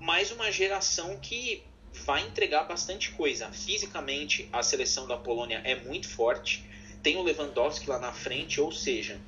mas 0.00 0.30
uma 0.30 0.50
geração 0.50 1.18
que 1.18 1.62
vai 2.04 2.26
entregar 2.26 2.64
bastante 2.64 3.12
coisa. 3.12 3.50
Fisicamente, 3.52 4.48
a 4.52 4.62
seleção 4.62 5.06
da 5.06 5.16
Polônia 5.16 5.60
é 5.64 5.76
muito 5.76 6.08
forte. 6.08 6.68
Tem 7.02 7.16
o 7.16 7.22
Lewandowski 7.22 7.88
lá 7.88 7.98
na 7.98 8.12
frente, 8.12 8.60
ou 8.60 8.72
seja, 8.72 9.20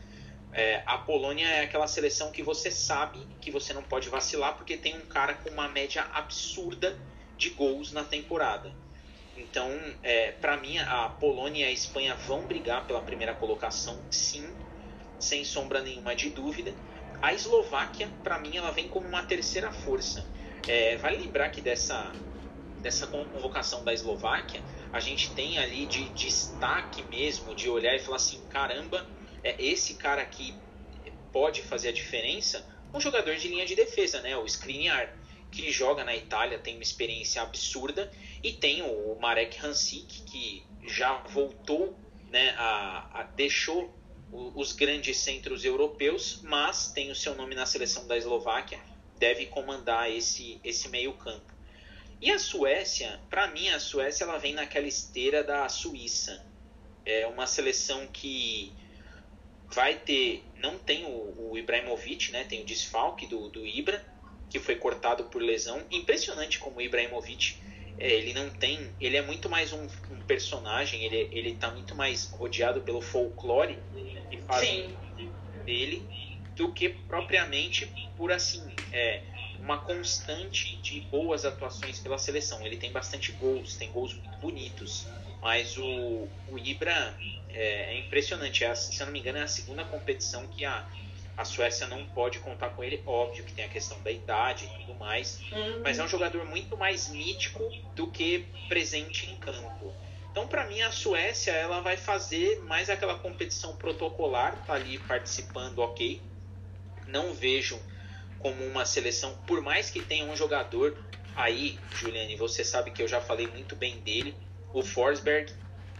é, 0.52 0.82
a 0.86 0.98
Polônia 0.98 1.46
é 1.46 1.60
aquela 1.62 1.86
seleção 1.86 2.32
que 2.32 2.42
você 2.42 2.70
sabe 2.70 3.18
que 3.40 3.50
você 3.50 3.72
não 3.74 3.82
pode 3.82 4.08
vacilar 4.08 4.56
porque 4.56 4.76
tem 4.76 4.96
um 4.96 5.06
cara 5.06 5.34
com 5.34 5.50
uma 5.50 5.68
média 5.68 6.02
absurda 6.14 6.98
de 7.36 7.50
gols 7.50 7.92
na 7.92 8.02
temporada. 8.02 8.74
Então, 9.36 9.70
é, 10.02 10.32
para 10.32 10.56
mim, 10.56 10.78
a 10.78 11.10
Polônia 11.10 11.66
e 11.66 11.68
a 11.68 11.70
Espanha 11.70 12.14
vão 12.14 12.46
brigar 12.46 12.86
pela 12.86 13.02
primeira 13.02 13.34
colocação, 13.34 14.02
sim, 14.10 14.48
sem 15.20 15.44
sombra 15.44 15.82
nenhuma 15.82 16.16
de 16.16 16.30
dúvida. 16.30 16.74
A 17.20 17.32
Eslováquia, 17.32 18.08
para 18.22 18.38
mim, 18.38 18.56
ela 18.56 18.70
vem 18.70 18.88
como 18.88 19.06
uma 19.08 19.22
terceira 19.22 19.70
força. 19.72 20.24
É, 20.66 20.96
vale 20.96 21.18
lembrar 21.18 21.50
que 21.50 21.60
dessa, 21.60 22.12
dessa 22.80 23.06
convocação 23.06 23.84
da 23.84 23.92
Eslováquia, 23.92 24.62
a 24.92 25.00
gente 25.00 25.34
tem 25.34 25.58
ali 25.58 25.86
de 25.86 26.08
destaque 26.10 27.02
mesmo, 27.02 27.54
de 27.54 27.68
olhar 27.68 27.94
e 27.94 27.98
falar 27.98 28.16
assim: 28.16 28.46
caramba, 28.48 29.06
é 29.42 29.62
esse 29.62 29.94
cara 29.94 30.22
aqui 30.22 30.54
pode 31.32 31.62
fazer 31.62 31.88
a 31.88 31.92
diferença, 31.92 32.66
um 32.94 33.00
jogador 33.00 33.36
de 33.36 33.48
linha 33.48 33.66
de 33.66 33.74
defesa, 33.74 34.20
né? 34.22 34.36
O 34.36 34.46
Skriniar, 34.46 35.14
que 35.50 35.70
joga 35.70 36.04
na 36.04 36.16
Itália, 36.16 36.58
tem 36.58 36.74
uma 36.74 36.82
experiência 36.82 37.42
absurda, 37.42 38.10
e 38.42 38.52
tem 38.52 38.82
o 38.82 39.14
Marek 39.20 39.58
Hansik, 39.64 40.22
que 40.22 40.66
já 40.86 41.18
voltou, 41.28 41.98
né, 42.30 42.54
a, 42.56 43.20
a 43.20 43.22
deixou 43.22 43.95
os 44.32 44.72
grandes 44.72 45.18
centros 45.18 45.64
europeus, 45.64 46.40
mas 46.42 46.90
tem 46.92 47.10
o 47.10 47.14
seu 47.14 47.34
nome 47.34 47.54
na 47.54 47.64
seleção 47.64 48.06
da 48.06 48.16
Eslováquia, 48.16 48.78
deve 49.18 49.46
comandar 49.46 50.10
esse, 50.10 50.60
esse 50.64 50.88
meio-campo. 50.88 51.54
E 52.20 52.30
a 52.30 52.38
Suécia, 52.38 53.20
para 53.28 53.46
mim, 53.48 53.68
a 53.68 53.78
Suécia 53.78 54.24
ela 54.24 54.38
vem 54.38 54.54
naquela 54.54 54.86
esteira 54.86 55.44
da 55.44 55.68
Suíça. 55.68 56.44
É 57.04 57.26
uma 57.26 57.46
seleção 57.46 58.06
que 58.06 58.72
vai 59.70 59.98
ter, 59.98 60.42
não 60.56 60.78
tem 60.78 61.04
o, 61.04 61.50
o 61.50 61.58
Ibrahimovic, 61.58 62.32
né? 62.32 62.44
Tem 62.44 62.62
o 62.62 62.64
desfalque 62.64 63.26
do, 63.26 63.48
do 63.48 63.66
Ibra, 63.66 64.04
que 64.48 64.58
foi 64.58 64.76
cortado 64.76 65.24
por 65.24 65.42
lesão. 65.42 65.84
Impressionante 65.90 66.58
como 66.58 66.78
o 66.78 66.82
Ibrahimovic, 66.82 67.58
é, 67.98 68.12
ele 68.12 68.34
não 68.34 68.50
tem, 68.50 68.94
ele 69.00 69.16
é 69.16 69.22
muito 69.22 69.48
mais 69.48 69.72
um, 69.72 69.86
um, 70.10 70.20
personagem, 70.22 71.02
ele 71.04 71.28
ele 71.32 71.54
tá 71.54 71.70
muito 71.70 71.94
mais 71.94 72.30
rodeado 72.30 72.80
pelo 72.82 73.00
folclore 73.00 73.78
que 74.30 74.38
fazem 74.42 74.98
dele 75.64 76.08
do 76.54 76.72
que 76.72 76.88
propriamente 76.88 77.86
por 78.16 78.32
assim, 78.32 78.64
é, 78.92 79.22
uma 79.60 79.78
constante 79.78 80.76
de 80.80 81.00
boas 81.02 81.44
atuações 81.44 81.98
pela 82.00 82.18
seleção. 82.18 82.64
Ele 82.66 82.76
tem 82.76 82.90
bastante 82.92 83.32
gols, 83.32 83.76
tem 83.76 83.90
gols 83.90 84.14
muito 84.14 84.38
bonitos, 84.38 85.06
mas 85.42 85.76
o, 85.76 86.28
o 86.48 86.58
Ibra 86.58 87.16
é, 87.48 87.94
é 87.94 87.98
impressionante. 87.98 88.64
É, 88.64 88.74
se 88.74 89.00
eu 89.00 89.06
não 89.06 89.12
me 89.12 89.20
engano, 89.20 89.38
é 89.38 89.42
a 89.42 89.46
segunda 89.46 89.84
competição 89.84 90.46
que 90.48 90.64
a, 90.64 90.88
a 91.36 91.44
Suécia 91.44 91.86
não 91.86 92.04
pode 92.06 92.38
contar 92.38 92.70
com 92.70 92.82
ele. 92.82 93.02
Óbvio 93.06 93.44
que 93.44 93.52
tem 93.52 93.64
a 93.64 93.68
questão 93.68 94.00
da 94.02 94.10
idade 94.10 94.64
e 94.64 94.80
tudo 94.80 94.94
mais, 94.94 95.40
uhum. 95.52 95.82
mas 95.82 95.98
é 95.98 96.04
um 96.04 96.08
jogador 96.08 96.44
muito 96.46 96.76
mais 96.76 97.08
mítico 97.08 97.62
do 97.94 98.06
que 98.06 98.46
presente 98.68 99.30
em 99.30 99.36
campo. 99.36 99.92
Então, 100.30 100.46
para 100.48 100.66
mim, 100.66 100.82
a 100.82 100.90
Suécia 100.90 101.52
ela 101.52 101.80
vai 101.80 101.96
fazer 101.96 102.60
mais 102.60 102.90
aquela 102.90 103.18
competição 103.18 103.76
protocolar, 103.76 104.64
tá 104.66 104.74
ali 104.74 104.98
participando, 104.98 105.78
ok. 105.78 106.20
Não 107.06 107.32
vejo 107.32 107.80
como 108.38 108.64
uma 108.64 108.84
seleção, 108.84 109.36
por 109.46 109.60
mais 109.62 109.90
que 109.90 110.02
tenha 110.02 110.24
um 110.24 110.36
jogador 110.36 110.96
aí, 111.34 111.78
Juliane, 111.94 112.36
você 112.36 112.64
sabe 112.64 112.90
que 112.90 113.02
eu 113.02 113.08
já 113.08 113.20
falei 113.20 113.46
muito 113.46 113.74
bem 113.76 113.98
dele, 114.00 114.34
o 114.72 114.82
Forsberg, 114.82 115.52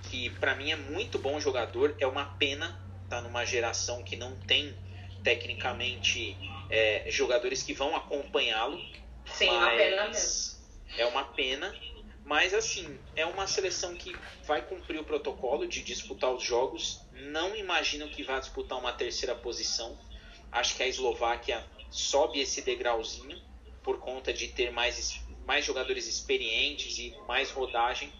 que 0.03 0.31
para 0.31 0.55
mim 0.55 0.71
é 0.71 0.77
muito 0.77 1.19
bom 1.19 1.41
jogador, 1.41 1.95
é 1.99 2.07
uma 2.07 2.25
pena 2.25 2.79
tá 3.09 3.21
numa 3.21 3.45
geração 3.45 4.03
que 4.03 4.17
não 4.17 4.35
tem 4.37 4.75
tecnicamente 5.27 6.39
é, 6.71 7.11
jogadores 7.11 7.61
que 7.61 7.75
vão 7.75 7.97
acompanhá-lo. 7.97 8.81
Sim, 9.25 9.49
uma 9.49 9.71
pena 9.71 10.07
mesmo. 10.07 10.57
É 10.97 11.05
uma 11.05 11.25
pena, 11.25 11.75
mas 12.25 12.55
assim, 12.55 12.97
é 13.17 13.27
uma 13.27 13.49
seleção 13.49 13.97
que 13.97 14.15
vai 14.45 14.63
cumprir 14.63 15.01
o 15.01 15.05
protocolo 15.05 15.67
de 15.67 15.83
disputar 15.83 16.33
os 16.33 16.45
jogos. 16.45 17.05
Não 17.11 17.57
imagino 17.57 18.09
que 18.09 18.23
vá 18.23 18.39
disputar 18.39 18.79
uma 18.79 18.93
terceira 18.93 19.35
posição. 19.35 19.99
Acho 20.53 20.77
que 20.77 20.85
a 20.85 20.87
Eslováquia 20.87 21.67
sobe 21.91 22.39
esse 22.39 22.63
degrauzinho 22.63 23.37
por 23.83 23.99
conta 23.99 24.33
de 24.33 24.47
ter 24.47 24.71
mais, 24.71 25.21
mais 25.45 25.65
jogadores 25.65 26.07
experientes 26.07 26.99
e 26.99 27.13
mais 27.27 27.51
rodagem 27.51 28.13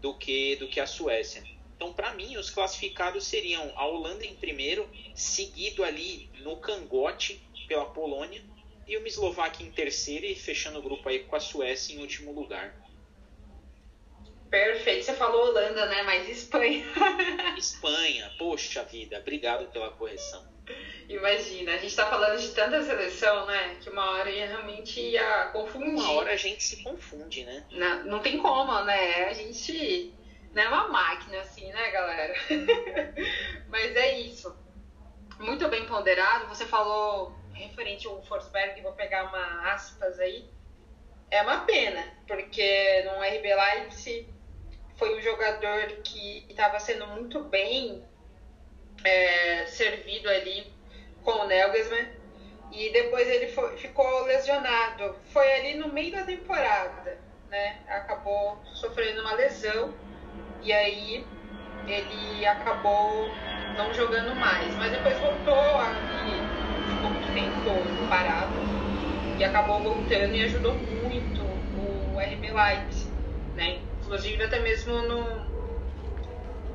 do 0.00 0.16
que, 0.16 0.56
do 0.56 0.68
que 0.68 0.80
a 0.80 0.86
Suécia. 0.86 1.44
Então, 1.76 1.92
para 1.92 2.14
mim, 2.14 2.36
os 2.36 2.50
classificados 2.50 3.26
seriam 3.26 3.70
a 3.76 3.86
Holanda 3.86 4.24
em 4.24 4.34
primeiro, 4.34 4.88
seguido 5.14 5.84
ali 5.84 6.28
no 6.40 6.56
cangote 6.56 7.40
pela 7.68 7.84
Polônia, 7.84 8.42
e 8.86 8.96
uma 8.96 9.06
Eslováquia 9.06 9.66
em 9.66 9.70
terceiro 9.70 10.24
e 10.24 10.34
fechando 10.34 10.78
o 10.78 10.82
grupo 10.82 11.08
aí 11.08 11.20
com 11.20 11.36
a 11.36 11.40
Suécia 11.40 11.94
em 11.94 12.00
último 12.00 12.32
lugar. 12.32 12.74
Perfeito, 14.48 15.04
você 15.04 15.12
falou 15.12 15.48
Holanda, 15.48 15.86
né? 15.86 16.02
Mas 16.04 16.28
Espanha. 16.28 16.86
Espanha, 17.58 18.32
poxa 18.38 18.84
vida, 18.84 19.18
obrigado 19.18 19.66
pela 19.72 19.90
correção. 19.90 20.46
Imagina, 21.08 21.72
a 21.72 21.76
gente 21.76 21.88
está 21.88 22.06
falando 22.08 22.40
de 22.40 22.48
tanta 22.48 22.82
seleção, 22.82 23.46
né? 23.46 23.76
Que 23.80 23.90
uma 23.90 24.10
hora 24.12 24.30
ia 24.30 24.46
realmente 24.46 25.00
ia 25.00 25.50
confundir. 25.52 25.90
Uma 25.90 26.12
hora 26.12 26.32
a 26.32 26.36
gente 26.36 26.62
se 26.62 26.82
confunde, 26.82 27.44
né? 27.44 27.64
Não, 27.70 28.04
não 28.04 28.18
tem 28.20 28.38
como, 28.38 28.72
né? 28.84 29.26
A 29.26 29.32
gente 29.32 30.12
é 30.62 30.68
uma 30.68 30.88
máquina 30.88 31.40
assim, 31.40 31.70
né, 31.72 31.90
galera? 31.90 32.34
Mas 33.68 33.96
é 33.96 34.18
isso. 34.18 34.56
Muito 35.38 35.68
bem 35.68 35.86
ponderado. 35.86 36.46
Você 36.48 36.64
falou 36.66 37.34
referente 37.52 38.06
ao 38.06 38.22
Forsberg, 38.22 38.80
vou 38.82 38.92
pegar 38.92 39.24
uma 39.24 39.72
aspas 39.72 40.18
aí. 40.18 40.48
É 41.30 41.42
uma 41.42 41.60
pena, 41.60 42.02
porque 42.26 43.02
no 43.04 43.20
RB 43.20 43.54
Leipzig 43.54 44.28
foi 44.96 45.18
um 45.18 45.22
jogador 45.22 45.86
que 46.04 46.46
estava 46.48 46.78
sendo 46.78 47.06
muito 47.08 47.42
bem 47.44 48.04
é, 49.04 49.66
servido 49.66 50.28
ali 50.28 50.72
com 51.22 51.32
o 51.32 51.48
Nagelsmann 51.48 52.08
e 52.72 52.90
depois 52.92 53.28
ele 53.28 53.48
foi, 53.48 53.76
ficou 53.76 54.24
lesionado. 54.24 55.16
Foi 55.32 55.52
ali 55.54 55.74
no 55.74 55.88
meio 55.92 56.12
da 56.12 56.24
temporada, 56.24 57.18
né? 57.48 57.82
Acabou 57.88 58.58
sofrendo 58.74 59.20
uma 59.22 59.34
lesão 59.34 59.94
e 60.66 60.72
aí 60.72 61.24
ele 61.86 62.44
acabou 62.44 63.30
não 63.76 63.94
jogando 63.94 64.34
mais, 64.34 64.74
mas 64.74 64.90
depois 64.90 65.16
voltou 65.20 65.54
ali, 65.54 66.42
ficou 66.90 67.10
muito 67.10 67.32
tempo 67.32 68.08
parado 68.08 68.52
e 69.38 69.44
acabou 69.44 69.80
voltando 69.80 70.34
e 70.34 70.42
ajudou 70.42 70.74
muito 70.74 71.42
o 71.78 72.20
RB 72.20 72.50
Leipzig, 72.52 73.12
né? 73.54 73.78
Inclusive 74.02 74.42
até 74.42 74.58
mesmo 74.58 75.02
no 75.02 75.56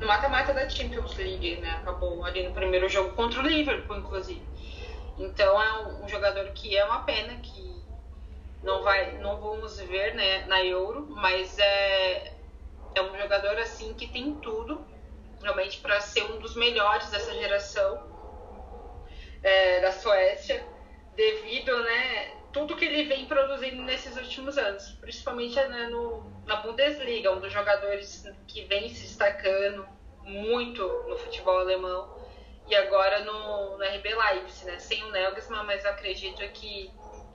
no 0.00 0.06
mata-mata 0.08 0.54
da 0.54 0.68
Champions 0.68 1.14
League, 1.16 1.60
né? 1.60 1.70
Acabou 1.82 2.24
ali 2.24 2.48
no 2.48 2.54
primeiro 2.54 2.88
jogo 2.88 3.10
contra 3.10 3.40
o 3.40 3.46
Liverpool, 3.46 3.98
inclusive. 3.98 4.42
Então 5.18 5.62
é 5.62 5.82
um, 5.82 6.04
um 6.04 6.08
jogador 6.08 6.46
que 6.52 6.74
é 6.76 6.84
uma 6.86 7.00
pena 7.00 7.34
que 7.42 7.84
não 8.62 8.82
vai, 8.82 9.18
não 9.18 9.38
vamos 9.38 9.78
ver, 9.80 10.14
né, 10.14 10.46
na 10.46 10.64
Euro, 10.64 11.06
mas 11.10 11.58
é 11.58 12.41
é 12.94 13.02
um 13.02 13.18
jogador 13.18 13.58
assim 13.58 13.94
que 13.94 14.06
tem 14.08 14.34
tudo 14.36 14.86
realmente 15.40 15.78
para 15.78 16.00
ser 16.00 16.22
um 16.24 16.38
dos 16.38 16.54
melhores 16.54 17.10
dessa 17.10 17.34
geração 17.34 18.10
é, 19.42 19.80
da 19.80 19.90
Suécia, 19.92 20.64
devido, 21.16 21.76
né, 21.82 22.36
tudo 22.52 22.76
que 22.76 22.84
ele 22.84 23.04
vem 23.04 23.26
produzindo 23.26 23.82
nesses 23.82 24.16
últimos 24.16 24.56
anos, 24.56 24.90
principalmente 25.00 25.56
né, 25.56 25.88
no, 25.88 26.42
na 26.46 26.56
Bundesliga, 26.56 27.32
um 27.32 27.40
dos 27.40 27.52
jogadores 27.52 28.24
que 28.46 28.64
vem 28.64 28.88
se 28.88 29.02
destacando 29.02 29.86
muito 30.22 30.86
no 31.08 31.16
futebol 31.16 31.58
alemão 31.58 32.22
e 32.68 32.74
agora 32.74 33.24
no, 33.24 33.76
no 33.76 33.84
RB 33.84 34.14
Leipzig, 34.14 34.66
né? 34.66 34.78
Sem 34.78 35.02
o 35.04 35.10
Nagelsmann, 35.10 35.64
mas 35.64 35.84
acredito 35.84 36.40
que 36.52 36.90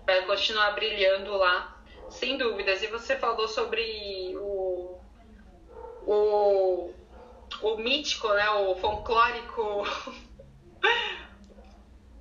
vai 0.06 0.26
continuar 0.26 0.72
brilhando 0.72 1.36
lá, 1.36 1.84
sem 2.10 2.38
dúvidas. 2.38 2.82
E 2.82 2.88
você 2.88 3.18
falou 3.18 3.48
sobre 3.48 4.36
o, 4.38 5.00
o, 6.08 6.94
o 7.62 7.78
mítico, 7.78 8.28
né? 8.34 8.50
O 8.50 8.76
folclórico, 8.76 9.84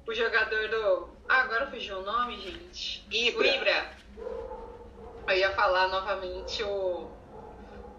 o 0.07 0.15
jogador 0.15 0.69
do... 0.69 1.09
Ah, 1.29 1.43
agora 1.43 1.67
fugiu 1.69 1.99
o 1.99 2.03
nome, 2.03 2.39
gente. 2.39 3.05
Ibra. 3.11 3.41
O 3.41 3.45
Ibra. 3.45 3.91
Eu 5.29 5.37
ia 5.37 5.53
falar 5.53 5.89
novamente 5.89 6.63
o... 6.63 7.11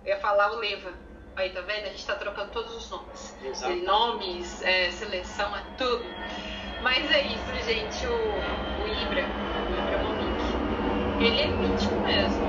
Eu 0.05 0.15
ia 0.15 0.19
falar 0.19 0.53
o 0.53 0.59
Leva 0.59 1.07
Aí, 1.37 1.51
tá 1.51 1.61
vendo? 1.61 1.85
A 1.85 1.89
gente 1.89 2.03
tá 2.03 2.15
trocando 2.15 2.49
todos 2.49 2.75
os 2.75 2.89
nomes. 2.89 3.37
Exato. 3.43 3.75
Nomes, 3.75 4.59
é, 4.63 4.89
seleção, 4.89 5.55
é 5.55 5.61
tudo. 5.77 6.03
Mas 6.81 7.11
é 7.11 7.27
isso, 7.27 7.45
gente. 7.63 8.07
O, 8.07 8.11
o 8.11 8.87
Ibra, 8.87 9.23
o 9.23 9.73
Ibra 9.77 9.97
Monique, 10.03 11.23
ele 11.23 11.41
é 11.41 11.47
mítico 11.47 11.93
mesmo, 11.99 12.46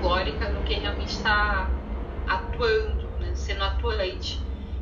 folclórica 0.00 0.46
do 0.52 0.62
que 0.64 0.74
realmente 0.74 1.16
está 1.16 1.70
atuando, 2.26 3.08
né? 3.18 3.34
Sendo 3.34 3.62
atuante 3.62 4.40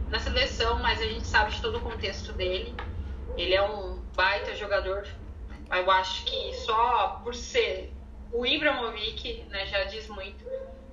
na 0.09 0.19
seleção, 0.19 0.79
mas 0.81 1.01
a 1.01 1.05
gente 1.05 1.27
sabe 1.27 1.51
de 1.51 1.61
todo 1.61 1.79
o 1.79 1.81
contexto 1.81 2.33
dele. 2.33 2.75
Ele 3.37 3.55
é 3.55 3.63
um 3.63 4.01
baita 4.15 4.55
jogador. 4.55 5.07
Eu 5.71 5.91
acho 5.91 6.25
que 6.25 6.55
só 6.55 7.21
por 7.23 7.35
ser 7.35 7.93
o 8.33 8.47
Ibrahimovic, 8.47 9.45
né, 9.51 9.67
já 9.67 9.85
diz 9.85 10.09
muito 10.09 10.45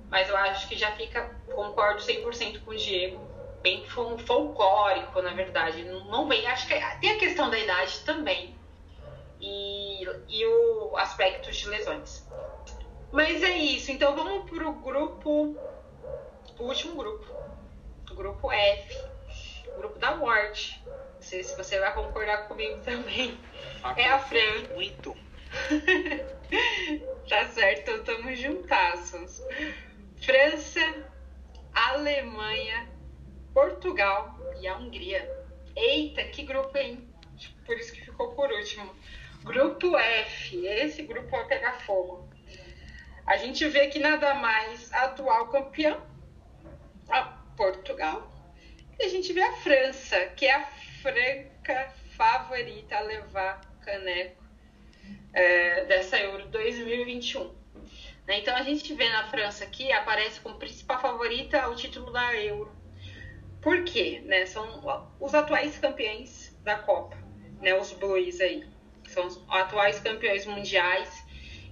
mas 0.08 0.28
eu 0.28 0.36
acho 0.36 0.68
que 0.68 0.76
já 0.76 0.92
fica, 0.92 1.28
concordo 1.52 2.00
100% 2.00 2.64
com 2.64 2.70
o 2.70 2.76
Diego, 2.76 3.20
bem 3.60 3.84
folclórico, 3.86 5.20
na 5.20 5.32
verdade. 5.32 5.82
Não 5.82 6.28
vem, 6.28 6.46
acho 6.46 6.68
que 6.68 6.74
tem 7.00 7.10
a 7.10 7.18
questão 7.18 7.50
da 7.50 7.58
idade 7.58 8.00
também 8.04 8.54
e, 9.40 10.04
e 10.28 10.46
o 10.46 10.96
aspecto 10.96 11.50
de 11.50 11.68
lesões. 11.68 12.24
Mas 13.16 13.42
é 13.42 13.56
isso, 13.56 13.90
então 13.90 14.14
vamos 14.14 14.50
pro 14.50 14.74
grupo, 14.74 15.56
o 16.58 16.62
último 16.62 16.96
grupo, 16.96 17.24
o 18.10 18.14
grupo 18.14 18.52
F, 18.52 18.94
o 19.68 19.78
grupo 19.78 19.98
da 19.98 20.14
morte. 20.16 20.78
Não 21.14 21.22
sei 21.22 21.42
se 21.42 21.56
você 21.56 21.80
vai 21.80 21.94
concordar 21.94 22.46
comigo 22.46 22.78
também. 22.82 23.40
é 23.96 24.10
a 24.10 24.18
Fran. 24.18 24.68
Muito. 24.74 25.16
tá 27.26 27.46
certo, 27.46 27.92
estamos 27.92 28.38
juntaços. 28.38 29.42
França, 30.20 31.08
Alemanha, 31.72 32.86
Portugal 33.54 34.38
e 34.60 34.68
a 34.68 34.76
Hungria. 34.76 35.26
Eita, 35.74 36.22
que 36.24 36.42
grupo, 36.42 36.76
hein? 36.76 37.08
Por 37.64 37.78
isso 37.78 37.94
que 37.94 38.04
ficou 38.04 38.34
por 38.34 38.52
último. 38.52 38.94
Grupo 39.42 39.96
F, 39.96 40.66
esse 40.66 41.02
grupo 41.04 41.30
vai 41.30 41.46
pegar 41.46 41.80
fogo. 41.80 42.35
A 43.26 43.36
gente 43.36 43.66
vê 43.68 43.88
que 43.88 43.98
nada 43.98 44.34
mais 44.34 44.92
atual 44.92 45.48
campeã, 45.48 46.00
a 47.08 47.22
Portugal. 47.56 48.30
E 48.98 49.04
a 49.04 49.08
gente 49.08 49.32
vê 49.32 49.42
a 49.42 49.52
França, 49.56 50.26
que 50.36 50.46
é 50.46 50.54
a 50.54 50.66
franca 51.02 51.92
favorita 52.16 52.96
a 52.96 53.00
levar 53.00 53.60
caneco 53.84 54.42
é, 55.32 55.84
dessa 55.84 56.18
Euro 56.18 56.46
2021. 56.48 57.52
Né? 58.26 58.38
Então 58.38 58.54
a 58.56 58.62
gente 58.62 58.94
vê 58.94 59.08
na 59.08 59.28
França 59.28 59.64
aqui, 59.64 59.90
aparece 59.92 60.40
como 60.40 60.58
principal 60.58 61.00
favorita 61.00 61.68
o 61.68 61.74
título 61.74 62.12
da 62.12 62.34
Euro. 62.36 62.74
Por 63.60 63.84
quê? 63.84 64.22
Né? 64.24 64.46
São 64.46 64.82
os 65.20 65.34
atuais 65.34 65.78
campeões 65.78 66.56
da 66.62 66.76
Copa, 66.78 67.16
né? 67.60 67.74
os 67.74 67.92
Blues 67.92 68.40
aí. 68.40 68.66
São 69.08 69.26
os 69.26 69.44
atuais 69.48 70.00
campeões 70.00 70.46
mundiais. 70.46 71.25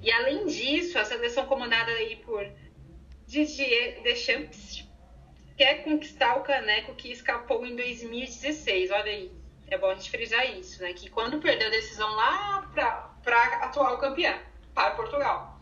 E 0.05 0.12
além 0.12 0.44
disso, 0.44 0.98
a 0.98 1.05
seleção 1.06 1.47
comandada 1.47 1.90
aí 1.93 2.16
por 2.16 2.47
Didier 3.26 4.02
Deschamps 4.02 4.86
quer 5.56 5.82
conquistar 5.82 6.36
o 6.36 6.43
caneco 6.43 6.94
que 6.94 7.10
escapou 7.10 7.64
em 7.64 7.74
2016. 7.74 8.90
Olha 8.90 9.10
aí, 9.10 9.32
é 9.66 9.78
bom 9.78 9.86
a 9.86 9.94
gente 9.94 10.10
frisar 10.10 10.44
isso, 10.59 10.82
né? 10.82 10.93
Que 10.93 11.09
quando 11.09 11.40
perdeu 11.40 11.68
a 11.68 11.70
decisão 11.70 12.14
lá 12.16 12.70
para 12.74 13.64
atual 13.64 13.97
campeã, 13.97 14.39
para 14.74 14.90
Portugal. 14.90 15.59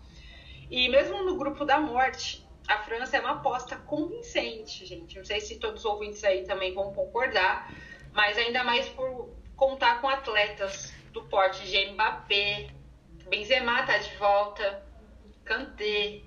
E 0.69 0.89
mesmo 0.89 1.23
no 1.23 1.37
grupo 1.37 1.65
da 1.65 1.79
morte, 1.79 2.45
a 2.67 2.79
França 2.79 3.19
é 3.19 3.21
uma 3.21 3.35
aposta 3.35 3.77
convincente, 3.77 4.85
gente. 4.85 5.19
Não 5.19 5.25
sei 5.25 5.41
se 5.41 5.61
todos 5.61 5.85
os 5.85 5.85
ouvintes 5.85 6.25
aí 6.25 6.45
também 6.45 6.75
vão 6.75 6.93
concordar, 6.93 7.73
mas 8.13 8.37
ainda 8.37 8.65
mais 8.65 8.89
por 8.89 9.37
contar 9.55 10.01
com 10.01 10.09
atletas 10.09 10.93
do 11.13 11.23
porte 11.27 11.65
de 11.65 11.93
Mbappé, 11.93 12.82
Benzema 13.29 13.83
tá 13.85 13.99
de 13.99 14.15
volta, 14.17 14.85
Kanté, 15.45 16.23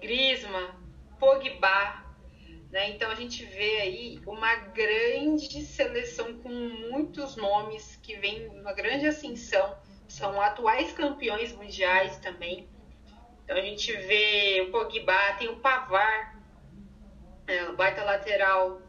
Griezmann, 0.00 0.70
Pogba, 1.18 2.04
né? 2.70 2.90
Então 2.90 3.10
a 3.10 3.14
gente 3.14 3.44
vê 3.44 3.80
aí 3.80 4.20
uma 4.26 4.54
grande 4.56 5.62
seleção 5.62 6.38
com 6.38 6.48
muitos 6.50 7.36
nomes 7.36 7.96
que 8.02 8.16
vem 8.16 8.48
uma 8.48 8.72
grande 8.72 9.06
ascensão, 9.06 9.76
são 10.08 10.40
atuais 10.40 10.92
campeões 10.92 11.52
mundiais 11.52 12.18
também. 12.18 12.68
Então 13.44 13.56
a 13.56 13.60
gente 13.60 13.92
vê 13.92 14.64
o 14.66 14.70
Pogba, 14.70 15.34
tem 15.38 15.48
o 15.48 15.56
Pavar, 15.56 16.36
é, 17.46 17.64
o 17.64 17.76
baita 17.76 18.02
lateral 18.02 18.82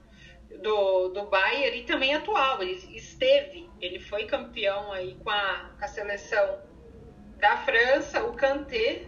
do, 0.62 1.10
do 1.10 1.26
Bayern 1.26 1.80
e 1.80 1.84
também 1.84 2.14
atual. 2.14 2.62
Ele 2.62 2.74
esteve, 2.96 3.70
ele 3.80 4.00
foi 4.00 4.26
campeão 4.26 4.92
aí 4.92 5.16
com 5.16 5.30
a, 5.30 5.72
com 5.78 5.86
a 5.86 5.88
seleção 5.88 6.60
da 7.46 7.58
França, 7.58 8.24
o 8.24 8.34
Kanté 8.34 9.04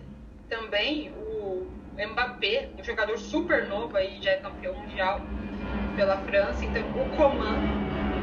também, 0.47 1.11
o 1.11 1.65
Mbappé, 1.97 2.69
um 2.77 2.83
jogador 2.83 3.17
super 3.17 3.67
novo 3.67 3.97
aí, 3.97 4.21
já 4.21 4.29
é 4.29 4.37
campeão 4.37 4.75
mundial 4.75 5.19
pela 5.95 6.17
França. 6.19 6.63
Então 6.63 6.83
o 6.83 7.17
Coman, 7.17 7.57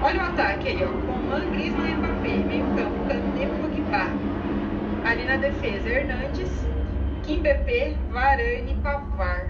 olha 0.01 0.23
o 0.23 0.27
ataque 0.27 0.69
aí, 0.69 0.85
ó, 0.85 0.89
Coman, 0.89 1.51
Griezmann 1.51 1.97
Mbappé, 1.97 2.29
meio 2.29 2.65
campo, 2.77 3.09
Kanté, 3.09 3.47
Pogba. 3.61 5.11
Ali 5.11 5.25
na 5.25 5.37
defesa, 5.37 5.89
Hernandes, 5.89 6.49
Kimpembe, 7.27 7.97
Varane 8.13 8.71
e 8.71 8.75
Pavar. 8.83 9.49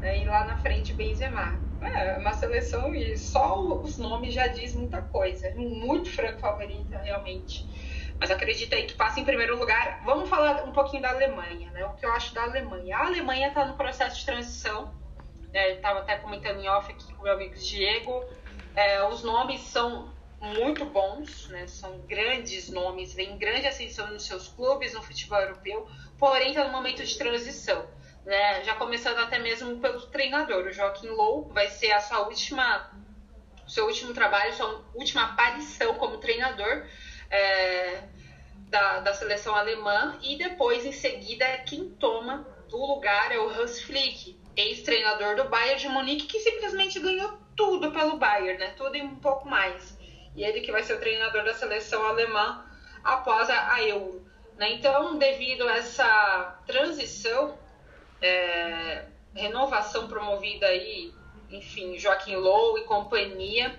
Né? 0.00 0.22
E 0.22 0.24
lá 0.24 0.46
na 0.46 0.56
frente 0.56 0.94
Benzema. 0.94 1.62
É 1.82 2.16
uma 2.16 2.32
seleção 2.32 2.94
e 2.94 3.18
só 3.18 3.60
os 3.82 3.98
nomes 3.98 4.32
já 4.32 4.46
diz 4.46 4.74
muita 4.74 5.02
coisa. 5.02 5.52
Muito 5.54 6.10
franco 6.10 6.40
favorita, 6.40 6.98
realmente. 7.04 7.93
Mas 8.18 8.30
acredito 8.30 8.74
aí 8.74 8.86
que 8.86 8.94
passa 8.94 9.20
em 9.20 9.24
primeiro 9.24 9.58
lugar. 9.58 10.02
Vamos 10.04 10.28
falar 10.28 10.64
um 10.64 10.72
pouquinho 10.72 11.02
da 11.02 11.10
Alemanha, 11.10 11.70
né? 11.72 11.84
O 11.84 11.94
que 11.94 12.06
eu 12.06 12.12
acho 12.12 12.34
da 12.34 12.42
Alemanha. 12.42 12.96
A 12.96 13.06
Alemanha 13.06 13.48
está 13.48 13.64
no 13.64 13.76
processo 13.76 14.18
de 14.18 14.26
transição. 14.26 14.94
Né? 15.52 15.72
Estava 15.72 16.00
até 16.00 16.16
comentando 16.16 16.60
em 16.60 16.68
off 16.68 16.90
aqui 16.90 17.12
com 17.12 17.22
meu 17.22 17.32
amigo 17.32 17.54
Diego. 17.54 18.24
É, 18.74 19.06
os 19.06 19.22
nomes 19.22 19.60
são 19.60 20.12
muito 20.40 20.84
bons, 20.84 21.48
né? 21.48 21.66
São 21.66 21.98
grandes 22.00 22.68
nomes, 22.68 23.14
vem 23.14 23.38
grande 23.38 23.66
ascensão 23.66 24.08
nos 24.08 24.26
seus 24.26 24.48
clubes 24.48 24.92
no 24.92 25.02
futebol 25.02 25.40
europeu, 25.40 25.88
porém 26.18 26.50
está 26.50 26.64
no 26.64 26.72
momento 26.72 27.02
de 27.02 27.16
transição, 27.16 27.86
né? 28.26 28.62
Já 28.62 28.74
começando 28.74 29.18
até 29.18 29.38
mesmo 29.38 29.78
pelo 29.78 30.00
treinador, 30.08 30.66
o 30.66 30.72
Joaquim 30.72 31.08
Low 31.08 31.48
vai 31.48 31.68
ser 31.68 31.92
a 31.92 32.00
sua 32.00 32.26
última, 32.26 32.90
seu 33.66 33.86
último 33.86 34.12
trabalho, 34.12 34.52
sua 34.52 34.84
última 34.94 35.24
aparição 35.24 35.94
como 35.94 36.18
treinador 36.18 36.84
é, 37.34 38.02
da, 38.68 39.00
da 39.00 39.14
seleção 39.14 39.54
alemã 39.54 40.18
e 40.22 40.36
depois 40.36 40.84
em 40.84 40.92
seguida 40.92 41.46
quem 41.66 41.90
toma 41.90 42.46
o 42.72 42.94
lugar 42.94 43.30
é 43.30 43.38
o 43.38 43.48
Hans 43.48 43.80
Flick, 43.82 44.36
ex-treinador 44.56 45.36
do 45.36 45.44
Bayern 45.44 45.80
de 45.80 45.88
Munique, 45.88 46.26
que 46.26 46.40
simplesmente 46.40 46.98
ganhou 46.98 47.38
tudo 47.56 47.92
pelo 47.92 48.16
Bayern, 48.16 48.58
né? 48.58 48.74
Tudo 48.76 48.96
e 48.96 49.02
um 49.02 49.14
pouco 49.16 49.48
mais 49.48 49.96
e 50.36 50.42
ele 50.42 50.60
que 50.60 50.72
vai 50.72 50.82
ser 50.82 50.94
o 50.94 51.00
treinador 51.00 51.44
da 51.44 51.54
seleção 51.54 52.04
alemã 52.04 52.64
após 53.02 53.48
a, 53.48 53.82
Euro. 53.82 54.24
Né? 54.56 54.72
Então, 54.72 55.16
devido 55.16 55.66
a 55.68 55.76
essa 55.76 56.60
transição, 56.66 57.56
é, 58.20 59.06
renovação 59.34 60.08
promovida 60.08 60.66
aí, 60.66 61.12
enfim, 61.50 61.96
Joaquim 61.98 62.36
Low 62.36 62.78
e 62.78 62.84
companhia, 62.84 63.74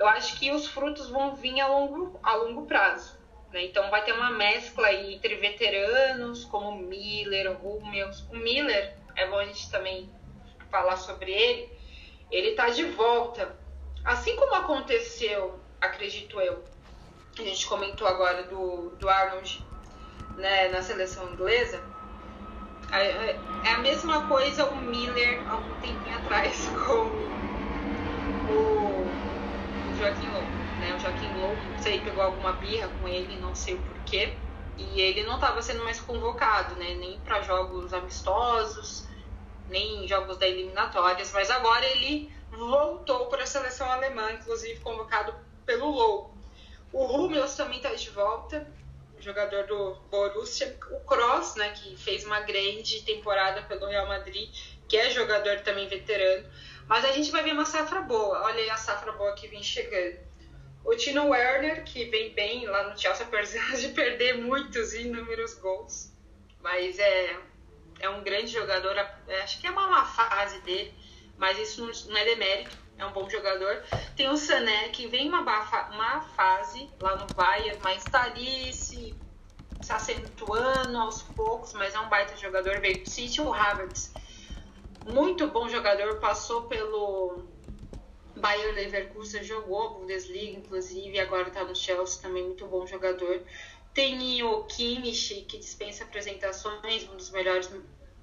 eu 0.00 0.08
acho 0.08 0.38
que 0.38 0.50
os 0.50 0.66
frutos 0.66 1.10
vão 1.10 1.36
vir 1.36 1.60
a 1.60 1.68
longo, 1.68 2.18
a 2.22 2.34
longo 2.34 2.64
prazo. 2.64 3.18
Né? 3.52 3.66
Então, 3.66 3.90
vai 3.90 4.02
ter 4.02 4.12
uma 4.12 4.30
mescla 4.30 4.86
aí 4.86 5.14
entre 5.14 5.36
veteranos, 5.36 6.46
como 6.46 6.80
Miller, 6.80 7.54
Hummels. 7.62 8.20
O 8.30 8.36
Miller, 8.36 8.96
é 9.14 9.28
bom 9.28 9.38
a 9.38 9.44
gente 9.44 9.70
também 9.70 10.10
falar 10.70 10.96
sobre 10.96 11.30
ele, 11.30 11.70
ele 12.30 12.48
está 12.52 12.70
de 12.70 12.84
volta. 12.84 13.54
Assim 14.02 14.34
como 14.36 14.54
aconteceu, 14.54 15.60
acredito 15.78 16.40
eu, 16.40 16.64
a 17.38 17.42
gente 17.42 17.66
comentou 17.66 18.08
agora 18.08 18.44
do, 18.44 18.90
do 18.98 19.06
Arnold 19.06 19.62
né, 20.36 20.68
na 20.68 20.80
seleção 20.80 21.30
inglesa, 21.30 21.78
é, 22.90 23.36
é 23.64 23.72
a 23.72 23.78
mesma 23.78 24.26
coisa 24.28 24.64
o 24.64 24.76
Miller 24.76 25.40
algum 25.50 25.74
tempinho 25.80 26.16
atrás 26.16 26.66
com 26.86 27.04
o? 28.50 28.99
Não 31.56 31.78
sei, 31.78 32.00
pegou 32.00 32.22
alguma 32.22 32.52
birra 32.52 32.88
com 32.88 33.08
ele, 33.08 33.38
não 33.38 33.54
sei 33.54 33.74
o 33.74 33.82
porquê. 33.82 34.38
E 34.76 35.00
ele 35.00 35.24
não 35.24 35.34
estava 35.34 35.60
sendo 35.62 35.84
mais 35.84 36.00
convocado, 36.00 36.74
né? 36.76 36.94
Nem 36.94 37.20
para 37.20 37.42
jogos 37.42 37.92
amistosos, 37.92 39.06
nem 39.68 40.06
jogos 40.08 40.36
da 40.38 40.48
eliminatórias, 40.48 41.32
mas 41.32 41.50
agora 41.50 41.84
ele 41.86 42.32
voltou 42.50 43.26
para 43.26 43.44
a 43.44 43.46
seleção 43.46 43.90
alemã, 43.90 44.32
inclusive 44.32 44.80
convocado 44.80 45.34
pelo 45.64 45.90
Low. 45.90 46.34
O 46.92 47.04
Hummels 47.04 47.54
também 47.54 47.76
está 47.76 47.94
de 47.94 48.10
volta, 48.10 48.66
jogador 49.20 49.66
do 49.66 49.94
Borussia. 50.10 50.76
O 50.90 51.00
Kroos, 51.00 51.54
né, 51.54 51.70
que 51.70 51.96
fez 51.96 52.24
uma 52.24 52.40
grande 52.40 53.02
temporada 53.02 53.62
pelo 53.62 53.86
Real 53.86 54.08
Madrid, 54.08 54.50
que 54.88 54.96
é 54.96 55.10
jogador 55.10 55.60
também 55.60 55.86
veterano. 55.86 56.48
Mas 56.88 57.04
a 57.04 57.12
gente 57.12 57.30
vai 57.30 57.44
ver 57.44 57.52
uma 57.52 57.64
safra 57.64 58.00
boa. 58.02 58.42
Olha 58.42 58.60
aí 58.60 58.70
a 58.70 58.76
safra 58.76 59.12
boa 59.12 59.32
que 59.34 59.46
vem 59.46 59.62
chegando. 59.62 60.29
O 60.84 60.94
Tino 60.96 61.28
Werner, 61.28 61.84
que 61.84 62.06
vem 62.06 62.32
bem 62.32 62.66
lá 62.66 62.88
no 62.88 62.98
Chelsea, 62.98 63.24
apesar 63.26 63.76
de 63.76 63.88
perder 63.88 64.38
muitos 64.38 64.92
e 64.94 65.02
inúmeros 65.02 65.54
gols. 65.54 66.12
Mas 66.60 66.98
é, 66.98 67.36
é 68.00 68.08
um 68.08 68.22
grande 68.22 68.48
jogador. 68.48 68.96
Acho 69.42 69.60
que 69.60 69.66
é 69.66 69.70
uma 69.70 69.88
má 69.88 70.04
fase 70.04 70.60
dele, 70.60 70.92
mas 71.36 71.58
isso 71.58 71.84
não 72.08 72.16
é 72.16 72.24
demérito 72.24 72.80
é 73.00 73.06
um 73.06 73.12
bom 73.12 73.28
jogador. 73.28 73.82
Tem 74.14 74.28
o 74.28 74.36
Sané, 74.36 74.90
que 74.90 75.06
vem 75.08 75.28
uma, 75.28 75.40
uma 75.40 76.20
fase 76.36 76.88
lá 77.00 77.16
no 77.16 77.26
Bayern, 77.34 77.78
mas 77.82 78.04
está 78.04 78.24
ali 78.24 78.72
se, 78.72 79.14
se 79.80 79.92
acentuando 79.92 80.98
aos 80.98 81.22
poucos, 81.22 81.72
mas 81.72 81.94
é 81.94 82.00
um 82.00 82.08
baita 82.08 82.36
jogador. 82.36 82.78
Veio 82.80 83.02
do 83.02 83.08
City, 83.08 83.40
o 83.40 83.52
Havertz, 83.52 84.12
muito 85.06 85.48
bom 85.48 85.68
jogador, 85.68 86.20
passou 86.20 86.62
pelo 86.62 87.44
Bayern 88.36 88.72
Leverkusen, 88.72 89.42
jogou 89.42 90.00
Bundesliga, 90.00 90.58
inclusive, 90.58 91.18
agora 91.18 91.48
está 91.48 91.64
no 91.64 91.74
Chelsea, 91.74 92.22
também 92.22 92.44
muito 92.44 92.66
bom 92.66 92.86
jogador. 92.86 93.42
Tem 93.92 94.42
o 94.42 94.64
Kimmich, 94.64 95.42
que 95.42 95.58
dispensa 95.58 96.04
apresentações, 96.04 97.08
um 97.08 97.16
dos 97.16 97.30
melhores 97.30 97.70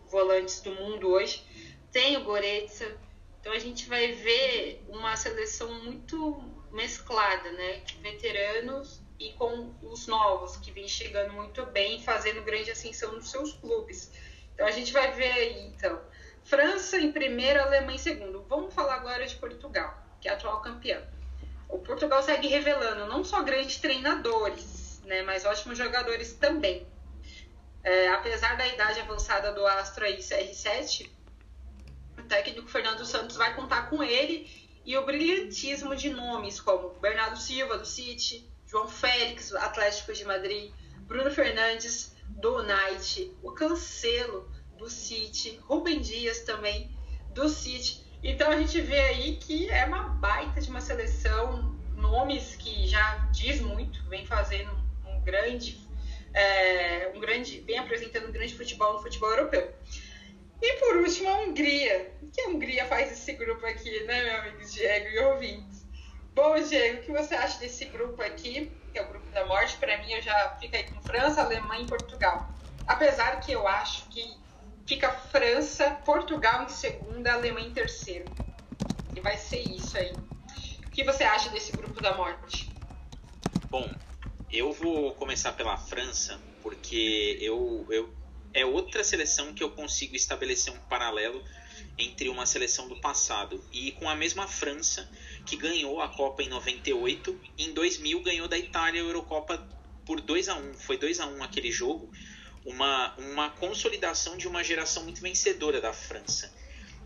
volantes 0.09 0.61
do 0.61 0.71
mundo 0.71 1.09
hoje. 1.09 1.43
Tem 1.91 2.17
o 2.17 2.23
Goretzka, 2.23 2.97
então 3.39 3.51
a 3.51 3.59
gente 3.59 3.88
vai 3.88 4.11
ver 4.13 4.84
uma 4.88 5.15
seleção 5.15 5.71
muito 5.84 6.41
mesclada, 6.71 7.51
né? 7.51 7.81
Veteranos 8.01 9.01
e 9.19 9.34
com 9.34 9.73
os 9.81 10.07
novos, 10.07 10.57
que 10.57 10.71
vêm 10.71 10.88
chegando 10.88 11.34
muito 11.34 11.65
bem, 11.67 12.01
fazendo 12.01 12.41
grande 12.43 12.71
ascensão 12.71 13.13
nos 13.13 13.31
seus 13.31 13.53
clubes. 13.53 14.11
Então 14.53 14.65
a 14.65 14.71
gente 14.71 14.93
vai 14.93 15.11
ver 15.13 15.31
aí, 15.31 15.67
então, 15.67 16.01
França 16.48 16.98
em 16.98 17.11
primeiro, 17.11 17.61
Alemanha 17.61 17.95
em 17.95 17.98
segundo. 17.98 18.41
Vamos 18.48 18.74
falar 18.74 18.95
agora 18.95 19.28
de 19.28 19.36
Portugal, 19.36 20.02
que 20.22 20.30
é 20.30 20.32
atual 20.32 20.61
campeão. 20.61 21.02
O 21.68 21.80
Portugal 21.80 22.24
segue 22.24 22.48
revelando 22.48 23.06
não 23.06 23.22
só 23.22 23.44
grandes 23.44 23.78
treinadores, 23.78 25.02
né, 25.03 25.24
mas 25.24 25.44
ótimos 25.44 25.78
jogadores 25.78 26.34
também. 26.34 26.88
É, 27.84 28.07
apesar 28.10 28.56
da 28.56 28.65
idade 28.65 29.02
avançada 29.02 29.52
do 29.52 29.68
Astro 29.68 30.06
aí, 30.06 30.19
CR7, 30.19 31.10
o 32.18 32.24
técnico 32.24 32.69
Fernando 32.69 33.06
Santos 33.06 33.36
vai 33.36 33.53
contar 33.53 33.90
com 33.90 34.02
ele 34.02 34.49
e 34.86 34.98
o 34.98 35.06
brilhantismo 35.06 35.98
de 35.98 36.10
nomes 36.10 36.61
como 36.61 36.91
Bernardo 37.02 37.38
Silva, 37.38 37.78
do 37.78 37.86
City, 37.86 38.49
João 38.65 38.88
Félix, 38.88 39.53
Atlético 39.53 40.14
de 40.14 40.24
Madrid, 40.24 40.72
Bruno 41.02 41.30
Fernandes, 41.30 42.15
do 42.30 42.60
United, 42.60 43.36
o 43.44 43.52
Cancelo, 43.52 44.49
do 44.77 44.89
City, 44.89 45.59
Rubem 45.63 45.99
Dias 46.01 46.41
também, 46.41 46.89
do 47.33 47.49
City. 47.49 48.05
Então 48.23 48.49
a 48.49 48.57
gente 48.57 48.79
vê 48.81 48.99
aí 48.99 49.37
que 49.37 49.69
é 49.69 49.85
uma 49.85 50.03
baita 50.03 50.59
de 50.59 50.69
uma 50.69 50.81
seleção, 50.81 51.75
nomes 51.95 52.55
que 52.55 52.87
já 52.87 53.17
diz 53.31 53.61
muito, 53.61 54.03
vem 54.09 54.25
fazendo 54.25 54.71
um 55.05 55.21
grande, 55.21 55.77
é, 56.33 57.11
um 57.15 57.19
grande, 57.19 57.61
vem 57.61 57.77
apresentando 57.77 58.27
um 58.27 58.31
grande 58.31 58.55
futebol 58.55 58.93
no 58.93 58.99
futebol 58.99 59.29
europeu. 59.29 59.73
E 60.61 60.73
por 60.73 60.97
último, 60.97 61.29
a 61.29 61.37
Hungria. 61.39 62.11
Que 62.33 62.41
a 62.41 62.49
Hungria 62.49 62.85
faz 62.85 63.11
esse 63.11 63.33
grupo 63.33 63.65
aqui, 63.65 64.03
né, 64.05 64.23
meu 64.23 64.41
amigo 64.41 64.65
Diego 64.65 65.07
e 65.07 65.19
ouvintes? 65.19 65.85
Bom, 66.33 66.59
Diego, 66.59 66.99
o 66.99 67.03
que 67.03 67.11
você 67.11 67.35
acha 67.35 67.59
desse 67.59 67.85
grupo 67.85 68.21
aqui, 68.21 68.71
que 68.91 68.99
é 68.99 69.03
o 69.03 69.07
grupo 69.07 69.27
da 69.31 69.45
morte? 69.45 69.77
Para 69.77 69.97
mim, 69.99 70.11
eu 70.11 70.21
já 70.21 70.57
fico 70.59 70.75
aí 70.75 70.83
com 70.83 71.01
França, 71.01 71.41
Alemanha 71.41 71.83
e 71.83 71.87
Portugal. 71.87 72.49
Apesar 72.87 73.39
que 73.39 73.51
eu 73.51 73.67
acho 73.67 74.07
que 74.09 74.35
fica 74.88 75.11
França, 75.11 75.91
Portugal 76.05 76.64
em 76.64 76.69
segunda, 76.69 77.34
Alemanha 77.34 77.68
em 77.68 77.73
terceiro. 77.73 78.26
E 79.15 79.19
vai 79.19 79.38
ser 79.38 79.59
isso 79.59 79.97
aí. 79.97 80.14
O 80.85 80.89
que 80.89 81.03
você 81.03 81.23
acha 81.26 81.49
desse 81.49 81.72
grupo 81.73 82.01
da 82.01 82.15
morte? 82.15 82.72
Bom, 83.69 83.93
eu 84.51 84.72
vou 84.72 85.14
começar 85.15 85.51
pela 85.51 85.77
França, 85.77 86.39
porque 86.64 87.38
eu, 87.41 87.85
eu 87.89 88.15
é 88.53 88.65
outra 88.65 89.03
seleção 89.03 89.53
que 89.53 89.64
eu 89.64 89.72
consigo 89.72 90.15
estabelecer 90.15 90.73
um 90.73 90.80
paralelo 90.80 91.43
entre 91.97 92.30
uma 92.30 92.45
seleção 92.45 92.88
do 92.88 92.99
passado 92.99 93.64
e 93.72 93.91
com 93.91 94.09
a 94.09 94.15
mesma 94.15 94.47
França 94.47 95.07
que 95.45 95.55
ganhou 95.55 96.01
a 96.01 96.07
Copa 96.07 96.41
em 96.41 96.49
98, 96.49 97.39
em 97.57 97.73
2000 97.73 98.23
ganhou 98.23 98.47
da 98.47 98.57
Itália 98.57 99.01
a 99.01 99.05
Eurocopa 99.05 99.68
por 100.05 100.22
2 100.22 100.49
a 100.49 100.55
1. 100.55 100.73
Foi 100.76 100.97
2 100.97 101.19
a 101.19 101.27
1 101.27 101.43
aquele 101.43 101.72
jogo, 101.72 102.11
uma 102.68 103.15
uma 103.18 103.49
consolidação 103.49 104.38
de 104.38 104.48
uma 104.48 104.64
geração 104.64 105.03
muito 105.03 105.22
vencedora 105.22 105.80
da 105.81 105.94
França. 105.94 106.53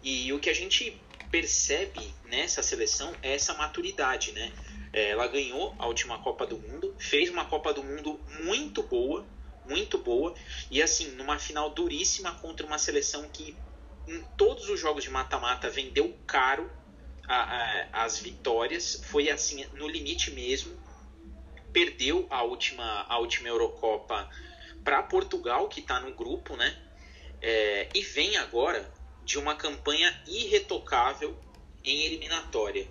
E 0.04 0.34
o 0.34 0.40
que 0.40 0.50
a 0.50 0.54
gente 0.54 1.00
percebe 1.30 2.14
nessa 2.26 2.64
seleção 2.64 3.14
é 3.22 3.36
essa 3.36 3.54
maturidade, 3.54 4.32
né? 4.32 4.52
É, 4.92 5.12
ela 5.12 5.28
ganhou 5.28 5.74
a 5.78 5.88
última 5.88 6.18
Copa 6.20 6.46
do 6.46 6.58
Mundo, 6.58 6.94
fez 7.00 7.30
uma 7.30 7.46
Copa 7.46 7.74
do 7.74 7.84
Mundo 7.84 8.20
muito 8.44 8.84
boa, 8.84 9.26
muito 9.70 9.98
boa. 10.00 10.34
E 10.70 10.82
assim, 10.82 11.12
numa 11.12 11.38
final 11.38 11.70
duríssima 11.70 12.34
contra 12.36 12.66
uma 12.66 12.78
seleção 12.78 13.30
que 13.30 13.56
em 14.08 14.22
todos 14.36 14.68
os 14.68 14.80
jogos 14.80 15.04
de 15.04 15.10
mata-mata 15.10 15.70
vendeu 15.70 16.18
caro 16.26 16.70
a, 17.28 17.36
a, 17.36 18.04
as 18.04 18.20
vitórias. 18.20 19.02
Foi 19.06 19.30
assim, 19.30 19.64
no 19.76 19.88
limite 19.88 20.32
mesmo. 20.32 20.76
Perdeu 21.72 22.28
a 22.30 22.44
última, 22.44 23.06
a 23.08 23.18
última 23.20 23.48
Eurocopa 23.48 24.30
para 24.84 25.04
Portugal, 25.04 25.68
que 25.68 25.80
está 25.80 26.00
no 26.00 26.14
grupo, 26.14 26.56
né? 26.56 26.76
É, 27.42 27.90
e 27.94 28.02
vem 28.02 28.38
agora 28.38 28.92
de 29.24 29.38
uma 29.38 29.56
campanha 29.56 30.14
irretocável 30.28 31.38
em 31.84 32.04
eliminatória. 32.04 32.88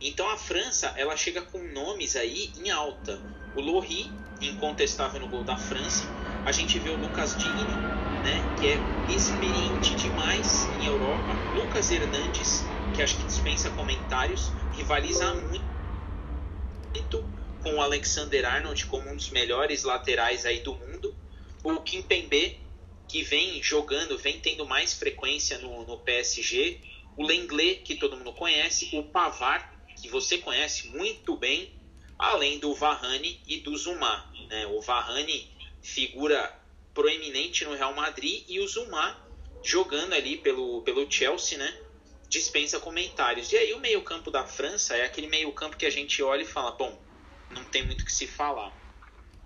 Então 0.00 0.28
a 0.28 0.36
França 0.36 0.92
ela 0.96 1.16
chega 1.16 1.42
com 1.42 1.58
nomes 1.58 2.16
aí 2.16 2.52
em 2.58 2.70
alta. 2.70 3.20
O 3.54 3.60
Lohri, 3.60 4.10
incontestável 4.40 5.20
no 5.20 5.28
gol 5.28 5.44
da 5.44 5.56
França. 5.56 6.04
A 6.44 6.52
gente 6.52 6.78
vê 6.78 6.90
o 6.90 6.96
Lucas 6.96 7.36
Digne, 7.36 7.64
né, 8.24 8.42
que 8.60 8.68
é 8.68 9.14
experiente 9.14 9.94
demais 9.94 10.66
em 10.80 10.86
Europa. 10.86 11.34
Lucas 11.56 11.90
Hernandes, 11.90 12.64
que 12.94 13.02
acho 13.02 13.16
que 13.16 13.24
dispensa 13.24 13.70
comentários, 13.70 14.50
rivaliza 14.72 15.34
muito 15.34 17.24
com 17.62 17.76
o 17.76 17.80
Alexander 17.80 18.44
Arnold 18.44 18.86
como 18.86 19.08
um 19.08 19.16
dos 19.16 19.30
melhores 19.30 19.84
laterais 19.84 20.44
aí 20.44 20.60
do 20.60 20.72
mundo. 20.72 20.83
O 21.64 21.80
Kimpembe, 21.80 22.60
que 23.08 23.22
vem 23.22 23.62
jogando, 23.62 24.18
vem 24.18 24.38
tendo 24.38 24.66
mais 24.66 24.92
frequência 24.92 25.56
no, 25.58 25.86
no 25.86 25.98
PSG. 26.00 26.78
O 27.16 27.24
Lenglet, 27.24 27.80
que 27.82 27.96
todo 27.96 28.18
mundo 28.18 28.34
conhece. 28.34 28.90
O 28.92 29.02
Pavard, 29.02 29.64
que 30.00 30.06
você 30.08 30.36
conhece 30.36 30.88
muito 30.88 31.34
bem, 31.38 31.72
além 32.18 32.58
do 32.58 32.74
Varane 32.74 33.40
e 33.46 33.60
do 33.60 33.74
Zuma. 33.78 34.30
Né? 34.50 34.66
O 34.66 34.82
Varane, 34.82 35.50
figura 35.82 36.54
proeminente 36.92 37.64
no 37.64 37.74
Real 37.74 37.94
Madrid, 37.94 38.44
e 38.46 38.60
o 38.60 38.68
Zuma 38.68 39.26
jogando 39.62 40.12
ali 40.12 40.36
pelo, 40.36 40.82
pelo 40.82 41.10
Chelsea, 41.10 41.56
né? 41.56 41.80
dispensa 42.28 42.78
comentários. 42.78 43.50
E 43.52 43.56
aí 43.56 43.72
o 43.72 43.80
meio-campo 43.80 44.30
da 44.30 44.44
França 44.44 44.96
é 44.96 45.04
aquele 45.06 45.28
meio-campo 45.28 45.78
que 45.78 45.86
a 45.86 45.90
gente 45.90 46.22
olha 46.22 46.42
e 46.42 46.46
fala, 46.46 46.72
bom, 46.72 47.00
não 47.50 47.64
tem 47.64 47.86
muito 47.86 48.02
o 48.02 48.04
que 48.04 48.12
se 48.12 48.26
falar. 48.26 48.83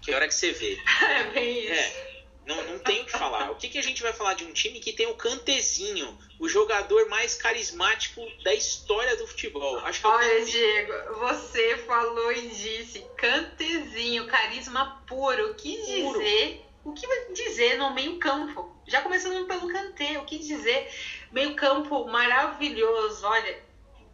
Que 0.03 0.15
hora 0.15 0.27
que 0.29 0.35
você 0.35 0.53
vê? 0.53 0.79
É 1.03 1.25
bem 1.31 1.65
isso. 1.65 1.73
É, 1.73 2.09
não, 2.49 2.65
não 2.65 2.79
tem 2.79 3.03
o 3.03 3.05
que 3.05 3.13
falar. 3.13 3.51
O 3.51 3.57
que, 3.57 3.69
que 3.69 3.79
a 3.79 3.83
gente 3.83 4.03
vai 4.03 4.13
falar 4.13 4.33
de 4.33 4.45
um 4.45 4.53
time 4.55 4.81
que 4.81 4.95
tem 4.95 5.07
o 5.07 5.15
Cantezinho, 5.15 6.19
o 6.39 6.49
jogador 6.49 7.07
mais 7.09 7.35
carismático 7.35 8.27
da 8.43 8.55
história 8.55 9.17
do 9.17 9.27
futebol? 9.27 9.79
Acho 9.81 10.01
que 10.01 10.07
é 10.07 10.11
Olha, 10.11 10.45
Diego, 10.47 10.93
você 11.19 11.77
falou 11.79 12.33
e 12.33 12.49
disse 12.49 13.05
Cantezinho, 13.19 14.27
carisma 14.27 15.03
puro. 15.07 15.51
O 15.51 15.55
que 15.55 15.77
dizer? 15.77 16.65
O 16.85 16.93
que 16.95 17.07
dizer 17.35 17.77
no 17.77 17.93
meio 17.93 18.19
campo? 18.19 18.75
Já 18.87 19.03
começando 19.03 19.47
pelo 19.47 19.69
Kanté, 19.69 20.19
o 20.19 20.25
que 20.25 20.39
dizer? 20.39 20.91
Meio 21.31 21.55
campo 21.55 22.07
maravilhoso, 22.07 23.27
olha, 23.27 23.63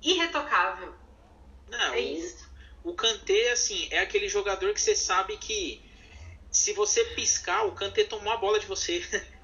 irretocável. 0.03 0.93
Não, 1.69 1.95
é 1.95 2.01
isso. 2.01 2.44
O, 2.85 2.93
Kanté, 2.95 3.51
assim, 3.51 3.89
é 3.91 4.01
aquele 4.01 4.29
jogador 4.29 4.73
que 4.75 4.81
você 4.81 4.95
sabe 4.95 5.37
que 5.39 5.83
se 6.51 6.73
você 6.75 7.03
piscar, 7.07 7.65
o 7.65 7.73
Kanté 7.73 8.05
tomou 8.05 8.33
a 8.33 8.37
bola 8.37 8.61
de 8.61 8.67
você. 8.67 9.03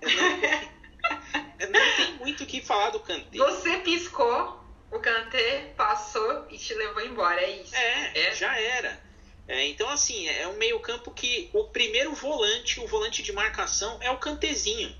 não, 1.58 1.70
não 1.70 1.96
tem 1.96 2.12
muito 2.18 2.44
o 2.44 2.46
que 2.46 2.60
falar 2.60 2.90
do 2.90 3.00
Kanté. 3.00 3.38
Você 3.38 3.78
piscou, 3.78 4.62
o 4.92 5.00
Kanté 5.00 5.72
passou 5.76 6.46
e 6.50 6.58
te 6.58 6.74
levou 6.74 7.04
embora, 7.04 7.40
é 7.40 7.62
isso. 7.62 7.74
É, 7.74 8.26
é. 8.26 8.34
já 8.34 8.56
era. 8.58 9.00
É, 9.48 9.66
então, 9.66 9.88
assim, 9.88 10.28
é 10.28 10.46
um 10.46 10.56
meio-campo 10.56 11.10
que 11.10 11.50
o 11.52 11.64
primeiro 11.64 12.14
volante, 12.14 12.78
o 12.78 12.86
volante 12.86 13.22
de 13.22 13.32
marcação, 13.32 13.98
é 14.00 14.10
o 14.10 14.18
Cantezinho. 14.18 14.94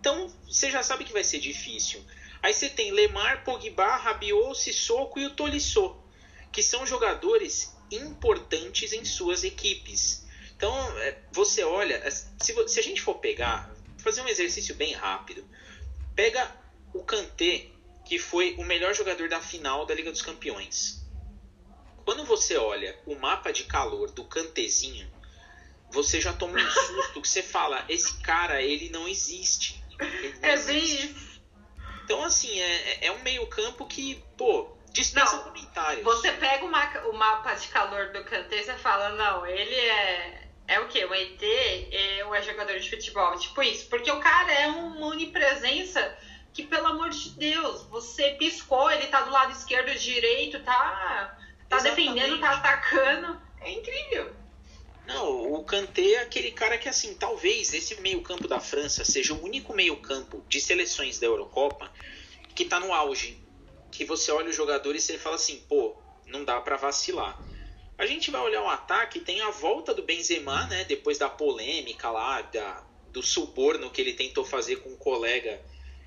Então, 0.00 0.28
você 0.46 0.70
já 0.70 0.82
sabe 0.82 1.04
que 1.04 1.12
vai 1.12 1.22
ser 1.22 1.38
difícil. 1.38 2.04
Aí 2.42 2.54
você 2.54 2.68
tem 2.68 2.90
Lemar, 2.92 3.44
Pogba, 3.44 3.96
Rabiot, 3.96 4.58
Sissoko 4.58 5.18
e 5.18 5.26
o 5.26 5.30
Tolisso, 5.30 5.96
que 6.52 6.62
são 6.62 6.86
jogadores 6.86 7.76
importantes 7.90 8.92
em 8.92 9.04
suas 9.04 9.44
equipes. 9.44 10.26
Então, 10.56 10.74
é, 10.98 11.18
você 11.32 11.62
olha, 11.62 12.02
se 12.10 12.80
a 12.80 12.82
gente 12.82 13.00
for 13.00 13.14
pegar, 13.16 13.72
fazer 13.98 14.22
um 14.22 14.28
exercício 14.28 14.74
bem 14.74 14.92
rápido, 14.92 15.44
pega 16.14 16.50
o 16.92 17.02
Kanté, 17.02 17.66
que 18.04 18.18
foi 18.18 18.54
o 18.58 18.64
melhor 18.64 18.94
jogador 18.94 19.28
da 19.28 19.40
final 19.40 19.86
da 19.86 19.94
Liga 19.94 20.10
dos 20.10 20.22
Campeões. 20.22 21.06
Quando 22.04 22.24
você 22.24 22.56
olha 22.56 22.98
o 23.06 23.14
mapa 23.14 23.52
de 23.52 23.64
calor 23.64 24.10
do 24.10 24.24
Cantezinho, 24.24 25.08
você 25.90 26.20
já 26.20 26.32
toma 26.32 26.58
um 26.58 26.70
susto 26.70 27.20
que 27.20 27.28
você 27.28 27.42
fala, 27.42 27.84
esse 27.88 28.18
cara, 28.20 28.62
ele 28.62 28.88
não 28.88 29.06
existe. 29.06 29.82
Ele 30.00 30.38
não 30.40 30.48
é 30.48 30.56
bem 30.56 30.84
isso. 30.84 31.40
Então, 32.04 32.24
assim, 32.24 32.58
é, 32.58 33.06
é 33.06 33.12
um 33.12 33.22
meio 33.22 33.46
campo 33.46 33.86
que, 33.86 34.24
pô, 34.36 34.77
dispensa 34.92 35.36
não, 35.36 35.44
comentários. 35.44 36.04
Você 36.04 36.32
pega 36.32 36.64
o, 36.64 36.70
ma 36.70 36.86
o 37.06 37.12
mapa 37.12 37.54
de 37.54 37.68
calor 37.68 38.12
do 38.12 38.24
Kanté 38.24 38.60
e 38.60 38.64
você 38.64 38.74
fala, 38.74 39.10
não, 39.10 39.46
ele 39.46 39.74
é... 39.74 40.48
É 40.66 40.80
o 40.80 40.88
quê? 40.88 41.02
O 41.06 41.14
ET 41.14 41.42
é, 41.42 42.24
ou 42.26 42.34
é 42.34 42.42
jogador 42.42 42.78
de 42.78 42.90
futebol? 42.90 43.38
Tipo 43.38 43.62
isso. 43.62 43.88
Porque 43.88 44.10
o 44.10 44.20
cara 44.20 44.52
é 44.52 44.66
uma 44.66 45.06
onipresença 45.06 46.14
que, 46.52 46.62
pelo 46.62 46.88
amor 46.88 47.08
de 47.08 47.30
Deus, 47.30 47.84
você 47.84 48.32
piscou, 48.32 48.90
ele 48.90 49.06
tá 49.06 49.22
do 49.22 49.30
lado 49.30 49.52
esquerdo, 49.52 49.98
direito, 49.98 50.62
tá 50.62 51.38
Tá 51.68 51.76
Exatamente. 51.76 52.14
defendendo, 52.14 52.40
tá 52.40 52.50
atacando. 52.52 53.40
É 53.60 53.70
incrível. 53.70 54.32
Não, 55.06 55.52
o 55.54 55.64
Kanté 55.64 56.12
é 56.12 56.20
aquele 56.20 56.50
cara 56.50 56.76
que, 56.78 56.88
assim, 56.88 57.14
talvez 57.14 57.72
esse 57.72 58.00
meio-campo 58.00 58.48
da 58.48 58.60
França 58.60 59.04
seja 59.04 59.34
o 59.34 59.42
único 59.42 59.74
meio-campo 59.74 60.42
de 60.48 60.60
seleções 60.60 61.18
da 61.18 61.26
Eurocopa 61.26 61.90
que 62.54 62.64
tá 62.64 62.80
no 62.80 62.92
auge. 62.92 63.38
Que 63.90 64.04
você 64.04 64.30
olha 64.30 64.50
os 64.50 64.56
jogadores 64.56 65.04
e 65.04 65.06
você 65.06 65.18
fala 65.18 65.36
assim, 65.36 65.64
pô, 65.68 65.96
não 66.26 66.44
dá 66.44 66.60
para 66.60 66.76
vacilar. 66.76 67.40
A 67.96 68.06
gente 68.06 68.30
vai 68.30 68.40
olhar 68.40 68.62
o 68.62 68.68
ataque, 68.68 69.18
tem 69.18 69.40
a 69.40 69.50
volta 69.50 69.92
do 69.92 70.02
Benzema, 70.02 70.66
né? 70.66 70.84
Depois 70.84 71.18
da 71.18 71.28
polêmica 71.28 72.10
lá, 72.10 72.42
da, 72.42 72.84
do 73.12 73.22
suborno 73.22 73.90
que 73.90 74.00
ele 74.00 74.12
tentou 74.12 74.44
fazer 74.44 74.76
com 74.76 74.90
um 74.90 74.96
colega 74.96 75.60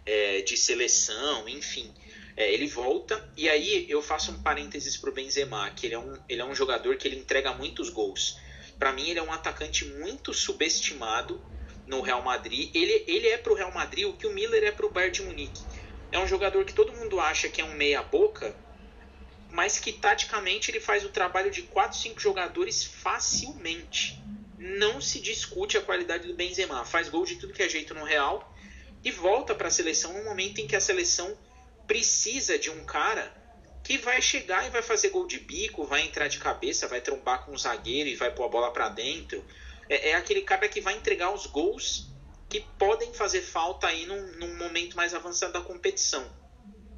é, 0.06 0.42
de 0.42 0.56
seleção, 0.56 1.50
enfim. 1.50 1.94
É, 2.38 2.54
ele 2.54 2.68
volta 2.68 3.30
e 3.36 3.50
aí 3.50 3.86
eu 3.90 4.02
faço 4.02 4.32
um 4.32 4.42
parênteses 4.42 4.96
pro 4.96 5.12
Benzema, 5.12 5.70
que 5.72 5.88
ele 5.88 5.96
é 5.96 6.00
um, 6.00 6.18
ele 6.30 6.42
é 6.42 6.46
um 6.46 6.56
jogador 6.56 6.96
que 6.96 7.08
ele 7.08 7.18
entrega 7.18 7.54
muitos 7.54 7.90
gols. 7.90 8.40
Para 8.80 8.94
mim 8.94 9.10
ele 9.10 9.20
é 9.20 9.24
um 9.24 9.32
atacante 9.32 9.86
muito 9.86 10.34
subestimado 10.34 11.42
no 11.86 12.02
Real 12.02 12.22
Madrid. 12.24 12.74
Ele, 12.74 13.04
ele 13.06 13.28
é 13.28 13.38
pro 13.38 13.54
Real 13.54 13.72
Madrid 13.72 14.08
o 14.08 14.14
que 14.14 14.26
o 14.26 14.34
Miller 14.34 14.64
é 14.64 14.72
pro 14.72 14.90
Bayern 14.90 15.14
de 15.14 15.22
Munique. 15.24 15.62
É 16.12 16.20
um 16.20 16.28
jogador 16.28 16.66
que 16.66 16.74
todo 16.74 16.94
mundo 16.94 17.20
acha 17.20 17.48
que 17.48 17.62
é 17.62 17.64
um 17.64 17.74
meia 17.74 18.04
boca, 18.04 18.56
mas 19.50 19.80
que 19.80 19.94
taticamente 19.94 20.72
ele 20.72 20.80
faz 20.80 21.06
o 21.06 21.10
trabalho 21.10 21.52
de 21.52 21.62
4, 21.64 21.98
5 21.98 22.20
jogadores 22.20 22.84
facilmente. 22.84 24.22
Não 24.58 25.02
se 25.02 25.20
discute 25.20 25.78
a 25.78 25.82
qualidade 25.82 26.28
do 26.28 26.34
Benzema. 26.34 26.86
Faz 26.86 27.10
gol 27.10 27.26
de 27.26 27.36
tudo 27.36 27.54
que 27.54 27.64
é 27.64 27.70
jeito 27.70 27.94
no 27.94 28.04
Real 28.04 28.54
e 29.04 29.12
volta 29.12 29.56
para 29.56 29.68
a 29.68 29.72
seleção 29.72 30.14
no 30.14 30.24
momento 30.24 30.60
em 30.60 30.68
que 30.68 30.76
a 30.76 30.82
seleção 30.82 31.38
precisa 31.88 32.60
de 32.60 32.70
um 32.70 32.86
cara 32.86 33.34
que 33.84 33.98
vai 33.98 34.22
chegar 34.22 34.66
e 34.66 34.70
vai 34.70 34.82
fazer 34.82 35.10
gol 35.10 35.26
de 35.26 35.40
bico, 35.40 35.84
vai 35.84 36.02
entrar 36.02 36.28
de 36.28 36.38
cabeça, 36.38 36.88
vai 36.88 37.02
trombar 37.02 37.46
com 37.46 37.52
o 37.52 37.58
zagueiro 37.58 38.10
e 38.10 38.16
vai 38.16 38.32
pôr 38.32 38.46
a 38.46 38.50
bola 38.50 38.72
para 38.72 38.90
dentro. 38.90 39.44
É, 39.90 40.10
é, 40.10 40.16
aquele 40.16 40.42
cara 40.42 40.68
que 40.70 40.80
vai 40.80 40.96
entregar 40.96 41.34
os 41.34 41.48
gols 41.48 42.11
que 42.52 42.60
podem 42.78 43.14
fazer 43.14 43.42
falta 43.42 43.88
aí 43.88 44.06
num, 44.06 44.22
num 44.34 44.58
momento 44.58 44.98
mais 44.98 45.14
avançado 45.14 45.54
da 45.54 45.62
competição. 45.62 46.30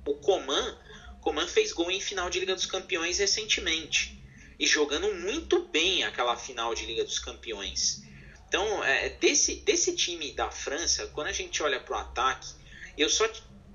O 0.04 0.16
Coman, 0.16 0.78
Coman 1.22 1.48
fez 1.48 1.72
gol 1.72 1.92
em 1.92 2.02
final 2.02 2.28
de 2.28 2.40
Liga 2.40 2.56
dos 2.56 2.66
Campeões 2.66 3.20
recentemente 3.20 4.20
e 4.60 4.66
jogando 4.66 5.14
muito 5.14 5.68
bem 5.68 6.04
aquela 6.04 6.36
final 6.36 6.74
de 6.74 6.88
Liga 6.88 7.04
dos 7.04 7.20
Campeões. 7.20 8.02
Então, 8.48 8.84
é, 8.84 9.10
desse, 9.10 9.58
desse 9.58 9.96
time 9.96 10.32
da 10.32 10.50
França, 10.50 11.06
quando 11.14 11.28
a 11.28 11.32
gente 11.32 11.62
olha 11.62 11.80
para 11.80 11.98
o 11.98 12.00
ataque, 12.00 12.50
eu 12.98 13.08
só 13.08 13.30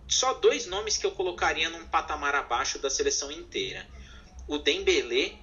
só 0.09 0.33
dois 0.35 0.67
nomes 0.67 0.97
que 0.97 1.07
eu 1.07 1.13
colocaria 1.13 1.69
num 1.69 1.87
patamar 1.87 2.35
abaixo 2.35 2.79
da 2.79 2.89
seleção 2.89 3.31
inteira. 3.31 3.87
O 4.49 4.59
Dembélé 4.59 5.37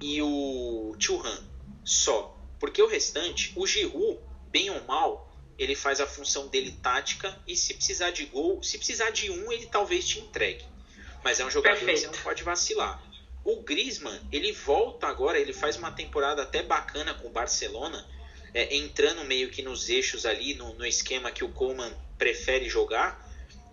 e 0.00 0.20
o 0.22 0.94
Thuram. 1.00 1.42
Só. 1.84 2.38
Porque 2.60 2.82
o 2.82 2.86
restante, 2.86 3.52
o 3.56 3.66
Giroud, 3.66 4.20
bem 4.50 4.70
ou 4.70 4.84
mal, 4.84 5.33
ele 5.58 5.74
faz 5.74 6.00
a 6.00 6.06
função 6.06 6.48
dele 6.48 6.72
tática 6.82 7.38
e 7.46 7.56
se 7.56 7.74
precisar 7.74 8.10
de 8.10 8.26
gol, 8.26 8.62
se 8.62 8.78
precisar 8.78 9.10
de 9.10 9.30
um, 9.30 9.52
ele 9.52 9.66
talvez 9.66 10.06
te 10.06 10.18
entregue. 10.18 10.64
Mas 11.22 11.40
é 11.40 11.44
um 11.44 11.50
jogador 11.50 11.76
Perfeito. 11.78 12.00
que 12.00 12.06
você 12.06 12.16
não 12.16 12.22
pode 12.22 12.42
vacilar. 12.42 13.02
O 13.44 13.62
Griezmann, 13.62 14.20
ele 14.32 14.52
volta 14.52 15.06
agora, 15.06 15.38
ele 15.38 15.52
faz 15.52 15.76
uma 15.76 15.90
temporada 15.90 16.42
até 16.42 16.62
bacana 16.62 17.14
com 17.14 17.28
o 17.28 17.30
Barcelona, 17.30 18.06
é, 18.52 18.76
entrando 18.76 19.24
meio 19.24 19.50
que 19.50 19.62
nos 19.62 19.88
eixos 19.88 20.24
ali, 20.24 20.54
no, 20.54 20.74
no 20.74 20.86
esquema 20.86 21.30
que 21.30 21.44
o 21.44 21.48
Coleman 21.50 21.92
prefere 22.16 22.68
jogar 22.68 23.24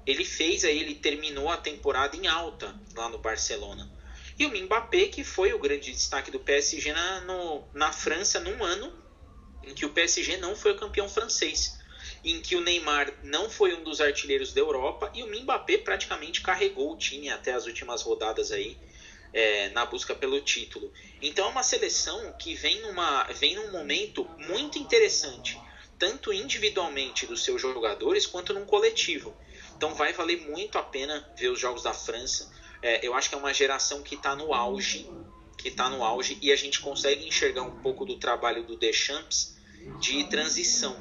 ele 0.06 0.26
fez 0.26 0.64
aí, 0.64 0.80
ele 0.80 0.96
terminou 0.96 1.50
a 1.50 1.58
temporada 1.58 2.16
em 2.16 2.28
alta 2.28 2.76
lá 2.96 3.10
no 3.10 3.20
Barcelona. 3.20 3.90
E 4.38 4.46
o 4.46 4.64
Mbappé, 4.64 5.08
que 5.08 5.24
foi 5.24 5.54
o 5.54 5.60
grande 5.60 5.92
destaque 5.92 6.32
do 6.32 6.40
PSG 6.40 6.92
na, 6.92 7.22
no, 7.22 7.64
na 7.74 7.92
França 7.92 8.40
num 8.40 8.64
ano 8.64 8.92
em 9.64 9.74
que 9.74 9.86
o 9.86 9.90
PSG 9.90 10.38
não 10.38 10.56
foi 10.56 10.72
o 10.72 10.78
campeão 10.78 11.08
francês, 11.08 11.80
em 12.24 12.42
que 12.42 12.56
o 12.56 12.62
Neymar 12.62 13.14
não 13.24 13.50
foi 13.50 13.74
um 13.74 13.84
dos 13.84 14.00
artilheiros 14.00 14.54
da 14.54 14.62
Europa 14.62 15.12
e 15.14 15.24
o 15.24 15.28
Mbappé 15.28 15.78
praticamente 15.78 16.42
carregou 16.42 16.94
o 16.94 16.98
time 16.98 17.30
até 17.30 17.54
as 17.54 17.66
últimas 17.66 18.02
rodadas 18.02 18.52
aí 18.52 18.78
é, 19.34 19.70
na 19.70 19.86
busca 19.86 20.14
pelo 20.14 20.40
título. 20.42 20.92
Então 21.22 21.46
é 21.46 21.50
uma 21.50 21.64
seleção 21.64 22.34
que 22.38 22.54
vem, 22.54 22.82
numa, 22.82 23.24
vem 23.34 23.56
num 23.56 23.72
momento 23.72 24.28
muito 24.38 24.78
interessante, 24.78 25.60
tanto 25.98 26.34
individualmente 26.34 27.26
dos 27.26 27.44
seus 27.44 27.62
jogadores 27.62 28.26
quanto 28.26 28.54
num 28.54 28.66
coletivo. 28.66 29.36
Então 29.76 29.96
vai 29.96 30.14
valer 30.14 30.42
muito 30.42 30.78
a 30.78 30.84
pena 30.84 31.28
ver 31.36 31.50
os 31.50 31.60
jogos 31.60 31.84
da 31.84 31.94
França. 31.94 32.52
É, 32.82 33.06
eu 33.06 33.14
acho 33.14 33.30
que 33.30 33.36
é 33.36 33.38
uma 33.38 33.54
geração 33.54 34.04
que 34.04 34.16
está 34.16 34.36
no 34.36 34.54
auge, 34.54 35.10
que 35.58 35.70
está 35.70 35.90
no 35.90 36.04
auge 36.04 36.38
e 36.42 36.52
a 36.52 36.56
gente 36.56 36.80
consegue 36.80 37.28
enxergar 37.28 37.64
um 37.64 37.80
pouco 37.82 38.06
do 38.06 38.18
trabalho 38.18 38.64
do 38.64 38.76
Deschamps 38.78 39.58
de 40.00 40.24
transição. 40.26 40.96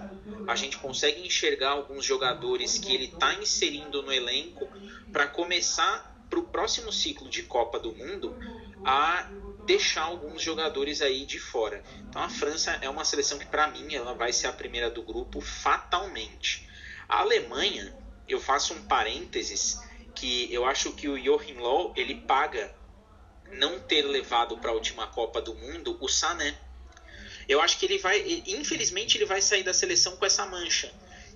A 0.47 0.55
gente 0.55 0.78
consegue 0.78 1.24
enxergar 1.27 1.70
alguns 1.70 2.05
jogadores 2.05 2.78
que 2.78 2.94
ele 2.94 3.06
está 3.06 3.35
inserindo 3.35 4.02
no 4.02 4.12
elenco 4.12 4.68
para 5.12 5.27
começar 5.27 6.10
para 6.28 6.39
o 6.39 6.44
próximo 6.44 6.93
ciclo 6.93 7.28
de 7.28 7.43
Copa 7.43 7.78
do 7.78 7.93
Mundo 7.94 8.36
a 8.85 9.28
deixar 9.66 10.02
alguns 10.02 10.40
jogadores 10.43 11.02
aí 11.02 11.27
de 11.27 11.39
fora. 11.39 11.82
Então 12.09 12.22
a 12.22 12.28
França 12.28 12.78
é 12.81 12.89
uma 12.89 13.05
seleção 13.05 13.39
que 13.39 13.47
para 13.47 13.68
mim 13.68 13.94
ela 13.94 14.14
vai 14.14 14.32
ser 14.32 14.47
a 14.47 14.52
primeira 14.52 14.90
do 14.90 15.02
grupo 15.02 15.40
fatalmente. 15.40 16.68
A 17.09 17.20
Alemanha 17.20 17.94
eu 18.28 18.40
faço 18.40 18.72
um 18.74 18.82
parênteses 18.82 19.81
que 20.14 20.52
eu 20.52 20.64
acho 20.64 20.93
que 20.93 21.09
o 21.09 21.18
Joachim 21.22 21.55
Low 21.55 21.93
ele 21.97 22.14
paga 22.14 22.74
não 23.52 23.81
ter 23.81 24.02
levado 24.02 24.59
para 24.59 24.70
a 24.70 24.74
última 24.74 25.06
Copa 25.06 25.40
do 25.40 25.55
Mundo 25.55 25.97
o 26.01 26.09
Sané. 26.09 26.59
Eu 27.48 27.60
acho 27.60 27.78
que 27.78 27.86
ele 27.86 27.98
vai, 27.98 28.43
infelizmente, 28.47 29.18
ele 29.18 29.24
vai 29.24 29.43
sair 29.43 29.62
da 29.62 29.74
seleção 29.74 30.16
com 30.16 30.24
essa 30.24 30.47
mancha. 30.47 30.93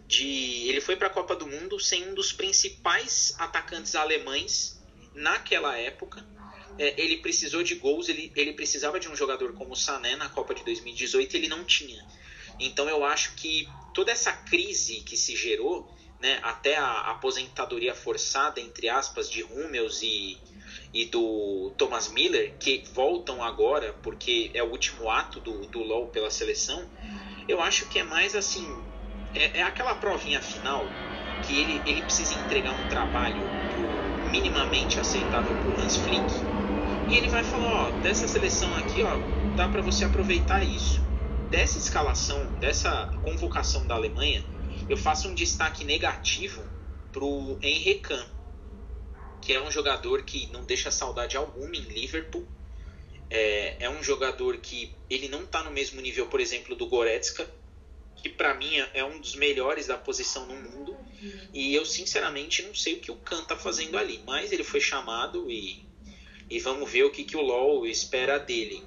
De, 0.06 0.68
ele 0.68 0.80
foi 0.80 0.96
para 0.96 1.08
a 1.08 1.10
Copa 1.10 1.34
do 1.34 1.46
Mundo 1.46 1.80
sem 1.80 2.08
um 2.08 2.14
dos 2.14 2.32
principais 2.32 3.34
atacantes 3.38 3.94
alemães 3.94 4.80
naquela 5.14 5.76
época. 5.76 6.24
É, 6.78 7.00
ele 7.00 7.18
precisou 7.18 7.62
de 7.62 7.76
gols, 7.76 8.08
ele, 8.08 8.32
ele 8.36 8.52
precisava 8.52 9.00
de 9.00 9.08
um 9.08 9.16
jogador 9.16 9.52
como 9.54 9.72
o 9.72 9.76
Sané 9.76 10.16
na 10.16 10.28
Copa 10.28 10.54
de 10.54 10.64
2018 10.64 11.36
ele 11.36 11.48
não 11.48 11.64
tinha. 11.64 12.04
Então 12.58 12.88
eu 12.88 13.04
acho 13.04 13.34
que 13.34 13.68
toda 13.92 14.12
essa 14.12 14.32
crise 14.32 15.00
que 15.00 15.16
se 15.16 15.34
gerou 15.36 15.92
né, 16.20 16.38
até 16.42 16.76
a 16.76 17.10
aposentadoria 17.10 17.94
forçada, 17.94 18.60
entre 18.60 18.88
aspas, 18.88 19.30
de 19.30 19.42
Hummels 19.42 20.02
e, 20.02 20.38
e 20.94 21.06
do 21.06 21.72
Thomas 21.76 22.08
Miller, 22.08 22.54
que 22.60 22.84
voltam 22.94 23.42
agora 23.42 23.92
porque 24.00 24.52
é 24.54 24.62
o 24.62 24.70
último 24.70 25.10
ato 25.10 25.40
do, 25.40 25.66
do 25.66 25.80
LoL 25.80 26.06
pela 26.06 26.30
seleção, 26.30 26.88
eu 27.48 27.60
acho 27.60 27.86
que 27.88 27.98
é 27.98 28.04
mais 28.04 28.36
assim, 28.36 28.64
é, 29.34 29.58
é 29.58 29.62
aquela 29.64 29.96
provinha 29.96 30.40
final 30.40 30.86
que 31.42 31.60
ele, 31.60 31.82
ele 31.84 32.02
precisa 32.02 32.32
entregar 32.34 32.72
um 32.72 32.88
trabalho 32.88 33.42
minimamente 34.30 35.00
aceitável 35.00 35.54
para 35.56 35.68
o 35.68 35.80
Hans 35.80 35.96
Flick. 35.96 36.22
E 37.10 37.16
ele 37.16 37.28
vai 37.28 37.42
falar, 37.42 37.88
ó, 37.88 37.90
dessa 38.00 38.26
seleção 38.28 38.74
aqui, 38.76 39.02
ó, 39.02 39.18
dá 39.56 39.68
para 39.68 39.82
você 39.82 40.04
aproveitar 40.04 40.64
isso. 40.64 41.02
Dessa 41.50 41.76
escalação, 41.76 42.46
dessa 42.60 43.12
convocação 43.22 43.86
da 43.86 43.94
Alemanha, 43.94 44.42
eu 44.88 44.96
faço 44.96 45.28
um 45.28 45.34
destaque 45.34 45.84
negativo 45.84 46.62
pro 47.12 47.58
Henry 47.62 47.96
Kahn, 47.96 48.24
que 49.44 49.52
é 49.52 49.60
um 49.60 49.70
jogador 49.70 50.22
que 50.22 50.46
não 50.46 50.64
deixa 50.64 50.90
saudade 50.90 51.36
alguma 51.36 51.76
em 51.76 51.82
Liverpool. 51.82 52.48
É, 53.28 53.76
é 53.80 53.90
um 53.90 54.02
jogador 54.02 54.56
que 54.56 54.94
ele 55.10 55.28
não 55.28 55.44
está 55.44 55.62
no 55.62 55.70
mesmo 55.70 56.00
nível, 56.00 56.26
por 56.26 56.40
exemplo, 56.40 56.74
do 56.74 56.86
Goretzka, 56.86 57.48
que 58.16 58.30
para 58.30 58.54
mim 58.54 58.72
é 58.94 59.04
um 59.04 59.20
dos 59.20 59.36
melhores 59.36 59.86
da 59.86 59.98
posição 59.98 60.46
no 60.46 60.54
mundo. 60.56 60.96
E 61.52 61.74
eu 61.74 61.84
sinceramente 61.84 62.62
não 62.62 62.74
sei 62.74 62.94
o 62.94 63.00
que 63.00 63.10
o 63.10 63.16
Kahn 63.16 63.42
está 63.42 63.56
fazendo 63.56 63.98
ali, 63.98 64.22
mas 64.26 64.50
ele 64.50 64.64
foi 64.64 64.80
chamado 64.80 65.50
e, 65.50 65.86
e 66.48 66.58
vamos 66.58 66.90
ver 66.90 67.04
o 67.04 67.10
que, 67.10 67.22
que 67.22 67.36
o 67.36 67.42
LoL 67.42 67.86
espera 67.86 68.38
dele. 68.38 68.82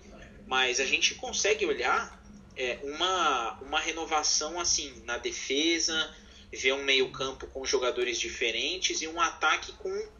Mas 0.47 0.79
a 0.79 0.85
gente 0.85 1.13
consegue 1.15 1.65
olhar 1.65 2.19
é, 2.55 2.79
uma, 2.81 3.59
uma 3.61 3.79
renovação 3.79 4.59
assim 4.59 5.03
na 5.05 5.17
defesa, 5.17 6.15
ver 6.51 6.73
um 6.73 6.83
meio-campo 6.83 7.45
com 7.47 7.63
jogadores 7.63 8.19
diferentes 8.19 9.01
e 9.01 9.07
um 9.07 9.21
ataque 9.21 9.71
com 9.73 10.16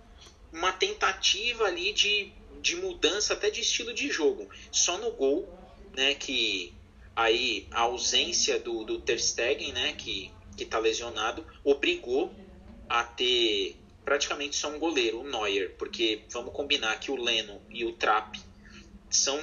uma 0.52 0.72
tentativa 0.72 1.66
ali 1.66 1.94
de, 1.94 2.32
de 2.62 2.76
mudança 2.76 3.34
até 3.34 3.50
de 3.50 3.62
estilo 3.62 3.94
de 3.94 4.10
jogo. 4.10 4.50
Só 4.72 4.98
no 4.98 5.12
gol, 5.12 5.48
né, 5.96 6.16
que 6.16 6.74
aí 7.16 7.68
a 7.72 7.82
ausência 7.82 8.60
do, 8.60 8.84
do 8.84 9.00
Ter 9.00 9.20
Stegen, 9.20 9.72
né, 9.74 9.94
que 9.94 10.32
que 10.58 10.64
está 10.64 10.80
lesionado, 10.80 11.46
obrigou 11.64 12.34
a 12.90 13.04
ter 13.04 13.78
praticamente 14.04 14.56
só 14.56 14.70
um 14.70 14.80
goleiro, 14.80 15.22
o 15.22 15.24
Neuer, 15.24 15.76
porque 15.78 16.24
vamos 16.32 16.52
combinar 16.52 17.00
que 17.00 17.12
o 17.12 17.16
Leno 17.16 17.62
e 17.70 17.86
o 17.86 17.94
Trapp 17.94 18.42
são 19.10 19.40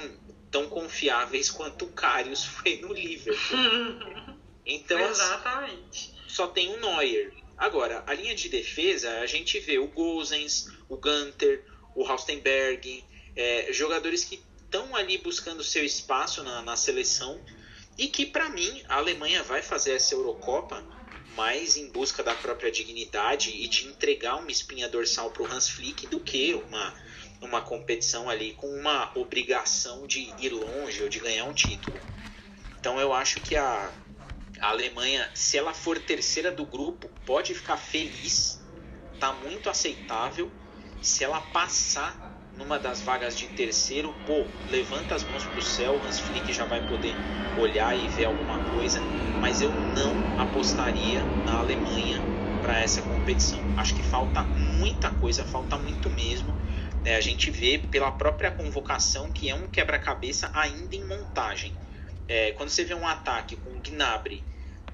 tão 0.51 0.67
confiáveis 0.67 1.49
quanto 1.49 1.85
o 1.85 1.91
Karius 1.91 2.43
foi 2.45 2.77
no 2.77 2.93
Liverpool. 2.93 4.35
Então, 4.67 4.97
assim, 4.97 5.21
Exatamente. 5.21 6.11
só 6.27 6.47
tem 6.47 6.73
o 6.73 6.79
Neuer. 6.81 7.31
Agora, 7.57 8.03
a 8.05 8.13
linha 8.13 8.35
de 8.35 8.49
defesa, 8.49 9.19
a 9.19 9.25
gente 9.25 9.59
vê 9.59 9.79
o 9.79 9.87
Gozens, 9.87 10.67
o 10.89 10.97
Gunter, 10.97 11.65
o 11.95 12.03
Raustenberg, 12.03 13.03
é, 13.35 13.71
jogadores 13.71 14.25
que 14.25 14.43
estão 14.63 14.95
ali 14.95 15.17
buscando 15.17 15.63
seu 15.63 15.83
espaço 15.83 16.43
na, 16.43 16.61
na 16.61 16.75
seleção 16.75 17.41
e 17.97 18.07
que, 18.07 18.25
para 18.25 18.49
mim, 18.49 18.83
a 18.89 18.97
Alemanha 18.97 19.41
vai 19.41 19.61
fazer 19.61 19.93
essa 19.93 20.13
Eurocopa 20.13 20.85
mais 21.35 21.75
em 21.75 21.89
busca 21.89 22.23
da 22.23 22.35
própria 22.35 22.71
dignidade 22.71 23.49
e 23.49 23.67
de 23.67 23.87
entregar 23.87 24.35
uma 24.35 24.51
espinha 24.51 24.87
dorsal 24.87 25.31
para 25.31 25.43
o 25.43 25.51
Hans 25.51 25.69
Flick 25.69 26.07
do 26.07 26.19
que 26.19 26.53
uma, 26.53 26.93
uma 27.41 27.61
competição 27.61 28.29
ali 28.29 28.53
com 28.53 28.67
uma 28.67 29.11
obrigação 29.17 30.07
de 30.07 30.33
ir 30.37 30.49
longe 30.49 31.01
ou 31.03 31.09
de 31.09 31.19
ganhar 31.19 31.45
um 31.45 31.53
título. 31.53 32.01
Então 32.79 32.99
eu 32.99 33.13
acho 33.13 33.41
que 33.41 33.55
a, 33.55 33.93
a 34.59 34.69
Alemanha, 34.69 35.29
se 35.33 35.57
ela 35.57 35.73
for 35.73 35.99
terceira 35.99 36.51
do 36.51 36.65
grupo, 36.65 37.09
pode 37.25 37.53
ficar 37.53 37.77
feliz, 37.77 38.59
tá 39.19 39.31
muito 39.33 39.69
aceitável. 39.69 40.51
Se 41.01 41.23
ela 41.23 41.39
passar 41.39 42.25
numa 42.55 42.79
das 42.79 43.01
vagas 43.01 43.37
de 43.37 43.47
terceiro, 43.47 44.13
pô, 44.25 44.47
levanta 44.67 45.13
as 45.13 45.23
mãos 45.23 45.45
pro 45.45 45.61
céu, 45.61 46.01
Hans 46.03 46.19
Flick 46.19 46.51
já 46.53 46.65
vai 46.65 46.81
poder 46.81 47.15
olhar 47.55 47.97
e 47.97 48.07
ver 48.07 48.25
alguma 48.25 48.59
coisa, 48.59 49.01
mas 49.39 49.61
eu 49.61 49.71
não 49.71 50.25
apostaria 50.37 51.27
na 51.43 51.59
Alemanha 51.59 52.23
para 52.61 52.79
essa 52.79 53.01
competição. 53.03 53.63
Acho 53.75 53.93
que 53.95 54.03
falta 54.03 54.43
muita 54.55 55.11
coisa, 55.11 55.45
falta 55.45 55.77
muito 55.77 56.09
mesmo. 56.09 56.57
É, 57.03 57.15
a 57.15 57.21
gente 57.21 57.51
vê 57.51 57.77
pela 57.77 58.11
própria 58.11 58.49
convocação 58.49 59.31
que 59.31 59.49
é 59.49 59.55
um 59.55 59.67
quebra-cabeça 59.67 60.49
ainda 60.53 60.95
em 60.95 61.05
montagem. 61.07 61.71
É, 62.27 62.51
quando 62.53 62.69
você 62.69 62.83
vê 62.83 62.93
um 62.93 63.07
ataque 63.07 63.55
com 63.55 63.77
o 63.77 63.81
Gnabry, 63.81 64.43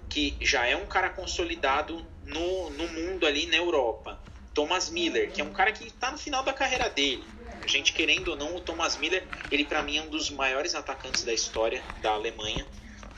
que 0.10 0.38
já 0.41 0.66
é 0.66 0.76
um 0.76 0.86
cara 0.86 1.10
consolidado 1.10 2.06
no, 2.26 2.70
no 2.72 2.88
mundo 2.90 3.26
ali 3.26 3.45
na 3.45 3.58
Europa, 3.58 4.22
Thomas 4.53 4.90
Miller, 4.90 5.32
que 5.32 5.40
é 5.40 5.44
um 5.44 5.53
cara 5.53 5.72
que 5.72 5.88
está 5.88 6.12
no 6.12 6.18
final 6.18 6.44
da 6.44 6.53
carreira 6.53 6.90
dele. 6.90 7.34
A 7.64 7.68
gente 7.68 7.94
querendo 7.94 8.30
ou 8.30 8.36
não, 8.36 8.56
o 8.56 8.60
Thomas 8.60 8.98
Miller, 8.98 9.26
ele 9.49 9.64
para 9.64 9.82
mim 9.82 9.98
é 9.98 10.02
um 10.02 10.10
dos 10.10 10.30
maiores 10.30 10.76
atacantes 10.76 11.24
da 11.24 11.34
história 11.34 11.82
da 12.02 12.12
Alemanha. 12.12 12.68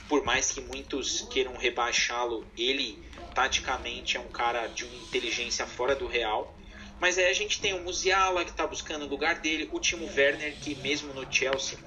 Por 0.08 0.24
mais 0.24 0.52
que 0.52 0.62
muitos 0.62 1.22
queiram 1.32 1.58
rebaixá-lo, 1.58 2.52
ele 2.56 3.04
taticamente 3.34 4.16
é 4.16 4.20
um 4.20 4.30
cara 4.30 4.68
de 4.68 4.86
uma 4.86 4.96
inteligência 4.96 5.66
fora 5.66 5.96
do 5.96 6.06
real. 6.06 6.56
Mas 7.00 7.18
aí 7.18 7.26
a 7.26 7.34
gente 7.34 7.60
tem 7.60 7.74
o 7.74 7.84
Musiala 7.84 8.46
que 8.46 8.52
está 8.52 8.68
buscando 8.68 9.06
o 9.06 9.10
lugar 9.10 9.40
dele, 9.40 9.68
o 9.72 9.80
Timo 9.80 10.06
Werner 10.06 10.60
que 10.60 10.76
mesmo 10.76 11.12
no 11.14 11.26
Chelsea 11.32 11.80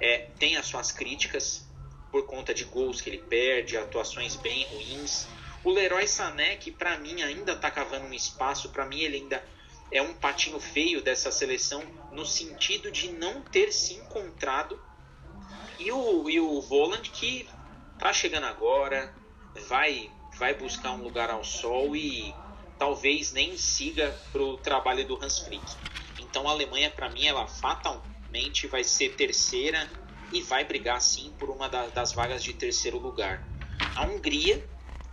é, 0.00 0.30
tem 0.38 0.56
as 0.56 0.66
suas 0.66 0.90
críticas 0.90 1.68
por 2.14 2.26
conta 2.26 2.54
de 2.54 2.62
gols 2.62 3.00
que 3.00 3.10
ele 3.10 3.18
perde, 3.18 3.76
atuações 3.76 4.36
bem 4.36 4.64
ruins. 4.66 5.26
O 5.64 5.70
Leroy 5.72 6.06
Sané, 6.06 6.54
que 6.54 6.70
para 6.70 6.96
mim 6.96 7.20
ainda 7.22 7.54
está 7.54 7.72
cavando 7.72 8.06
um 8.06 8.14
espaço, 8.14 8.68
para 8.68 8.86
mim 8.86 9.00
ele 9.00 9.16
ainda 9.16 9.44
é 9.90 10.00
um 10.00 10.14
patinho 10.14 10.60
feio 10.60 11.02
dessa 11.02 11.32
seleção 11.32 11.82
no 12.12 12.24
sentido 12.24 12.88
de 12.92 13.10
não 13.10 13.42
ter 13.42 13.72
se 13.72 13.94
encontrado. 13.94 14.80
E 15.76 15.90
o, 15.90 16.30
e 16.30 16.38
o 16.38 16.60
Voland 16.60 17.10
que 17.10 17.48
tá 17.98 18.12
chegando 18.12 18.44
agora, 18.44 19.12
vai, 19.66 20.08
vai 20.38 20.54
buscar 20.54 20.92
um 20.92 21.02
lugar 21.02 21.30
ao 21.30 21.42
sol 21.42 21.96
e 21.96 22.32
talvez 22.78 23.32
nem 23.32 23.56
siga 23.56 24.16
pro 24.30 24.56
trabalho 24.58 25.04
do 25.04 25.20
Hans 25.20 25.40
Flick. 25.40 25.64
Então 26.20 26.46
a 26.46 26.52
Alemanha, 26.52 26.92
para 26.92 27.08
mim, 27.08 27.26
ela 27.26 27.48
fatalmente 27.48 28.68
vai 28.68 28.84
ser 28.84 29.16
terceira 29.16 29.90
e 30.32 30.42
vai 30.42 30.64
brigar 30.64 31.00
sim 31.00 31.32
por 31.38 31.50
uma 31.50 31.68
da, 31.68 31.86
das 31.88 32.12
vagas 32.12 32.42
de 32.42 32.52
terceiro 32.52 32.98
lugar. 32.98 33.42
A 33.94 34.04
Hungria 34.04 34.64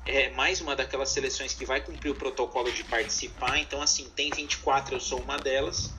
é 0.06 0.30
mais 0.32 0.62
uma 0.62 0.76
daquelas 0.76 1.10
seleções 1.10 1.54
que 1.54 1.66
vai 1.66 1.82
cumprir 1.82 2.12
o 2.12 2.16
protocolo 2.16 2.72
de 2.72 2.84
participar. 2.84 3.60
Então, 3.60 3.82
assim, 3.82 4.10
tem 4.16 4.32
24, 4.32 4.96
eu 4.96 5.00
sou 5.00 5.22
uma 5.22 5.38
delas, 5.38 5.96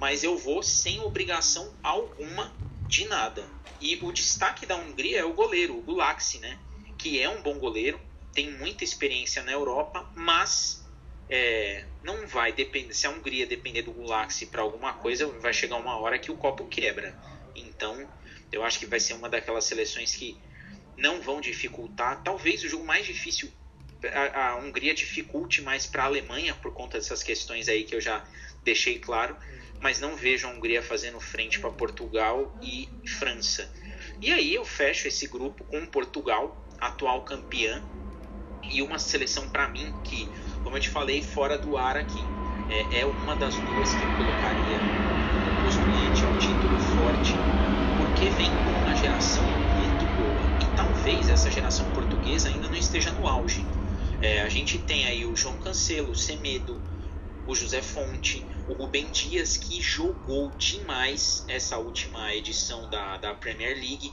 mas 0.00 0.24
eu 0.24 0.36
vou 0.36 0.62
sem 0.62 1.00
obrigação 1.00 1.72
alguma 1.82 2.52
de 2.88 3.06
nada. 3.06 3.46
E 3.80 3.98
o 4.02 4.12
destaque 4.12 4.64
da 4.64 4.76
Hungria 4.76 5.20
é 5.20 5.24
o 5.24 5.32
goleiro, 5.32 5.76
o 5.76 5.82
Gulaxi, 5.82 6.38
né? 6.38 6.58
Que 6.96 7.20
é 7.20 7.28
um 7.28 7.42
bom 7.42 7.58
goleiro, 7.58 8.00
tem 8.32 8.50
muita 8.52 8.84
experiência 8.84 9.42
na 9.42 9.52
Europa, 9.52 10.08
mas 10.14 10.82
é, 11.28 11.84
não 12.02 12.26
vai 12.26 12.52
depender. 12.52 12.94
Se 12.94 13.06
a 13.06 13.10
Hungria 13.10 13.46
depender 13.46 13.82
do 13.82 13.92
Gulaxi 13.92 14.46
para 14.46 14.62
alguma 14.62 14.92
coisa, 14.94 15.26
vai 15.40 15.52
chegar 15.52 15.76
uma 15.76 15.98
hora 15.98 16.18
que 16.18 16.30
o 16.30 16.36
copo 16.36 16.66
quebra. 16.66 17.16
Então, 17.54 18.08
eu 18.52 18.62
acho 18.64 18.78
que 18.78 18.86
vai 18.86 19.00
ser 19.00 19.14
uma 19.14 19.28
daquelas 19.28 19.64
seleções 19.64 20.14
que 20.14 20.38
não 20.96 21.20
vão 21.20 21.40
dificultar. 21.40 22.22
Talvez 22.22 22.62
o 22.62 22.68
jogo 22.68 22.84
mais 22.84 23.06
difícil 23.06 23.50
a, 24.08 24.48
a 24.48 24.56
Hungria 24.56 24.94
dificulte 24.94 25.62
mais 25.62 25.86
para 25.86 26.02
a 26.02 26.06
Alemanha 26.06 26.54
por 26.54 26.72
conta 26.72 26.98
dessas 26.98 27.22
questões 27.22 27.68
aí 27.68 27.84
que 27.84 27.94
eu 27.94 28.00
já 28.00 28.24
deixei 28.64 28.98
claro, 28.98 29.36
mas 29.80 30.00
não 30.00 30.16
vejo 30.16 30.46
a 30.46 30.50
Hungria 30.50 30.82
fazendo 30.82 31.20
frente 31.20 31.60
para 31.60 31.70
Portugal 31.70 32.56
e 32.62 32.88
França. 33.06 33.72
E 34.20 34.32
aí 34.32 34.54
eu 34.54 34.64
fecho 34.64 35.08
esse 35.08 35.26
grupo 35.26 35.64
com 35.64 35.84
Portugal, 35.86 36.64
atual 36.78 37.24
campeã, 37.24 37.82
e 38.62 38.80
uma 38.80 38.98
seleção 38.98 39.48
para 39.48 39.68
mim 39.68 39.92
que, 40.04 40.30
como 40.62 40.76
eu 40.76 40.80
te 40.80 40.88
falei, 40.88 41.20
fora 41.22 41.58
do 41.58 41.76
ar 41.76 41.96
aqui, 41.96 42.30
é, 42.68 43.00
é 43.00 43.06
uma 43.06 43.34
das 43.34 43.58
duas 43.58 43.92
que 43.92 44.04
eu 44.04 44.10
colocaria 44.12 44.84
no 45.40 45.52
postulante 45.54 46.24
ao 46.24 46.36
título 46.36 46.78
forte, 46.78 47.44
porque 48.22 48.30
vem 48.30 48.52
uma 48.72 48.94
geração 48.94 49.44
muito 49.74 50.06
boa. 50.06 50.48
E 50.60 50.66
talvez 50.76 51.28
essa 51.28 51.50
geração 51.50 51.90
portuguesa 51.90 52.48
ainda 52.48 52.68
não 52.68 52.76
esteja 52.76 53.10
no 53.10 53.26
auge. 53.26 53.66
É, 54.20 54.42
a 54.42 54.48
gente 54.48 54.78
tem 54.78 55.06
aí 55.06 55.26
o 55.26 55.34
João 55.34 55.58
Cancelo, 55.58 56.12
o 56.12 56.14
Semedo, 56.14 56.80
o 57.48 57.52
José 57.52 57.82
Fonte, 57.82 58.46
o 58.68 58.74
Rubem 58.74 59.10
Dias, 59.10 59.56
que 59.56 59.80
jogou 59.82 60.50
demais 60.50 61.44
essa 61.48 61.78
última 61.78 62.32
edição 62.32 62.88
da, 62.88 63.16
da 63.16 63.34
Premier 63.34 63.74
League, 63.74 64.12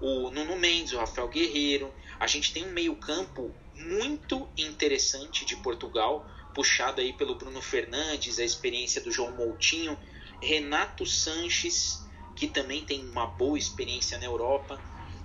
o 0.00 0.30
Nuno 0.30 0.56
Mendes, 0.56 0.92
o 0.92 0.98
Rafael 0.98 1.28
Guerreiro. 1.28 1.94
A 2.18 2.26
gente 2.26 2.52
tem 2.52 2.64
um 2.64 2.72
meio-campo 2.72 3.54
muito 3.76 4.48
interessante 4.58 5.44
de 5.44 5.54
Portugal, 5.58 6.28
puxado 6.52 7.00
aí 7.00 7.12
pelo 7.12 7.36
Bruno 7.36 7.62
Fernandes, 7.62 8.40
a 8.40 8.44
experiência 8.44 9.00
do 9.00 9.12
João 9.12 9.30
Moutinho, 9.30 9.96
Renato 10.42 11.06
Sanches, 11.06 12.03
que 12.36 12.48
também 12.48 12.84
tem 12.84 13.08
uma 13.08 13.26
boa 13.26 13.58
experiência 13.58 14.18
na 14.18 14.24
Europa. 14.24 14.78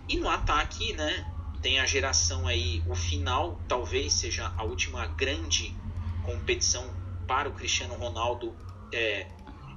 E 0.08 0.18
no 0.18 0.30
ataque, 0.30 0.94
né, 0.94 1.26
tem 1.62 1.80
a 1.80 1.86
geração 1.86 2.48
aí, 2.48 2.82
o 2.88 2.96
final 2.96 3.62
talvez 3.68 4.14
seja 4.14 4.52
a 4.58 4.64
última 4.64 5.06
grande 5.08 5.74
competição 6.24 6.94
para 7.28 7.50
o 7.50 7.54
Cristiano 7.54 7.96
Ronaldo 7.96 8.56
é, 8.92 9.28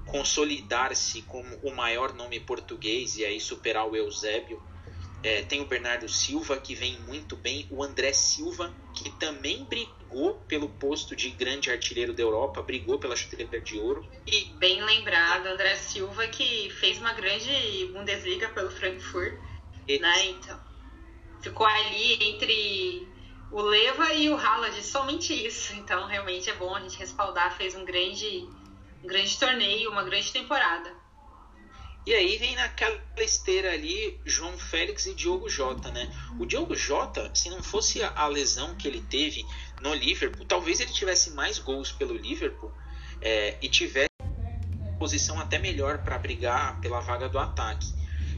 consolidar-se 0.06 1.22
como 1.22 1.54
o 1.62 1.70
maior 1.70 2.14
nome 2.14 2.40
português 2.40 3.16
e 3.16 3.24
aí 3.24 3.40
superar 3.40 3.88
o 3.88 3.96
Eusébio. 3.96 4.60
É, 5.22 5.42
tem 5.42 5.60
o 5.60 5.66
Bernardo 5.66 6.08
Silva, 6.08 6.58
que 6.58 6.74
vem 6.74 6.98
muito 7.00 7.36
bem, 7.36 7.66
o 7.70 7.82
André 7.82 8.12
Silva, 8.12 8.74
que 8.94 9.10
também 9.10 9.64
brigou 9.64 10.01
pelo 10.46 10.68
posto 10.68 11.16
de 11.16 11.30
grande 11.30 11.70
artilheiro 11.70 12.12
da 12.12 12.22
Europa, 12.22 12.62
brigou 12.62 12.98
pela 12.98 13.16
chuteira 13.16 13.60
de 13.60 13.78
ouro. 13.78 14.06
E 14.26 14.44
bem 14.58 14.82
lembrado, 14.82 15.46
André 15.46 15.74
Silva 15.76 16.26
que 16.28 16.70
fez 16.70 16.98
uma 16.98 17.12
grande 17.12 17.90
Bundesliga 17.92 18.48
pelo 18.50 18.70
Frankfurt, 18.70 19.34
e... 19.88 19.98
né? 19.98 20.26
Então, 20.26 20.60
ficou 21.40 21.66
ali 21.66 22.22
entre 22.24 23.08
o 23.50 23.60
Leva 23.60 24.12
e 24.14 24.30
o 24.30 24.36
Haaland, 24.36 24.82
somente 24.82 25.34
isso. 25.34 25.74
Então, 25.74 26.06
realmente 26.06 26.48
é 26.48 26.54
bom 26.54 26.74
a 26.74 26.80
gente 26.80 26.98
respaldar, 26.98 27.56
fez 27.56 27.74
um 27.74 27.84
grande, 27.84 28.48
um 29.02 29.06
grande 29.06 29.38
torneio, 29.38 29.90
uma 29.90 30.04
grande 30.04 30.32
temporada. 30.32 31.01
E 32.04 32.12
aí 32.12 32.36
vem 32.36 32.56
naquela 32.56 33.00
esteira 33.18 33.72
ali 33.72 34.20
João 34.24 34.58
Félix 34.58 35.06
e 35.06 35.14
Diogo 35.14 35.48
Jota, 35.48 35.90
né? 35.90 36.10
O 36.38 36.44
Diogo 36.44 36.74
Jota, 36.74 37.30
se 37.32 37.48
não 37.48 37.62
fosse 37.62 38.02
a 38.02 38.26
lesão 38.26 38.74
que 38.74 38.88
ele 38.88 39.00
teve 39.02 39.46
no 39.80 39.94
Liverpool, 39.94 40.44
talvez 40.44 40.80
ele 40.80 40.92
tivesse 40.92 41.30
mais 41.30 41.60
gols 41.60 41.92
pelo 41.92 42.16
Liverpool 42.16 42.72
é, 43.20 43.56
e 43.62 43.68
tivesse 43.68 44.10
posição 44.98 45.38
até 45.38 45.58
melhor 45.58 45.98
para 45.98 46.18
brigar 46.18 46.80
pela 46.80 47.00
vaga 47.00 47.28
do 47.28 47.38
ataque. 47.38 47.92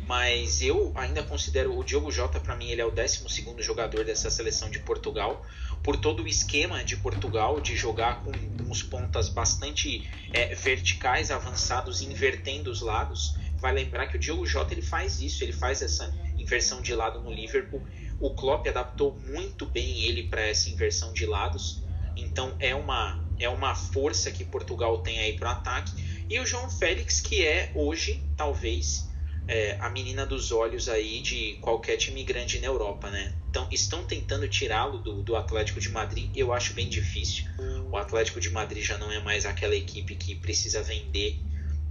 Mas 0.06 0.60
eu 0.60 0.92
ainda 0.94 1.22
considero 1.22 1.78
o 1.78 1.82
Diogo 1.82 2.10
Jota, 2.10 2.38
para 2.38 2.54
mim, 2.54 2.68
ele 2.68 2.82
é 2.82 2.84
o 2.84 2.90
12 2.90 3.24
jogador 3.60 4.04
dessa 4.04 4.30
seleção 4.30 4.68
de 4.68 4.78
Portugal, 4.80 5.42
por 5.82 5.96
todo 5.96 6.22
o 6.22 6.28
esquema 6.28 6.84
de 6.84 6.96
Portugal 6.98 7.60
de 7.60 7.74
jogar 7.74 8.22
com 8.22 8.32
uns 8.70 8.82
pontas 8.82 9.30
bastante 9.30 10.06
é, 10.32 10.54
verticais, 10.54 11.30
avançados, 11.30 12.02
invertendo 12.02 12.70
os 12.70 12.82
lados 12.82 13.34
vai 13.64 13.72
lembrar 13.72 14.08
que 14.08 14.16
o 14.18 14.20
Diogo 14.20 14.44
Jota 14.44 14.74
ele 14.74 14.82
faz 14.82 15.22
isso, 15.22 15.42
ele 15.42 15.54
faz 15.54 15.80
essa 15.80 16.14
inversão 16.36 16.82
de 16.82 16.94
lado 16.94 17.22
no 17.22 17.32
Liverpool. 17.32 17.82
O 18.20 18.34
Klopp 18.34 18.68
adaptou 18.68 19.18
muito 19.26 19.64
bem 19.64 20.02
ele 20.02 20.24
para 20.24 20.42
essa 20.42 20.68
inversão 20.68 21.14
de 21.14 21.24
lados. 21.24 21.82
Então 22.14 22.54
é 22.58 22.74
uma 22.74 23.24
é 23.40 23.48
uma 23.48 23.74
força 23.74 24.30
que 24.30 24.44
Portugal 24.44 24.98
tem 24.98 25.18
aí 25.18 25.32
para 25.32 25.48
o 25.48 25.52
ataque. 25.52 25.92
E 26.28 26.38
o 26.38 26.44
João 26.44 26.68
Félix 26.68 27.22
que 27.22 27.42
é 27.42 27.72
hoje 27.74 28.22
talvez 28.36 29.08
é, 29.48 29.78
a 29.80 29.88
menina 29.88 30.26
dos 30.26 30.52
olhos 30.52 30.86
aí 30.86 31.22
de 31.22 31.54
qualquer 31.62 31.96
time 31.96 32.22
grande 32.22 32.60
na 32.60 32.66
Europa, 32.66 33.08
né? 33.08 33.34
Então 33.48 33.66
estão 33.72 34.04
tentando 34.04 34.46
tirá-lo 34.46 34.98
do, 34.98 35.22
do 35.22 35.36
Atlético 35.36 35.80
de 35.80 35.88
Madrid. 35.88 36.30
Eu 36.36 36.52
acho 36.52 36.74
bem 36.74 36.90
difícil. 36.90 37.46
O 37.90 37.96
Atlético 37.96 38.40
de 38.40 38.50
Madrid 38.50 38.84
já 38.84 38.98
não 38.98 39.10
é 39.10 39.20
mais 39.20 39.46
aquela 39.46 39.74
equipe 39.74 40.16
que 40.16 40.34
precisa 40.34 40.82
vender 40.82 41.40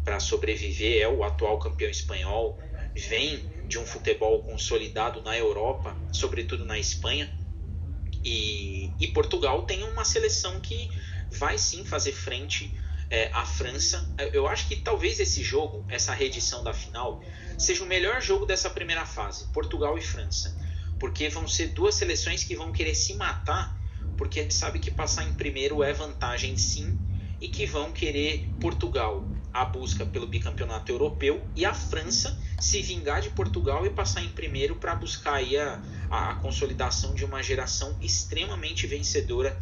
para 0.04 0.20
sobreviver, 0.20 1.02
é 1.02 1.08
o 1.08 1.24
atual 1.24 1.58
campeão 1.60 1.90
espanhol, 1.90 2.60
vem 2.96 3.50
de 3.68 3.80
um 3.80 3.86
futebol 3.86 4.44
consolidado 4.44 5.22
na 5.22 5.38
Europa, 5.38 5.98
sobretudo 6.12 6.66
na 6.66 6.78
Espanha. 6.78 7.32
E, 8.24 8.92
e 9.00 9.08
Portugal 9.10 9.64
tem 9.64 9.84
uma 9.84 10.06
seleção 10.06 10.60
que 10.60 10.90
vai 11.32 11.58
sim 11.58 11.84
fazer 11.84 12.12
frente 12.12 12.74
é, 13.10 13.30
à 13.34 13.46
França. 13.46 14.14
Eu 14.32 14.48
acho 14.48 14.68
que 14.68 14.76
talvez 14.78 15.20
esse 15.20 15.44
jogo, 15.44 15.86
essa 15.90 16.14
reedição 16.14 16.64
da 16.64 16.74
final, 16.74 17.24
seja 17.58 17.84
o 17.84 17.88
melhor 17.88 18.22
jogo 18.22 18.46
dessa 18.46 18.70
primeira 18.70 19.06
fase, 19.06 19.48
Portugal 19.52 19.98
e 19.98 20.02
França. 20.02 20.56
Porque 21.00 21.30
vão 21.30 21.48
ser 21.48 21.68
duas 21.68 21.96
seleções 21.96 22.44
que 22.44 22.56
vão 22.56 22.72
querer 22.72 22.96
se 22.96 23.14
matar, 23.16 23.78
porque 24.18 24.50
sabe 24.52 24.80
que 24.80 24.92
passar 24.92 25.28
em 25.28 25.34
primeiro 25.34 25.84
é 25.84 25.92
vantagem 25.92 26.56
sim, 26.56 26.98
e 27.42 27.50
que 27.50 27.66
vão 27.66 27.92
querer 27.92 28.50
Portugal 28.60 29.30
a 29.54 29.64
busca 29.64 30.06
pelo 30.06 30.26
bicampeonato 30.26 30.92
europeu 30.92 31.46
e 31.56 31.64
a 31.64 31.74
França 31.74 32.38
se 32.60 32.82
vingar 32.82 33.22
de 33.22 33.30
Portugal 33.30 33.86
e 33.86 33.90
passar 33.90 34.24
em 34.24 34.30
primeiro 34.30 34.76
para 34.76 34.96
buscar 34.96 35.36
aí 35.36 35.56
a, 35.58 35.80
a, 36.10 36.36
consolidação 36.36 37.14
de 37.14 37.24
uma 37.24 37.44
geração 37.44 37.96
extremamente 38.02 38.88
vencedora, 38.88 39.56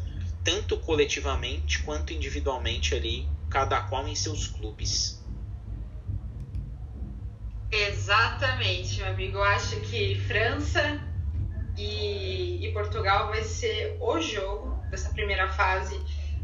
tanto 0.43 0.77
coletivamente 0.77 1.84
quanto 1.84 2.13
individualmente 2.13 2.95
ali, 2.95 3.27
cada 3.49 3.81
qual 3.81 4.07
em 4.07 4.15
seus 4.15 4.47
clubes. 4.47 5.22
Exatamente, 7.69 8.97
meu 8.97 9.07
amigo. 9.07 9.38
Eu 9.38 9.43
acho 9.43 9.80
que 9.81 10.15
França 10.27 11.01
e, 11.77 12.65
e 12.65 12.72
Portugal 12.72 13.27
vai 13.27 13.43
ser 13.43 13.97
o 13.99 14.19
jogo 14.22 14.81
dessa 14.89 15.09
primeira 15.09 15.49
fase. 15.49 15.99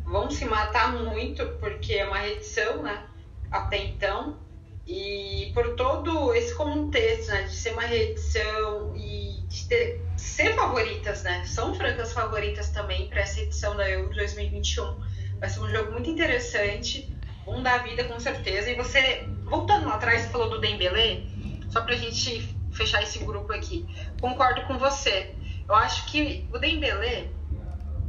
Vão 0.06 0.30
se 0.30 0.46
matar 0.46 0.94
muito 0.94 1.46
porque 1.60 1.96
é 1.96 2.06
uma 2.06 2.20
redição, 2.20 2.82
né? 2.82 3.06
Até 3.52 3.78
então. 3.78 4.38
E 4.86 5.52
por 5.54 5.76
todo 5.76 6.34
esse 6.34 6.56
contexto, 6.56 7.30
né, 7.30 7.44
de 7.44 7.56
ser 7.56 7.74
uma 7.74 7.82
reedição 7.82 8.96
e 8.96 9.44
de 9.48 9.68
ter, 9.68 10.02
ser 10.16 10.56
favoritas, 10.56 11.24
né? 11.24 11.44
São 11.46 11.76
francas 11.76 12.14
favoritas 12.14 12.70
também 12.70 13.08
para 13.10 13.22
essa 13.22 13.42
edição 13.42 13.76
da 13.76 13.90
Euro 13.90 14.14
2021. 14.16 14.98
Vai 15.40 15.50
ser 15.50 15.60
um 15.60 15.70
jogo 15.70 15.92
muito 15.92 16.10
interessante, 16.10 17.14
um 17.46 17.62
da 17.62 17.80
vida 17.80 18.06
com 18.06 18.20
certeza. 18.20 18.70
E 18.70 18.76
você, 18.76 19.28
voltando 19.44 19.88
lá 19.88 19.96
atrás, 19.96 20.26
falou 20.28 20.50
do 20.50 20.60
Dembélé, 20.60 21.24
só 21.70 21.82
para 21.82 21.94
a 21.94 21.98
gente 21.98 22.56
fechar 22.72 23.04
esse 23.04 23.20
grupo 23.20 23.52
aqui. 23.52 23.86
Concordo 24.22 24.62
com 24.64 24.78
você. 24.78 25.36
Eu 25.68 25.76
acho 25.76 26.06
que 26.10 26.48
o 26.54 26.58
Dembélé, 26.58 27.28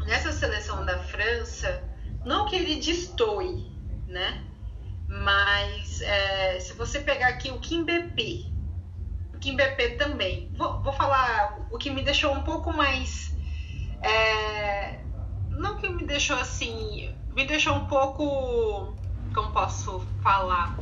nessa 0.06 0.30
seleção 0.30 0.84
da 0.84 0.98
França, 0.98 1.82
não 2.24 2.46
que 2.46 2.54
ele 2.54 2.76
destoie, 2.76 3.66
né? 4.06 4.44
Mas 5.08 6.02
é, 6.02 6.60
se 6.60 6.74
você 6.74 7.00
pegar 7.00 7.28
aqui 7.28 7.50
o 7.50 7.58
Kim 7.58 7.84
BP, 7.84 8.52
o 9.32 9.38
Kim 9.38 9.56
BP 9.56 9.96
também, 9.96 10.52
vou, 10.54 10.82
vou 10.82 10.92
falar 10.92 11.66
o 11.70 11.78
que 11.78 11.88
me 11.88 12.02
deixou 12.02 12.34
um 12.34 12.42
pouco 12.42 12.74
mais. 12.74 13.34
É, 14.02 15.00
não 15.50 15.78
que 15.78 15.88
me 15.88 16.06
deixou 16.06 16.36
assim, 16.36 17.10
me 17.32 17.46
deixou 17.46 17.74
um 17.74 17.86
pouco. 17.86 18.98
Como 19.34 19.50
posso 19.50 20.06
falar? 20.22 20.78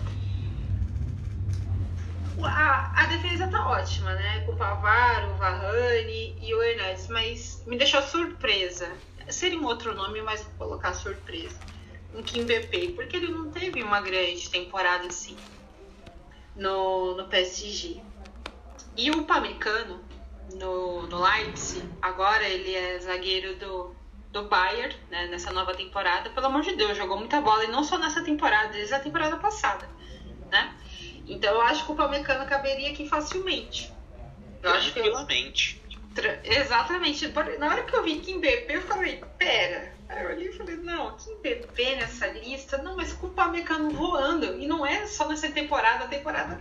A, 2.43 3.03
a 3.03 3.07
defesa 3.07 3.47
tá 3.47 3.69
ótima, 3.69 4.13
né? 4.13 4.41
Com 4.41 4.53
o 4.53 4.57
Pavar, 4.57 5.31
o 5.31 5.37
Varane 5.37 6.37
e 6.41 6.53
o 6.53 6.63
Hernandes, 6.63 7.07
mas 7.09 7.63
me 7.65 7.79
deixou 7.79 8.03
surpresa. 8.03 8.93
Seria 9.29 9.59
um 9.59 9.65
outro 9.65 9.95
nome, 9.95 10.21
mas 10.23 10.43
vou 10.43 10.53
colocar 10.55 10.95
surpresa 10.95 11.76
em 12.17 12.23
Kimpembe, 12.23 12.93
porque 12.93 13.17
ele 13.17 13.31
não 13.31 13.51
teve 13.51 13.83
uma 13.83 14.01
grande 14.01 14.49
temporada 14.49 15.07
assim 15.07 15.37
no, 16.57 17.15
no 17.15 17.29
PSG. 17.29 18.01
E 18.97 19.11
o 19.11 19.25
Pamecano, 19.25 20.03
no, 20.55 21.07
no 21.07 21.23
Leipzig, 21.23 21.87
agora 22.01 22.49
ele 22.49 22.75
é 22.75 22.99
zagueiro 22.99 23.57
do, 23.57 23.95
do 24.33 24.45
Bayern, 24.45 24.97
né, 25.11 25.27
nessa 25.27 25.53
nova 25.53 25.75
temporada. 25.75 26.31
Pelo 26.31 26.47
amor 26.47 26.63
de 26.63 26.75
Deus, 26.75 26.97
jogou 26.97 27.19
muita 27.19 27.41
bola, 27.41 27.65
e 27.65 27.69
não 27.69 27.85
só 27.85 27.99
nessa 27.99 28.23
temporada, 28.23 28.69
desde 28.69 28.95
a 28.95 29.01
temporada 29.01 29.37
passada, 29.37 29.89
né? 30.51 30.75
Então 31.29 31.53
eu 31.53 31.61
acho 31.61 31.85
que 31.85 31.93
o 31.93 31.97
Pamecano 31.97 32.47
caberia 32.47 32.91
aqui 32.91 33.07
facilmente. 33.07 33.93
Eu 34.63 34.71
acho 34.73 34.93
que 34.93 35.01
eu... 35.01 35.13
Exatamente. 36.45 37.31
Na 37.59 37.69
hora 37.69 37.83
que 37.83 37.95
eu 37.95 38.03
vi 38.03 38.21
Kimpembe, 38.21 38.73
eu 38.73 38.81
falei, 38.83 39.23
pera, 39.37 39.96
Aí 40.09 40.23
eu 40.23 40.31
olhei 40.31 40.49
e 40.49 40.53
falei, 40.53 40.77
não, 40.77 41.17
que 41.17 41.35
bebê 41.37 41.97
nessa 41.97 42.27
lista, 42.29 42.79
não, 42.79 42.97
mas 42.97 43.13
com 43.13 43.27
o 43.27 43.31
Pamecano 43.31 43.91
voando. 43.91 44.59
E 44.61 44.67
não 44.67 44.87
é 44.87 45.07
só 45.07 45.29
nessa 45.29 45.51
temporada, 45.51 46.07
temporada 46.07 46.61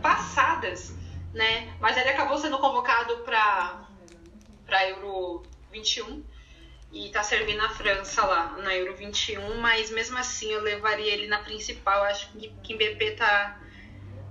passadas, 0.00 0.94
né? 1.34 1.74
Mas 1.80 1.96
ele 1.96 2.08
acabou 2.08 2.38
sendo 2.38 2.58
convocado 2.58 3.18
para 3.18 3.84
para 4.64 4.88
Euro 4.88 5.44
21 5.70 6.24
e 6.92 7.10
tá 7.10 7.22
servindo 7.22 7.60
a 7.64 7.68
França 7.68 8.24
lá 8.24 8.56
na 8.58 8.74
Euro 8.74 8.96
21, 8.96 9.60
mas 9.60 9.90
mesmo 9.90 10.18
assim 10.18 10.50
eu 10.50 10.62
levaria 10.62 11.12
ele 11.12 11.28
na 11.28 11.38
principal. 11.40 12.02
Acho 12.04 12.32
que 12.32 12.48
Kimbepé 12.62 13.12
tá 13.12 13.60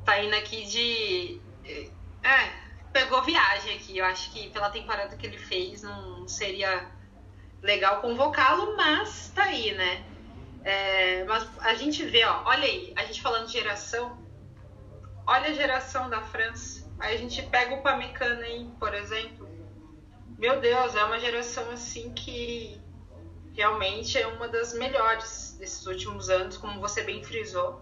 tá 0.03 0.19
indo 0.21 0.35
aqui 0.35 0.65
de 0.65 1.41
é, 2.23 2.49
pegou 2.91 3.21
viagem 3.21 3.75
aqui. 3.75 3.97
Eu 3.97 4.05
acho 4.05 4.31
que 4.31 4.49
pela 4.49 4.69
temporada 4.69 5.15
que 5.15 5.25
ele 5.25 5.37
fez 5.37 5.83
não 5.83 6.27
seria 6.27 6.89
legal 7.65 7.99
convocá-lo, 7.99 8.77
mas 8.77 9.31
tá 9.33 9.43
aí, 9.43 9.73
né? 9.73 10.05
É, 10.63 11.23
mas 11.25 11.47
a 11.59 11.73
gente 11.73 12.05
vê, 12.05 12.23
ó, 12.25 12.43
olha 12.45 12.63
aí, 12.63 12.93
a 12.95 13.03
gente 13.03 13.21
falando 13.21 13.47
de 13.47 13.53
geração, 13.53 14.17
olha 15.27 15.49
a 15.49 15.53
geração 15.53 16.09
da 16.09 16.21
França. 16.21 16.85
Aí 16.99 17.15
a 17.15 17.17
gente 17.17 17.41
pega 17.43 17.75
o 17.75 17.81
Pamecano 17.81 18.41
aí, 18.41 18.69
por 18.79 18.93
exemplo. 18.93 19.49
Meu 20.37 20.59
Deus, 20.59 20.95
é 20.95 21.03
uma 21.03 21.19
geração 21.19 21.69
assim 21.71 22.13
que 22.13 22.79
realmente 23.53 24.17
é 24.17 24.27
uma 24.27 24.47
das 24.47 24.73
melhores 24.73 25.55
desses 25.59 25.85
últimos 25.85 26.29
anos, 26.29 26.57
como 26.57 26.79
você 26.79 27.03
bem 27.03 27.23
frisou. 27.23 27.81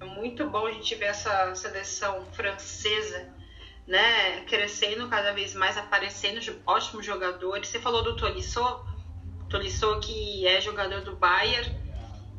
É 0.00 0.04
muito 0.04 0.48
bom 0.48 0.66
a 0.66 0.72
gente 0.72 0.94
ver 0.96 1.06
essa 1.06 1.54
seleção 1.54 2.24
francesa, 2.32 3.32
né, 3.86 4.40
crescendo 4.46 5.08
cada 5.08 5.32
vez 5.32 5.54
mais, 5.54 5.76
aparecendo 5.76 6.40
ótimos 6.66 7.06
jogadores. 7.06 7.68
Você 7.68 7.78
falou 7.78 8.02
do 8.02 8.16
Tolisso, 8.16 8.60
Tolisso, 9.54 10.00
que 10.00 10.44
é 10.48 10.60
jogador 10.60 11.02
do 11.02 11.14
Bayern 11.14 11.72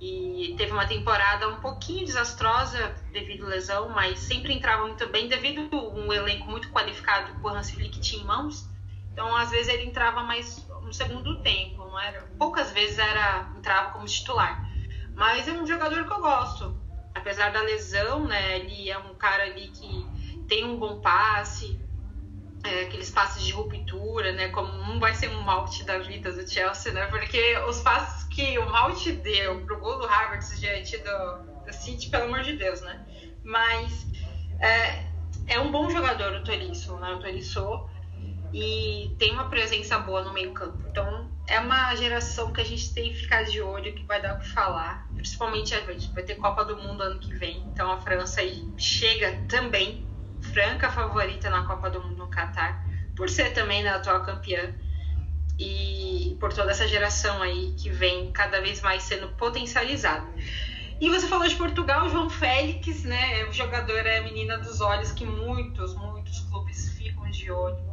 e 0.02 0.54
teve 0.58 0.74
uma 0.74 0.86
temporada 0.86 1.48
um 1.48 1.62
pouquinho 1.62 2.06
desastrosa 2.06 2.94
devido 3.14 3.46
à 3.46 3.48
lesão, 3.48 3.88
mas 3.88 4.20
sempre 4.20 4.52
entrava 4.54 4.86
muito 4.86 5.08
bem 5.08 5.30
devido 5.30 5.70
a 5.72 5.82
um 5.98 6.12
elenco 6.12 6.52
muito 6.52 6.70
qualificado 6.72 7.40
que 7.40 7.48
o 7.48 7.48
Hans 7.48 7.72
Flick 7.72 8.02
tinha 8.02 8.22
em 8.22 8.26
mãos. 8.26 8.70
Então, 9.14 9.34
às 9.34 9.50
vezes 9.50 9.70
ele 9.70 9.86
entrava 9.86 10.24
mais 10.24 10.68
no 10.82 10.92
segundo 10.92 11.42
tempo, 11.42 11.86
não 11.86 11.98
era, 11.98 12.22
poucas 12.38 12.74
vezes 12.74 12.98
era 13.00 13.50
entrava 13.58 13.94
como 13.94 14.06
titular. 14.06 14.62
Mas 15.16 15.48
é 15.48 15.54
um 15.54 15.66
jogador 15.66 16.06
que 16.06 16.12
eu 16.12 16.20
gosto. 16.20 16.76
Apesar 17.14 17.50
da 17.54 17.62
lesão, 17.62 18.28
né? 18.28 18.60
Ele 18.60 18.90
é 18.90 18.98
um 18.98 19.16
cara 19.16 19.44
ali 19.44 19.70
que 19.70 20.46
tem 20.50 20.66
um 20.66 20.78
bom 20.78 21.00
passe, 21.00 21.80
é, 22.66 22.82
aqueles 22.82 23.10
passes 23.10 23.44
de 23.44 23.52
ruptura, 23.52 24.32
né? 24.34 24.50
Como 24.50 24.72
não 24.72 25.00
vai 25.00 25.14
ser 25.14 25.30
um 25.30 25.42
malte 25.42 25.84
da 25.84 26.00
vida 26.00 26.32
do 26.32 26.50
Chelsea, 26.50 26.92
né? 26.92 27.06
Porque 27.08 27.58
os 27.68 27.82
passes 27.82 28.24
que 28.26 28.58
o 28.60 28.70
malte 28.70 29.12
deu 29.12 29.62
pro 29.62 29.80
gol 29.80 30.00
do 30.00 30.08
Harvard 30.08 30.44
diante 30.60 30.98
do, 30.98 31.64
do 31.66 31.74
City, 31.74 32.10
pelo 32.10 32.26
amor 32.26 32.42
de 32.42 32.54
Deus, 32.54 32.82
né? 32.82 33.06
Mas 33.44 34.06
é, 34.60 35.06
é 35.48 35.60
um 35.60 35.72
bom 35.72 35.90
jogador 35.90 36.34
o 36.34 36.44
Tolisso, 36.44 36.96
né? 36.98 37.14
O 37.14 37.20
Tolisso 37.20 37.88
e 38.54 39.14
tem 39.20 39.34
uma 39.34 39.50
presença 39.50 40.00
boa 40.00 40.24
no 40.24 40.34
meio 40.34 40.54
campo. 40.54 40.78
Então 40.90 41.30
é 41.48 41.60
uma 41.60 41.94
geração 41.96 42.52
que 42.54 42.62
a 42.62 42.66
gente 42.66 42.94
tem 42.94 43.12
que 43.12 43.20
ficar 43.20 43.44
de 43.44 43.62
olho, 43.62 43.94
que 43.94 44.04
vai 44.04 44.22
dar 44.22 44.36
o 44.36 44.40
que 44.40 44.50
falar. 44.50 45.08
Principalmente 45.14 45.76
a 45.76 45.82
gente 45.82 46.14
vai 46.14 46.24
ter 46.24 46.36
Copa 46.36 46.64
do 46.64 46.78
Mundo 46.78 47.04
ano 47.04 47.20
que 47.20 47.34
vem, 47.34 47.64
então 47.68 47.92
a 47.92 48.00
França 48.00 48.42
aí 48.42 48.66
chega 48.78 49.44
também 49.50 50.08
franca 50.56 50.90
favorita 50.90 51.50
na 51.50 51.66
Copa 51.66 51.90
do 51.90 52.02
Mundo 52.02 52.16
no 52.16 52.28
Catar, 52.30 52.82
por 53.14 53.30
ser 53.30 53.54
também 53.54 53.86
atual 53.86 54.24
campeã 54.24 54.74
e 55.60 56.38
por 56.40 56.54
toda 56.54 56.72
essa 56.72 56.88
geração 56.88 57.42
aí 57.42 57.76
que 57.78 57.90
vem 57.90 58.32
cada 58.32 58.62
vez 58.62 58.82
mais 58.82 59.04
sendo 59.04 59.28
potencializada. 59.36 60.26
E 61.02 61.10
você 61.10 61.28
falou 61.28 61.46
de 61.46 61.56
Portugal, 61.58 62.08
João 62.08 62.30
Félix, 62.30 63.04
né? 63.04 63.44
O 63.50 63.52
jogador 63.52 64.08
é 64.08 64.20
a 64.20 64.22
menina 64.22 64.58
dos 64.58 64.80
olhos 64.80 65.12
que 65.12 65.26
muitos, 65.26 65.94
muitos 65.94 66.40
clubes 66.40 66.90
ficam 66.98 67.30
de 67.30 67.52
olho. 67.52 67.84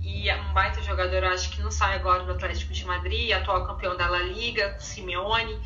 E 0.00 0.30
é 0.30 0.40
um 0.40 0.52
baita 0.52 0.80
jogador, 0.82 1.24
acho 1.24 1.50
que 1.50 1.60
não 1.60 1.72
sai 1.72 1.96
agora 1.96 2.22
do 2.22 2.30
Atlético 2.30 2.72
de 2.72 2.84
Madrid, 2.84 3.32
atual 3.32 3.66
campeão 3.66 3.96
da 3.96 4.08
La 4.08 4.20
Liga, 4.22 4.78
Simeone. 4.78 5.58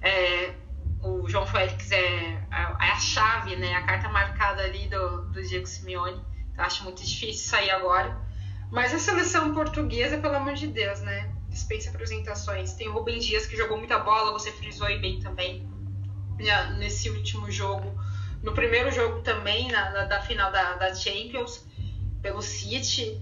É, 0.00 0.54
o 1.02 1.28
João 1.28 1.46
Félix 1.46 1.90
é, 1.92 1.98
é, 1.98 2.40
a 2.50 2.96
chave, 2.98 3.56
né? 3.56 3.74
A 3.74 3.82
carta 3.82 4.08
marcada 4.08 4.62
ali 4.62 4.88
do, 4.88 5.22
do 5.32 5.42
Diego 5.42 5.66
Simeone. 5.66 6.20
Então, 6.52 6.64
acho 6.64 6.84
muito 6.84 7.04
difícil 7.04 7.48
sair 7.48 7.70
agora. 7.70 8.16
Mas 8.70 8.94
a 8.94 8.98
seleção 8.98 9.52
portuguesa, 9.52 10.18
pelo 10.18 10.36
amor 10.36 10.54
de 10.54 10.66
Deus, 10.66 11.00
né? 11.00 11.32
Dispensa 11.48 11.90
apresentações. 11.90 12.74
Tem 12.74 12.88
o 12.88 12.92
Rubem 12.92 13.18
Dias, 13.18 13.46
que 13.46 13.56
jogou 13.56 13.78
muita 13.78 13.98
bola, 13.98 14.32
você 14.32 14.52
frisou 14.52 14.86
aí 14.86 14.98
bem 14.98 15.20
também. 15.20 15.68
Nesse 16.78 17.10
último 17.10 17.50
jogo. 17.50 17.92
No 18.42 18.52
primeiro 18.52 18.90
jogo 18.90 19.20
também, 19.20 19.70
na, 19.70 19.90
na 19.90 20.04
da 20.04 20.20
final 20.22 20.50
da, 20.52 20.74
da 20.74 20.94
Champions, 20.94 21.66
pelo 22.22 22.40
City. 22.40 23.20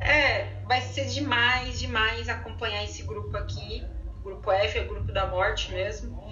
É, 0.00 0.62
vai 0.64 0.80
ser 0.80 1.06
demais, 1.06 1.78
demais 1.78 2.28
acompanhar 2.28 2.84
esse 2.84 3.02
grupo 3.02 3.36
aqui. 3.36 3.84
O 4.20 4.22
grupo 4.22 4.50
F 4.50 4.78
é 4.78 4.82
o 4.82 4.88
grupo 4.88 5.12
da 5.12 5.26
morte 5.26 5.72
mesmo. 5.72 6.25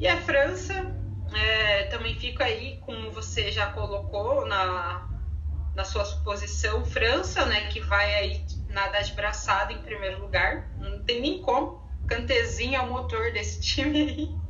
E 0.00 0.08
a 0.08 0.16
França 0.22 0.96
é, 1.30 1.84
também 1.84 2.18
fica 2.18 2.44
aí, 2.44 2.78
como 2.80 3.10
você 3.10 3.52
já 3.52 3.66
colocou 3.66 4.46
na, 4.46 5.06
na 5.74 5.84
sua 5.84 6.06
suposição, 6.06 6.82
França, 6.86 7.44
né, 7.44 7.66
que 7.66 7.80
vai 7.80 8.14
aí 8.14 8.46
nadar 8.70 9.02
de 9.02 9.12
braçada 9.12 9.74
em 9.74 9.82
primeiro 9.82 10.22
lugar. 10.22 10.70
Não 10.78 11.04
tem 11.04 11.20
nem 11.20 11.42
como. 11.42 11.86
Cantezinho 12.06 12.76
é 12.76 12.80
o 12.80 12.88
motor 12.88 13.30
desse 13.32 13.60
time 13.60 14.00
aí. 14.00 14.40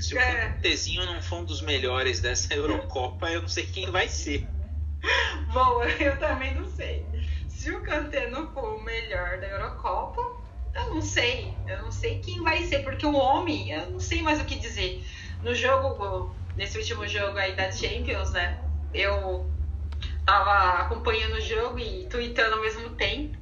Se 0.00 0.16
o 0.16 0.18
é. 0.18 0.48
Cantezinho 0.48 1.06
não 1.06 1.22
for 1.22 1.36
um 1.36 1.44
dos 1.44 1.62
melhores 1.62 2.18
dessa 2.18 2.52
Eurocopa, 2.52 3.30
eu 3.30 3.42
não 3.42 3.48
sei 3.48 3.66
quem 3.66 3.92
vai 3.92 4.08
ser. 4.08 4.44
Bom, 5.52 5.84
eu 6.00 6.18
também 6.18 6.52
não 6.52 6.66
sei. 6.66 7.06
Se 7.48 7.70
o 7.70 7.80
Kanté 7.82 8.28
não 8.28 8.52
for 8.52 8.74
o 8.74 8.82
melhor 8.82 9.38
da 9.38 9.46
Eurocopa, 9.46 10.39
eu 10.74 10.94
não 10.94 11.02
sei. 11.02 11.54
Eu 11.66 11.82
não 11.82 11.92
sei 11.92 12.20
quem 12.20 12.42
vai 12.42 12.64
ser, 12.64 12.80
porque 12.80 13.06
o 13.06 13.14
homem, 13.14 13.70
eu 13.70 13.90
não 13.90 14.00
sei 14.00 14.22
mais 14.22 14.40
o 14.40 14.44
que 14.44 14.58
dizer. 14.58 15.04
No 15.42 15.54
jogo, 15.54 16.34
nesse 16.56 16.78
último 16.78 17.06
jogo 17.06 17.38
aí 17.38 17.54
da 17.54 17.70
Champions, 17.70 18.32
né? 18.32 18.62
Eu 18.92 19.50
tava 20.24 20.82
acompanhando 20.82 21.34
o 21.34 21.40
jogo 21.40 21.78
e 21.78 22.06
tweetando 22.08 22.56
ao 22.56 22.62
mesmo 22.62 22.90
tempo. 22.90 23.38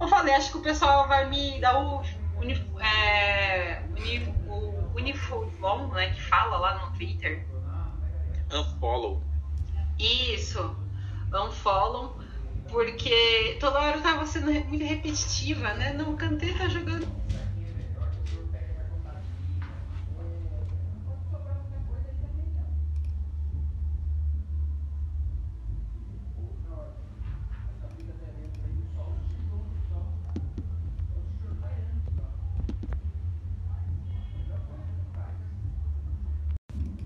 Eu 0.00 0.08
falei, 0.08 0.34
acho 0.34 0.52
que 0.52 0.58
o 0.58 0.62
pessoal 0.62 1.08
vai 1.08 1.28
me 1.28 1.60
dar 1.60 1.78
o, 1.80 2.02
unif, 2.36 2.64
é, 2.80 3.82
unif, 3.96 4.28
o 4.46 4.90
unifollow, 4.94 5.88
né? 5.88 6.10
Que 6.10 6.22
fala 6.22 6.58
lá 6.58 6.84
no 6.84 6.92
Twitter. 6.96 7.46
Unfollow. 8.52 9.22
Isso. 9.98 10.76
Unfollow 11.32 12.20
porque 12.68 13.56
toda 13.60 13.80
hora 13.80 13.96
eu 13.98 14.02
tava 14.02 14.26
sendo 14.26 14.50
muito 14.68 14.84
repetitiva, 14.84 15.74
né? 15.74 15.92
Não, 15.92 16.12
o 16.12 16.16
tá 16.58 16.68
jogando. 16.68 17.08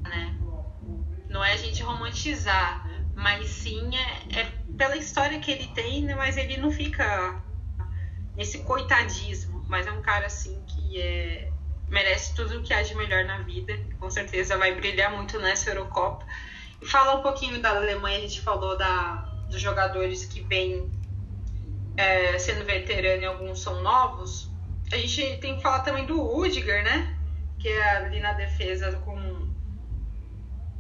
Né? 0.07 0.35
Não 1.29 1.45
é 1.45 1.53
a 1.53 1.57
gente 1.57 1.83
romantizar, 1.83 2.85
mas 3.15 3.49
sim 3.51 3.91
é, 3.97 4.41
é 4.43 4.53
pela 4.77 4.97
história 4.97 5.32
que 5.43 5.51
ele 5.51 5.67
tem, 5.69 6.03
né, 6.03 6.15
mas 6.15 6.37
ele 6.37 6.57
não 6.57 6.71
fica 6.71 7.43
nesse 8.35 8.61
coitadismo, 8.61 9.65
mas 9.69 9.87
é 9.87 9.93
um 9.93 10.01
cara 10.01 10.27
assim 10.27 10.65
que 10.67 11.01
é, 11.01 11.51
merece 11.89 12.35
tudo 12.35 12.59
o 12.59 12.63
que 12.63 12.73
há 12.73 12.83
de 12.83 12.95
melhor 12.95 13.25
na 13.25 13.43
vida, 13.43 13.79
com 13.99 14.11
certeza 14.11 14.57
vai 14.57 14.75
brilhar 14.75 15.13
muito 15.13 15.39
nessa 15.39 15.71
Eurocopa. 15.71 16.25
E 16.81 16.87
falar 16.87 17.17
um 17.17 17.23
pouquinho 17.23 17.61
da 17.61 17.71
Alemanha, 17.77 18.19
a 18.19 18.21
gente 18.23 18.41
falou 18.41 18.79
da, 18.79 19.17
dos 19.51 19.61
jogadores 19.61 20.25
que 20.25 20.41
vêm 20.41 20.91
é, 21.97 22.39
sendo 22.39 22.65
veterano 22.65 23.23
e 23.23 23.27
alguns 23.27 23.61
são 23.61 23.83
novos. 23.83 24.51
A 24.91 24.97
gente 24.97 25.37
tem 25.39 25.57
que 25.57 25.63
falar 25.63 25.81
também 25.81 26.07
do 26.07 26.21
Udiger, 26.37 26.83
né? 26.83 27.17
Que 27.59 27.69
é 27.69 27.97
ali 27.97 28.21
na 28.21 28.33
defesa 28.33 28.93
com, 29.05 29.53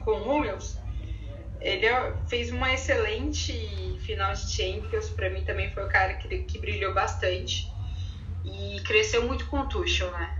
com 0.00 0.10
o 0.10 0.38
Hummels 0.38 0.81
ele 1.62 1.86
fez 2.28 2.50
uma 2.50 2.72
excelente 2.72 3.52
final 4.00 4.32
de 4.32 4.50
Champions. 4.50 5.08
Para 5.10 5.30
mim 5.30 5.44
também 5.44 5.70
foi 5.72 5.84
o 5.84 5.88
cara 5.88 6.14
que, 6.14 6.38
que 6.38 6.58
brilhou 6.58 6.92
bastante 6.92 7.72
e 8.44 8.80
cresceu 8.80 9.22
muito 9.22 9.46
com 9.46 9.60
o 9.60 9.68
Tuchel, 9.68 10.10
né? 10.10 10.38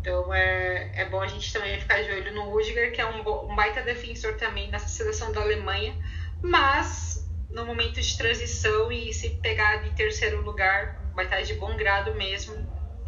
Então 0.00 0.32
é, 0.32 0.92
é 0.94 1.04
bom 1.08 1.20
a 1.20 1.26
gente 1.26 1.52
também 1.52 1.78
ficar 1.78 2.02
de 2.02 2.10
olho 2.10 2.32
no 2.32 2.50
Rudiger, 2.50 2.92
que 2.92 3.00
é 3.00 3.06
um, 3.06 3.20
um 3.20 3.54
baita 3.54 3.82
defensor 3.82 4.34
também 4.36 4.70
nessa 4.70 4.88
seleção 4.88 5.30
da 5.32 5.42
Alemanha, 5.42 5.94
mas 6.42 7.28
no 7.50 7.66
momento 7.66 8.00
de 8.00 8.16
transição 8.16 8.90
e 8.90 9.12
se 9.12 9.30
pegar 9.42 9.82
de 9.82 9.90
terceiro 9.90 10.42
lugar, 10.42 10.96
vai 11.14 11.24
estar 11.24 11.42
de 11.42 11.54
bom 11.54 11.76
grado 11.76 12.14
mesmo. 12.14 12.54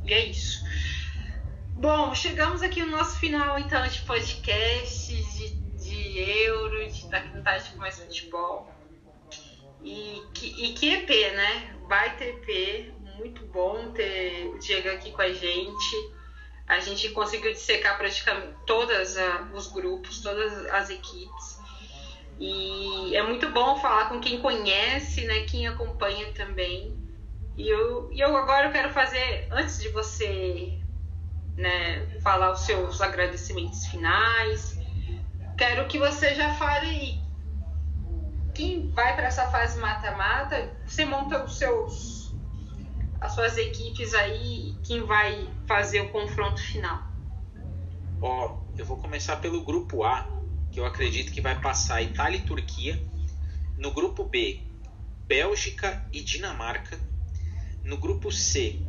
E 0.04 0.12
é 0.12 0.26
isso. 0.26 0.64
Bom, 1.74 2.14
chegamos 2.14 2.60
aqui 2.62 2.82
no 2.82 2.90
nosso 2.90 3.18
final 3.18 3.58
então 3.58 3.86
de 3.86 4.00
podcast, 4.00 5.14
de 5.14 5.61
de 6.12 6.20
euro, 6.20 6.86
de 6.86 7.02
vontade 7.02 7.70
de 7.70 7.76
mais 7.76 7.98
futebol. 7.98 8.70
E 9.82 10.22
que, 10.34 10.46
e 10.46 10.74
que 10.74 10.92
EP, 10.92 11.08
né? 11.34 11.76
Baita 11.88 12.24
EP, 12.24 12.92
muito 13.16 13.44
bom 13.46 13.92
ter 13.92 14.46
o 14.46 14.58
Diego 14.58 14.90
aqui 14.90 15.10
com 15.10 15.22
a 15.22 15.32
gente. 15.32 16.12
A 16.68 16.78
gente 16.78 17.10
conseguiu 17.10 17.52
dissecar 17.52 17.98
praticamente 17.98 18.54
todos 18.66 19.16
os 19.52 19.68
grupos, 19.72 20.20
todas 20.20 20.66
as 20.66 20.90
equipes. 20.90 21.60
E 22.38 23.14
é 23.16 23.22
muito 23.22 23.50
bom 23.50 23.78
falar 23.78 24.08
com 24.08 24.20
quem 24.20 24.40
conhece, 24.40 25.24
né? 25.24 25.44
Quem 25.44 25.66
acompanha 25.66 26.32
também. 26.32 26.96
E 27.56 27.68
eu, 27.68 28.10
e 28.12 28.20
eu 28.20 28.36
agora 28.36 28.68
eu 28.68 28.72
quero 28.72 28.90
fazer, 28.90 29.48
antes 29.50 29.80
de 29.80 29.88
você 29.90 30.78
né, 31.56 32.18
falar 32.22 32.52
os 32.52 32.60
seus 32.60 33.00
agradecimentos 33.00 33.86
finais, 33.86 34.81
quero 35.56 35.86
que 35.88 35.98
você 35.98 36.34
já 36.34 36.54
fale 36.54 37.20
quem 38.54 38.90
vai 38.90 39.14
para 39.14 39.26
essa 39.26 39.50
fase 39.50 39.78
mata-mata, 39.78 40.72
você 40.86 41.04
monta 41.04 41.44
os 41.44 41.56
seus 41.56 42.22
as 43.20 43.34
suas 43.34 43.56
equipes 43.56 44.14
aí, 44.14 44.76
quem 44.82 45.04
vai 45.04 45.48
fazer 45.66 46.00
o 46.00 46.10
confronto 46.10 46.60
final. 46.60 47.06
Ó, 48.20 48.58
eu 48.76 48.84
vou 48.84 48.96
começar 48.96 49.36
pelo 49.36 49.62
grupo 49.62 50.02
A, 50.02 50.26
que 50.72 50.80
eu 50.80 50.84
acredito 50.84 51.32
que 51.32 51.40
vai 51.40 51.60
passar 51.60 52.02
Itália 52.02 52.38
e 52.38 52.42
Turquia. 52.42 53.00
No 53.78 53.92
grupo 53.92 54.24
B, 54.24 54.60
Bélgica 55.28 56.04
e 56.12 56.20
Dinamarca. 56.20 56.98
No 57.84 57.96
grupo 57.96 58.32
C, 58.32 58.80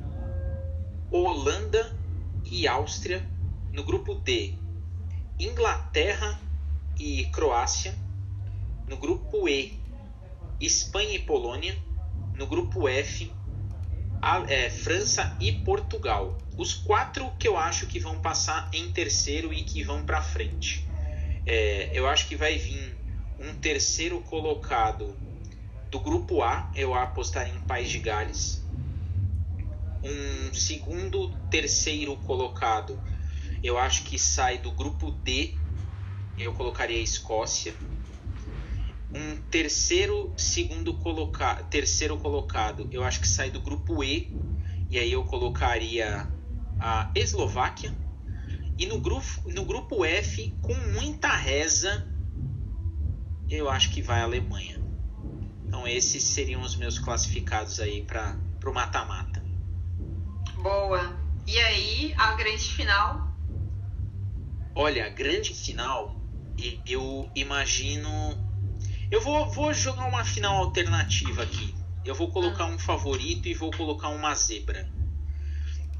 Holanda 1.11 1.95
e 2.43 2.67
Áustria. 2.67 3.23
No 3.71 3.83
grupo 3.83 4.15
D, 4.15 4.55
Inglaterra 5.39 6.39
e 6.99 7.25
Croácia. 7.25 7.93
No 8.87 8.97
grupo 8.97 9.47
E, 9.47 9.79
Espanha 10.59 11.15
e 11.15 11.19
Polônia. 11.19 11.75
No 12.33 12.47
grupo 12.47 12.87
F, 12.87 13.31
a, 14.21 14.43
é, 14.47 14.69
França 14.69 15.35
e 15.39 15.51
Portugal. 15.51 16.37
Os 16.57 16.73
quatro 16.73 17.29
que 17.37 17.47
eu 17.47 17.57
acho 17.57 17.87
que 17.87 17.99
vão 17.99 18.19
passar 18.19 18.69
em 18.73 18.91
terceiro 18.91 19.53
e 19.53 19.63
que 19.63 19.83
vão 19.83 20.03
para 20.03 20.21
frente. 20.21 20.87
É, 21.45 21.91
eu 21.93 22.07
acho 22.07 22.27
que 22.27 22.35
vai 22.35 22.57
vir 22.57 22.97
um 23.37 23.53
terceiro 23.55 24.21
colocado 24.21 25.17
do 25.91 25.99
grupo 25.99 26.41
A, 26.41 26.71
eu 26.75 26.93
apostaria 26.93 27.53
em 27.53 27.59
País 27.59 27.89
de 27.89 27.99
Gales. 27.99 28.63
Um 30.01 30.53
segundo, 30.53 31.29
terceiro 31.49 32.15
colocado, 32.17 32.99
eu 33.61 33.77
acho 33.77 34.03
que 34.03 34.17
sai 34.17 34.57
do 34.57 34.71
grupo 34.71 35.11
D, 35.11 35.53
eu 36.45 36.53
colocaria 36.53 36.97
a 36.97 37.01
Escócia. 37.01 37.75
Um 39.15 39.37
terceiro, 39.49 40.33
segundo 40.37 40.93
colocado, 40.95 41.67
terceiro 41.69 42.17
colocado, 42.17 42.87
eu 42.91 43.03
acho 43.03 43.21
que 43.21 43.27
sai 43.27 43.51
do 43.51 43.61
grupo 43.61 44.03
E, 44.03 44.35
e 44.89 44.97
aí 44.97 45.11
eu 45.11 45.23
colocaria 45.23 46.27
a 46.79 47.11
Eslováquia. 47.15 47.93
E 48.77 48.87
no 48.87 48.99
grupo, 48.99 49.25
no 49.45 49.65
grupo 49.65 50.03
F, 50.03 50.55
com 50.61 50.73
muita 50.73 51.29
reza, 51.35 52.07
eu 53.49 53.69
acho 53.69 53.91
que 53.91 54.01
vai 54.01 54.21
a 54.21 54.23
Alemanha. 54.23 54.81
Então 55.67 55.87
esses 55.87 56.23
seriam 56.23 56.61
os 56.61 56.75
meus 56.75 56.97
classificados 56.97 57.79
aí 57.79 58.03
para 58.03 58.35
o 58.65 58.73
mata-mata. 58.73 59.43
Boa. 60.57 61.15
E 61.45 61.59
aí, 61.59 62.13
a 62.17 62.33
grande 62.35 62.63
final? 62.63 63.33
Olha, 64.75 65.05
a 65.05 65.09
grande 65.09 65.53
final, 65.53 66.22
eu 66.85 67.29
imagino. 67.35 68.09
Eu 69.11 69.21
vou, 69.21 69.49
vou 69.51 69.73
jogar 69.73 70.05
uma 70.05 70.23
final 70.23 70.57
alternativa 70.57 71.43
aqui. 71.43 71.73
Eu 72.03 72.15
vou 72.15 72.31
colocar 72.31 72.65
um 72.65 72.77
favorito 72.79 73.47
e 73.47 73.53
vou 73.53 73.71
colocar 73.71 74.09
uma 74.09 74.33
zebra. 74.35 74.89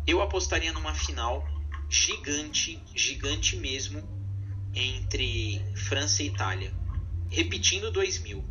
Eu 0.06 0.22
apostaria 0.22 0.74
numa 0.74 0.94
final 0.94 1.48
gigante, 1.90 2.82
gigante 2.94 3.56
mesmo, 3.56 4.04
entre 4.74 5.62
França 5.76 6.24
e 6.24 6.28
Itália 6.28 6.84
repetindo 7.34 7.92
2000. 7.92 8.44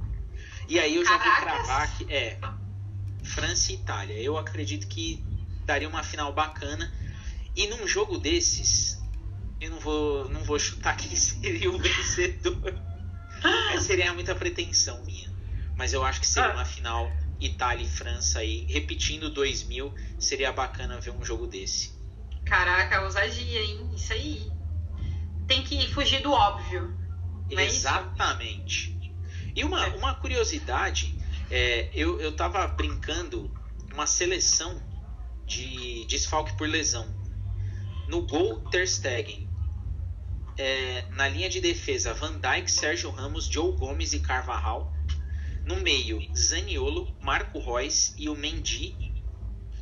E 0.68 0.78
aí 0.78 0.96
eu 0.96 1.04
já 1.04 1.18
Caracas. 1.18 1.32
vou 1.32 1.42
cravar 1.42 1.96
que 1.96 2.12
é 2.12 2.38
França 3.22 3.72
e 3.72 3.76
Itália. 3.76 4.20
Eu 4.20 4.36
acredito 4.36 4.86
que 4.88 5.24
daria 5.64 5.88
uma 5.88 6.02
final 6.02 6.32
bacana. 6.32 6.92
E 7.54 7.66
num 7.68 7.86
jogo 7.86 8.18
desses, 8.18 9.01
eu 9.62 9.70
não 9.70 9.78
vou, 9.78 10.28
não 10.28 10.42
vou 10.42 10.58
chutar 10.58 10.96
quem 10.98 11.14
seria 11.14 11.70
o 11.70 11.78
vencedor. 11.78 12.74
seria 13.80 14.12
muita 14.12 14.34
pretensão 14.34 15.02
minha. 15.04 15.30
Mas 15.76 15.92
eu 15.92 16.04
acho 16.04 16.20
que 16.20 16.26
seria 16.26 16.50
ah. 16.50 16.54
uma 16.54 16.64
final 16.64 17.10
Itália 17.40 17.84
e 17.84 17.88
França 17.88 18.40
aí, 18.40 18.66
repetindo 18.68 19.30
2000, 19.30 19.92
seria 20.18 20.52
bacana 20.52 21.00
ver 21.00 21.10
um 21.10 21.24
jogo 21.24 21.46
desse. 21.46 21.92
Caraca, 22.44 23.02
ousadia, 23.02 23.62
hein? 23.62 23.90
Isso 23.94 24.12
aí. 24.12 24.50
Tem 25.46 25.62
que 25.62 25.88
fugir 25.92 26.22
do 26.22 26.32
óbvio. 26.32 26.96
É 27.50 27.64
Exatamente. 27.64 28.96
E 29.54 29.64
uma, 29.64 29.86
é. 29.86 29.96
uma 29.96 30.14
curiosidade, 30.14 31.14
é, 31.50 31.90
eu, 31.94 32.20
eu 32.20 32.32
tava 32.32 32.66
brincando 32.68 33.52
uma 33.92 34.06
seleção 34.06 34.80
de 35.46 36.04
desfalque 36.06 36.56
por 36.56 36.68
lesão. 36.68 37.06
No 38.08 38.22
gol, 38.22 38.60
Ter 38.70 38.86
Stegen. 38.86 39.51
É, 40.58 41.04
na 41.12 41.28
linha 41.28 41.48
de 41.48 41.60
defesa, 41.60 42.12
Van 42.14 42.38
Dijk, 42.38 42.70
Sérgio 42.70 43.10
Ramos, 43.10 43.46
Joe 43.46 43.76
Gomes 43.76 44.12
e 44.12 44.20
Carvajal. 44.20 44.92
No 45.64 45.76
meio, 45.76 46.20
Zaniolo, 46.36 47.14
Marco 47.20 47.58
Reus 47.58 48.14
e 48.18 48.28
o 48.28 48.34
Mendy. 48.34 49.12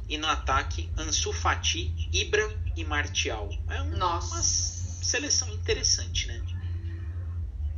E 0.08 0.18
no 0.18 0.26
ataque, 0.26 0.90
Ansu 0.98 1.32
Fati, 1.32 1.94
Ibra 2.12 2.48
e 2.76 2.84
Martial. 2.84 3.48
É 3.68 3.80
um, 3.82 3.94
uma 3.96 4.20
seleção 4.20 5.48
interessante, 5.54 6.26
né? 6.26 6.42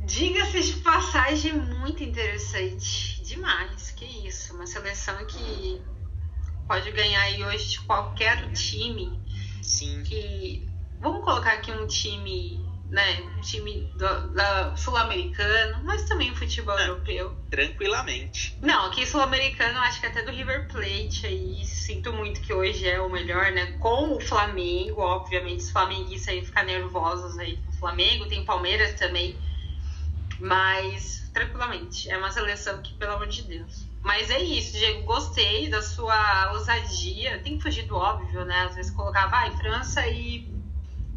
Diga-se 0.05 0.61
de 0.61 0.73
passagem 0.81 1.53
muito 1.53 2.03
interessante. 2.03 3.21
Demais, 3.23 3.91
que 3.91 4.05
isso. 4.27 4.53
Uma 4.53 4.67
seleção 4.67 5.25
que 5.25 5.81
pode 6.67 6.91
ganhar 6.91 7.21
aí 7.21 7.43
hoje 7.43 7.69
de 7.69 7.79
qualquer 7.81 8.51
time. 8.51 9.17
Sim. 9.61 10.03
Que. 10.03 10.67
Vamos 10.99 11.23
colocar 11.23 11.53
aqui 11.53 11.71
um 11.71 11.87
time, 11.87 12.62
né? 12.93 13.21
Um 13.35 13.41
time 13.41 13.91
sul-americano, 14.77 15.83
mas 15.83 16.03
também 16.03 16.31
o 16.31 16.35
futebol 16.35 16.75
Não, 16.75 16.85
europeu. 16.85 17.35
Tranquilamente. 17.49 18.55
Não, 18.61 18.85
aqui 18.85 19.05
sul-americano, 19.05 19.79
acho 19.79 19.99
que 19.99 20.05
até 20.05 20.21
do 20.21 20.31
River 20.31 20.67
Plate 20.67 21.25
aí. 21.25 21.65
Sinto 21.65 22.13
muito 22.13 22.39
que 22.41 22.53
hoje 22.53 22.87
é 22.87 23.01
o 23.01 23.09
melhor, 23.09 23.51
né? 23.51 23.73
Com 23.79 24.15
o 24.15 24.19
Flamengo, 24.21 25.01
obviamente, 25.01 25.61
os 25.61 25.71
flamenguistas 25.71 26.35
aí 26.35 26.45
ficam 26.45 26.63
nervosos 26.63 27.37
aí 27.39 27.57
com 27.57 27.71
o 27.71 27.73
Flamengo. 27.73 28.27
Tem 28.27 28.45
Palmeiras 28.45 28.93
também 28.93 29.35
mas, 30.39 31.29
tranquilamente, 31.33 32.09
é 32.09 32.17
uma 32.17 32.31
seleção 32.31 32.81
que, 32.81 32.93
pelo 32.95 33.13
amor 33.13 33.27
de 33.27 33.43
Deus. 33.43 33.85
Mas 34.01 34.29
é 34.29 34.39
isso, 34.41 34.77
Diego. 34.77 35.03
Gostei 35.03 35.69
da 35.69 35.81
sua 35.81 36.51
ousadia. 36.51 37.39
Tem 37.39 37.55
que 37.57 37.63
fugir 37.63 37.83
do 37.83 37.95
óbvio, 37.95 38.43
né? 38.43 38.65
Às 38.65 38.75
vezes 38.75 38.91
colocar, 38.91 39.27
vai, 39.27 39.51
França 39.51 40.05
e 40.07 40.52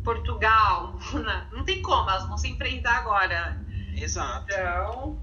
Portugal. 0.07 0.97
Não 1.51 1.65
tem 1.65 1.83
como, 1.83 2.09
elas 2.09 2.29
vão 2.29 2.39
se 2.39 2.49
enfrentar 2.49 2.99
agora. 2.99 3.61
Exato. 3.97 4.47
Então, 4.49 5.21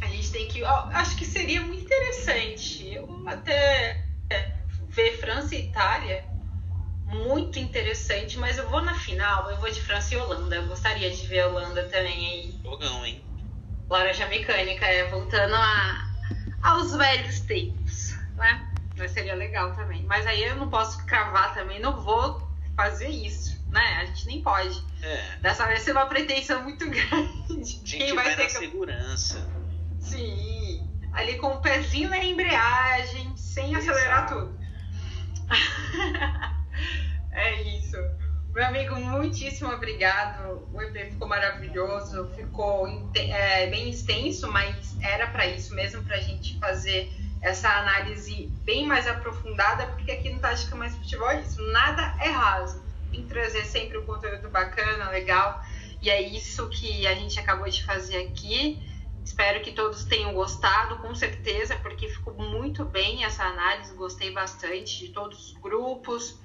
a 0.00 0.06
gente 0.06 0.30
tem 0.30 0.46
que. 0.46 0.64
acho 0.64 1.16
que 1.16 1.24
seria 1.24 1.60
muito 1.60 1.82
interessante. 1.82 2.94
Eu 2.94 3.28
até 3.28 4.00
ver 4.88 5.18
França 5.18 5.56
e 5.56 5.66
Itália 5.66 6.24
muito 7.06 7.58
interessante, 7.58 8.38
mas 8.38 8.56
eu 8.56 8.68
vou 8.70 8.82
na 8.82 8.94
final, 8.94 9.50
eu 9.50 9.56
vou 9.56 9.70
de 9.70 9.80
França 9.80 10.14
e 10.14 10.18
Holanda. 10.18 10.56
Eu 10.56 10.68
gostaria 10.68 11.10
de 11.10 11.26
ver 11.26 11.40
a 11.40 11.48
Holanda 11.48 11.82
também 11.84 12.26
aí. 12.26 12.60
Jogão, 12.62 13.04
hein? 13.04 13.24
Laranja 13.90 14.26
Mecânica, 14.26 14.86
é, 14.86 15.08
voltando 15.08 15.54
a, 15.54 16.10
aos 16.62 16.94
velhos 16.94 17.40
tempos, 17.40 18.16
né? 18.36 18.68
Mas 18.96 19.10
seria 19.10 19.34
legal 19.34 19.74
também. 19.74 20.04
Mas 20.04 20.26
aí 20.26 20.44
eu 20.44 20.56
não 20.56 20.68
posso 20.68 21.04
cravar 21.06 21.54
também, 21.54 21.80
não 21.80 22.00
vou 22.00 22.46
fazer 22.76 23.08
isso, 23.08 23.57
né? 23.78 23.98
A 24.02 24.04
gente 24.06 24.26
nem 24.26 24.42
pode. 24.42 24.84
É. 25.02 25.36
Dessa 25.40 25.66
vez 25.66 25.82
ser 25.82 25.92
uma 25.92 26.06
pretensão 26.06 26.62
muito 26.62 26.84
grande. 26.90 27.64
Gente 27.64 27.96
Quem 27.96 28.14
vai, 28.14 28.24
vai 28.24 28.36
ter 28.36 28.42
na 28.42 28.48
que... 28.48 28.54
segurança. 28.54 29.48
Sim. 30.00 30.88
Ali 31.12 31.38
com 31.38 31.48
o 31.48 31.60
pezinho 31.60 32.10
na 32.10 32.18
embreagem, 32.18 33.36
sem 33.36 33.74
Exato. 33.74 33.90
acelerar 33.90 34.28
tudo. 34.28 34.58
É 37.30 37.62
isso. 37.62 37.96
Meu 38.52 38.66
amigo, 38.66 38.96
muitíssimo 38.96 39.70
obrigado. 39.70 40.66
O 40.72 40.82
EP 40.82 41.12
ficou 41.12 41.28
maravilhoso, 41.28 42.28
ficou 42.34 42.88
é, 43.14 43.68
bem 43.68 43.90
extenso, 43.90 44.50
mas 44.50 44.96
era 45.00 45.28
para 45.28 45.46
isso 45.46 45.72
mesmo, 45.72 46.02
para 46.02 46.16
a 46.16 46.20
gente 46.20 46.58
fazer 46.58 47.08
essa 47.40 47.68
análise 47.68 48.52
bem 48.64 48.84
mais 48.84 49.06
aprofundada, 49.06 49.86
porque 49.86 50.10
aqui 50.10 50.30
no 50.30 50.40
Tática 50.40 50.74
Mais 50.74 50.96
Futebol 50.96 51.30
é 51.30 51.42
isso, 51.42 51.62
nada 51.70 52.16
é 52.20 52.28
raso. 52.28 52.82
Que 53.12 53.22
trazer 53.22 53.64
sempre 53.64 53.98
um 53.98 54.04
conteúdo 54.04 54.48
bacana, 54.50 55.10
legal, 55.10 55.62
e 56.00 56.10
é 56.10 56.20
isso 56.20 56.68
que 56.68 57.06
a 57.06 57.14
gente 57.14 57.38
acabou 57.40 57.68
de 57.68 57.84
fazer 57.84 58.16
aqui. 58.18 58.78
Espero 59.24 59.62
que 59.62 59.72
todos 59.72 60.04
tenham 60.04 60.32
gostado, 60.32 60.98
com 60.98 61.14
certeza, 61.14 61.76
porque 61.76 62.08
ficou 62.08 62.34
muito 62.34 62.84
bem 62.84 63.24
essa 63.24 63.44
análise, 63.44 63.94
gostei 63.94 64.30
bastante 64.30 64.98
de 64.98 65.08
todos 65.08 65.48
os 65.48 65.52
grupos 65.54 66.38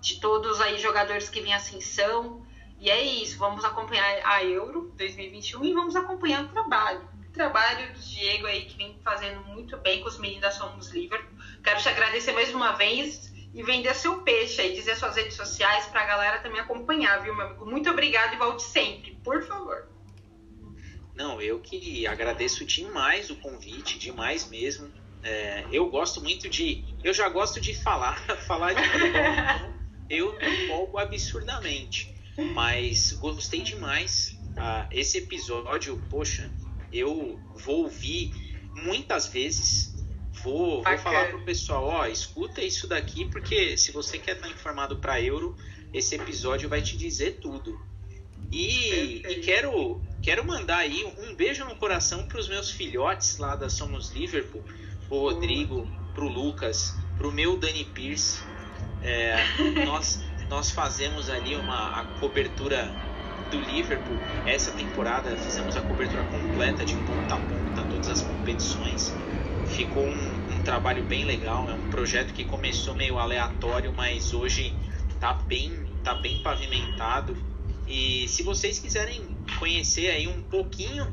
de 0.00 0.18
todos 0.18 0.60
aí 0.60 0.78
jogadores 0.78 1.28
que 1.28 1.40
vêm 1.40 1.52
ascensão. 1.52 2.44
E 2.78 2.90
é 2.90 3.02
isso, 3.02 3.38
vamos 3.38 3.64
acompanhar 3.64 4.20
a 4.24 4.42
Euro 4.42 4.92
2021 4.96 5.64
e 5.64 5.74
vamos 5.74 5.94
acompanhar 5.94 6.44
o 6.44 6.48
trabalho. 6.48 7.08
O 7.28 7.32
trabalho 7.32 7.92
do 7.92 8.00
Diego 8.00 8.46
aí 8.46 8.64
que 8.64 8.76
vem 8.76 8.98
fazendo 9.04 9.44
muito 9.44 9.76
bem 9.76 10.00
com 10.00 10.08
os 10.08 10.18
meninos 10.18 10.42
da 10.42 10.50
Somos 10.50 10.88
Liverpool. 10.88 11.38
Quero 11.62 11.80
te 11.80 11.88
agradecer 11.88 12.32
mais 12.32 12.52
uma 12.54 12.72
vez 12.72 13.30
e 13.52 13.62
vender 13.62 13.94
seu 13.94 14.22
peixe 14.22 14.60
aí, 14.60 14.74
dizer 14.74 14.96
suas 14.96 15.16
redes 15.16 15.34
sociais 15.34 15.86
para 15.86 16.02
a 16.02 16.06
galera 16.06 16.38
também 16.40 16.60
acompanhar, 16.60 17.22
viu, 17.22 17.34
meu 17.34 17.46
amigo? 17.46 17.66
Muito 17.66 17.90
obrigado 17.90 18.34
e 18.34 18.38
volte 18.38 18.62
sempre, 18.62 19.18
por 19.24 19.42
favor. 19.42 19.88
Não, 21.14 21.40
eu 21.40 21.60
que 21.60 22.06
agradeço 22.06 22.64
demais 22.64 23.30
o 23.30 23.36
convite, 23.36 23.98
demais 23.98 24.48
mesmo. 24.48 24.90
É, 25.22 25.66
eu 25.70 25.90
gosto 25.90 26.22
muito 26.22 26.48
de. 26.48 26.96
Eu 27.04 27.12
já 27.12 27.28
gosto 27.28 27.60
de 27.60 27.74
falar, 27.74 28.18
falar 28.46 28.72
de 28.72 28.82
futebol 28.88 29.80
eu 30.10 30.36
empolgo 30.42 30.98
absurdamente. 30.98 32.12
Mas 32.52 33.12
gostei 33.12 33.60
demais. 33.60 34.36
Ah, 34.56 34.88
esse 34.90 35.18
episódio, 35.18 35.96
poxa, 36.10 36.50
eu 36.92 37.38
vou 37.54 37.84
ouvir 37.84 38.32
muitas 38.74 39.28
vezes. 39.28 39.99
Vou, 40.42 40.82
vou 40.82 40.98
falar 40.98 41.28
pro 41.28 41.42
pessoal, 41.42 41.84
ó, 41.84 42.06
escuta 42.06 42.62
isso 42.62 42.86
daqui, 42.86 43.26
porque 43.26 43.76
se 43.76 43.92
você 43.92 44.18
quer 44.18 44.36
estar 44.36 44.48
informado 44.48 44.96
para 44.96 45.20
Euro, 45.20 45.56
esse 45.92 46.14
episódio 46.14 46.68
vai 46.68 46.80
te 46.80 46.96
dizer 46.96 47.38
tudo. 47.40 47.78
E, 48.50 49.22
e, 49.28 49.40
quero, 49.40 50.00
quero 50.22 50.44
mandar 50.44 50.78
aí 50.78 51.04
um 51.18 51.34
beijo 51.34 51.64
no 51.64 51.76
coração 51.76 52.26
para 52.26 52.38
os 52.38 52.48
meus 52.48 52.70
filhotes 52.70 53.38
lá 53.38 53.54
da 53.54 53.68
Somos 53.68 54.10
Liverpool, 54.10 54.62
o 55.08 55.18
Rodrigo, 55.18 55.86
pro 56.14 56.26
Lucas, 56.26 56.94
pro 57.16 57.30
meu 57.30 57.56
Dani 57.56 57.84
Pierce. 57.84 58.42
É, 59.02 59.36
nós, 59.86 60.20
nós 60.48 60.70
fazemos 60.70 61.30
ali 61.30 61.54
uma 61.54 62.00
a 62.00 62.04
cobertura 62.18 62.90
do 63.50 63.60
Liverpool 63.60 64.16
essa 64.46 64.70
temporada, 64.72 65.36
fizemos 65.36 65.76
a 65.76 65.80
cobertura 65.82 66.22
completa 66.24 66.84
de 66.84 66.94
ponta 66.94 67.34
a 67.34 67.38
ponta, 67.38 67.82
todas 67.90 68.08
as 68.08 68.22
competições. 68.22 69.12
Ficou 69.70 70.06
um, 70.06 70.54
um 70.54 70.62
trabalho 70.62 71.04
bem 71.04 71.24
legal, 71.24 71.68
é 71.70 71.74
um 71.74 71.90
projeto 71.90 72.34
que 72.34 72.44
começou 72.44 72.94
meio 72.94 73.18
aleatório, 73.18 73.92
mas 73.92 74.34
hoje 74.34 74.74
tá 75.18 75.32
bem, 75.32 75.86
tá 76.02 76.14
bem 76.14 76.42
pavimentado. 76.42 77.36
E 77.86 78.28
se 78.28 78.42
vocês 78.42 78.78
quiserem 78.78 79.36
conhecer 79.58 80.10
aí 80.10 80.28
um 80.28 80.42
pouquinho 80.42 81.06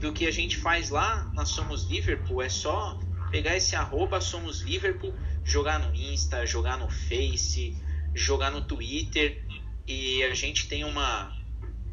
do 0.00 0.12
que 0.12 0.26
a 0.26 0.30
gente 0.30 0.56
faz 0.56 0.90
lá 0.90 1.30
na 1.34 1.44
Somos 1.44 1.84
Liverpool, 1.84 2.42
é 2.42 2.48
só 2.48 2.98
pegar 3.30 3.56
esse 3.56 3.76
arroba 3.76 4.20
Somos 4.20 4.60
Liverpool, 4.60 5.14
jogar 5.44 5.78
no 5.78 5.94
Insta, 5.94 6.46
jogar 6.46 6.78
no 6.78 6.88
Face, 6.88 7.76
jogar 8.14 8.50
no 8.50 8.62
Twitter 8.62 9.44
e 9.86 10.22
a 10.24 10.34
gente 10.34 10.68
tem 10.68 10.84
uma 10.84 11.36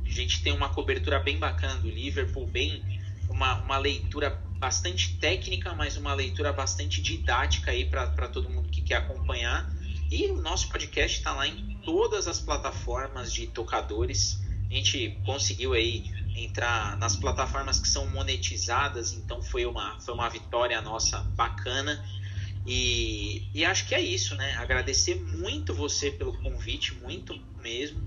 a 0.05 0.09
gente 0.09 0.41
tem 0.41 0.53
uma 0.53 0.69
cobertura 0.69 1.19
bem 1.19 1.37
bacana 1.37 1.75
do 1.81 1.89
Liverpool, 1.89 2.47
bem 2.47 2.81
uma, 3.29 3.55
uma 3.61 3.77
leitura 3.77 4.31
bastante 4.57 5.17
técnica, 5.17 5.73
mas 5.73 5.97
uma 5.97 6.13
leitura 6.13 6.51
bastante 6.51 7.01
didática 7.01 7.71
aí 7.71 7.85
para 7.85 8.27
todo 8.27 8.49
mundo 8.49 8.69
que 8.69 8.81
quer 8.81 8.95
acompanhar. 8.95 9.71
E 10.09 10.27
o 10.27 10.41
nosso 10.41 10.69
podcast 10.69 11.17
está 11.17 11.33
lá 11.33 11.47
em 11.47 11.77
todas 11.83 12.27
as 12.27 12.39
plataformas 12.39 13.33
de 13.33 13.47
tocadores. 13.47 14.39
A 14.69 14.73
gente 14.73 15.19
conseguiu 15.25 15.73
aí 15.73 16.11
entrar 16.35 16.97
nas 16.97 17.15
plataformas 17.15 17.79
que 17.79 17.87
são 17.87 18.07
monetizadas, 18.07 19.13
então 19.13 19.41
foi 19.41 19.65
uma, 19.65 19.99
foi 19.99 20.13
uma 20.13 20.29
vitória 20.29 20.81
nossa 20.81 21.19
bacana. 21.19 22.03
E, 22.65 23.47
e 23.53 23.63
acho 23.63 23.87
que 23.87 23.95
é 23.95 24.01
isso, 24.01 24.35
né? 24.35 24.55
Agradecer 24.55 25.15
muito 25.15 25.73
você 25.73 26.11
pelo 26.11 26.37
convite, 26.41 26.93
muito 26.95 27.39
mesmo. 27.61 28.01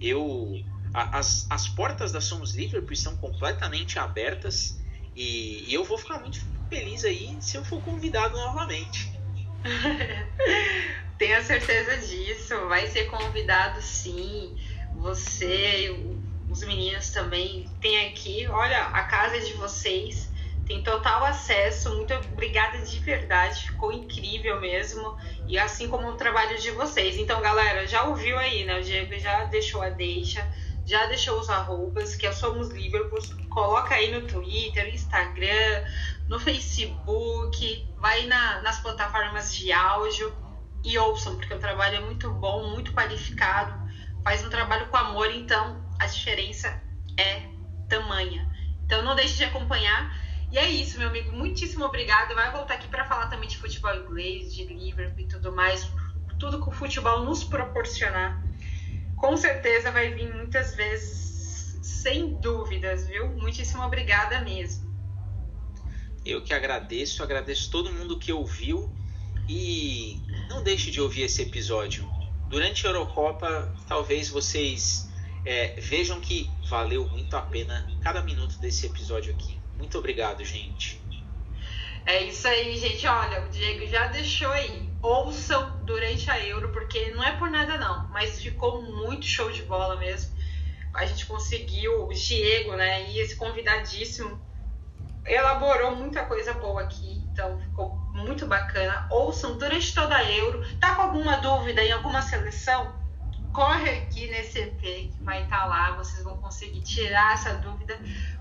Eu 0.00 0.62
as, 0.94 1.46
as 1.50 1.66
portas 1.66 2.12
da 2.12 2.20
Somos 2.20 2.54
Liverpool 2.54 2.92
estão 2.92 3.16
completamente 3.16 3.98
abertas 3.98 4.78
e, 5.14 5.70
e 5.70 5.74
eu 5.74 5.84
vou 5.84 5.96
ficar 5.98 6.18
muito 6.18 6.44
feliz 6.68 7.04
aí 7.04 7.36
se 7.40 7.56
eu 7.56 7.64
for 7.64 7.80
convidado 7.82 8.36
novamente. 8.36 9.12
Tenha 11.18 11.42
certeza 11.42 11.96
disso, 11.98 12.68
vai 12.68 12.86
ser 12.88 13.04
convidado 13.04 13.80
sim. 13.80 14.56
Você, 14.96 16.18
os 16.48 16.62
meninos 16.64 17.10
também 17.10 17.68
tem 17.80 18.08
aqui. 18.08 18.46
Olha, 18.48 18.78
a 18.86 19.04
casa 19.04 19.36
é 19.36 19.40
de 19.40 19.52
vocês, 19.54 20.32
tem 20.66 20.82
total 20.82 21.24
acesso. 21.24 21.94
Muito 21.94 22.12
obrigada 22.14 22.78
de 22.78 22.98
verdade, 22.98 23.66
ficou 23.66 23.92
incrível 23.92 24.60
mesmo. 24.60 25.16
E 25.46 25.58
assim 25.58 25.88
como 25.88 26.08
o 26.08 26.16
trabalho 26.16 26.58
de 26.58 26.70
vocês. 26.72 27.16
Então, 27.16 27.40
galera, 27.40 27.86
já 27.86 28.04
ouviu 28.04 28.38
aí, 28.38 28.64
né? 28.64 28.78
O 28.78 28.82
Diego 28.82 29.18
já 29.18 29.44
deixou 29.44 29.82
a 29.82 29.90
deixa, 29.90 30.46
já 30.86 31.06
deixou 31.06 31.38
os 31.40 31.48
arrobas, 31.48 32.14
que 32.14 32.26
é 32.26 32.32
Somos 32.32 32.68
Liverpool. 32.68 33.18
Coloca 33.48 33.94
aí 33.94 34.12
no 34.12 34.26
Twitter, 34.26 34.84
no 34.84 34.94
Instagram, 34.94 35.84
no 36.28 36.38
Facebook, 36.38 37.86
vai 37.98 38.26
na, 38.26 38.60
nas 38.62 38.80
plataformas 38.80 39.54
de 39.54 39.72
áudio 39.72 40.34
e 40.84 40.98
ouçam, 40.98 41.36
porque 41.36 41.54
o 41.54 41.58
trabalho 41.58 41.96
é 41.96 42.00
muito 42.00 42.30
bom, 42.32 42.68
muito 42.70 42.92
qualificado, 42.92 43.72
faz 44.22 44.44
um 44.44 44.50
trabalho 44.50 44.86
com 44.88 44.96
amor, 44.96 45.30
então 45.30 45.82
a 45.98 46.06
diferença 46.06 46.82
é 47.18 47.42
tamanha. 47.88 48.50
Então 48.84 49.02
não 49.02 49.14
deixe 49.14 49.36
de 49.36 49.44
acompanhar. 49.44 50.14
E 50.52 50.58
é 50.58 50.68
isso, 50.68 50.98
meu 50.98 51.08
amigo. 51.08 51.32
Muitíssimo 51.32 51.84
obrigado. 51.84 52.34
Vai 52.34 52.50
voltar 52.52 52.74
aqui 52.74 52.86
para 52.88 53.04
falar 53.04 53.26
também 53.28 53.48
de 53.48 53.58
futebol 53.58 53.94
inglês, 53.94 54.54
de 54.54 54.64
Liverpool 54.64 55.20
e 55.20 55.26
tudo 55.26 55.52
mais. 55.52 55.90
Tudo 56.38 56.62
que 56.62 56.68
o 56.68 56.72
futebol 56.72 57.24
nos 57.24 57.42
proporcionar. 57.44 58.40
Com 59.24 59.38
certeza 59.38 59.90
vai 59.90 60.12
vir 60.12 60.30
muitas 60.34 60.74
vezes, 60.74 61.78
sem 61.80 62.34
dúvidas, 62.42 63.06
viu? 63.06 63.26
Muitíssimo 63.28 63.82
obrigada 63.82 64.42
mesmo. 64.42 64.94
Eu 66.26 66.44
que 66.44 66.52
agradeço, 66.52 67.22
agradeço 67.22 67.70
todo 67.70 67.90
mundo 67.90 68.18
que 68.18 68.30
ouviu 68.30 68.94
e 69.48 70.20
não 70.50 70.62
deixe 70.62 70.90
de 70.90 71.00
ouvir 71.00 71.22
esse 71.22 71.40
episódio. 71.40 72.06
Durante 72.50 72.86
a 72.86 72.90
Eurocopa, 72.90 73.74
talvez 73.88 74.28
vocês 74.28 75.08
é, 75.46 75.80
vejam 75.80 76.20
que 76.20 76.50
valeu 76.68 77.08
muito 77.08 77.34
a 77.34 77.40
pena 77.40 77.90
cada 78.02 78.20
minuto 78.20 78.58
desse 78.58 78.84
episódio 78.84 79.32
aqui. 79.32 79.58
Muito 79.78 79.96
obrigado, 79.96 80.44
gente. 80.44 81.00
É 82.04 82.24
isso 82.24 82.46
aí, 82.46 82.76
gente. 82.76 83.06
Olha, 83.06 83.42
o 83.46 83.48
Diego 83.48 83.86
já 83.86 84.06
deixou 84.08 84.50
aí. 84.50 84.86
Ouçam 85.00 85.82
durante 86.24 86.30
a 86.30 86.40
Euro, 86.46 86.70
porque 86.70 87.10
não 87.10 87.22
é 87.22 87.32
por 87.32 87.50
nada 87.50 87.76
não, 87.76 88.08
mas 88.08 88.40
ficou 88.40 88.82
muito 88.82 89.26
show 89.26 89.50
de 89.50 89.62
bola 89.62 89.96
mesmo. 89.96 90.34
A 90.92 91.04
gente 91.04 91.26
conseguiu, 91.26 92.06
o 92.06 92.12
Diego, 92.12 92.74
né, 92.76 93.10
e 93.10 93.18
esse 93.18 93.36
convidadíssimo, 93.36 94.40
elaborou 95.26 95.96
muita 95.96 96.24
coisa 96.24 96.52
boa 96.54 96.82
aqui, 96.82 97.22
então 97.32 97.58
ficou 97.60 97.96
muito 98.12 98.46
bacana. 98.46 99.06
Ouçam 99.10 99.58
durante 99.58 99.94
toda 99.94 100.14
a 100.14 100.30
Euro. 100.30 100.62
Tá 100.78 100.94
com 100.94 101.02
alguma 101.02 101.36
dúvida 101.38 101.82
em 101.82 101.92
alguma 101.92 102.22
seleção? 102.22 102.94
Corre 103.52 103.90
aqui 103.90 104.28
nesse 104.28 104.58
EP 104.60 104.80
que 104.80 105.16
vai 105.20 105.44
estar 105.44 105.60
tá 105.60 105.64
lá, 105.66 105.90
vocês 105.92 106.22
vão 106.22 106.36
conseguir 106.38 106.82
tirar 106.82 107.34
essa 107.34 107.54
dúvida 107.54 107.98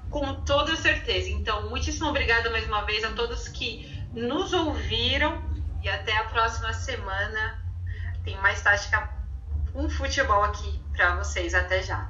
com 0.10 0.36
toda 0.44 0.76
certeza. 0.76 1.30
Então, 1.30 1.70
muitíssimo 1.70 2.10
obrigada 2.10 2.50
mais 2.50 2.68
uma 2.68 2.82
vez 2.84 3.04
a 3.04 3.12
todos 3.12 3.48
que 3.48 3.92
nos 4.12 4.54
ouviram 4.54 5.42
e 5.82 5.90
até 5.90 6.16
a 6.18 6.24
próxima 6.26 6.72
semana. 6.74 7.63
Tem 8.24 8.40
mais 8.42 8.62
tática 8.62 9.10
um 9.76 9.90
futebol 9.90 10.44
aqui 10.44 10.80
para 10.96 11.16
vocês. 11.18 11.54
Até 11.54 11.84
já. 11.84 12.10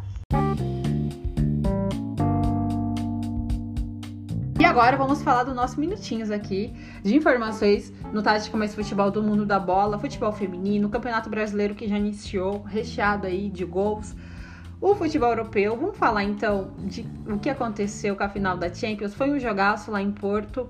E 4.59 4.65
agora 4.65 4.95
vamos 4.95 5.23
falar 5.23 5.43
dos 5.43 5.55
nossos 5.55 5.75
minutinhos 5.75 6.29
aqui 6.29 6.71
de 7.03 7.15
informações 7.15 7.91
no 8.13 8.21
Tática 8.21 8.55
Mais 8.55 8.73
Futebol 8.73 9.11
do 9.11 9.21
Mundo 9.21 9.45
da 9.45 9.59
Bola, 9.59 9.99
futebol 9.99 10.31
feminino, 10.31 10.87
Campeonato 10.87 11.29
Brasileiro 11.29 11.75
que 11.75 11.87
já 11.87 11.97
iniciou, 11.97 12.61
recheado 12.61 13.27
aí 13.27 13.49
de 13.49 13.65
gols. 13.65 14.15
O 14.79 14.95
futebol 14.95 15.29
europeu, 15.29 15.75
vamos 15.75 15.97
falar 15.97 16.23
então 16.23 16.71
de 16.77 17.05
o 17.27 17.39
que 17.39 17.49
aconteceu 17.49 18.15
com 18.15 18.23
a 18.23 18.29
final 18.29 18.55
da 18.55 18.73
Champions. 18.73 19.15
Foi 19.15 19.31
um 19.31 19.39
jogaço 19.39 19.91
lá 19.91 20.01
em 20.01 20.11
Porto, 20.11 20.69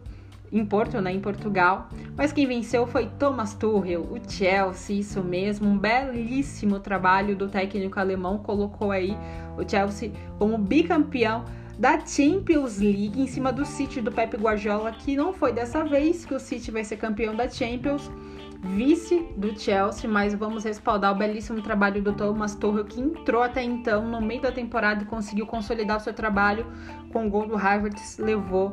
em 0.53 0.63
Porto, 0.63 1.01
né, 1.01 1.11
em 1.11 1.19
Portugal. 1.19 1.89
Mas 2.15 2.31
quem 2.31 2.45
venceu 2.45 2.85
foi 2.85 3.07
Thomas 3.17 3.55
Tuchel, 3.55 4.01
o 4.01 4.19
Chelsea, 4.30 4.99
isso 4.99 5.23
mesmo, 5.23 5.67
um 5.67 5.77
belíssimo 5.77 6.80
trabalho 6.80 7.35
do 7.35 7.49
técnico 7.49 7.99
alemão, 7.99 8.38
colocou 8.38 8.91
aí 8.91 9.17
o 9.57 9.67
Chelsea 9.67 10.11
como 10.38 10.57
bicampeão 10.57 11.43
da 11.77 11.99
Champions 12.05 12.80
League 12.80 13.19
em 13.19 13.25
cima 13.25 13.51
do 13.51 13.65
City 13.65 13.99
do 13.99 14.11
Pep 14.11 14.38
Guardiola, 14.38 14.91
que 14.91 15.15
não 15.15 15.34
foi 15.34 15.51
dessa 15.51 15.84
vez 15.84 16.23
que 16.23 16.35
o 16.35 16.39
City 16.39 16.69
vai 16.69 16.84
ser 16.84 16.97
campeão 16.97 17.35
da 17.35 17.49
Champions, 17.49 18.11
vice 18.61 19.25
do 19.35 19.59
Chelsea, 19.59 20.07
mas 20.07 20.35
vamos 20.35 20.63
respaldar 20.63 21.11
o 21.11 21.15
belíssimo 21.15 21.63
trabalho 21.63 22.01
do 22.01 22.13
Thomas 22.13 22.53
Tuchel, 22.53 22.85
que 22.85 23.01
entrou 23.01 23.41
até 23.41 23.63
então 23.63 24.07
no 24.07 24.21
meio 24.21 24.41
da 24.41 24.51
temporada 24.51 25.01
e 25.01 25.05
conseguiu 25.07 25.47
consolidar 25.47 25.97
o 25.97 25.99
seu 25.99 26.13
trabalho 26.13 26.67
com 27.11 27.25
o 27.25 27.30
gol 27.30 27.47
do 27.47 27.55
Harvard, 27.55 27.99
levou 28.19 28.71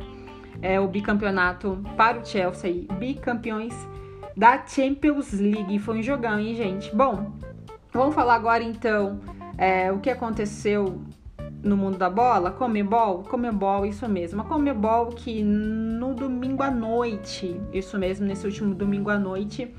é, 0.63 0.81
o 0.81 0.89
bicampeonato 0.89 1.83
para 1.97 2.19
o 2.19 2.25
Chelsea, 2.25 2.87
bicampeões 2.99 3.75
da 4.37 4.65
Champions 4.67 5.33
League. 5.33 5.79
Foi 5.79 5.99
um 5.99 6.03
jogão, 6.03 6.39
hein, 6.39 6.55
gente? 6.55 6.95
Bom, 6.95 7.33
vamos 7.93 8.15
falar 8.15 8.35
agora 8.35 8.63
então 8.63 9.21
é, 9.59 9.93
o 9.93 9.99
que 9.99 10.11
aconteceu 10.11 11.01
no 11.63 11.77
mundo 11.77 11.99
da 11.99 12.09
bola, 12.09 12.51
Comebol, 12.51 13.23
Comebol, 13.25 13.85
isso 13.85 14.09
mesmo. 14.09 14.41
A 14.41 14.45
Comebol 14.45 15.09
que 15.09 15.43
no 15.43 16.15
domingo 16.15 16.63
à 16.63 16.71
noite, 16.71 17.61
isso 17.73 17.99
mesmo, 17.99 18.27
nesse 18.27 18.47
último 18.47 18.75
domingo 18.75 19.11
à 19.11 19.19
noite, 19.19 19.75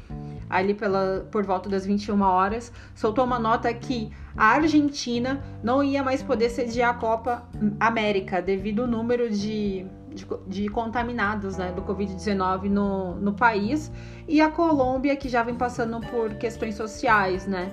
ali 0.49 0.74
pela, 0.74 1.28
por 1.32 1.44
volta 1.44 1.70
das 1.70 1.86
21 1.86 2.22
horas, 2.22 2.72
soltou 2.94 3.26
uma 3.26 3.40
nota 3.40 3.74
que 3.74 4.12
a 4.36 4.48
Argentina 4.48 5.41
não 5.64 5.84
ia 5.84 6.03
mais 6.03 6.22
poder 6.22 6.49
sediar 6.49 6.91
a 6.91 6.94
Copa 6.94 7.44
América 7.80 8.41
devido 8.41 8.84
ao 8.84 8.88
número 8.88 9.30
de, 9.30 9.86
de, 10.14 10.28
de 10.48 10.70
contaminados 10.70 11.58
né, 11.58 11.72
do 11.72 11.82
Covid-19 11.82 12.64
no, 12.70 13.16
no 13.16 13.34
país 13.34 13.92
e 14.28 14.42
a 14.42 14.50
Colômbia 14.50 15.16
que 15.16 15.30
já 15.30 15.44
vem 15.44 15.56
passando 15.56 16.00
por 16.02 16.36
questões 16.36 16.76
sociais, 16.76 17.48
né? 17.48 17.72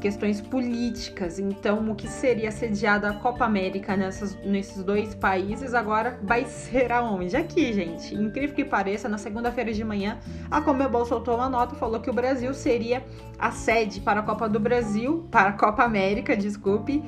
questões 0.00 0.40
políticas. 0.40 1.38
Então, 1.38 1.90
o 1.90 1.94
que 1.94 2.08
seria 2.08 2.50
sediada 2.50 3.10
a 3.10 3.14
Copa 3.14 3.44
América 3.44 3.96
nessas, 3.96 4.36
nesses 4.44 4.82
dois 4.82 5.14
países 5.14 5.74
agora 5.74 6.18
vai 6.22 6.44
ser 6.44 6.92
aonde? 6.92 7.36
Aqui, 7.36 7.72
gente. 7.72 8.14
Incrível 8.14 8.54
que 8.54 8.64
pareça, 8.64 9.08
na 9.08 9.18
segunda-feira 9.18 9.72
de 9.72 9.84
manhã, 9.84 10.18
a 10.50 10.60
Comebol 10.60 11.04
soltou 11.04 11.34
uma 11.34 11.48
nota 11.48 11.74
e 11.74 11.78
falou 11.78 12.00
que 12.00 12.10
o 12.10 12.14
Brasil 12.14 12.52
seria 12.54 13.04
a 13.38 13.50
sede 13.50 14.00
para 14.00 14.20
a 14.20 14.22
Copa 14.22 14.48
do 14.48 14.60
Brasil, 14.60 15.26
para 15.30 15.50
a 15.50 15.52
Copa 15.52 15.82
América, 15.82 16.36
desculpe. 16.36 17.02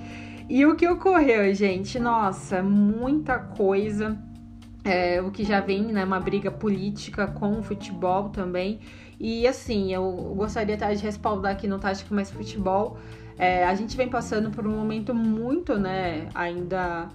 E 0.49 0.67
o 0.67 0.75
que 0.75 0.89
ocorreu, 0.89 1.55
gente? 1.55 1.99
Nossa, 1.99 2.63
muita 2.63 3.39
coisa. 3.39 4.19
É, 4.91 5.23
o 5.23 5.31
que 5.31 5.45
já 5.45 5.61
vem, 5.61 5.85
né, 5.85 6.05
uma 6.05 6.19
briga 6.19 6.51
política 6.51 7.27
com 7.27 7.59
o 7.59 7.63
futebol 7.63 8.29
também. 8.31 8.81
E 9.21 9.47
assim, 9.47 9.95
eu 9.95 10.35
gostaria 10.37 10.75
até 10.75 10.93
de 10.95 11.03
respaldar 11.03 11.53
aqui 11.53 11.69
no 11.69 11.79
Tática 11.79 12.13
Mais 12.13 12.31
Futebol. 12.31 12.99
É, 13.39 13.65
a 13.65 13.75
gente 13.75 13.97
vem 13.97 14.09
passando 14.09 14.51
por 14.51 14.67
um 14.67 14.77
momento 14.77 15.15
muito, 15.15 15.79
né, 15.79 16.29
ainda 16.35 17.09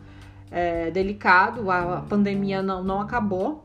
é, 0.50 0.90
delicado, 0.90 1.70
a 1.70 2.04
pandemia 2.08 2.62
não, 2.64 2.84
não 2.84 3.02
acabou. 3.02 3.64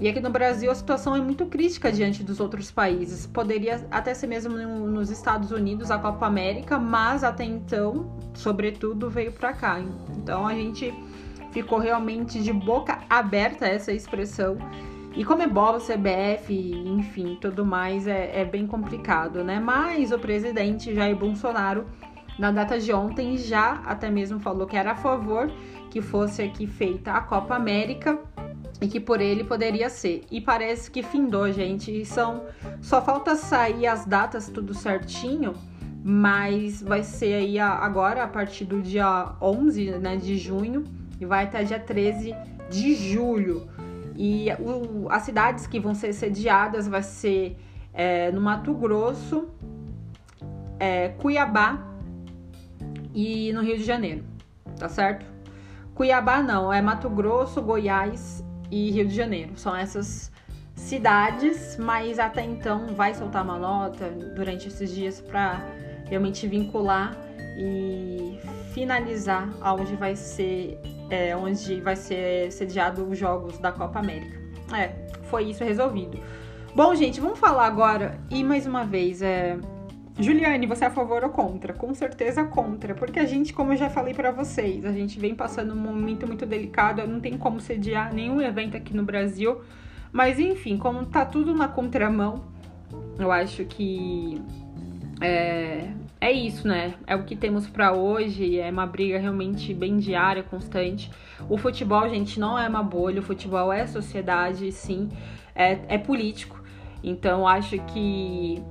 E 0.00 0.08
aqui 0.08 0.20
no 0.20 0.30
Brasil 0.30 0.72
a 0.72 0.74
situação 0.74 1.14
é 1.14 1.20
muito 1.20 1.46
crítica 1.46 1.92
diante 1.92 2.24
dos 2.24 2.40
outros 2.40 2.72
países. 2.72 3.26
Poderia 3.26 3.86
até 3.88 4.12
ser 4.12 4.26
mesmo 4.26 4.56
nos 4.56 5.10
Estados 5.10 5.52
Unidos 5.52 5.92
a 5.92 5.98
Copa 5.98 6.26
América, 6.26 6.78
mas 6.80 7.22
até 7.22 7.44
então, 7.44 8.12
sobretudo, 8.34 9.08
veio 9.08 9.30
para 9.30 9.52
cá. 9.52 9.80
Então 10.16 10.44
a 10.44 10.52
gente 10.54 10.92
ficou 11.54 11.78
realmente 11.78 12.42
de 12.42 12.52
boca 12.52 12.98
aberta 13.08 13.64
essa 13.64 13.92
expressão. 13.92 14.58
E 15.16 15.24
como 15.24 15.42
é 15.42 15.46
bola, 15.46 15.78
CBF, 15.78 16.52
enfim, 16.52 17.38
tudo 17.40 17.64
mais 17.64 18.08
é, 18.08 18.40
é 18.40 18.44
bem 18.44 18.66
complicado, 18.66 19.44
né? 19.44 19.60
Mas 19.60 20.10
o 20.10 20.18
presidente 20.18 20.92
Jair 20.92 21.14
Bolsonaro, 21.14 21.86
na 22.36 22.50
data 22.50 22.80
de 22.80 22.92
ontem, 22.92 23.38
já 23.38 23.74
até 23.86 24.10
mesmo 24.10 24.40
falou 24.40 24.66
que 24.66 24.76
era 24.76 24.90
a 24.90 24.96
favor 24.96 25.48
que 25.88 26.02
fosse 26.02 26.42
aqui 26.42 26.66
feita 26.66 27.12
a 27.12 27.20
Copa 27.20 27.54
América 27.54 28.18
e 28.80 28.88
que 28.88 28.98
por 28.98 29.20
ele 29.20 29.44
poderia 29.44 29.88
ser. 29.88 30.24
E 30.32 30.40
parece 30.40 30.90
que 30.90 31.04
findou, 31.04 31.52
gente. 31.52 31.92
E 31.92 32.04
são 32.04 32.42
só 32.82 33.00
falta 33.00 33.36
sair 33.36 33.86
as 33.86 34.04
datas 34.04 34.48
tudo 34.48 34.74
certinho, 34.74 35.54
mas 36.02 36.82
vai 36.82 37.04
ser 37.04 37.34
aí 37.34 37.60
agora 37.60 38.24
a 38.24 38.26
partir 38.26 38.64
do 38.64 38.82
dia 38.82 39.36
11, 39.40 39.90
né, 39.92 40.16
de 40.16 40.36
junho 40.36 40.82
e 41.20 41.24
vai 41.24 41.44
até 41.44 41.62
dia 41.64 41.78
13 41.78 42.34
de 42.70 42.94
julho. 42.94 43.68
E 44.16 44.48
o, 44.60 45.08
as 45.10 45.22
cidades 45.22 45.66
que 45.66 45.80
vão 45.80 45.94
ser 45.94 46.12
sediadas 46.12 46.86
vai 46.86 47.02
ser 47.02 47.56
é, 47.92 48.30
no 48.30 48.40
Mato 48.40 48.72
Grosso, 48.74 49.48
é, 50.78 51.08
Cuiabá 51.10 51.78
e 53.14 53.52
no 53.52 53.62
Rio 53.62 53.76
de 53.76 53.84
Janeiro, 53.84 54.24
tá 54.78 54.88
certo? 54.88 55.26
Cuiabá 55.94 56.42
não, 56.42 56.72
é 56.72 56.82
Mato 56.82 57.08
Grosso, 57.08 57.62
Goiás 57.62 58.44
e 58.70 58.90
Rio 58.90 59.06
de 59.06 59.14
Janeiro. 59.14 59.52
São 59.56 59.74
essas 59.74 60.32
cidades, 60.74 61.76
mas 61.78 62.18
até 62.18 62.44
então 62.44 62.88
vai 62.88 63.14
soltar 63.14 63.44
uma 63.44 63.58
nota 63.58 64.10
durante 64.34 64.68
esses 64.68 64.90
dias 64.90 65.20
para 65.20 65.64
realmente 66.06 66.46
vincular 66.46 67.16
e 67.56 68.38
finalizar 68.72 69.48
aonde 69.60 69.94
vai 69.94 70.16
ser 70.16 70.80
é, 71.10 71.34
onde 71.36 71.80
vai 71.80 71.96
ser 71.96 72.50
sediado 72.52 73.04
os 73.08 73.18
jogos 73.18 73.58
da 73.58 73.72
Copa 73.72 73.98
América. 73.98 74.38
É, 74.74 74.90
foi 75.24 75.44
isso 75.44 75.64
resolvido. 75.64 76.18
Bom, 76.74 76.94
gente, 76.94 77.20
vamos 77.20 77.38
falar 77.38 77.66
agora 77.66 78.18
e 78.30 78.42
mais 78.42 78.66
uma 78.66 78.84
vez 78.84 79.22
é 79.22 79.56
Juliane, 80.18 80.66
você 80.66 80.84
é 80.84 80.86
a 80.86 80.90
favor 80.90 81.24
ou 81.24 81.30
contra? 81.30 81.72
Com 81.72 81.92
certeza 81.92 82.44
contra, 82.44 82.94
porque 82.94 83.18
a 83.18 83.26
gente, 83.26 83.52
como 83.52 83.72
eu 83.72 83.76
já 83.76 83.90
falei 83.90 84.14
para 84.14 84.30
vocês, 84.30 84.84
a 84.84 84.92
gente 84.92 85.18
vem 85.18 85.34
passando 85.34 85.74
um 85.74 85.76
momento 85.76 86.24
muito 86.26 86.46
delicado, 86.46 87.04
não 87.06 87.20
tem 87.20 87.36
como 87.36 87.60
sediar 87.60 88.14
nenhum 88.14 88.40
evento 88.40 88.76
aqui 88.76 88.94
no 88.94 89.02
Brasil. 89.02 89.60
Mas 90.12 90.38
enfim, 90.38 90.78
como 90.78 91.04
tá 91.04 91.24
tudo 91.24 91.52
na 91.52 91.66
contramão, 91.66 92.44
eu 93.18 93.32
acho 93.32 93.64
que 93.64 94.40
é, 95.20 95.88
é 96.24 96.32
isso, 96.32 96.66
né? 96.66 96.94
É 97.06 97.14
o 97.14 97.24
que 97.24 97.36
temos 97.36 97.66
para 97.66 97.92
hoje, 97.92 98.58
é 98.58 98.70
uma 98.70 98.86
briga 98.86 99.18
realmente 99.18 99.74
bem 99.74 99.98
diária, 99.98 100.42
constante. 100.42 101.10
O 101.50 101.58
futebol, 101.58 102.08
gente, 102.08 102.40
não 102.40 102.58
é 102.58 102.66
uma 102.66 102.82
bolha, 102.82 103.20
o 103.20 103.22
futebol 103.22 103.70
é 103.70 103.86
sociedade, 103.86 104.72
sim, 104.72 105.10
é, 105.54 105.78
é 105.86 105.98
político. 105.98 106.64
Então, 107.02 107.46
acho 107.46 107.78
que 107.92 108.62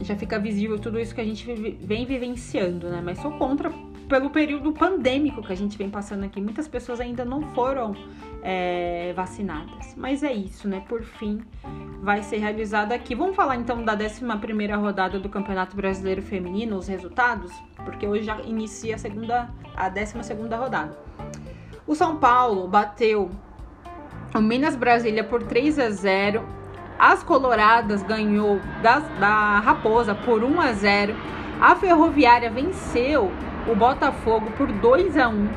já 0.00 0.16
fica 0.16 0.38
visível 0.38 0.78
tudo 0.78 0.98
isso 0.98 1.14
que 1.14 1.20
a 1.20 1.24
gente 1.24 1.44
vem 1.44 2.06
vivenciando, 2.06 2.88
né? 2.88 3.02
Mas 3.04 3.18
sou 3.18 3.32
contra 3.32 3.70
pelo 4.08 4.30
período 4.30 4.72
pandêmico 4.72 5.42
que 5.42 5.52
a 5.52 5.56
gente 5.56 5.76
vem 5.76 5.90
passando 5.90 6.24
aqui. 6.24 6.40
Muitas 6.40 6.66
pessoas 6.66 6.98
ainda 6.98 7.26
não 7.26 7.42
foram 7.54 7.94
é, 8.42 9.12
vacinadas. 9.14 9.94
Mas 9.96 10.22
é 10.22 10.32
isso, 10.32 10.68
né? 10.68 10.82
Por 10.88 11.02
fim, 11.02 11.42
vai 12.02 12.22
ser 12.22 12.38
realizado 12.38 12.92
aqui. 12.92 13.14
Vamos 13.14 13.36
falar 13.36 13.56
então 13.56 13.84
da 13.84 13.94
11 13.94 14.24
rodada 14.80 15.18
do 15.18 15.28
Campeonato 15.28 15.76
Brasileiro 15.76 16.20
Feminino, 16.20 16.76
os 16.76 16.88
resultados? 16.88 17.52
Porque 17.84 18.06
hoje 18.06 18.24
já 18.24 18.40
inicia 18.42 18.96
a, 18.96 18.98
segunda, 18.98 19.50
a 19.76 19.88
12 19.88 20.14
rodada. 20.58 20.98
O 21.86 21.94
São 21.94 22.16
Paulo 22.16 22.68
bateu 22.68 23.30
o 24.34 24.40
Minas 24.40 24.76
Brasília 24.76 25.22
por 25.22 25.42
3 25.42 25.78
a 25.78 25.90
0 25.90 26.62
as 27.02 27.20
Coloradas 27.20 28.00
ganhou 28.04 28.60
das, 28.80 29.02
da 29.18 29.58
Raposa 29.58 30.14
por 30.14 30.44
1 30.44 30.60
a 30.60 30.72
0. 30.72 31.16
A 31.60 31.74
Ferroviária 31.74 32.48
venceu 32.48 33.28
o 33.66 33.74
Botafogo 33.74 34.52
por 34.52 34.70
2 34.70 35.16
a 35.16 35.28
1. 35.28 35.48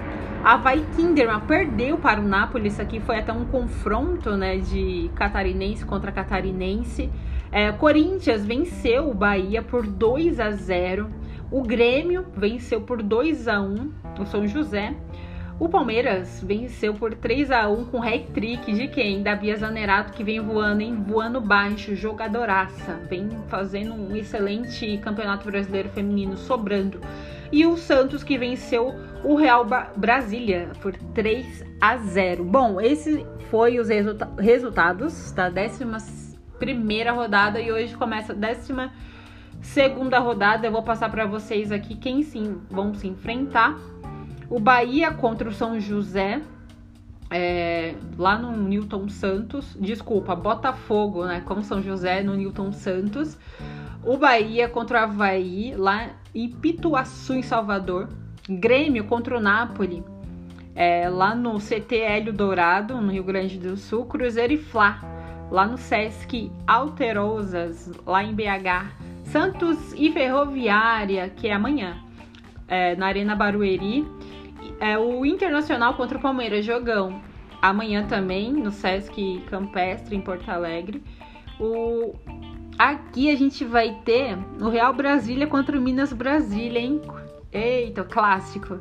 A 0.45 0.57
Vai 0.57 0.85
Kinderman 0.95 1.39
perdeu 1.47 1.97
para 1.97 2.21
o 2.21 2.23
Napoli. 2.23 2.67
Isso 2.67 2.79
aqui 2.79 2.99
foi 2.99 3.17
até 3.17 3.33
um 3.33 3.45
confronto 3.45 4.37
né, 4.37 4.57
de 4.57 5.09
catarinense 5.15 5.83
contra 5.83 6.11
catarinense. 6.11 7.09
É, 7.51 7.71
Corinthians 7.71 8.45
venceu 8.45 9.09
o 9.09 9.13
Bahia 9.15 9.63
por 9.63 9.87
2 9.87 10.39
a 10.39 10.51
0. 10.51 11.09
O 11.49 11.63
Grêmio 11.63 12.27
venceu 12.37 12.79
por 12.81 13.01
2 13.01 13.47
a 13.47 13.59
1 13.59 13.91
o 14.19 14.25
São 14.27 14.47
José. 14.47 14.93
O 15.57 15.69
Palmeiras 15.69 16.43
venceu 16.45 16.93
por 16.93 17.15
3 17.15 17.49
a 17.49 17.69
1 17.69 17.85
com 17.85 18.03
hat-trick 18.03 18.73
de 18.73 18.89
quem? 18.89 19.23
Da 19.23 19.37
Bia 19.37 19.55
Zanerato, 19.55 20.11
que 20.11 20.21
vem 20.21 20.41
voando, 20.41 20.81
hein? 20.81 21.01
Voando 21.07 21.39
baixo, 21.39 21.95
jogadoraça. 21.95 22.95
Vem 23.09 23.29
fazendo 23.47 23.93
um 23.93 24.13
excelente 24.13 24.97
campeonato 24.97 25.49
brasileiro 25.49 25.87
feminino, 25.87 26.35
sobrando. 26.35 26.99
E 27.53 27.65
o 27.65 27.77
Santos, 27.77 28.21
que 28.21 28.37
venceu 28.37 28.93
o 29.23 29.35
Real 29.35 29.65
Brasília 29.95 30.71
por 30.81 30.91
3 31.13 31.63
a 31.79 31.95
0. 31.95 32.43
Bom, 32.43 32.81
esse 32.81 33.25
foi 33.49 33.79
os 33.79 33.87
resulta 33.87 34.29
resultados 34.37 35.31
da 35.31 35.49
11 35.49 35.85
rodada 37.15 37.61
e 37.61 37.71
hoje 37.71 37.95
começa 37.95 38.33
a 38.33 38.35
12 38.35 38.91
segunda 39.61 40.19
rodada. 40.19 40.67
Eu 40.67 40.73
vou 40.73 40.83
passar 40.83 41.09
para 41.09 41.25
vocês 41.25 41.71
aqui 41.71 41.95
quem 41.95 42.23
sim 42.23 42.57
vão 42.69 42.93
se 42.93 43.07
enfrentar 43.07 43.79
o 44.49 44.59
Bahia 44.59 45.11
contra 45.11 45.49
o 45.49 45.53
São 45.53 45.79
José, 45.79 46.41
é, 47.31 47.95
lá 48.17 48.37
no 48.37 48.51
Newton 48.51 49.09
Santos. 49.09 49.75
Desculpa, 49.79 50.35
Botafogo, 50.35 51.25
né? 51.25 51.41
Com 51.41 51.61
São 51.63 51.81
José 51.81 52.21
no 52.21 52.35
Newton 52.35 52.71
Santos. 52.71 53.37
O 54.03 54.17
Bahia 54.17 54.69
contra 54.69 55.01
o 55.01 55.03
Havaí, 55.03 55.73
lá 55.75 56.09
em 56.33 56.49
Pituaçu, 56.49 57.33
em 57.33 57.41
Salvador. 57.41 58.09
Grêmio 58.47 59.05
contra 59.05 59.35
o 59.35 59.41
Napoli, 59.41 60.03
é, 60.75 61.09
lá 61.09 61.33
no 61.33 61.57
CT 61.57 61.95
Hélio 61.95 62.31
Dourado, 62.31 63.01
no 63.01 63.11
Rio 63.11 63.23
Grande 63.23 63.57
do 63.57 63.75
Sul. 63.75 64.05
Cruzeiro 64.05 64.53
e 64.53 64.57
Fla, 64.57 65.01
lá 65.49 65.65
no 65.65 65.77
Sesc 65.79 66.51
Alterosas, 66.67 67.91
lá 68.05 68.23
em 68.23 68.35
BH. 68.35 69.05
Santos 69.23 69.93
e 69.97 70.11
Ferroviária, 70.11 71.27
que 71.29 71.47
é 71.47 71.53
amanhã, 71.53 71.97
é, 72.67 72.95
na 72.95 73.07
Arena 73.07 73.35
Barueri 73.35 74.05
é 74.79 74.97
o 74.97 75.25
Internacional 75.25 75.93
contra 75.95 76.17
o 76.17 76.21
Palmeiras, 76.21 76.65
jogão. 76.65 77.21
Amanhã 77.61 78.05
também, 78.05 78.51
no 78.53 78.71
Sesc 78.71 79.43
Campestre, 79.49 80.15
em 80.15 80.21
Porto 80.21 80.49
Alegre. 80.49 81.03
O... 81.59 82.13
Aqui 82.77 83.29
a 83.31 83.35
gente 83.35 83.63
vai 83.63 83.99
ter 84.03 84.37
o 84.59 84.69
Real 84.69 84.93
Brasília 84.93 85.47
contra 85.47 85.77
o 85.77 85.81
Minas 85.81 86.11
Brasília, 86.11 86.79
hein? 86.79 87.01
Eita, 87.51 88.03
clássico. 88.03 88.79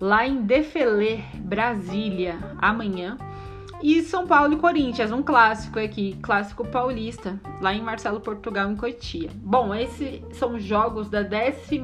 Lá 0.00 0.26
em 0.26 0.42
Defele, 0.42 1.24
Brasília, 1.34 2.38
amanhã. 2.58 3.18
E 3.82 4.00
São 4.02 4.26
Paulo 4.26 4.54
e 4.54 4.56
Corinthians, 4.56 5.12
um 5.12 5.22
clássico 5.22 5.78
aqui, 5.78 6.16
clássico 6.22 6.66
paulista, 6.66 7.38
lá 7.60 7.74
em 7.74 7.82
Marcelo 7.82 8.20
Portugal, 8.20 8.70
em 8.70 8.76
Cotia. 8.76 9.28
Bom, 9.34 9.74
esses 9.74 10.22
são 10.32 10.54
os 10.54 10.62
jogos 10.62 11.10
da 11.10 11.22
12 11.22 11.78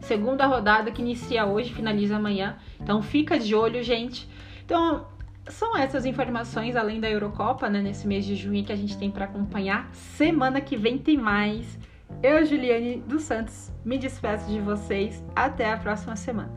segunda 0.00 0.46
rodada 0.46 0.90
que 0.90 1.02
inicia 1.02 1.46
hoje, 1.46 1.72
finaliza 1.72 2.16
amanhã. 2.16 2.56
Então 2.80 3.02
fica 3.02 3.38
de 3.38 3.54
olho, 3.54 3.82
gente. 3.82 4.28
Então, 4.64 5.06
são 5.48 5.76
essas 5.76 6.06
informações, 6.06 6.76
além 6.76 7.00
da 7.00 7.10
Eurocopa, 7.10 7.68
né, 7.68 7.80
nesse 7.80 8.06
mês 8.06 8.24
de 8.24 8.36
junho 8.36 8.64
que 8.64 8.72
a 8.72 8.76
gente 8.76 8.96
tem 8.96 9.10
para 9.10 9.24
acompanhar. 9.24 9.88
Semana 9.92 10.60
que 10.60 10.76
vem 10.76 10.98
tem 10.98 11.16
mais. 11.16 11.78
Eu, 12.22 12.44
Juliane 12.44 13.02
dos 13.06 13.22
Santos, 13.22 13.70
me 13.84 13.98
despeço 13.98 14.50
de 14.50 14.60
vocês. 14.60 15.24
Até 15.34 15.72
a 15.72 15.76
próxima 15.76 16.16
semana. 16.16 16.50